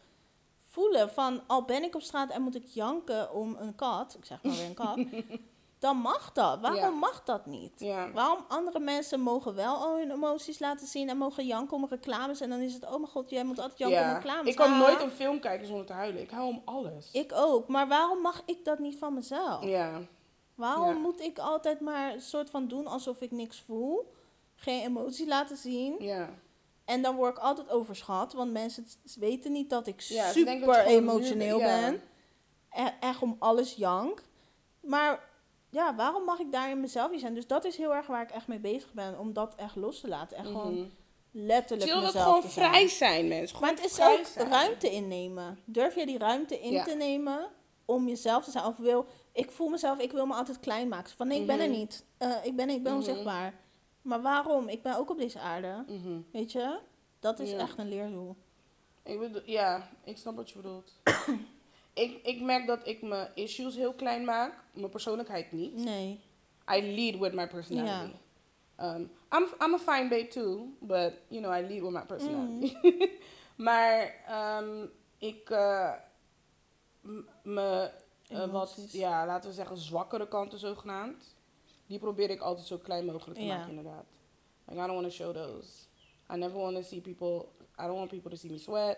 voelen. 0.73 1.09
Van 1.09 1.41
al 1.47 1.63
ben 1.65 1.83
ik 1.83 1.95
op 1.95 2.01
straat 2.01 2.29
en 2.31 2.41
moet 2.41 2.55
ik 2.55 2.65
janken 2.65 3.33
om 3.33 3.55
een 3.59 3.75
kat. 3.75 4.15
Ik 4.19 4.25
zeg 4.25 4.43
maar 4.43 4.53
weer 4.53 4.65
een 4.65 4.73
kat. 4.73 4.99
dan 5.79 5.97
mag 5.97 6.31
dat. 6.31 6.59
Waarom 6.59 6.79
Ja. 6.79 6.89
mag 6.89 7.23
dat 7.23 7.45
niet? 7.45 7.79
Ja. 7.79 8.11
Waarom 8.11 8.45
andere 8.47 8.79
mensen 8.79 9.19
mogen 9.19 9.55
wel 9.55 9.75
al 9.75 9.97
hun 9.97 10.11
emoties 10.11 10.59
laten 10.59 10.87
zien 10.87 11.09
en 11.09 11.17
mogen 11.17 11.45
janken 11.45 11.77
om 11.77 11.85
reclames. 11.89 12.41
En 12.41 12.49
dan 12.49 12.59
is 12.59 12.73
het, 12.73 12.83
oh 12.85 12.91
mijn 12.95 13.07
god, 13.07 13.29
jij 13.29 13.43
moet 13.43 13.59
altijd 13.59 13.77
janken 13.79 13.99
om 13.99 14.05
ja. 14.07 14.13
reclames. 14.13 14.49
Ik 14.49 14.55
kan 14.55 14.71
Ah, 14.71 14.79
nooit 14.79 15.01
een 15.01 15.09
film 15.11 15.39
kijken 15.39 15.67
zonder 15.67 15.85
te 15.85 15.93
huilen. 15.93 16.21
Ik 16.21 16.29
hou 16.29 16.47
om 16.47 16.61
alles. 16.65 17.11
Ik 17.11 17.31
ook. 17.35 17.67
Maar 17.67 17.87
waarom 17.87 18.21
mag 18.21 18.41
ik 18.45 18.65
dat 18.65 18.79
niet 18.79 18.97
van 18.97 19.13
mezelf? 19.13 19.63
Ja. 19.63 19.99
Waarom 20.55 20.95
moet 21.01 21.19
ik 21.21 21.39
altijd 21.39 21.79
maar 21.79 22.13
een 22.13 22.21
soort 22.21 22.49
van 22.49 22.67
doen 22.67 22.87
alsof 22.87 23.21
ik 23.21 23.31
niks 23.31 23.61
voel? 23.61 24.13
Geen 24.55 24.83
emotie 24.83 25.27
laten 25.27 25.57
zien. 25.57 25.95
Ja. 25.99 26.29
En 26.85 27.01
dan 27.01 27.15
word 27.15 27.37
ik 27.37 27.43
altijd 27.43 27.69
overschat. 27.69 28.33
Want 28.33 28.51
mensen 28.51 28.85
weten 29.19 29.51
niet 29.51 29.69
dat 29.69 29.87
ik 29.87 29.99
Ja, 30.01 30.23
dat 30.23 30.33
super 30.33 30.85
emotioneel 30.85 31.57
ben. 31.59 32.01
E- 32.71 32.89
echt 32.99 33.21
om 33.21 33.35
alles 33.39 33.73
jank. 33.75 34.23
Maar 34.81 35.29
ja, 35.69 35.95
waarom 35.95 36.23
mag 36.23 36.39
ik 36.39 36.51
daar 36.51 36.69
in 36.69 36.79
mezelf 36.79 37.11
niet 37.11 37.19
zijn? 37.19 37.33
Dus 37.33 37.47
dat 37.47 37.65
is 37.65 37.77
heel 37.77 37.93
erg 37.95 38.07
waar 38.07 38.21
ik 38.21 38.31
echt 38.31 38.47
mee 38.47 38.59
bezig 38.59 38.93
ben. 38.93 39.19
Om 39.19 39.33
dat 39.33 39.55
echt 39.55 39.75
los 39.75 39.99
te 39.99 40.07
laten. 40.07 40.37
Echt 40.37 40.47
gewoon 40.47 40.73
Mhm. 40.73 40.87
letterlijk 41.31 41.93
mezelf 41.95 42.23
gewoon 42.23 42.41
te 42.41 42.47
zijn. 42.49 42.69
vrij 42.71 42.87
zijn, 42.87 43.27
mensen. 43.27 43.59
Maar 43.59 43.69
Gewoon 43.69 43.83
het 43.83 43.91
is 43.99 44.05
ook 44.05 44.25
zijn. 44.25 44.49
ruimte 44.49 44.89
innemen. 44.91 45.59
Durf 45.65 45.95
jij 45.95 46.05
die 46.05 46.17
ruimte 46.17 46.59
in 46.59 46.71
Ja. 46.71 46.83
te 46.83 46.95
nemen 46.95 47.47
om 47.85 48.07
jezelf 48.07 48.43
te 48.43 48.51
zijn? 48.51 48.65
Of 48.65 48.77
wil, 48.77 49.05
ik 49.31 49.51
voel 49.51 49.69
mezelf, 49.69 49.99
ik 49.99 50.11
wil 50.11 50.25
me 50.25 50.33
altijd 50.33 50.59
klein 50.59 50.87
maken. 50.87 51.13
Van 51.15 51.27
nee, 51.27 51.39
ik 51.41 51.47
ben 51.47 51.59
er 51.59 51.69
Mhm. 51.69 51.77
niet. 51.77 52.05
Eh, 52.17 52.31
ik 52.43 52.55
ben, 52.55 52.69
ik 52.69 52.83
ben 52.83 52.91
Mhm. 52.91 53.01
onzichtbaar. 53.01 53.53
Maar 54.03 54.21
waarom? 54.21 54.67
Ik 54.69 54.81
ben 54.83 54.97
ook 54.97 55.09
op 55.09 55.17
deze 55.17 55.39
aarde. 55.39 55.83
Mhm. 55.87 56.19
Weet 56.31 56.51
je? 56.51 56.79
Dat 57.19 57.39
is 57.39 57.51
Ja. 57.51 57.57
echt 57.57 57.77
een 57.77 57.89
leerdoel. 57.89 58.35
Ik 59.03 59.19
bedoel, 59.19 59.41
ja, 59.45 59.89
ik 60.03 60.17
snap 60.17 60.35
wat 60.35 60.49
je 60.49 60.55
bedoelt. 60.55 60.93
ik, 61.93 62.19
ik 62.23 62.41
merk 62.41 62.67
dat 62.67 62.87
ik 62.87 63.01
mijn 63.01 63.31
issues 63.35 63.75
heel 63.75 63.93
klein 63.93 64.25
maak. 64.25 64.63
Mijn 64.73 64.89
persoonlijkheid 64.89 65.51
niet. 65.51 65.75
Nee. 65.75 66.19
I 66.75 66.95
lead 66.95 67.19
with 67.19 67.33
my 67.33 67.47
personality. 67.47 68.13
Um, 68.79 69.11
I'm, 69.31 69.47
I'm 69.61 69.73
a 69.73 69.77
fine 69.77 70.09
babe 70.09 70.27
too, 70.27 70.67
but 70.79 71.13
you 71.27 71.41
know, 71.41 71.53
I 71.57 71.61
lead 71.67 71.81
with 71.81 71.91
my 71.91 72.05
personality. 72.05 72.77
maar 73.67 74.13
um, 74.61 74.91
ik, 75.17 75.49
eh, 75.49 75.91
me, 77.43 77.91
eh, 78.27 78.51
wat, 78.51 78.87
ja, 78.91 79.25
laten 79.25 79.49
we 79.49 79.55
zeggen, 79.55 79.77
zwakkere 79.77 80.27
kanten 80.27 80.59
zogenaamd, 80.59 81.32
die 81.93 82.01
probeer 82.01 82.29
ik 82.29 82.41
altijd 82.41 82.67
zo 82.67 82.77
klein 82.77 83.05
mogelijk 83.05 83.39
te 83.39 83.45
maken, 83.45 83.69
inderdaad. 83.69 84.05
Like, 84.67 84.81
I 84.81 84.85
don't 84.87 85.01
want 85.01 85.03
to 85.03 85.23
show 85.23 85.33
those. 85.35 85.67
I 86.33 86.35
never 86.37 86.59
want 86.59 86.75
to 86.75 86.81
see 86.81 87.01
people, 87.01 87.45
I 87.79 87.83
don't 87.85 87.97
want 87.97 88.09
people 88.09 88.29
to 88.29 88.35
see 88.37 88.51
me 88.51 88.57
sweat. 88.57 88.97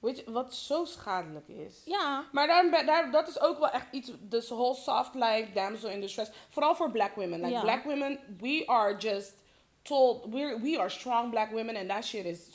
Which, 0.00 0.24
wat 0.26 0.54
zo 0.54 0.84
schadelijk 0.84 1.48
is. 1.48 1.82
Ja. 1.84 2.24
Maar 2.32 2.46
daar, 2.46 2.86
daar, 2.86 3.10
dat 3.10 3.28
is 3.28 3.40
ook 3.40 3.58
wel 3.58 3.70
echt 3.70 3.86
iets, 3.92 4.10
this 4.28 4.48
whole 4.48 4.74
soft 4.74 5.14
life, 5.14 5.48
damsel 5.54 5.88
in 5.90 6.00
distress. 6.00 6.30
Vooral 6.48 6.74
voor 6.74 6.90
black 6.90 7.14
women. 7.14 7.38
Like 7.40 7.52
Ja. 7.52 7.60
black 7.60 7.84
women, 7.84 8.18
we 8.40 8.62
are 8.66 8.96
just 8.96 9.34
told, 9.82 10.26
we're, 10.32 10.60
we 10.60 10.78
are 10.78 10.88
strong 10.88 11.30
black 11.30 11.50
women 11.50 11.76
and 11.76 11.88
that 11.88 12.04
shit 12.04 12.24
is 12.24 12.48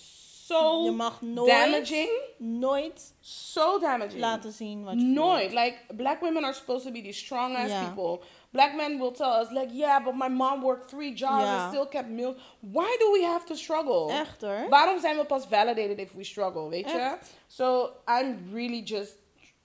so 0.48 0.84
Je 0.84 0.92
mag 0.92 1.22
nooit, 1.22 1.50
damaging. 1.50 2.10
nooit 2.38 3.14
So 3.20 3.80
damaging. 3.80 4.20
laten 4.20 4.52
zien 4.52 4.84
wat 4.84 4.94
je 4.94 5.00
voelt. 5.00 5.14
Nooit. 5.14 5.52
Like, 5.54 5.78
black 5.96 6.20
women 6.22 6.44
are 6.44 6.54
supposed 6.54 6.86
to 6.86 6.92
be 6.92 7.02
these 7.02 7.20
strong 7.20 7.56
ass 7.56 7.70
Ja. 7.70 7.86
people. 7.94 8.26
Black 8.52 8.76
men 8.76 9.00
will 9.00 9.12
tell 9.14 9.32
us, 9.42 9.50
like, 9.52 9.70
yeah, 9.74 10.04
but 10.04 10.14
my 10.16 10.28
mom 10.30 10.62
worked 10.62 10.90
three 10.90 11.14
jobs 11.14 11.44
Ja. 11.46 11.54
and 11.64 11.72
still 11.74 11.86
kept 11.88 12.10
milk. 12.10 12.38
Why 12.60 12.98
do 13.00 13.12
we 13.14 13.24
have 13.24 13.46
to 13.46 13.56
struggle? 13.56 14.10
Echt 14.12 14.42
hoor. 14.42 14.70
Waarom 14.70 15.00
zijn 15.00 15.18
we 15.18 15.26
pas 15.26 15.46
validated 15.48 16.00
if 16.00 16.14
we 16.14 16.24
struggle, 16.24 16.70
weet 16.70 16.90
je? 16.92 17.18
So, 17.48 17.90
I'm 18.08 18.50
really 18.54 18.82
just 18.84 19.14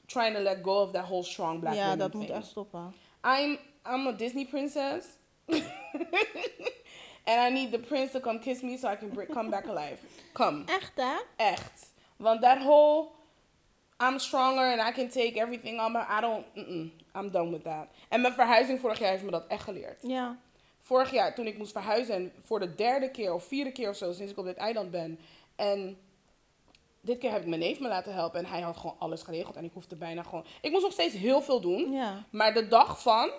trying 0.07 0.35
to 0.35 0.41
let 0.41 0.63
go 0.63 0.83
of 0.83 0.93
that 0.93 1.05
whole 1.05 1.23
strong 1.25 1.61
black 1.61 1.75
woman 1.75 1.99
dat 1.99 2.15
moet 2.15 2.27
thing. 2.27 2.37
echt 2.37 2.47
stoppen. 2.47 2.93
I'm, 3.25 3.59
I'm 3.85 4.07
a 4.07 4.13
Disney 4.13 4.45
princess. 4.45 5.05
And 7.29 7.41
I 7.41 7.51
need 7.51 7.73
the 7.73 7.79
prince 7.79 8.13
to 8.13 8.21
come 8.21 8.39
kiss 8.39 8.63
me 8.63 8.77
so 8.77 8.87
I 8.89 8.95
can 8.97 9.09
br- 9.09 9.25
come 9.33 9.51
back 9.51 9.67
alive. 9.67 9.99
Come. 10.33 10.63
Echt 10.67 10.93
hè? 10.95 11.17
Echt. 11.37 11.91
Want 12.19 12.41
that 12.43 12.59
whole 12.59 13.09
I'm 14.03 14.19
stronger 14.19 14.79
and 14.79 14.89
I 14.89 14.93
can 14.93 15.09
take 15.09 15.41
everything 15.41 15.81
on 15.81 15.93
my... 15.93 16.01
I 16.01 16.21
don't... 16.21 16.45
I'm 17.15 17.31
done 17.31 17.51
with 17.51 17.63
that. 17.63 17.87
En 18.09 18.21
mijn 18.21 18.33
verhuizing 18.33 18.81
vorig 18.81 18.99
jaar 18.99 19.11
heeft 19.11 19.25
me 19.25 19.31
dat 19.31 19.47
echt 19.47 19.63
geleerd. 19.63 19.99
Ja. 20.03 20.39
Vorig 20.81 21.11
jaar, 21.11 21.35
toen 21.35 21.47
ik 21.47 21.59
moest 21.59 21.73
verhuizen, 21.73 22.15
en 22.15 22.33
voor 22.43 22.61
de 22.61 22.75
derde 22.75 23.11
keer 23.11 23.35
of 23.35 23.45
vierde 23.45 23.73
keer 23.73 23.89
of 23.89 23.97
zo 23.97 24.13
sinds 24.13 24.33
ik 24.33 24.39
op 24.39 24.45
dit 24.45 24.57
eiland 24.57 24.91
ben. 24.91 25.19
En 25.57 25.99
dit 27.01 27.19
keer 27.19 27.31
heb 27.31 27.41
ik 27.41 27.47
mijn 27.47 27.61
neef 27.61 27.81
me 27.81 27.89
laten 27.89 28.15
helpen 28.15 28.39
en 28.41 28.47
hij 28.47 28.61
had 28.61 28.77
gewoon 28.77 28.97
alles 28.99 29.23
geregeld. 29.23 29.57
En 29.57 29.65
ik 29.65 29.73
hoefde 29.73 29.97
bijna 29.97 30.23
gewoon. 30.23 30.45
Ik 30.61 30.71
moest 30.71 30.83
nog 30.83 30.93
steeds 30.93 31.15
heel 31.15 31.43
veel 31.43 31.61
doen. 31.61 31.93
Ja. 31.93 32.25
Maar 32.31 32.55
de 32.55 32.69
dag 32.69 33.03
van, 33.03 33.31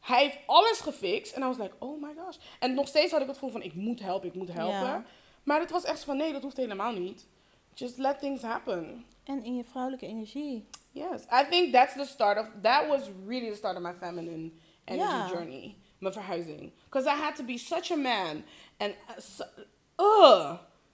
hij 0.00 0.22
heeft 0.22 0.38
alles 0.46 0.80
gefixt. 0.80 1.34
En 1.34 1.42
I 1.42 1.44
was 1.44 1.58
like, 1.58 1.74
oh 1.78 2.02
my 2.02 2.14
gosh. 2.24 2.36
En 2.58 2.74
nog 2.74 2.88
steeds 2.88 3.12
had 3.12 3.20
ik 3.20 3.26
het 3.26 3.36
gevoel 3.36 3.52
van, 3.52 3.62
ik 3.62 3.74
moet 3.74 4.00
helpen, 4.00 4.28
ik 4.28 4.34
moet 4.34 4.52
helpen. 4.52 4.78
Ja. 4.78 5.04
Maar 5.42 5.60
het 5.60 5.70
was 5.70 5.84
echt 5.84 6.04
van, 6.04 6.16
nee, 6.16 6.32
dat 6.32 6.42
hoeft 6.42 6.56
helemaal 6.56 6.92
niet. 6.92 7.26
Just 7.74 7.98
let 7.98 8.18
things 8.18 8.42
happen. 8.42 9.06
En 9.24 9.44
in 9.44 9.56
je 9.56 9.64
vrouwelijke 9.64 10.06
energie. 10.06 10.66
Yes, 10.90 11.22
I 11.22 11.46
think 11.50 11.72
that's 11.72 11.94
the 11.94 12.04
start 12.04 12.38
of 12.38 12.46
that 12.62 12.86
was 12.88 13.00
really 13.26 13.48
the 13.50 13.56
start 13.56 13.76
of 13.76 13.82
my 13.82 13.92
feminine 13.94 14.50
energy 14.84 15.08
Ja. 15.10 15.28
journey, 15.28 15.76
mijn 15.98 16.12
verhuizing. 16.12 16.72
Because 16.84 17.08
I 17.08 17.14
had 17.20 17.36
to 17.36 17.44
be 17.44 17.58
such 17.58 17.90
a 17.90 17.96
man 17.96 18.42
and 18.78 18.90
uh, 19.08 19.18
so, 19.18 19.44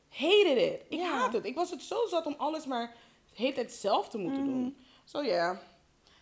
hated 0.08 0.56
it. 0.58 0.80
Ik 0.88 0.98
Ja. 0.98 1.10
haat 1.10 1.32
het. 1.32 1.44
Ik 1.44 1.54
was 1.54 1.70
het 1.70 1.82
zo 1.82 2.06
zat 2.06 2.26
om 2.26 2.34
alles 2.38 2.66
maar 2.66 2.94
hele 3.34 3.52
tijd 3.52 3.72
zelf 3.72 4.08
te 4.08 4.18
moeten 4.18 4.42
Mhm. 4.42 4.50
doen. 4.52 4.76
So 5.04 5.22
yeah. 5.24 5.56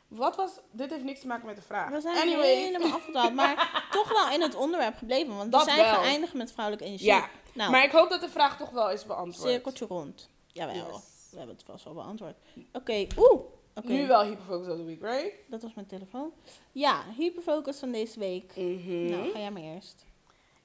Wat 0.09 0.37
was, 0.37 0.51
dit 0.71 0.91
heeft 0.91 1.05
niks 1.05 1.21
te 1.21 1.27
maken 1.27 1.47
met 1.47 1.57
de 1.57 1.63
vraag. 1.63 1.91
We 1.91 2.01
zijn 2.01 2.17
Anyway. 2.17 2.55
helemaal 2.55 2.93
afgedwaald, 2.93 3.35
maar 3.35 3.71
toch 3.91 4.09
wel 4.13 4.31
in 4.35 4.43
het 4.43 4.55
onderwerp 4.55 4.97
gebleven. 4.97 5.37
Want 5.37 5.53
Dat 5.53 5.65
we 5.65 5.71
zijn 5.71 5.85
wel. 5.85 5.95
geëindigd 6.03 6.35
met 6.35 6.53
vrouwelijke 6.53 6.87
energie. 6.89 7.09
Ja, 7.09 7.29
Nou, 7.55 7.71
maar 7.71 7.85
ik 7.85 7.91
hoop 7.91 8.09
dat 8.11 8.21
de 8.21 8.29
vraag 8.29 8.57
toch 8.57 8.71
wel 8.71 8.91
is 8.91 9.05
beantwoord. 9.07 9.49
cirkeltje 9.49 9.87
rond. 9.87 10.29
Jawel, 10.47 10.75
Yes. 10.75 11.15
We 11.37 11.43
hebben 11.43 11.57
het 11.57 11.65
vast 11.65 11.85
wel 11.85 11.95
beantwoord. 11.95 12.37
Oké, 12.73 13.07
oeh. 13.19 13.41
Nu 13.83 14.07
wel 14.07 14.23
hyperfocus 14.25 14.69
of 14.69 14.77
the 14.77 14.85
week, 14.85 15.01
right? 15.03 15.33
dat 15.49 15.63
was 15.63 15.75
mijn 15.75 15.87
telefoon. 15.87 16.33
Ja, 16.73 17.05
hyperfocus 17.17 17.79
van 17.79 17.93
deze 17.93 18.19
week. 18.19 18.57
Mhm. 18.57 19.05
Nou, 19.11 19.31
ga 19.31 19.39
jij 19.39 19.51
maar 19.51 19.63
eerst. 19.63 20.05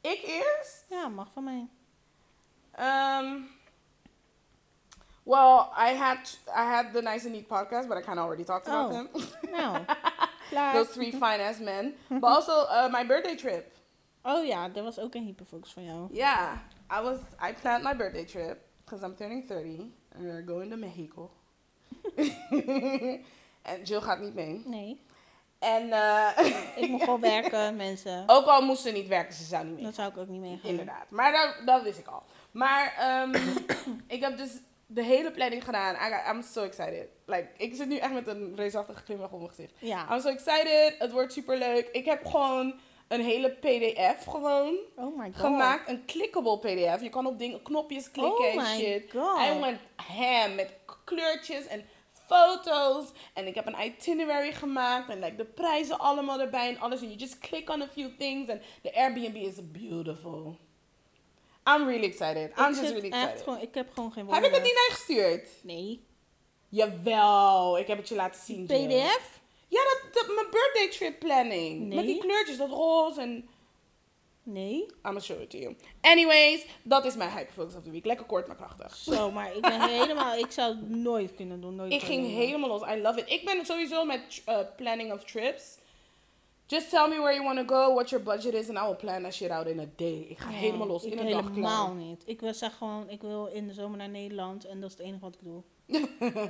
Ik 0.01 0.21
eerst? 0.25 0.85
Ja, 0.89 1.07
mag 1.07 1.31
van 1.33 1.43
mij. 1.43 1.67
Um. 2.79 3.47
Well, 5.23 5.67
I 5.77 5.93
had 5.95 6.39
I 6.47 6.63
had 6.75 6.93
the 6.93 7.01
Nice 7.01 7.25
and 7.25 7.33
Neat 7.35 7.47
podcast, 7.47 7.87
but 7.87 7.97
I 7.97 8.01
kind 8.01 8.17
of 8.17 8.23
already 8.23 8.43
talked 8.43 8.67
about 8.67 8.91
Oh. 8.91 8.97
them. 8.97 9.51
Nou, 9.51 9.85
klaar. 10.49 10.73
Those 10.73 10.91
three 10.91 11.11
fine 11.11 11.39
ass 11.43 11.59
men. 11.59 11.95
But 12.09 12.23
also 12.23 12.51
uh, 12.65 12.87
my 12.91 13.05
birthday 13.05 13.35
trip. 13.35 13.71
Oh 14.23 14.45
ja, 14.45 14.69
er 14.75 14.83
was 14.83 14.99
ook 14.99 15.13
een 15.15 15.23
hyperfocus 15.23 15.73
van 15.73 15.83
jou. 15.83 16.07
Yeah, 16.13 16.57
I 16.91 17.01
was 17.01 17.17
I 17.49 17.53
planned 17.61 17.83
my 17.83 17.95
birthday 17.95 18.25
trip 18.25 18.57
because 18.83 19.05
I'm 19.05 19.15
turning 19.15 19.47
30 19.47 19.91
and 20.15 20.23
we're 20.23 20.43
going 20.45 20.71
to 20.71 20.77
Mexico. 20.77 21.31
en 23.61 23.83
Jill 23.83 24.01
gaat 24.01 24.19
niet 24.19 24.33
mee. 24.33 24.63
Nee, 24.65 25.01
En 25.59 25.87
uh, 25.87 26.27
ik 26.75 26.89
moet 26.89 27.03
gewoon 27.03 27.21
werken, 27.39 27.75
mensen. 27.75 28.23
ook 28.27 28.45
al 28.45 28.61
moest 28.61 28.81
ze 28.81 28.91
niet 28.91 29.07
werken, 29.07 29.33
ze 29.33 29.43
zou 29.43 29.65
niet 29.65 29.75
mee. 29.75 29.83
Dat 29.83 29.95
zou 29.95 30.09
ik 30.09 30.17
ook 30.17 30.27
niet 30.27 30.41
meegaan. 30.41 30.69
Inderdaad. 30.69 31.09
Maar 31.09 31.31
dat, 31.31 31.65
dat 31.65 31.83
wist 31.83 31.99
ik 31.99 32.07
al. 32.07 32.23
Maar 32.51 32.93
ehm, 32.97 33.33
ik 34.15 34.21
heb 34.21 34.37
dus 34.37 34.51
de 34.85 35.03
hele 35.03 35.31
planning 35.31 35.63
gedaan. 35.63 35.95
I 35.95 36.29
I'm 36.31 36.41
so 36.41 36.63
excited. 36.63 37.07
Like, 37.25 37.47
ik 37.57 37.75
zit 37.75 37.87
nu 37.87 37.97
echt 37.97 38.13
met 38.13 38.27
een 38.27 38.55
reusachtige 38.55 39.03
glimlach 39.03 39.31
op 39.31 39.37
mijn 39.37 39.49
gezicht. 39.49 39.73
Ja. 39.79 40.13
I'm 40.13 40.19
so 40.19 40.29
excited. 40.29 40.95
Het 40.99 41.11
wordt 41.11 41.33
super 41.33 41.57
leuk. 41.57 41.89
Ik 41.91 42.05
heb 42.05 42.25
gewoon 42.25 42.79
een 43.11 43.21
hele 43.21 43.49
pdf 43.49 44.25
gewoon 44.25 44.75
Oh 44.95 45.17
my 45.17 45.25
god. 45.31 45.35
gemaakt. 45.35 45.89
Een 45.89 46.05
clickable 46.05 46.57
pdf. 46.59 47.01
Je 47.01 47.09
kan 47.09 47.25
op 47.25 47.39
dingen, 47.39 47.61
knopjes 47.61 48.11
klikken 48.11 48.45
Oh 48.45 48.45
en 48.45 48.55
my 48.55 48.63
shit. 48.79 49.11
god. 49.11 49.39
I 49.39 49.59
went 49.59 49.79
ham 49.95 50.55
met 50.55 50.73
kleurtjes 51.05 51.67
en 51.67 51.85
foto's. 52.27 53.05
En 53.33 53.47
ik 53.47 53.55
heb 53.55 53.65
een 53.67 53.81
itinerary 53.85 54.51
gemaakt. 54.53 55.09
En 55.09 55.19
like, 55.19 55.35
de 55.35 55.45
prijzen 55.45 55.99
allemaal 55.99 56.39
erbij 56.39 56.67
en 56.69 56.79
alles. 56.79 56.99
En 57.01 57.05
you 57.07 57.17
just 57.19 57.39
click 57.39 57.69
on 57.69 57.81
a 57.81 57.87
few 57.87 58.09
things. 58.17 58.47
En 58.49 58.61
de 58.81 58.95
Airbnb 58.95 59.35
is 59.35 59.71
beautiful. 59.71 60.57
I'm 61.69 61.87
really 61.87 62.03
excited. 62.05 62.51
I'm 62.57 62.69
Ik 62.69 62.75
just 62.75 62.81
really 62.91 63.09
echt 63.09 63.13
excited. 63.23 63.41
gewoon, 63.43 63.59
ik 63.61 63.73
heb 63.73 63.89
gewoon 63.93 64.11
geen 64.11 64.23
Heb 64.29 64.31
woorden. 64.31 64.49
ik 64.49 64.55
het 64.55 64.63
niet 64.65 64.73
naar 64.73 64.85
je 64.87 64.93
gestuurd? 64.93 65.49
Nee. 65.63 66.05
Jawel, 66.69 67.77
ik 67.79 67.87
heb 67.87 67.97
het 67.97 68.07
je 68.09 68.15
laten 68.15 68.41
zien. 68.41 68.65
PDF? 68.65 69.40
Ja, 69.71 69.79
dat, 69.83 70.13
dat, 70.13 70.35
mijn 70.35 70.47
birthday 70.51 70.89
trip 70.89 71.19
planning. 71.19 71.93
Met 71.93 72.05
die 72.05 72.17
kleurtjes, 72.19 72.57
dat 72.57 72.69
roze 72.69 73.21
en... 73.21 73.49
Nee. 74.43 74.81
I'm 74.81 74.89
gonna 75.01 75.19
show 75.19 75.41
it 75.41 75.49
to 75.49 75.57
you. 75.57 75.75
Anyways, 76.01 76.65
dat 76.83 77.05
is 77.05 77.15
mijn 77.15 77.29
hyperfocus 77.31 77.75
of 77.75 77.83
the 77.83 77.91
week. 77.91 78.05
Lekker 78.05 78.25
kort, 78.25 78.47
maar 78.47 78.55
krachtig. 78.55 78.95
Zo, 78.95 79.31
maar 79.31 79.55
ik 79.55 79.61
ben 79.61 79.81
helemaal... 79.99 80.35
Ik 80.37 80.51
zou 80.51 80.69
het 80.75 80.89
nooit 80.89 81.35
kunnen 81.35 81.61
doen. 81.61 81.75
Nooit 81.75 81.93
Ik 81.93 82.01
ging 82.01 82.21
doen. 82.23 82.31
helemaal 82.31 82.69
los. 82.69 82.81
I 82.81 83.01
love 83.01 83.19
it. 83.19 83.29
Ik 83.29 83.45
ben 83.45 83.65
sowieso 83.65 84.05
met 84.05 84.41
uh, 84.49 84.57
planning 84.77 85.13
of 85.13 85.23
trips. 85.23 85.77
Just 86.65 86.89
tell 86.89 87.07
me 87.07 87.15
where 87.17 87.33
you 87.33 87.43
want 87.43 87.67
to 87.67 87.75
go, 87.75 87.93
what 87.93 88.09
your 88.09 88.25
budget 88.25 88.53
is, 88.53 88.69
and 88.69 88.77
I 88.77 88.81
will 88.81 88.95
plan 88.95 89.23
that 89.23 89.33
shit 89.33 89.49
out 89.49 89.67
in 89.67 89.79
a 89.79 89.85
day. 89.95 90.25
Ik 90.29 90.37
ga 90.39 90.49
helemaal 90.49 90.87
los. 90.87 91.03
Ik 91.03 91.11
In 91.11 91.19
een 91.19 91.31
dag 91.31 91.49
helemaal 91.49 91.85
klaar. 91.85 91.95
niet. 91.95 92.23
Ik 92.25 92.39
wil 92.41 92.53
zeg 92.53 92.77
gewoon, 92.77 93.09
ik 93.09 93.21
wil 93.21 93.45
in 93.45 93.67
de 93.67 93.73
zomer 93.73 93.97
naar 93.97 94.09
Nederland 94.09 94.65
en 94.65 94.79
dat 94.81 94.91
is 94.91 94.97
het 94.97 95.05
enige 95.05 95.19
wat 95.19 95.33
ik 95.35 95.39
doe. 95.43 95.61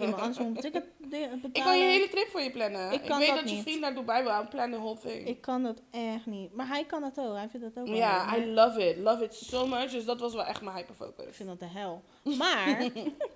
Iemand 0.02 0.22
anders 0.22 0.38
moet 0.38 0.48
een 0.56 0.62
ticket 0.62 0.84
de- 0.98 1.08
betalen. 1.08 1.42
Ik 1.54 1.64
kan 1.64 1.78
je 1.78 1.84
hele 1.84 2.10
trip 2.10 2.28
voor 2.28 2.42
je 2.42 2.52
plannen. 2.52 2.92
Ik 2.92 3.02
Ik, 3.04 3.14
weet 3.14 3.28
dat 3.28 3.36
dat, 3.40 3.50
je 3.50 3.62
vriend 3.62 3.80
naar 3.80 3.96
Dubai 3.96 4.24
wil. 4.24 4.32
I'm 4.40 4.48
plan 4.50 4.72
the 4.72 4.78
whole 4.78 4.98
thing. 5.00 5.28
Ik 5.28 5.42
kan 5.42 5.64
dat 5.64 5.82
echt 5.92 6.26
niet. 6.26 6.54
Maar 6.54 6.68
hij 6.68 6.86
kan 6.86 7.02
dat 7.02 7.18
ook. 7.20 7.36
Hij 7.36 7.48
vindt 7.50 7.66
dat 7.74 7.84
ook 7.84 7.90
wel 7.90 7.98
Ja. 7.98 8.36
I 8.38 8.46
love 8.46 8.90
it. 8.90 8.98
Love 8.98 9.24
it 9.24 9.34
so 9.36 9.68
much. 9.68 9.92
Dus 9.92 10.06
dat 10.06 10.20
was 10.20 10.34
wel 10.34 10.46
echt 10.46 10.62
mijn 10.62 10.78
Ik 10.78 10.86
hyperfocus. 10.88 11.36
vind 11.36 11.50
dat 11.50 11.60
de 11.60 11.68
hel. 11.80 12.04
Maar, 12.38 12.90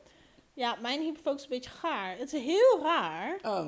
ja, 0.54 0.78
mijn 0.82 1.02
hyperfocus 1.02 1.38
is 1.38 1.44
een 1.44 1.50
beetje 1.50 1.70
gaar. 1.70 2.18
Het 2.18 2.34
is 2.34 2.42
heel 2.42 2.80
raar. 2.82 3.40
Oh. 3.44 3.68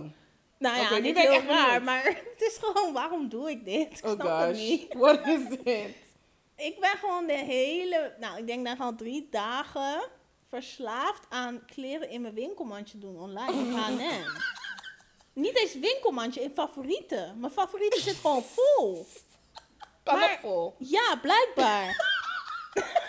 Nou 0.60 0.78
ja, 0.80 0.98
niet 0.98 1.14
ben 1.14 1.24
ik 1.24 1.30
heel 1.30 1.32
echt 1.40 1.46
raar, 1.48 1.66
benieuwd. 1.66 1.84
maar 1.84 2.04
het 2.34 2.42
is 2.42 2.58
gewoon, 2.62 2.94
waarom 2.94 3.30
doe 3.30 3.50
ik 3.50 3.66
dit? 3.66 3.98
Ik 3.98 4.06
Oh 4.06 4.12
snap 4.12 4.40
het 4.40 4.48
gosh. 4.58 4.68
niet. 4.70 4.94
What 4.94 5.28
is 5.28 5.42
it? 5.64 5.96
Ik 6.56 6.80
ben 6.80 6.90
gewoon 7.00 7.28
de 7.28 7.34
hele, 7.38 8.14
nou, 8.20 8.38
ik 8.38 8.48
denk 8.48 8.66
daar 8.66 8.78
al 8.80 8.96
drie 8.96 9.28
dagen 9.32 10.02
verslaafd 10.50 11.24
aan 11.30 11.66
kleren 11.66 12.10
in 12.10 12.22
mijn 12.22 12.34
winkelmandje 12.34 12.98
doen 12.98 13.20
online 13.20 13.52
op 13.52 13.80
H&M. 13.82 14.24
Niet 15.44 15.58
eens 15.58 15.74
winkelmandje, 15.74 16.42
in 16.42 16.52
favorieten. 16.54 17.40
Mijn 17.40 17.52
favorieten 17.54 18.02
zit 18.02 18.16
gewoon 18.16 18.44
vol. 18.44 19.08
Kan 20.04 20.20
Maar- 20.20 20.38
vol. 20.42 20.76
Ja, 20.80 21.16
blijkbaar. 21.22 21.96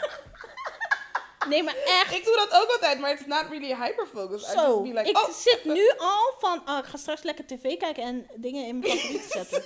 nee, 1.48 1.62
maar 1.62 1.76
echt. 1.84 2.14
Ik 2.14 2.24
doe 2.24 2.36
dat 2.36 2.52
ook 2.62 2.70
altijd, 2.70 2.98
maar 2.98 3.10
it's 3.10 3.26
not 3.26 3.44
really 3.50 3.74
hyperfocus. 3.74 4.42
I 4.42 4.54
just 4.54 4.82
be 4.82 4.88
like, 4.92 5.08
ik 5.08 5.16
oh, 5.16 5.30
zit 5.30 5.64
nu 5.76 5.92
al 5.98 6.34
van, 6.38 6.62
oh, 6.68 6.78
ik 6.78 6.84
ga 6.84 6.96
straks 6.96 7.22
lekker 7.22 7.46
tv 7.46 7.76
kijken 7.76 8.02
en 8.02 8.26
dingen 8.36 8.66
in 8.66 8.78
mijn 8.78 8.92
favorieten 8.98 9.30
zetten. 9.30 9.62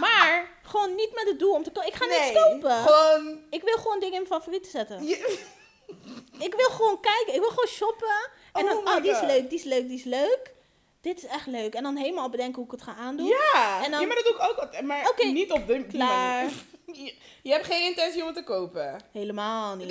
maar 0.00 0.58
gewoon 0.62 0.94
niet 0.94 1.14
met 1.14 1.28
het 1.28 1.38
doel 1.38 1.52
om 1.54 1.62
te 1.62 1.70
kopen. 1.70 1.88
Ik 1.90 1.94
ga 1.96 2.04
nee, 2.04 2.18
niks 2.20 2.32
kopen. 2.42 2.70
Gewoon... 2.82 3.44
Ik 3.50 3.62
wil 3.62 3.76
gewoon 3.76 4.00
dingen 4.00 4.14
in 4.22 4.26
mijn 4.28 4.40
favorieten 4.40 4.70
zetten. 4.70 5.04
je- 5.06 5.62
Ik 6.38 6.54
wil 6.54 6.68
gewoon 6.70 7.00
kijken. 7.00 7.34
Ik 7.34 7.40
wil 7.40 7.48
gewoon 7.48 7.66
shoppen. 7.68 8.28
En 8.52 8.64
Oh 8.64 8.68
dan, 8.70 8.78
oh, 8.96 9.02
die 9.02 9.10
is 9.10 9.20
leuk, 9.20 9.48
die 9.50 9.58
is 9.58 9.64
leuk, 9.64 9.88
die 9.88 9.98
is 9.98 10.04
leuk. 10.04 10.52
Dit 11.00 11.16
is 11.16 11.26
echt 11.26 11.46
leuk. 11.46 11.74
En 11.74 11.82
dan 11.82 11.96
helemaal 11.96 12.28
bedenken 12.28 12.54
hoe 12.54 12.64
ik 12.64 12.70
het 12.70 12.82
ga 12.82 12.94
aandoen. 12.94 13.26
Ja, 13.26 13.84
En 13.84 13.90
dan- 13.90 14.00
ja, 14.00 14.06
maar 14.06 14.16
dat 14.16 14.24
doe 14.24 14.34
ik 14.34 14.50
ook 14.50 14.56
altijd. 14.56 14.84
Maar 14.84 15.12
niet 15.32 15.52
op 15.52 15.66
de 15.66 15.86
klaar. 15.86 16.42
manier. 16.44 16.62
Je, 17.04 17.14
je 17.42 17.50
hebt 17.52 17.66
geen 17.66 17.84
intentie 17.86 18.20
om 18.20 18.26
het 18.26 18.36
te 18.36 18.44
kopen. 18.44 19.00
Helemaal 19.12 19.76
niet. 19.76 19.88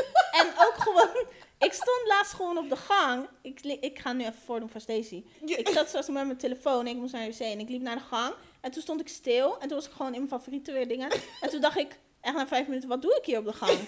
en 0.40 0.46
ook 0.46 0.74
gewoon... 0.76 1.26
Ik 1.58 1.72
stond 1.72 2.00
laatst 2.06 2.32
gewoon 2.32 2.58
op 2.58 2.68
de 2.68 2.76
gang. 2.76 3.28
Ik, 3.42 3.60
ik 3.80 3.98
ga 3.98 4.12
nu 4.12 4.20
even 4.20 4.34
voordoen 4.44 4.68
van 4.68 4.80
Stacy. 4.80 5.24
Ja. 5.44 5.56
Ik 5.56 5.68
zat 5.68 5.90
zoals 5.90 6.06
met 6.06 6.24
mijn 6.26 6.36
telefoon 6.38 6.80
en 6.80 6.86
ik 6.86 6.96
moest 6.96 7.12
naar 7.12 7.24
de 7.24 7.30
wc. 7.32 7.40
En 7.40 7.58
ik 7.60 7.68
liep 7.68 7.82
naar 7.82 7.96
de 7.96 8.02
gang. 8.10 8.34
En 8.60 8.70
toen 8.70 8.82
stond 8.82 9.00
ik 9.00 9.08
stil. 9.08 9.52
En 9.58 9.68
toen 9.68 9.76
was 9.76 9.86
ik 9.86 9.92
gewoon 9.92 10.14
in 10.14 10.18
mijn 10.18 10.40
favorieten 10.40 10.74
weer 10.74 10.88
dingen. 10.88 11.10
En 11.40 11.50
toen 11.50 11.60
dacht 11.60 11.78
ik, 11.78 11.98
echt 12.20 12.34
na 12.36 12.46
vijf 12.46 12.66
minuten, 12.66 12.88
wat 12.88 13.02
doe 13.02 13.16
ik 13.16 13.24
hier 13.24 13.38
op 13.38 13.44
de 13.44 13.52
gang? 13.52 13.78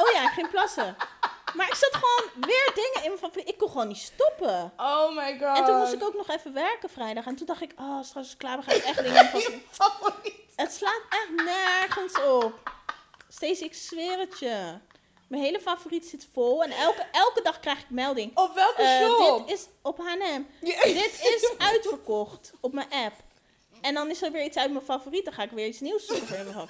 Oh 0.00 0.10
ja, 0.14 0.22
ik 0.22 0.32
ging 0.32 0.50
plassen. 0.50 0.96
Maar 1.54 1.66
ik 1.68 1.74
zat 1.74 1.94
gewoon 1.94 2.44
weer 2.46 2.70
dingen 2.74 3.10
in 3.12 3.18
favorieten. 3.18 3.52
Ik 3.52 3.58
kon 3.58 3.68
gewoon 3.70 3.88
niet 3.88 3.96
stoppen. 4.14 4.72
Oh 4.76 5.16
my 5.16 5.38
god. 5.38 5.56
En 5.58 5.64
toen 5.64 5.76
moest 5.78 5.92
ik 5.92 6.02
ook 6.02 6.14
nog 6.14 6.28
even 6.28 6.52
werken 6.52 6.90
vrijdag. 6.90 7.26
En 7.26 7.36
toen 7.36 7.46
dacht 7.46 7.60
ik, 7.62 7.72
oh, 7.78 8.02
straks 8.02 8.26
is 8.26 8.32
het 8.32 8.40
klaar, 8.42 8.58
we 8.58 8.62
gaan 8.70 8.80
echt 8.80 9.02
dingen 9.02 9.32
in. 9.32 9.40
Je 9.40 9.60
favoriet. 9.70 10.34
Het 10.56 10.72
slaat 10.72 11.00
echt 11.10 11.44
nergens 11.44 12.20
op. 12.22 12.70
Stacey, 13.28 13.66
ik 13.66 13.74
zweer 13.74 14.18
het 14.18 14.38
je. 14.38 14.78
Mijn 15.28 15.42
hele 15.42 15.60
favoriet 15.60 16.06
zit 16.08 16.28
vol. 16.32 16.62
En 16.64 16.70
elke, 16.70 17.06
elke 17.12 17.42
dag 17.42 17.60
krijg 17.60 17.78
ik 17.78 17.90
melding. 17.90 18.36
Op 18.36 18.54
welke 18.54 18.82
Eh, 18.82 19.00
shop? 19.06 19.46
dit 19.46 19.58
is 19.58 19.66
op 19.82 19.98
H&M. 19.98 20.42
Dit 20.60 21.20
is 21.20 21.52
uitverkocht 21.58 22.50
op 22.60 22.72
mijn 22.72 22.90
app. 22.90 23.14
En 23.80 23.94
dan 23.94 24.10
is 24.10 24.22
er 24.22 24.32
weer 24.32 24.44
iets 24.44 24.56
uit 24.56 24.72
mijn 24.72 24.84
favoriet. 24.84 25.24
Dan 25.24 25.34
ga 25.34 25.42
ik 25.42 25.50
weer 25.50 25.66
iets 25.66 25.80
nieuws 25.80 26.06
zoeken. 26.06 26.68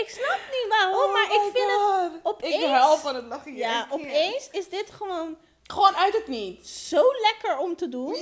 Ik 0.00 0.08
snap 0.08 0.38
niet 0.50 0.66
waarom, 0.68 0.96
Oh 1.02 1.12
maar 1.12 1.24
ik 1.24 1.40
vind 1.52 1.70
het... 1.70 2.12
Opeens- 2.22 2.54
Ik 2.54 2.64
huil 2.64 2.96
van 2.96 3.14
het 3.14 3.24
lachen 3.24 3.50
hier. 3.50 3.60
Ja, 3.60 3.86
can't. 3.90 3.92
opeens 4.02 4.48
is 4.50 4.68
dit 4.68 4.90
gewoon 4.90 5.36
Gewoon 5.66 5.96
uit 5.96 6.12
het 6.14 6.26
niets. 6.28 6.88
zo 6.88 7.02
lekker 7.20 7.58
om 7.58 7.76
te 7.76 7.88
doen. 7.88 8.14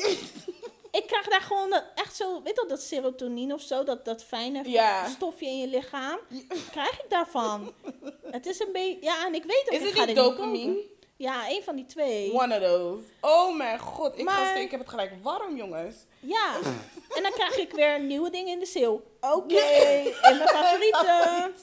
Ik 0.90 1.06
krijg 1.06 1.28
daar 1.28 1.40
gewoon 1.40 1.70
dat, 1.70 1.84
echt 1.94 2.16
zo, 2.16 2.42
weet 2.42 2.56
je 2.56 2.64
dat 2.68 2.80
serotonine 2.82 3.54
of 3.54 3.60
zo, 3.60 3.84
dat, 3.84 4.04
dat 4.04 4.24
fijne 4.24 4.68
Ja. 4.68 5.08
stofje 5.08 5.46
in 5.46 5.58
je 5.60 5.66
lichaam. 5.66 6.18
Krijg 6.70 6.90
ik 6.92 7.04
daarvan. 7.10 7.72
Het 8.36 8.46
is 8.46 8.60
een 8.60 8.72
beetje, 8.72 9.02
ja, 9.02 9.26
en 9.26 9.34
ik 9.34 9.44
weet 9.44 9.62
ook, 9.66 9.70
Is 9.72 9.80
ik 9.80 9.86
het 9.86 9.98
ga 9.98 10.04
niet 10.04 10.16
dopamine? 10.16 10.80
Ja, 11.16 11.48
een 11.48 11.62
van 11.62 11.76
die 11.76 11.86
twee. 11.86 12.32
One 12.32 12.54
of 12.56 12.62
those. 12.62 13.02
Oh 13.20 13.56
mijn 13.56 13.78
god. 13.78 14.18
Ik, 14.18 14.24
Maar- 14.24 14.34
ga, 14.46 14.54
ik 14.54 14.70
heb 14.70 14.80
het 14.80 14.88
gelijk 14.88 15.12
warm, 15.22 15.56
jongens. 15.56 15.96
Ja, 16.20 16.54
en 17.16 17.22
dan 17.22 17.32
krijg 17.32 17.56
ik 17.56 17.72
weer 17.72 18.00
nieuwe 18.00 18.30
dingen 18.30 18.52
in 18.52 18.58
de 18.58 18.66
sale. 18.66 19.00
Oké, 19.20 19.62
in 20.22 20.36
mijn 20.36 20.48
favorieten. 20.48 21.54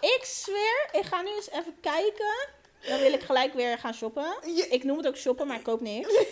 Ik 0.00 0.20
zweer, 0.24 0.88
ik 0.92 1.04
ga 1.04 1.22
nu 1.22 1.30
eens 1.34 1.50
even 1.50 1.76
kijken. 1.80 2.46
Dan 2.88 2.98
wil 2.98 3.12
ik 3.12 3.22
gelijk 3.22 3.54
weer 3.54 3.78
gaan 3.78 3.94
shoppen. 3.94 4.34
Ik 4.70 4.84
noem 4.84 4.96
het 4.96 5.06
ook 5.06 5.16
shoppen, 5.16 5.46
maar 5.46 5.56
ik 5.56 5.62
koop 5.62 5.80
niks. 5.80 6.14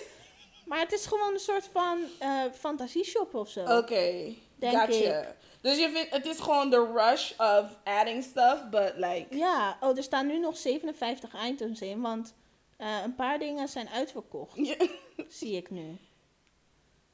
Maar 0.66 0.78
het 0.80 0.92
is 0.92 1.06
gewoon 1.06 1.32
een 1.32 1.38
soort 1.40 1.68
van 1.72 1.98
eh 2.18 2.42
fantasie 2.58 3.04
shoppen 3.04 3.40
of 3.40 3.48
zo. 3.48 3.60
Oké. 3.60 4.34
Denk 4.56 4.76
Gotcha. 4.78 5.34
Dus 5.66 5.78
je 5.78 5.90
vindt, 5.90 6.10
het 6.10 6.26
is 6.26 6.40
gewoon 6.40 6.70
de 6.70 6.92
rush 6.94 7.32
of 7.38 7.64
adding 7.84 8.22
stuff, 8.22 8.68
but 8.70 8.92
like... 8.96 9.26
Ja, 9.30 9.76
oh, 9.80 9.96
er 9.96 10.02
staan 10.02 10.26
nu 10.26 10.38
nog 10.38 10.56
57 10.56 11.46
items 11.46 11.80
in, 11.80 12.00
want 12.00 12.34
eh, 12.76 13.02
een 13.04 13.14
paar 13.14 13.38
dingen 13.38 13.68
zijn 13.68 13.88
uitverkocht, 13.88 14.58
zie 15.28 15.56
ik 15.56 15.70
nu. 15.70 15.98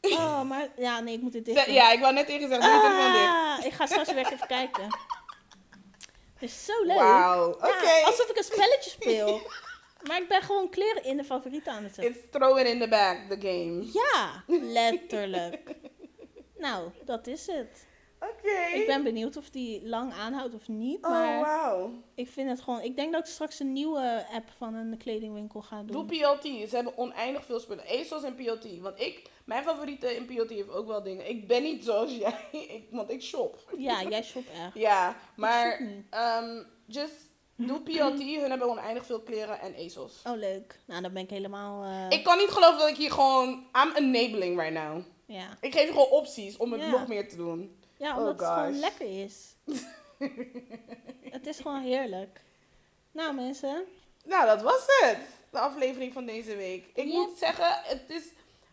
Oh, 0.11 0.43
maar 0.43 0.69
ja, 0.77 1.01
nee, 1.01 1.15
ik 1.15 1.23
moet 1.23 1.33
dicht 1.33 1.65
doen. 1.67 1.75
Ja, 1.75 1.93
ik 1.93 2.01
wou 2.01 2.15
net 2.15 2.27
tegen 2.27 2.49
zeggen. 2.49 2.71
Ah, 2.71 3.65
ik 3.65 3.73
ga 3.73 3.87
straks 3.87 4.13
weer 4.13 4.33
even 4.33 4.47
kijken. 4.47 4.83
Het 6.35 6.43
is 6.43 6.65
zo 6.65 6.85
leuk. 6.85 6.97
Wauw, 6.99 7.57
Ja, 7.61 7.69
oké. 7.69 8.05
alsof 8.05 8.31
ik 8.31 8.37
een 8.37 8.45
spelletje 8.45 8.91
speel. 8.91 9.41
Maar 10.09 10.23
ik 10.23 10.29
ben 10.29 10.43
gewoon 10.43 10.69
kleren 10.69 11.05
in 11.05 11.17
de 11.17 11.25
favorieten 11.25 11.73
aan 11.73 11.83
het 11.83 11.95
zetten. 11.95 12.15
It's 12.15 12.31
throw 12.31 12.59
it 12.59 12.67
in 12.67 12.81
the 12.81 12.89
back, 12.89 13.19
the 13.29 13.49
game. 13.49 13.91
Ja, 13.93 14.45
letterlijk. 14.73 15.75
Nou, 16.57 16.91
dat 17.05 17.27
is 17.27 17.47
het. 17.47 17.87
Oké. 18.31 18.75
Ik 18.75 18.87
ben 18.87 19.03
benieuwd 19.03 19.37
of 19.37 19.51
die 19.51 19.87
lang 19.89 20.13
aanhoudt 20.13 20.55
of 20.55 20.69
niet. 20.69 21.05
Oh, 21.05 21.11
Maar 21.11 21.41
wauw. 21.41 21.91
ik 22.15 22.29
vind 22.29 22.49
het 22.49 22.61
gewoon... 22.61 22.81
Ik 22.81 22.97
denk 22.97 23.13
dat 23.13 23.21
ik 23.27 23.33
straks 23.33 23.61
een 23.61 23.73
nieuwe 23.73 24.27
app 24.33 24.49
van 24.57 24.75
een 24.75 24.97
kledingwinkel 24.97 25.63
ga 25.63 25.83
Doe 25.83 25.87
doen. 25.93 26.07
PLT. 26.07 26.43
Ze 26.43 26.75
hebben 26.75 26.99
oneindig 26.99 27.45
veel 27.45 27.61
spullen. 27.61 27.85
ASOS 28.01 28.23
en 28.23 28.35
PLT. 28.35 28.79
Want 28.81 29.01
ik, 29.01 29.23
mijn 29.45 29.63
favoriete 29.65 30.17
in 30.17 30.25
PLT 30.27 30.51
heeft 30.51 30.71
ook 30.71 30.87
wel 30.87 31.03
dingen. 31.03 31.29
Ik 31.29 31.47
ben 31.47 31.63
niet 31.63 31.85
zoals 31.85 32.17
jij, 32.17 32.35
ik, 32.77 32.85
want 32.91 33.11
ik 33.11 33.23
shop. 33.23 33.73
Ja, 33.77 34.03
jij 34.03 34.23
shopt 34.23 34.51
echt. 34.51 34.75
Ja, 34.75 35.11
shop 35.11 35.19
maar 35.37 35.81
um, 36.41 36.67
just 36.87 37.31
doe 37.57 37.81
PLT. 37.81 38.23
Hun 38.23 38.51
hebben 38.51 38.69
oneindig 38.69 39.07
veel 39.07 39.21
kleren 39.21 39.61
en 39.61 39.75
ASOS. 39.87 40.23
Oh, 40.27 40.37
leuk. 40.37 40.81
Nou, 40.87 41.03
dan 41.03 41.13
ben 41.13 41.23
ik 41.23 41.31
helemaal... 41.31 41.85
eh, 41.85 42.19
Ik 42.19 42.25
kan 42.25 42.39
niet 42.39 42.51
geloven 42.51 42.79
dat 42.79 42.89
ik 42.89 42.97
hier 42.97 43.11
gewoon... 43.13 43.49
I'm 43.77 43.93
enabling 43.97 44.59
right 44.61 44.75
now. 44.75 45.03
Ja, 45.27 45.49
Ik 45.61 45.73
geef 45.73 45.83
je 45.87 45.93
gewoon 45.93 46.11
opties 46.11 46.57
om 46.57 46.73
het 46.73 46.81
Ja. 46.81 46.91
nog 46.91 47.07
meer 47.09 47.29
te 47.29 47.37
doen. 47.37 47.81
Ja 48.03 48.13
Oh, 48.13 48.19
omdat 48.19 48.41
het 48.41 48.49
gewoon 48.49 48.79
lekker 48.79 49.23
is. 49.25 49.55
het 51.37 51.47
is 51.47 51.61
gewoon 51.61 51.83
heerlijk. 51.83 52.41
Nou, 53.13 53.35
mensen. 53.35 53.85
Nou, 54.25 54.47
dat 54.47 54.63
was 54.63 54.85
het. 55.01 55.19
De 55.51 55.59
aflevering 55.59 56.13
van 56.13 56.27
deze 56.27 56.57
week. 56.57 56.87
Ik 56.95 57.07
Ja. 57.07 57.13
moet 57.13 57.39
zeggen, 57.39 57.81
het 57.83 58.11
is... 58.11 58.33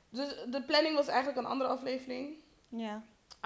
Dus 0.10 0.36
de 0.50 0.62
planning 0.64 0.96
was 0.96 1.08
eigenlijk 1.08 1.38
een 1.38 1.46
andere 1.46 1.70
aflevering. 1.70 2.38
Ja, 2.70 3.04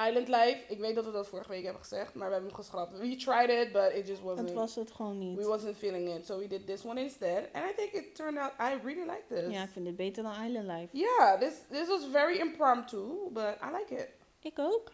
Island 0.07 0.27
Life. 0.27 0.57
Ik 0.67 0.79
weet 0.79 0.95
dat 0.95 1.05
we 1.05 1.11
dat 1.11 1.27
vorige 1.27 1.49
week 1.49 1.63
hebben 1.63 1.81
gezegd, 1.81 2.13
maar 2.13 2.27
we 2.27 2.33
hebben 2.33 2.51
hem 2.51 2.59
geschrapt. 2.61 2.97
We 2.97 3.15
tried 3.15 3.49
it, 3.49 3.71
but 3.71 3.91
it 3.93 4.07
just 4.07 4.21
wasn't... 4.21 4.47
het 4.49 4.57
was 4.57 4.75
het 4.75 4.91
gewoon 4.91 5.17
niet. 5.17 5.37
We 5.37 5.45
wasn't 5.45 5.77
feeling 5.77 6.15
it, 6.15 6.25
so 6.25 6.37
we 6.37 6.47
did 6.47 6.67
this 6.67 6.85
one 6.85 7.01
instead. 7.01 7.43
And 7.53 7.65
I 7.69 7.73
think 7.75 7.91
it 7.91 8.15
turned 8.15 8.37
out... 8.39 8.51
I 8.59 8.79
really 8.85 9.09
like 9.09 9.23
this. 9.27 9.53
Ja, 9.53 9.63
ik 9.63 9.69
vind 9.69 9.85
dit 9.85 9.95
beter 9.95 10.23
dan 10.23 10.43
Island 10.45 10.65
Life. 10.67 10.87
Yeah, 10.97 11.39
this, 11.39 11.53
this 11.69 11.87
was 11.87 12.05
very 12.11 12.39
impromptu, 12.39 13.29
but 13.31 13.55
I 13.61 13.77
like 13.77 13.93
it. 13.95 14.09
Ik 14.39 14.59
ook. 14.59 14.91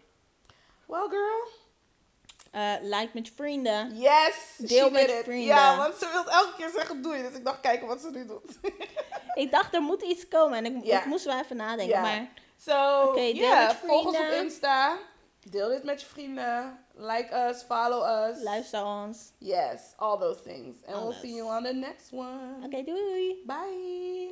Well, 0.89 1.07
girl. 1.09 1.47
Eh 2.51 2.73
like 2.81 3.09
met 3.13 3.27
je 3.27 3.33
vrienden. 3.33 3.97
Yes, 3.97 4.55
Deel 4.57 4.85
she 4.87 4.91
met 4.91 5.07
did 5.07 5.17
it. 5.17 5.23
vrienden. 5.23 5.45
Ja, 5.55 5.77
want 5.77 5.95
ze 5.95 6.09
wil 6.11 6.25
elke 6.33 6.53
keer 6.57 6.69
zeggen 6.69 7.01
doei. 7.01 7.21
Dus 7.21 7.33
ik 7.33 7.45
dacht, 7.45 7.59
kijken 7.59 7.87
wat 7.87 8.01
ze 8.01 8.09
nu 8.11 8.25
doet. 8.25 8.59
Ik 9.33 9.51
dacht, 9.51 9.73
er 9.73 9.81
moet 9.81 10.01
iets 10.01 10.27
komen. 10.27 10.65
En 10.65 10.83
ik, 10.85 11.05
moest 11.05 11.25
wel 11.25 11.39
even 11.39 11.55
nadenken. 11.55 11.95
Ja. 11.95 12.01
Maar 12.01 12.29
So, 12.57 13.03
Oké, 13.03 13.13
deel 13.19 13.33
yeah, 13.35 13.67
met 13.67 13.75
volg 13.75 14.05
ons 14.05 14.15
op 14.15 14.23
vrienden. 14.23 14.43
Insta. 14.43 14.97
Deel 15.49 15.67
dit 15.69 15.83
met 15.83 16.01
je 16.01 16.07
vrienden. 16.07 16.85
Like 16.95 17.35
us, 17.49 17.61
follow 17.63 18.29
us. 18.29 18.43
Luister 18.43 18.85
ons. 18.85 19.31
Yes, 19.37 19.79
all 19.97 20.17
those 20.17 20.41
things. 20.43 20.75
And 20.85 21.01
we'll 21.03 21.13
see 21.13 21.33
you 21.33 21.55
on 21.57 21.63
the 21.63 21.73
next 21.73 22.11
one. 22.11 22.65
Oké, 22.65 22.83
doei. 22.83 23.43
Bye. 23.45 24.28